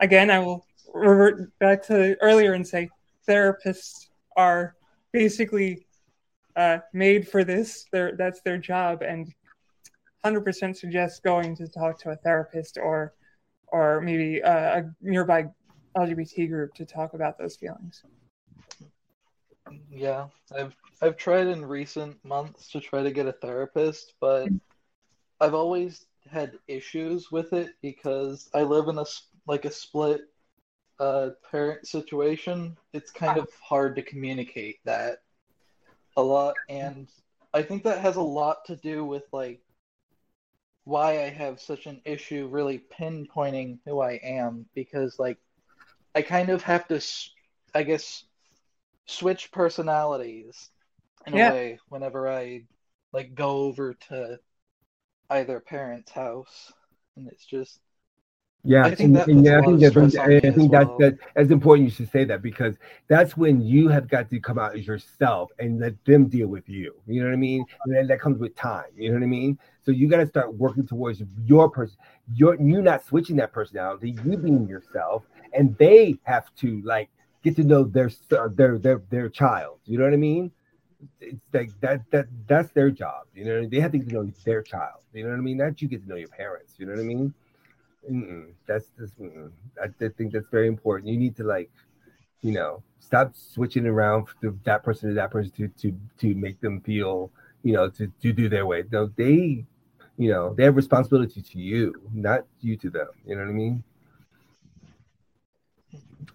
again 0.00 0.30
i 0.30 0.38
will 0.38 0.66
revert 0.92 1.56
back 1.58 1.82
to 1.86 2.16
earlier 2.20 2.54
and 2.54 2.66
say 2.66 2.88
therapists 3.28 4.08
are 4.36 4.74
basically 5.12 5.86
uh, 6.56 6.78
made 6.92 7.28
for 7.28 7.44
this. 7.44 7.86
They're, 7.92 8.16
that's 8.16 8.40
their 8.40 8.58
job 8.58 9.02
and 9.02 9.32
100% 10.24 10.76
suggest 10.76 11.22
going 11.22 11.54
to 11.56 11.68
talk 11.68 11.98
to 12.00 12.10
a 12.10 12.16
therapist 12.16 12.78
or 12.78 13.14
or 13.68 14.00
maybe 14.00 14.42
uh, 14.42 14.80
a 14.80 14.84
nearby 15.00 15.44
lgbt 15.96 16.48
group 16.48 16.74
to 16.74 16.84
talk 16.84 17.14
about 17.14 17.38
those 17.38 17.56
feelings 17.56 18.02
Yeah, 19.90 20.28
I've 20.54 20.76
I've 21.02 21.16
tried 21.16 21.46
in 21.48 21.64
recent 21.64 22.24
months 22.24 22.70
to 22.72 22.80
try 22.80 23.02
to 23.02 23.10
get 23.10 23.26
a 23.26 23.32
therapist, 23.32 24.14
but 24.20 24.52
I've 25.40 25.54
always 25.54 26.06
had 26.30 26.58
issues 26.68 27.30
with 27.32 27.52
it 27.52 27.74
because 27.82 28.50
I 28.54 28.62
live 28.62 28.88
in 28.88 28.98
a 28.98 29.04
like 29.46 29.64
a 29.64 29.70
split 29.72 30.22
uh 31.00 31.30
parent 31.50 31.86
situation. 31.86 32.76
It's 32.92 33.10
kind 33.12 33.38
of 33.38 33.48
hard 33.62 33.96
to 33.96 34.02
communicate 34.02 34.78
that 34.84 35.20
a 36.16 36.22
lot 36.22 36.56
and 36.68 37.08
I 37.54 37.62
think 37.62 37.84
that 37.84 38.00
has 38.00 38.16
a 38.16 38.22
lot 38.22 38.64
to 38.66 38.76
do 38.76 39.04
with 39.04 39.24
like 39.32 39.60
why 40.84 41.24
I 41.24 41.30
have 41.30 41.60
such 41.60 41.86
an 41.86 42.00
issue 42.04 42.48
really 42.50 42.78
pinpointing 42.98 43.80
who 43.84 44.00
I 44.00 44.12
am 44.22 44.66
because 44.74 45.18
like 45.18 45.38
I 46.14 46.22
kind 46.22 46.50
of 46.50 46.62
have 46.62 46.88
to 46.88 47.02
I 47.74 47.84
guess 47.84 48.24
switch 49.06 49.50
personalities 49.52 50.70
in 51.26 51.34
Yeah. 51.34 51.34
a 51.34 51.40
way 51.40 51.78
whenever 51.88 52.28
I 52.30 52.64
like 53.12 53.34
go 53.34 53.50
over 53.62 53.94
to 54.08 54.38
either 55.30 55.60
parent's 55.60 56.12
house 56.12 56.72
and 57.16 57.28
it's 57.28 57.46
just 57.46 57.80
Yeah, 58.64 58.90
I 58.90 58.90
think 58.90 59.12
and, 59.12 59.14
that 59.14 59.30
and 59.30 59.44
puts 59.44 59.46
yeah, 59.46 59.58
a 59.58 59.58
I 59.58 59.62
lot 59.62 59.62
think 59.62 59.78
of 59.78 59.80
that's 59.80 59.94
stress 59.94 60.18
on 60.18 60.34
me 60.34 60.40
I 60.44 60.50
as 60.50 60.56
think 60.56 60.72
that's 60.72 60.90
well. 60.90 60.98
that, 60.98 61.16
that's 61.36 61.52
important. 61.52 61.88
You 61.88 61.94
should 61.94 62.10
say 62.10 62.24
that 62.24 62.42
because 62.42 62.74
that's 63.06 63.36
when 63.36 63.60
you 63.62 63.86
have 63.88 64.08
got 64.08 64.28
to 64.30 64.40
come 64.40 64.58
out 64.58 64.74
as 64.74 64.84
yourself 64.88 65.52
and 65.60 65.78
let 65.78 66.04
them 66.04 66.26
deal 66.26 66.48
with 66.48 66.68
you. 66.68 66.92
You 67.06 67.20
know 67.22 67.28
what 67.28 67.34
I 67.34 67.36
mean? 67.36 67.64
And 67.84 67.94
then 67.94 68.08
that 68.08 68.20
comes 68.20 68.40
with 68.40 68.56
time. 68.56 68.86
You 68.96 69.10
know 69.10 69.18
what 69.18 69.22
I 69.22 69.28
mean? 69.28 69.56
So 69.84 69.92
you 69.92 70.08
got 70.08 70.16
to 70.16 70.26
start 70.26 70.52
working 70.56 70.84
towards 70.84 71.22
your 71.44 71.70
person. 71.70 71.96
Your 72.34 72.60
you 72.60 72.82
not 72.82 73.04
switching 73.04 73.36
that 73.36 73.52
personality. 73.52 74.16
You 74.24 74.36
being 74.36 74.66
yourself, 74.66 75.22
and 75.52 75.76
they 75.78 76.18
have 76.24 76.52
to 76.56 76.82
like 76.84 77.08
get 77.46 77.54
to 77.56 77.62
know 77.62 77.84
their 77.84 78.10
their 78.58 78.78
their 78.78 78.98
their 79.08 79.28
child. 79.28 79.78
You 79.84 79.98
know 79.98 80.04
what 80.04 80.12
I 80.12 80.16
mean? 80.16 80.50
It's 81.20 81.46
like 81.52 81.70
that 81.80 82.00
that 82.10 82.26
that's 82.48 82.72
their 82.72 82.90
job. 82.90 83.22
You 83.34 83.44
know 83.44 83.66
they 83.68 83.78
have 83.78 83.92
to 83.92 83.98
get 83.98 84.08
to 84.08 84.14
know 84.14 84.30
their 84.44 84.62
child. 84.62 85.00
You 85.12 85.22
know 85.24 85.30
what 85.30 85.38
I 85.38 85.42
mean? 85.42 85.58
Not 85.58 85.80
you 85.80 85.86
get 85.86 86.02
to 86.02 86.08
know 86.08 86.16
your 86.16 86.34
parents. 86.42 86.74
You 86.78 86.86
know 86.86 86.94
what 86.94 87.00
I 87.00 87.04
mean? 87.14 87.32
Mm-mm, 88.10 88.46
that's 88.66 88.86
just 88.98 89.14
mm-mm. 89.20 89.50
I 89.82 89.86
just 90.00 90.16
think 90.16 90.32
that's 90.32 90.50
very 90.50 90.66
important. 90.66 91.08
You 91.08 91.18
need 91.18 91.36
to 91.36 91.44
like, 91.44 91.70
you 92.42 92.52
know, 92.52 92.82
stop 92.98 93.34
switching 93.36 93.86
around 93.86 94.26
that 94.64 94.82
person 94.82 95.10
to 95.10 95.14
that 95.14 95.30
person 95.30 95.52
to 95.58 95.68
to 95.82 95.88
to 96.18 96.34
make 96.34 96.60
them 96.60 96.80
feel, 96.80 97.30
you 97.62 97.74
know, 97.74 97.88
to 97.90 98.10
to 98.22 98.32
do 98.32 98.48
their 98.48 98.66
way. 98.66 98.82
No, 98.90 99.06
they, 99.16 99.64
you 100.16 100.30
know, 100.32 100.52
they 100.54 100.64
have 100.64 100.74
responsibility 100.74 101.42
to 101.42 101.58
you, 101.58 101.94
not 102.12 102.40
you 102.60 102.76
to 102.78 102.90
them. 102.90 103.10
You 103.24 103.36
know 103.36 103.42
what 103.42 103.50
I 103.50 103.62
mean? 103.64 103.84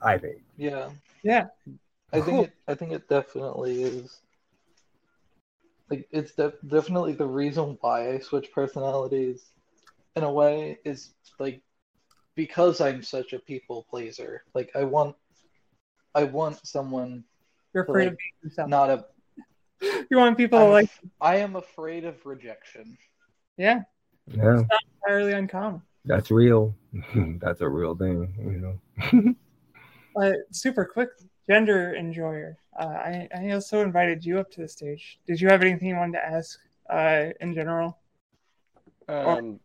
I 0.02 0.18
think. 0.18 0.42
yeah. 0.58 0.90
Yeah. 1.24 1.46
I 2.14 2.20
Cool. 2.20 2.24
think 2.24 2.48
it, 2.48 2.54
I 2.68 2.76
think 2.76 2.92
it 2.92 3.08
definitely 3.08 3.84
is. 3.84 4.20
Like 5.90 6.08
it's 6.12 6.34
def- 6.34 6.62
definitely 6.68 7.14
the 7.14 7.28
reason 7.28 7.78
why 7.82 8.14
I 8.14 8.20
switch 8.20 8.52
personalities, 8.54 9.44
in 10.16 10.24
a 10.24 10.32
way, 10.32 10.80
is 10.86 11.14
like 11.40 11.62
because 12.36 12.82
I'm 12.82 13.04
such 13.04 13.34
a 13.34 13.40
people 13.40 13.86
pleaser. 13.90 14.44
Like 14.54 14.72
I 14.76 14.84
want, 14.84 15.16
I 16.16 16.24
want 16.26 16.66
someone. 16.66 17.24
You're 17.74 17.84
afraid 17.84 18.06
like, 18.06 18.14
of 18.14 18.18
being 18.18 18.50
yourself. 18.50 18.70
Not 18.70 18.90
a. 18.90 19.06
You 20.12 20.18
want 20.18 20.38
people 20.38 20.60
I'm 20.60 20.70
like 20.70 20.90
I 21.20 21.38
am 21.38 21.56
afraid 21.56 22.06
of 22.06 22.24
rejection. 22.26 22.98
yeah 23.58 23.80
Yeah, 24.28 24.60
it's 24.60 24.70
not 24.70 24.84
entirely 25.04 25.34
uncommon 25.34 25.82
that's 26.06 26.32
real. 26.32 26.76
that's 27.40 27.62
a 27.62 27.70
real 27.70 27.96
thing. 27.96 28.34
You 28.40 28.60
know. 29.22 29.36
uh, 30.18 30.32
super 30.52 30.86
quick 30.86 31.10
gender 31.50 31.96
enjoyer 31.96 32.58
uh, 32.80 32.86
I, 32.86 33.28
I 33.36 33.52
also 33.52 33.82
invited 33.82 34.26
you 34.26 34.40
up 34.40 34.52
to 34.52 34.62
the 34.62 34.68
stage 34.68 35.20
did 35.28 35.40
you 35.40 35.50
have 35.50 35.62
anything 35.62 35.90
you 35.90 35.96
wanted 35.96 36.20
to 36.20 36.26
ask 36.26 36.60
uh, 36.90 37.30
in 37.40 37.54
general 37.54 37.98
Um, 39.08 39.60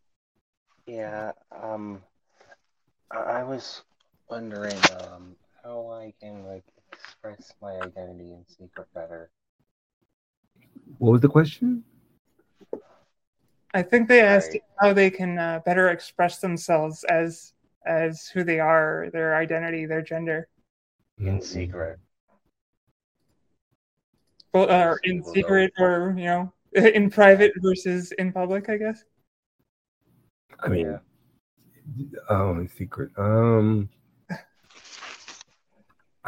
yeah, 0.86 1.32
um, 1.62 2.02
I 3.10 3.18
I 3.18 3.43
was 3.44 3.82
wondering, 4.28 4.78
um, 5.01 5.36
how 5.62 5.90
I 5.90 6.12
can, 6.20 6.44
like, 6.47 6.64
express 6.93 7.55
my 7.60 7.74
identity 7.81 8.32
in 8.32 8.44
secret 8.48 8.89
better. 8.94 9.31
What 10.98 11.12
was 11.12 11.20
the 11.20 11.28
question? 11.28 11.85
I 13.74 13.82
think 13.82 14.09
they 14.09 14.20
asked 14.20 14.56
how 14.81 14.93
they 14.93 15.10
can 15.10 15.39
uh, 15.39 15.60
better 15.64 15.90
express 15.90 16.39
themselves 16.39 17.05
as 17.05 17.52
as 17.86 18.28
who 18.28 18.44
they 18.44 18.60
are, 18.60 19.08
their 19.12 19.36
identity, 19.36 19.86
their 19.86 20.02
gender, 20.02 20.48
In 21.18 21.40
secret. 21.40 21.98
well, 24.52 24.70
uh, 24.70 24.96
in 25.04 25.22
secret 25.24 25.72
or 25.78 26.14
you 26.16 26.24
know, 26.24 26.52
in 26.72 27.10
private 27.10 27.52
versus 27.62 28.12
in 28.12 28.32
public. 28.32 28.68
I 28.68 28.76
guess. 28.76 29.04
I 30.60 30.68
mean, 30.68 30.98
oh, 32.30 32.52
in 32.52 32.68
secret. 32.68 33.10
Um, 33.16 33.88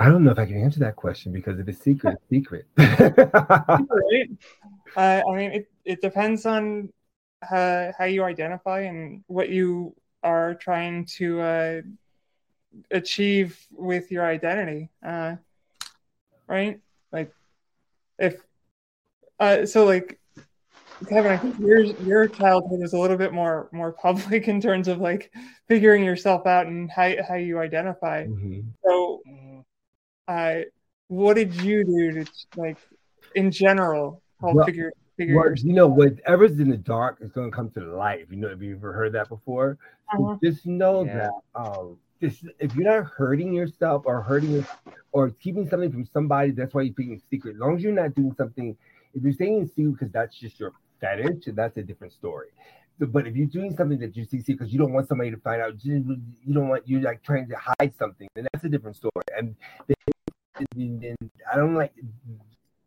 I 0.01 0.09
don't 0.09 0.23
know 0.23 0.31
if 0.31 0.39
I 0.39 0.47
can 0.47 0.63
answer 0.63 0.79
that 0.81 0.95
question 0.95 1.33
because 1.33 1.59
if 1.59 1.67
it's 1.67 1.83
secret, 1.83 2.15
it's 2.15 2.31
secret. 2.31 2.67
right? 2.79 4.31
Uh, 4.97 5.23
I 5.29 5.37
mean, 5.37 5.51
it, 5.53 5.69
it 5.85 6.01
depends 6.01 6.47
on 6.47 6.93
how, 7.43 7.93
how 7.99 8.05
you 8.05 8.23
identify 8.23 8.83
and 8.83 9.25
what 9.27 9.49
you 9.49 9.97
are 10.23 10.55
trying 10.55 11.07
to 11.17 11.41
uh, 11.41 11.81
achieve 12.91 13.59
with 13.71 14.11
your 14.11 14.27
identity, 14.27 14.91
uh, 15.05 15.37
right? 16.47 16.81
Like, 17.13 17.33
if 18.19 18.41
uh, 19.39 19.67
so, 19.67 19.85
like 19.85 20.19
Kevin, 21.09 21.31
I 21.31 21.37
think 21.37 21.57
your 21.61 21.81
your 21.81 22.29
childhood 22.29 22.81
is 22.83 22.93
a 22.93 22.99
little 22.99 23.17
bit 23.17 23.33
more 23.33 23.69
more 23.73 23.93
public 23.93 24.49
in 24.49 24.61
terms 24.61 24.89
of 24.89 24.99
like 24.99 25.33
figuring 25.69 26.05
yourself 26.05 26.47
out 26.47 26.67
and 26.67 26.91
how 26.91 27.13
how 27.27 27.35
you 27.35 27.59
identify. 27.59 28.27
Mhm. 28.27 28.73
So, 28.85 29.23
uh, 30.27 30.61
what 31.09 31.35
did 31.35 31.55
you 31.55 31.85
do 31.85 32.13
to 32.13 32.31
like 32.57 32.79
in 33.35 33.51
general 33.51 34.23
help 34.41 34.57
Well, 34.57 34.67
figure 34.67 34.93
Well, 35.19 35.29
your 35.29 35.55
you 35.57 35.73
know, 35.73 35.89
whatever's 35.89 36.61
in 36.61 36.71
the 36.71 36.77
dark 36.77 37.19
is 37.21 37.33
going 37.33 37.51
to 37.51 37.57
come 37.57 37.71
to 37.71 37.81
the 37.81 37.87
light. 37.87 38.27
You 38.31 38.37
know, 38.37 38.49
have 38.49 38.63
you 38.63 38.77
ever 38.77 38.93
heard 38.93 39.13
that 39.15 39.29
before? 39.29 39.79
Uh-huh. 40.13 40.37
just 40.43 40.65
know 40.67 41.05
Yeah. 41.05 41.29
that 41.55 41.61
um, 41.61 41.99
just 42.21 42.45
if 42.59 42.75
you're 42.75 42.91
not 42.91 43.11
hurting 43.11 43.53
yourself 43.53 44.05
or 44.07 44.23
hurting 44.23 44.53
your, 44.53 44.65
or 45.13 45.31
keeping 45.31 45.69
something 45.69 45.91
from 45.91 46.07
somebody, 46.07 46.53
that's 46.53 46.75
why 46.75 46.83
you're 46.83 46.95
being 46.95 47.15
a 47.15 47.21
secret. 47.31 47.55
As 47.55 47.61
long 47.61 47.77
as 47.77 47.83
you're 47.83 47.93
not 47.93 48.15
doing 48.15 48.35
something, 48.37 48.77
if 49.15 49.23
you're 49.23 49.33
staying 49.33 49.59
in 49.59 49.69
secret 49.69 49.93
because 49.93 50.13
that's 50.13 50.39
just 50.39 50.59
your 50.61 50.73
fetish, 51.01 51.45
that's 51.49 51.77
a 51.77 51.83
different 51.83 52.13
story. 52.13 52.49
So, 52.99 53.07
but 53.07 53.27
if 53.27 53.37
you're 53.37 53.47
doing 53.47 53.77
something 53.77 53.99
that 54.01 54.17
you 54.17 54.25
see 54.25 54.43
because 54.47 54.73
you 54.73 54.79
don't 54.79 54.93
want 54.93 55.09
somebody 55.09 55.31
to 55.31 55.37
find 55.37 55.63
out, 55.63 55.85
you 55.85 56.17
you 56.45 56.55
don't 56.55 56.69
want 56.69 56.89
you're 56.89 57.03
like 57.03 57.23
trying 57.23 57.49
to 57.49 57.57
hide 57.57 57.95
something, 57.97 58.29
then 58.35 58.47
that's 58.53 58.65
a 58.65 58.69
different 58.69 58.97
story. 58.97 59.13
And 59.37 59.55
then, 60.75 60.99
then 61.01 61.17
I 61.53 61.57
don't 61.57 61.75
like 61.75 61.93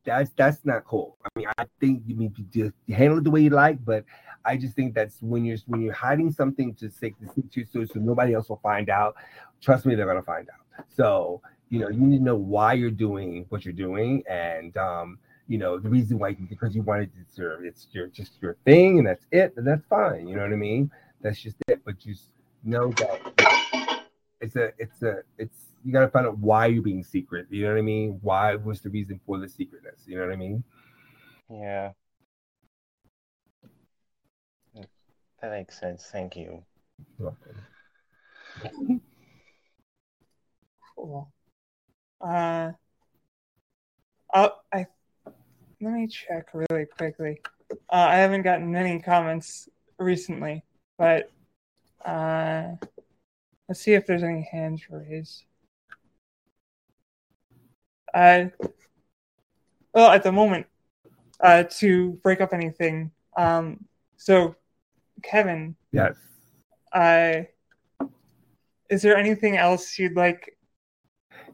that's 0.06 0.32
that's 0.36 0.60
not 0.65 0.86
cool. 0.86 1.18
I 1.23 1.30
mean, 1.40 1.48
I 1.57 1.65
think 1.80 2.03
you 2.06 2.15
mean 2.15 2.34
you 2.38 2.45
just 2.45 2.73
handle 2.95 3.19
it 3.19 3.23
the 3.23 3.32
way 3.32 3.41
you 3.41 3.49
like, 3.49 3.84
but 3.84 4.03
I 4.45 4.57
just 4.57 4.76
think 4.76 4.94
that's 4.94 5.22
when 5.22 5.45
you're 5.45 5.57
when 5.68 5.82
you're 5.82 5.94
hiding 5.94 6.32
something 6.32 6.73
to 6.76 6.90
say 6.90 7.14
to 7.52 7.65
so, 7.65 7.86
so 7.86 7.99
nobody 7.99 8.34
else 8.34 8.49
will 8.49 8.60
find 8.64 8.90
out. 8.90 9.15
Trust 9.61 9.86
me, 9.86 9.95
they're 9.95 10.07
gonna 10.07 10.23
find 10.23 10.48
out. 10.49 10.86
So 10.90 11.41
you 11.69 11.80
know, 11.80 11.90
you 11.90 11.99
need 11.99 12.18
to 12.18 12.23
know 12.23 12.36
why 12.36 12.73
you're 12.73 12.91
doing 12.91 13.45
what 13.49 13.64
you're 13.64 13.73
doing, 13.73 14.23
and 14.30 14.76
um, 14.78 15.19
you 15.48 15.57
know 15.57 15.78
the 15.78 15.90
reason 15.90 16.18
why 16.18 16.34
because 16.34 16.76
you 16.76 16.82
wanted 16.82 17.14
to 17.14 17.19
serve. 17.34 17.64
It's 17.64 17.88
your 17.91 18.07
just 18.07 18.34
your 18.41 18.57
thing, 18.65 18.98
and 18.98 19.07
that's 19.07 19.26
it, 19.32 19.53
and 19.56 19.65
that's 19.65 19.86
fine. 19.86 20.28
You 20.28 20.36
know 20.36 20.44
what 20.44 20.53
I 20.53 20.57
mean? 20.57 20.91
That's 21.22 21.40
just 21.40 21.57
it. 21.68 21.82
But 21.86 21.99
just 21.99 22.30
know 22.64 22.91
that 22.91 24.06
it's 24.41 24.56
a 24.56 24.72
it's 24.78 25.02
a 25.03 25.22
it's 25.38 25.70
you 25.84 25.91
gotta 25.91 26.08
find 26.08 26.28
out 26.28 26.38
why 26.38 26.68
you're 26.68 26.84
being 26.84 27.03
secret. 27.03 27.48
You 27.49 27.64
know 27.66 27.72
what 27.72 27.80
I 27.80 27.82
mean? 27.82 28.20
Why 28.22 28.56
was 28.56 28.82
the 28.82 28.90
reason 28.90 29.20
for 29.26 29.40
the 29.40 29.48
secretness? 29.48 30.02
You 30.06 30.18
know 30.18 30.26
what 30.26 30.34
I 30.34 30.38
mean? 30.38 30.64
Yeah. 31.49 31.91
That 35.41 35.52
makes 35.52 35.80
sense. 35.80 36.08
Thank 36.12 36.36
you. 36.36 36.64
Cool. 40.95 41.32
Uh, 42.22 42.72
I'll, 44.32 44.62
I 44.72 44.86
let 45.82 45.94
me 45.94 46.08
check 46.08 46.49
really 46.53 46.86
quickly. 46.86 47.41
Uh, 47.72 47.76
I 47.90 48.18
haven't 48.18 48.44
gotten 48.44 48.72
many 48.72 48.99
comments 48.99 49.68
recently, 49.98 50.64
but 50.99 51.32
uh, 52.06 52.76
let's 53.68 53.82
see 53.82 53.94
if 53.94 54.06
there's 54.06 54.22
any 54.22 54.48
hands 54.52 54.84
raised. 54.91 55.44
Uh, 58.14 58.46
well, 59.94 60.12
at 60.12 60.24
the 60.24 60.32
moment, 60.32 60.68
uh, 61.40 61.64
to 61.64 62.12
break 62.24 62.42
up 62.42 62.54
anything, 62.54 63.12
um, 63.38 63.84
so 64.18 64.56
Kevin, 65.24 65.76
Yes. 65.92 66.16
uh, 66.94 67.44
is 68.90 69.02
there 69.02 69.16
anything 69.18 69.58
else 69.58 69.98
you'd 69.98 70.16
like 70.16 70.58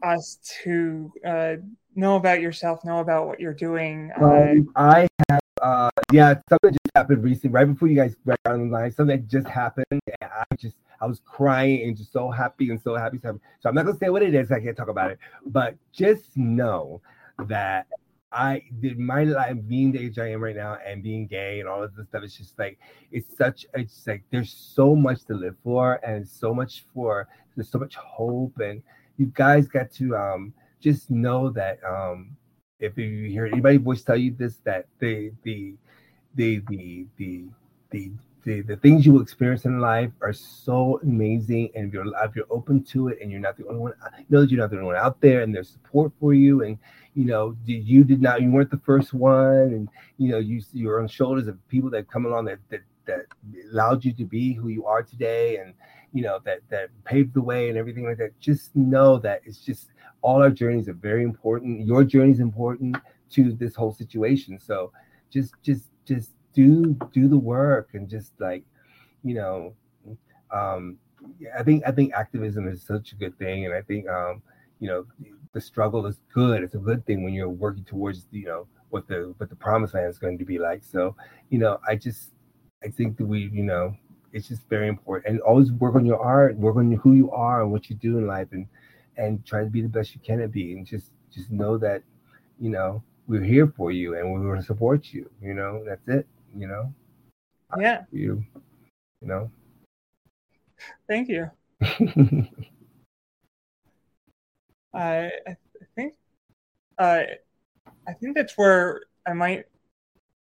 us 0.02 0.38
to 0.62 1.12
uh, 1.24 1.56
know 1.94 2.16
about 2.16 2.40
yourself, 2.40 2.84
know 2.84 2.98
about 2.98 3.26
what 3.26 3.40
you're 3.40 3.54
doing? 3.54 4.10
Uh, 4.16 4.24
Um, 4.24 4.72
I 4.76 5.08
have, 5.28 5.40
uh, 5.62 5.90
yeah, 6.12 6.34
something 6.48 6.72
just 6.72 6.90
happened 6.94 7.22
recently, 7.24 7.50
right 7.50 7.64
before 7.64 7.88
you 7.88 7.96
guys 7.96 8.16
went 8.24 8.40
on 8.44 8.68
the 8.68 8.72
line. 8.72 8.90
Something 8.92 9.26
just 9.28 9.48
happened, 9.48 9.86
and 9.90 10.02
I 10.22 10.44
just, 10.56 10.76
I 11.00 11.06
was 11.06 11.20
crying 11.24 11.82
and 11.82 11.96
just 11.96 12.12
so 12.12 12.30
happy 12.30 12.70
and 12.70 12.80
so 12.80 12.96
happy. 12.96 13.18
So 13.22 13.38
I'm 13.64 13.74
not 13.74 13.86
gonna 13.86 13.98
say 13.98 14.10
what 14.10 14.22
it 14.22 14.34
is. 14.34 14.50
I 14.50 14.60
can't 14.60 14.76
talk 14.76 14.88
about 14.88 15.10
it, 15.10 15.18
but 15.46 15.76
just 15.92 16.36
know 16.36 17.00
that 17.46 17.86
I 18.30 18.62
did 18.80 18.98
my 18.98 19.24
life 19.24 19.56
being 19.66 19.92
the 19.92 20.00
age 20.00 20.18
I 20.18 20.32
am 20.32 20.42
right 20.42 20.56
now 20.56 20.76
and 20.84 21.02
being 21.02 21.26
gay 21.26 21.60
and 21.60 21.68
all 21.68 21.82
of 21.82 21.94
this 21.94 22.06
stuff. 22.08 22.22
It's 22.24 22.36
just 22.36 22.58
like 22.58 22.78
it's 23.10 23.36
such. 23.36 23.66
It's 23.74 24.06
like 24.06 24.24
there's 24.30 24.52
so 24.52 24.94
much 24.94 25.24
to 25.26 25.34
live 25.34 25.56
for 25.62 25.94
and 26.04 26.26
so 26.28 26.52
much 26.52 26.84
for. 26.94 27.28
There's 27.56 27.70
so 27.70 27.78
much 27.78 27.96
hope 27.96 28.58
and 28.58 28.82
you 29.16 29.26
guys 29.34 29.66
got 29.66 29.90
to 29.92 30.16
um 30.16 30.54
just 30.80 31.10
know 31.10 31.50
that 31.50 31.80
um 31.84 32.36
if 32.78 32.96
you 32.96 33.28
hear 33.28 33.46
anybody 33.46 33.76
voice 33.76 34.02
tell 34.02 34.16
you 34.16 34.30
this 34.30 34.58
that 34.64 34.86
the 35.00 35.32
the 35.42 35.74
the 36.34 36.60
the 36.68 37.06
the 37.90 38.12
the, 38.48 38.62
the 38.62 38.76
things 38.76 39.04
you 39.04 39.12
will 39.12 39.20
experience 39.22 39.64
in 39.64 39.78
life 39.78 40.10
are 40.22 40.32
so 40.32 40.98
amazing 41.02 41.70
and 41.74 41.88
if 41.88 41.94
you're 41.94 42.06
if 42.24 42.34
you're 42.34 42.46
open 42.50 42.82
to 42.82 43.08
it 43.08 43.18
and 43.20 43.30
you're 43.30 43.40
not 43.40 43.56
the 43.56 43.66
only 43.66 43.80
one 43.80 43.92
know 44.30 44.40
that 44.40 44.50
you're 44.50 44.60
not 44.60 44.70
the 44.70 44.76
only 44.76 44.86
one 44.86 44.96
out 44.96 45.20
there 45.20 45.42
and 45.42 45.54
there's 45.54 45.68
support 45.68 46.12
for 46.18 46.32
you 46.32 46.62
and 46.64 46.78
you 47.14 47.24
know 47.24 47.54
you 47.66 48.04
did 48.04 48.22
not 48.22 48.40
you 48.40 48.50
weren't 48.50 48.70
the 48.70 48.80
first 48.90 49.12
one 49.12 49.68
and 49.76 49.88
you 50.16 50.28
know 50.30 50.38
you 50.38 50.62
you're 50.72 51.00
on 51.00 51.08
shoulders 51.08 51.46
of 51.46 51.56
people 51.68 51.90
that 51.90 52.10
come 52.10 52.24
along 52.26 52.44
that 52.46 52.58
that 52.70 52.80
that 53.04 53.26
allowed 53.72 54.04
you 54.04 54.12
to 54.12 54.24
be 54.24 54.52
who 54.52 54.68
you 54.68 54.86
are 54.86 55.02
today 55.02 55.56
and 55.56 55.74
you 56.12 56.22
know 56.22 56.38
that 56.44 56.60
that 56.68 56.88
paved 57.04 57.34
the 57.34 57.40
way 57.40 57.68
and 57.68 57.76
everything 57.76 58.04
like 58.04 58.18
that. 58.18 58.38
Just 58.40 58.74
know 58.74 59.18
that 59.18 59.42
it's 59.44 59.60
just 59.60 59.88
all 60.22 60.42
our 60.42 60.50
journeys 60.50 60.88
are 60.88 60.94
very 60.94 61.22
important. 61.22 61.86
Your 61.86 62.04
journey 62.04 62.32
is 62.32 62.40
important 62.40 62.96
to 63.30 63.52
this 63.52 63.74
whole 63.74 63.92
situation. 63.92 64.58
So 64.58 64.92
just 65.30 65.54
just 65.62 65.84
just 66.04 66.30
do 66.58 66.96
do 67.12 67.28
the 67.28 67.38
work 67.38 67.90
and 67.94 68.08
just 68.08 68.32
like 68.40 68.64
you 69.22 69.34
know 69.34 69.72
um 70.50 70.98
i 71.56 71.62
think 71.62 71.84
i 71.86 71.92
think 71.92 72.12
activism 72.14 72.66
is 72.66 72.82
such 72.82 73.12
a 73.12 73.14
good 73.14 73.38
thing. 73.38 73.64
And 73.64 73.72
i 73.72 73.82
think 73.82 74.08
um 74.08 74.42
you 74.80 74.88
know 74.88 75.06
the 75.52 75.60
struggle 75.60 76.06
is 76.06 76.20
good. 76.32 76.62
It's 76.62 76.74
a 76.74 76.84
good 76.88 77.04
thing 77.06 77.24
when 77.24 77.32
you're 77.32 77.48
working 77.48 77.84
towards 77.84 78.26
you 78.32 78.46
know 78.46 78.66
what 78.90 79.06
the 79.06 79.34
what 79.36 79.50
the 79.50 79.56
promised 79.56 79.94
land 79.94 80.08
is 80.08 80.18
going 80.18 80.38
to 80.38 80.44
be 80.44 80.58
like. 80.58 80.82
So 80.82 81.14
you 81.50 81.58
know 81.58 81.78
i 81.88 81.94
just 81.94 82.30
i 82.84 82.88
think 82.88 83.16
that 83.18 83.26
we 83.26 83.40
you 83.52 83.62
know 83.62 83.94
it's 84.32 84.48
just 84.48 84.68
very 84.68 84.88
important. 84.88 85.26
And 85.28 85.40
always 85.40 85.70
work 85.70 85.94
on 85.94 86.04
your 86.04 86.20
art 86.20 86.56
work 86.56 86.76
on 86.76 86.90
who 86.92 87.12
you 87.14 87.30
are 87.30 87.62
and 87.62 87.70
what 87.70 87.88
you 87.88 87.94
do 87.96 88.18
in 88.18 88.26
life 88.26 88.48
and 88.50 88.66
and 89.16 89.44
try 89.46 89.60
to 89.62 89.70
be 89.70 89.82
the 89.82 89.94
best 89.96 90.14
you 90.14 90.20
can 90.20 90.44
be. 90.48 90.72
And 90.72 90.84
just 90.84 91.12
just 91.30 91.50
know 91.52 91.78
that 91.78 92.02
you 92.58 92.70
know 92.70 93.02
we're 93.28 93.48
here 93.54 93.72
for 93.76 93.92
you 93.92 94.16
and 94.16 94.32
we're 94.32 94.40
going 94.40 94.60
to 94.60 94.66
support 94.66 95.12
you 95.12 95.30
you 95.42 95.54
know 95.54 95.84
that's 95.86 96.08
it 96.08 96.26
you 96.56 96.66
know 96.66 96.92
yeah 97.78 98.04
you 98.10 98.42
you 99.20 99.28
know 99.28 99.50
thank 101.08 101.28
you. 101.28 101.50
I 104.94 105.30
I 105.46 105.56
think 105.94 106.14
uh, 106.98 107.22
I 108.06 108.12
think 108.14 108.36
that's 108.36 108.56
where 108.56 109.02
I 109.26 109.32
might 109.32 109.66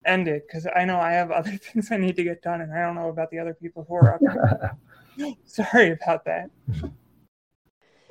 end 0.05 0.27
it 0.29 0.47
because 0.47 0.67
I 0.75 0.85
know 0.85 0.99
I 0.99 1.13
have 1.13 1.31
other 1.39 1.57
things 1.57 1.91
I 1.93 1.97
need 1.97 2.17
to 2.17 2.25
get 2.25 2.43
done, 2.43 2.61
and 2.61 2.73
I 2.73 2.83
don't 2.83 2.95
know 2.95 3.09
about 3.09 3.31
the 3.31 3.39
other 3.39 3.55
people 3.55 3.85
who 3.89 3.95
are 3.97 4.15
up. 4.15 4.21
here. 5.17 5.35
Sorry 5.45 5.93
about 5.93 6.25
that. 6.25 6.51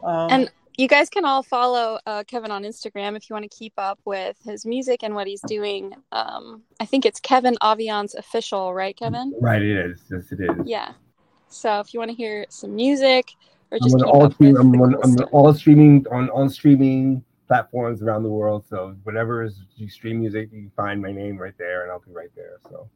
Um, 0.03 0.27
And 0.31 0.51
you 0.81 0.87
guys 0.87 1.11
can 1.11 1.25
all 1.25 1.43
follow 1.43 1.99
uh, 2.07 2.23
Kevin 2.25 2.49
on 2.49 2.63
Instagram 2.63 3.15
if 3.15 3.29
you 3.29 3.35
want 3.35 3.43
to 3.43 3.55
keep 3.55 3.73
up 3.77 3.99
with 4.03 4.35
his 4.43 4.65
music 4.65 5.03
and 5.03 5.13
what 5.13 5.27
he's 5.27 5.41
doing. 5.41 5.93
Um, 6.11 6.63
I 6.79 6.85
think 6.85 7.05
it's 7.05 7.19
Kevin 7.19 7.55
Aviance 7.61 8.15
official, 8.15 8.73
right, 8.73 8.97
Kevin? 8.97 9.31
right 9.39 9.61
it 9.61 9.91
is 9.91 10.01
yes 10.09 10.31
it 10.31 10.39
is 10.41 10.49
Yeah. 10.65 10.93
So 11.49 11.79
if 11.81 11.93
you 11.93 11.99
want 11.99 12.09
to 12.09 12.17
hear 12.17 12.47
some 12.49 12.75
music 12.75 13.29
or 13.69 13.77
I'm 13.79 13.93
on 13.93 13.99
keep 13.99 14.07
all 14.07 14.25
up 14.25 14.33
stream, 14.33 14.53
with 14.53 14.61
I'm 14.61 14.81
on, 14.81 14.93
cool 14.93 15.01
I'm 15.03 15.11
stuff. 15.11 15.29
all 15.31 15.53
streaming 15.53 16.05
on 16.11 16.29
all 16.29 16.49
streaming 16.49 17.23
platforms 17.47 18.01
around 18.01 18.23
the 18.23 18.29
world. 18.29 18.65
So 18.67 18.95
whatever 19.03 19.43
is 19.43 19.61
you 19.75 19.87
stream 19.87 20.19
music, 20.19 20.49
you 20.51 20.61
can 20.61 20.71
find 20.75 20.99
my 20.99 21.11
name 21.11 21.37
right 21.37 21.53
there, 21.59 21.83
and 21.83 21.91
I'll 21.91 21.99
be 21.99 22.11
right 22.11 22.31
there. 22.35 22.57
So 22.71 22.89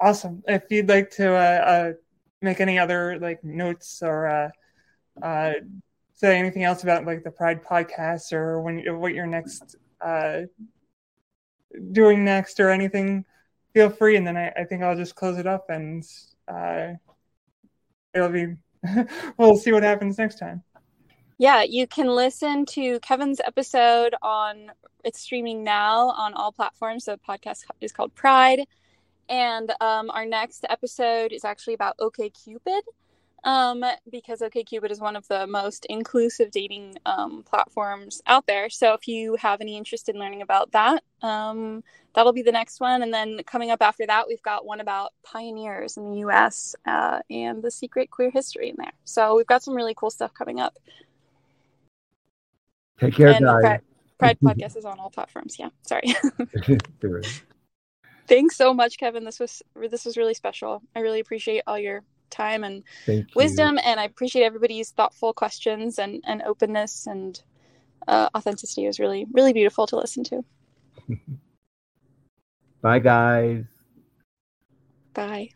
awesome. 0.00 0.44
If 0.46 0.64
you'd 0.70 0.88
like 0.88 1.10
to 1.12 1.34
uh, 1.34 1.64
uh, 1.66 1.92
make 2.42 2.60
any 2.60 2.78
other 2.78 3.18
like 3.18 3.42
notes 3.42 4.02
or 4.04 4.52
uh, 5.20 5.52
say 6.14 6.38
anything 6.38 6.64
else 6.64 6.82
about 6.82 7.04
like 7.04 7.24
the 7.24 7.30
Pride 7.30 7.64
podcast 7.64 8.32
or 8.32 8.60
when 8.60 8.78
what 9.00 9.14
you're 9.14 9.26
next 9.26 9.76
uh, 10.00 10.42
doing 11.92 12.24
next 12.24 12.60
or 12.60 12.70
anything, 12.70 13.24
feel 13.74 13.90
free. 13.90 14.16
And 14.16 14.26
then 14.26 14.36
I, 14.36 14.50
I 14.50 14.64
think 14.64 14.82
I'll 14.82 14.96
just 14.96 15.14
close 15.14 15.38
it 15.38 15.46
up 15.46 15.66
and 15.68 16.04
uh, 16.48 16.92
it'll 18.14 18.28
be. 18.28 18.54
we'll 19.38 19.56
see 19.56 19.70
what 19.70 19.84
happens 19.84 20.18
next 20.18 20.40
time. 20.40 20.62
Yeah, 21.38 21.62
you 21.62 21.86
can 21.86 22.08
listen 22.08 22.66
to 22.66 22.98
Kevin's 23.00 23.40
episode 23.44 24.14
on 24.22 24.72
it's 25.04 25.20
streaming 25.20 25.64
now 25.64 26.10
on 26.10 26.34
all 26.34 26.52
platforms. 26.52 27.04
The 27.06 27.18
podcast 27.28 27.64
is 27.80 27.92
called 27.92 28.14
Pride. 28.14 28.60
And 29.28 29.72
um, 29.80 30.10
our 30.10 30.26
next 30.26 30.64
episode 30.68 31.32
is 31.32 31.44
actually 31.44 31.74
about 31.74 31.96
OKCupid. 31.98 32.82
Um, 33.44 33.84
because 34.10 34.40
OKCupid 34.40 34.92
is 34.92 35.00
one 35.00 35.16
of 35.16 35.26
the 35.26 35.48
most 35.48 35.84
inclusive 35.90 36.52
dating 36.52 36.96
um, 37.04 37.42
platforms 37.42 38.22
out 38.26 38.46
there. 38.46 38.70
So 38.70 38.94
if 38.94 39.08
you 39.08 39.34
have 39.36 39.60
any 39.60 39.76
interest 39.76 40.08
in 40.08 40.16
learning 40.16 40.42
about 40.42 40.70
that, 40.72 41.02
um, 41.22 41.82
that'll 42.14 42.32
be 42.32 42.42
the 42.42 42.52
next 42.52 42.80
one. 42.80 43.02
And 43.02 43.12
then 43.12 43.40
coming 43.44 43.70
up 43.70 43.82
after 43.82 44.06
that, 44.06 44.28
we've 44.28 44.42
got 44.42 44.64
one 44.64 44.78
about 44.80 45.12
pioneers 45.24 45.96
in 45.96 46.10
the 46.10 46.18
US 46.18 46.76
uh, 46.86 47.20
and 47.30 47.62
the 47.62 47.70
secret 47.70 48.10
queer 48.10 48.30
history 48.30 48.68
in 48.68 48.76
there. 48.78 48.92
So 49.04 49.36
we've 49.36 49.46
got 49.46 49.64
some 49.64 49.74
really 49.74 49.94
cool 49.94 50.10
stuff 50.10 50.32
coming 50.34 50.60
up. 50.60 50.78
Take 53.00 53.14
care, 53.14 53.28
and 53.28 53.44
guys. 53.44 53.62
Pride, 53.62 53.80
Pride 54.18 54.38
podcast 54.40 54.76
is 54.76 54.84
on 54.84 55.00
all 55.00 55.10
platforms. 55.10 55.56
Yeah, 55.58 55.70
sorry. 55.82 56.14
Thanks 58.28 58.56
so 58.56 58.72
much, 58.72 58.98
Kevin. 58.98 59.24
This 59.24 59.40
was 59.40 59.62
this 59.74 60.04
was 60.04 60.16
really 60.16 60.34
special. 60.34 60.82
I 60.94 61.00
really 61.00 61.18
appreciate 61.18 61.62
all 61.66 61.78
your 61.78 62.04
time 62.32 62.64
and 62.64 62.82
Thank 63.06 63.28
you. 63.28 63.34
wisdom, 63.36 63.78
and 63.84 64.00
I 64.00 64.04
appreciate 64.04 64.44
everybody's 64.44 64.90
thoughtful 64.90 65.32
questions 65.32 65.98
and 65.98 66.22
and 66.26 66.42
openness 66.42 67.06
and 67.06 67.40
uh, 68.08 68.28
authenticity. 68.36 68.84
It 68.84 68.88
was 68.88 69.00
really 69.00 69.26
really 69.32 69.52
beautiful 69.52 69.86
to 69.88 69.96
listen 69.96 70.24
to. 70.24 70.42
Bye, 72.82 72.98
guys. 72.98 73.64
Bye. 75.14 75.50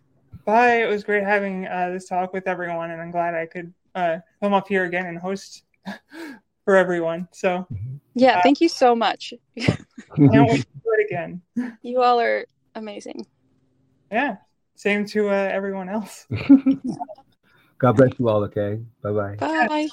Bye. 0.45 0.83
It 0.83 0.89
was 0.89 1.03
great 1.03 1.25
having 1.25 1.67
uh, 1.67 1.91
this 1.91 2.07
talk 2.09 2.33
with 2.33 2.47
everyone, 2.47 2.91
and 2.93 3.01
I'm 3.03 3.11
glad 3.11 3.35
I 3.35 3.47
could 3.47 3.73
uh, 3.95 4.19
come 4.41 4.55
up 4.55 4.69
here 4.69 4.85
again 4.85 5.07
and 5.07 5.19
host 5.19 5.65
for 6.65 6.77
everyone. 6.77 7.29
So 7.33 7.67
Yeah, 8.15 8.37
Uh, 8.39 8.43
thank 8.43 8.61
you 8.61 8.69
so 8.69 8.95
much. 8.95 9.35
can't 9.57 10.49
wait 10.49 10.61
to 10.61 10.67
do 10.85 10.95
it 10.99 11.07
again. 11.07 11.43
You 11.83 12.03
all 12.03 12.21
are 12.21 12.47
amazing. 12.75 13.27
Yeah. 14.11 14.37
Same 14.77 15.07
to 15.07 15.29
uh, 15.31 15.33
everyone 15.33 15.89
else. 15.89 16.27
God 17.79 17.97
bless 17.97 18.19
you 18.19 18.29
all. 18.29 18.45
Okay. 18.45 18.81
Bye 19.03 19.11
bye. 19.13 19.37
Bye. 19.37 19.89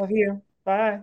Love 0.00 0.10
you. 0.10 0.42
Bye. 0.64 1.00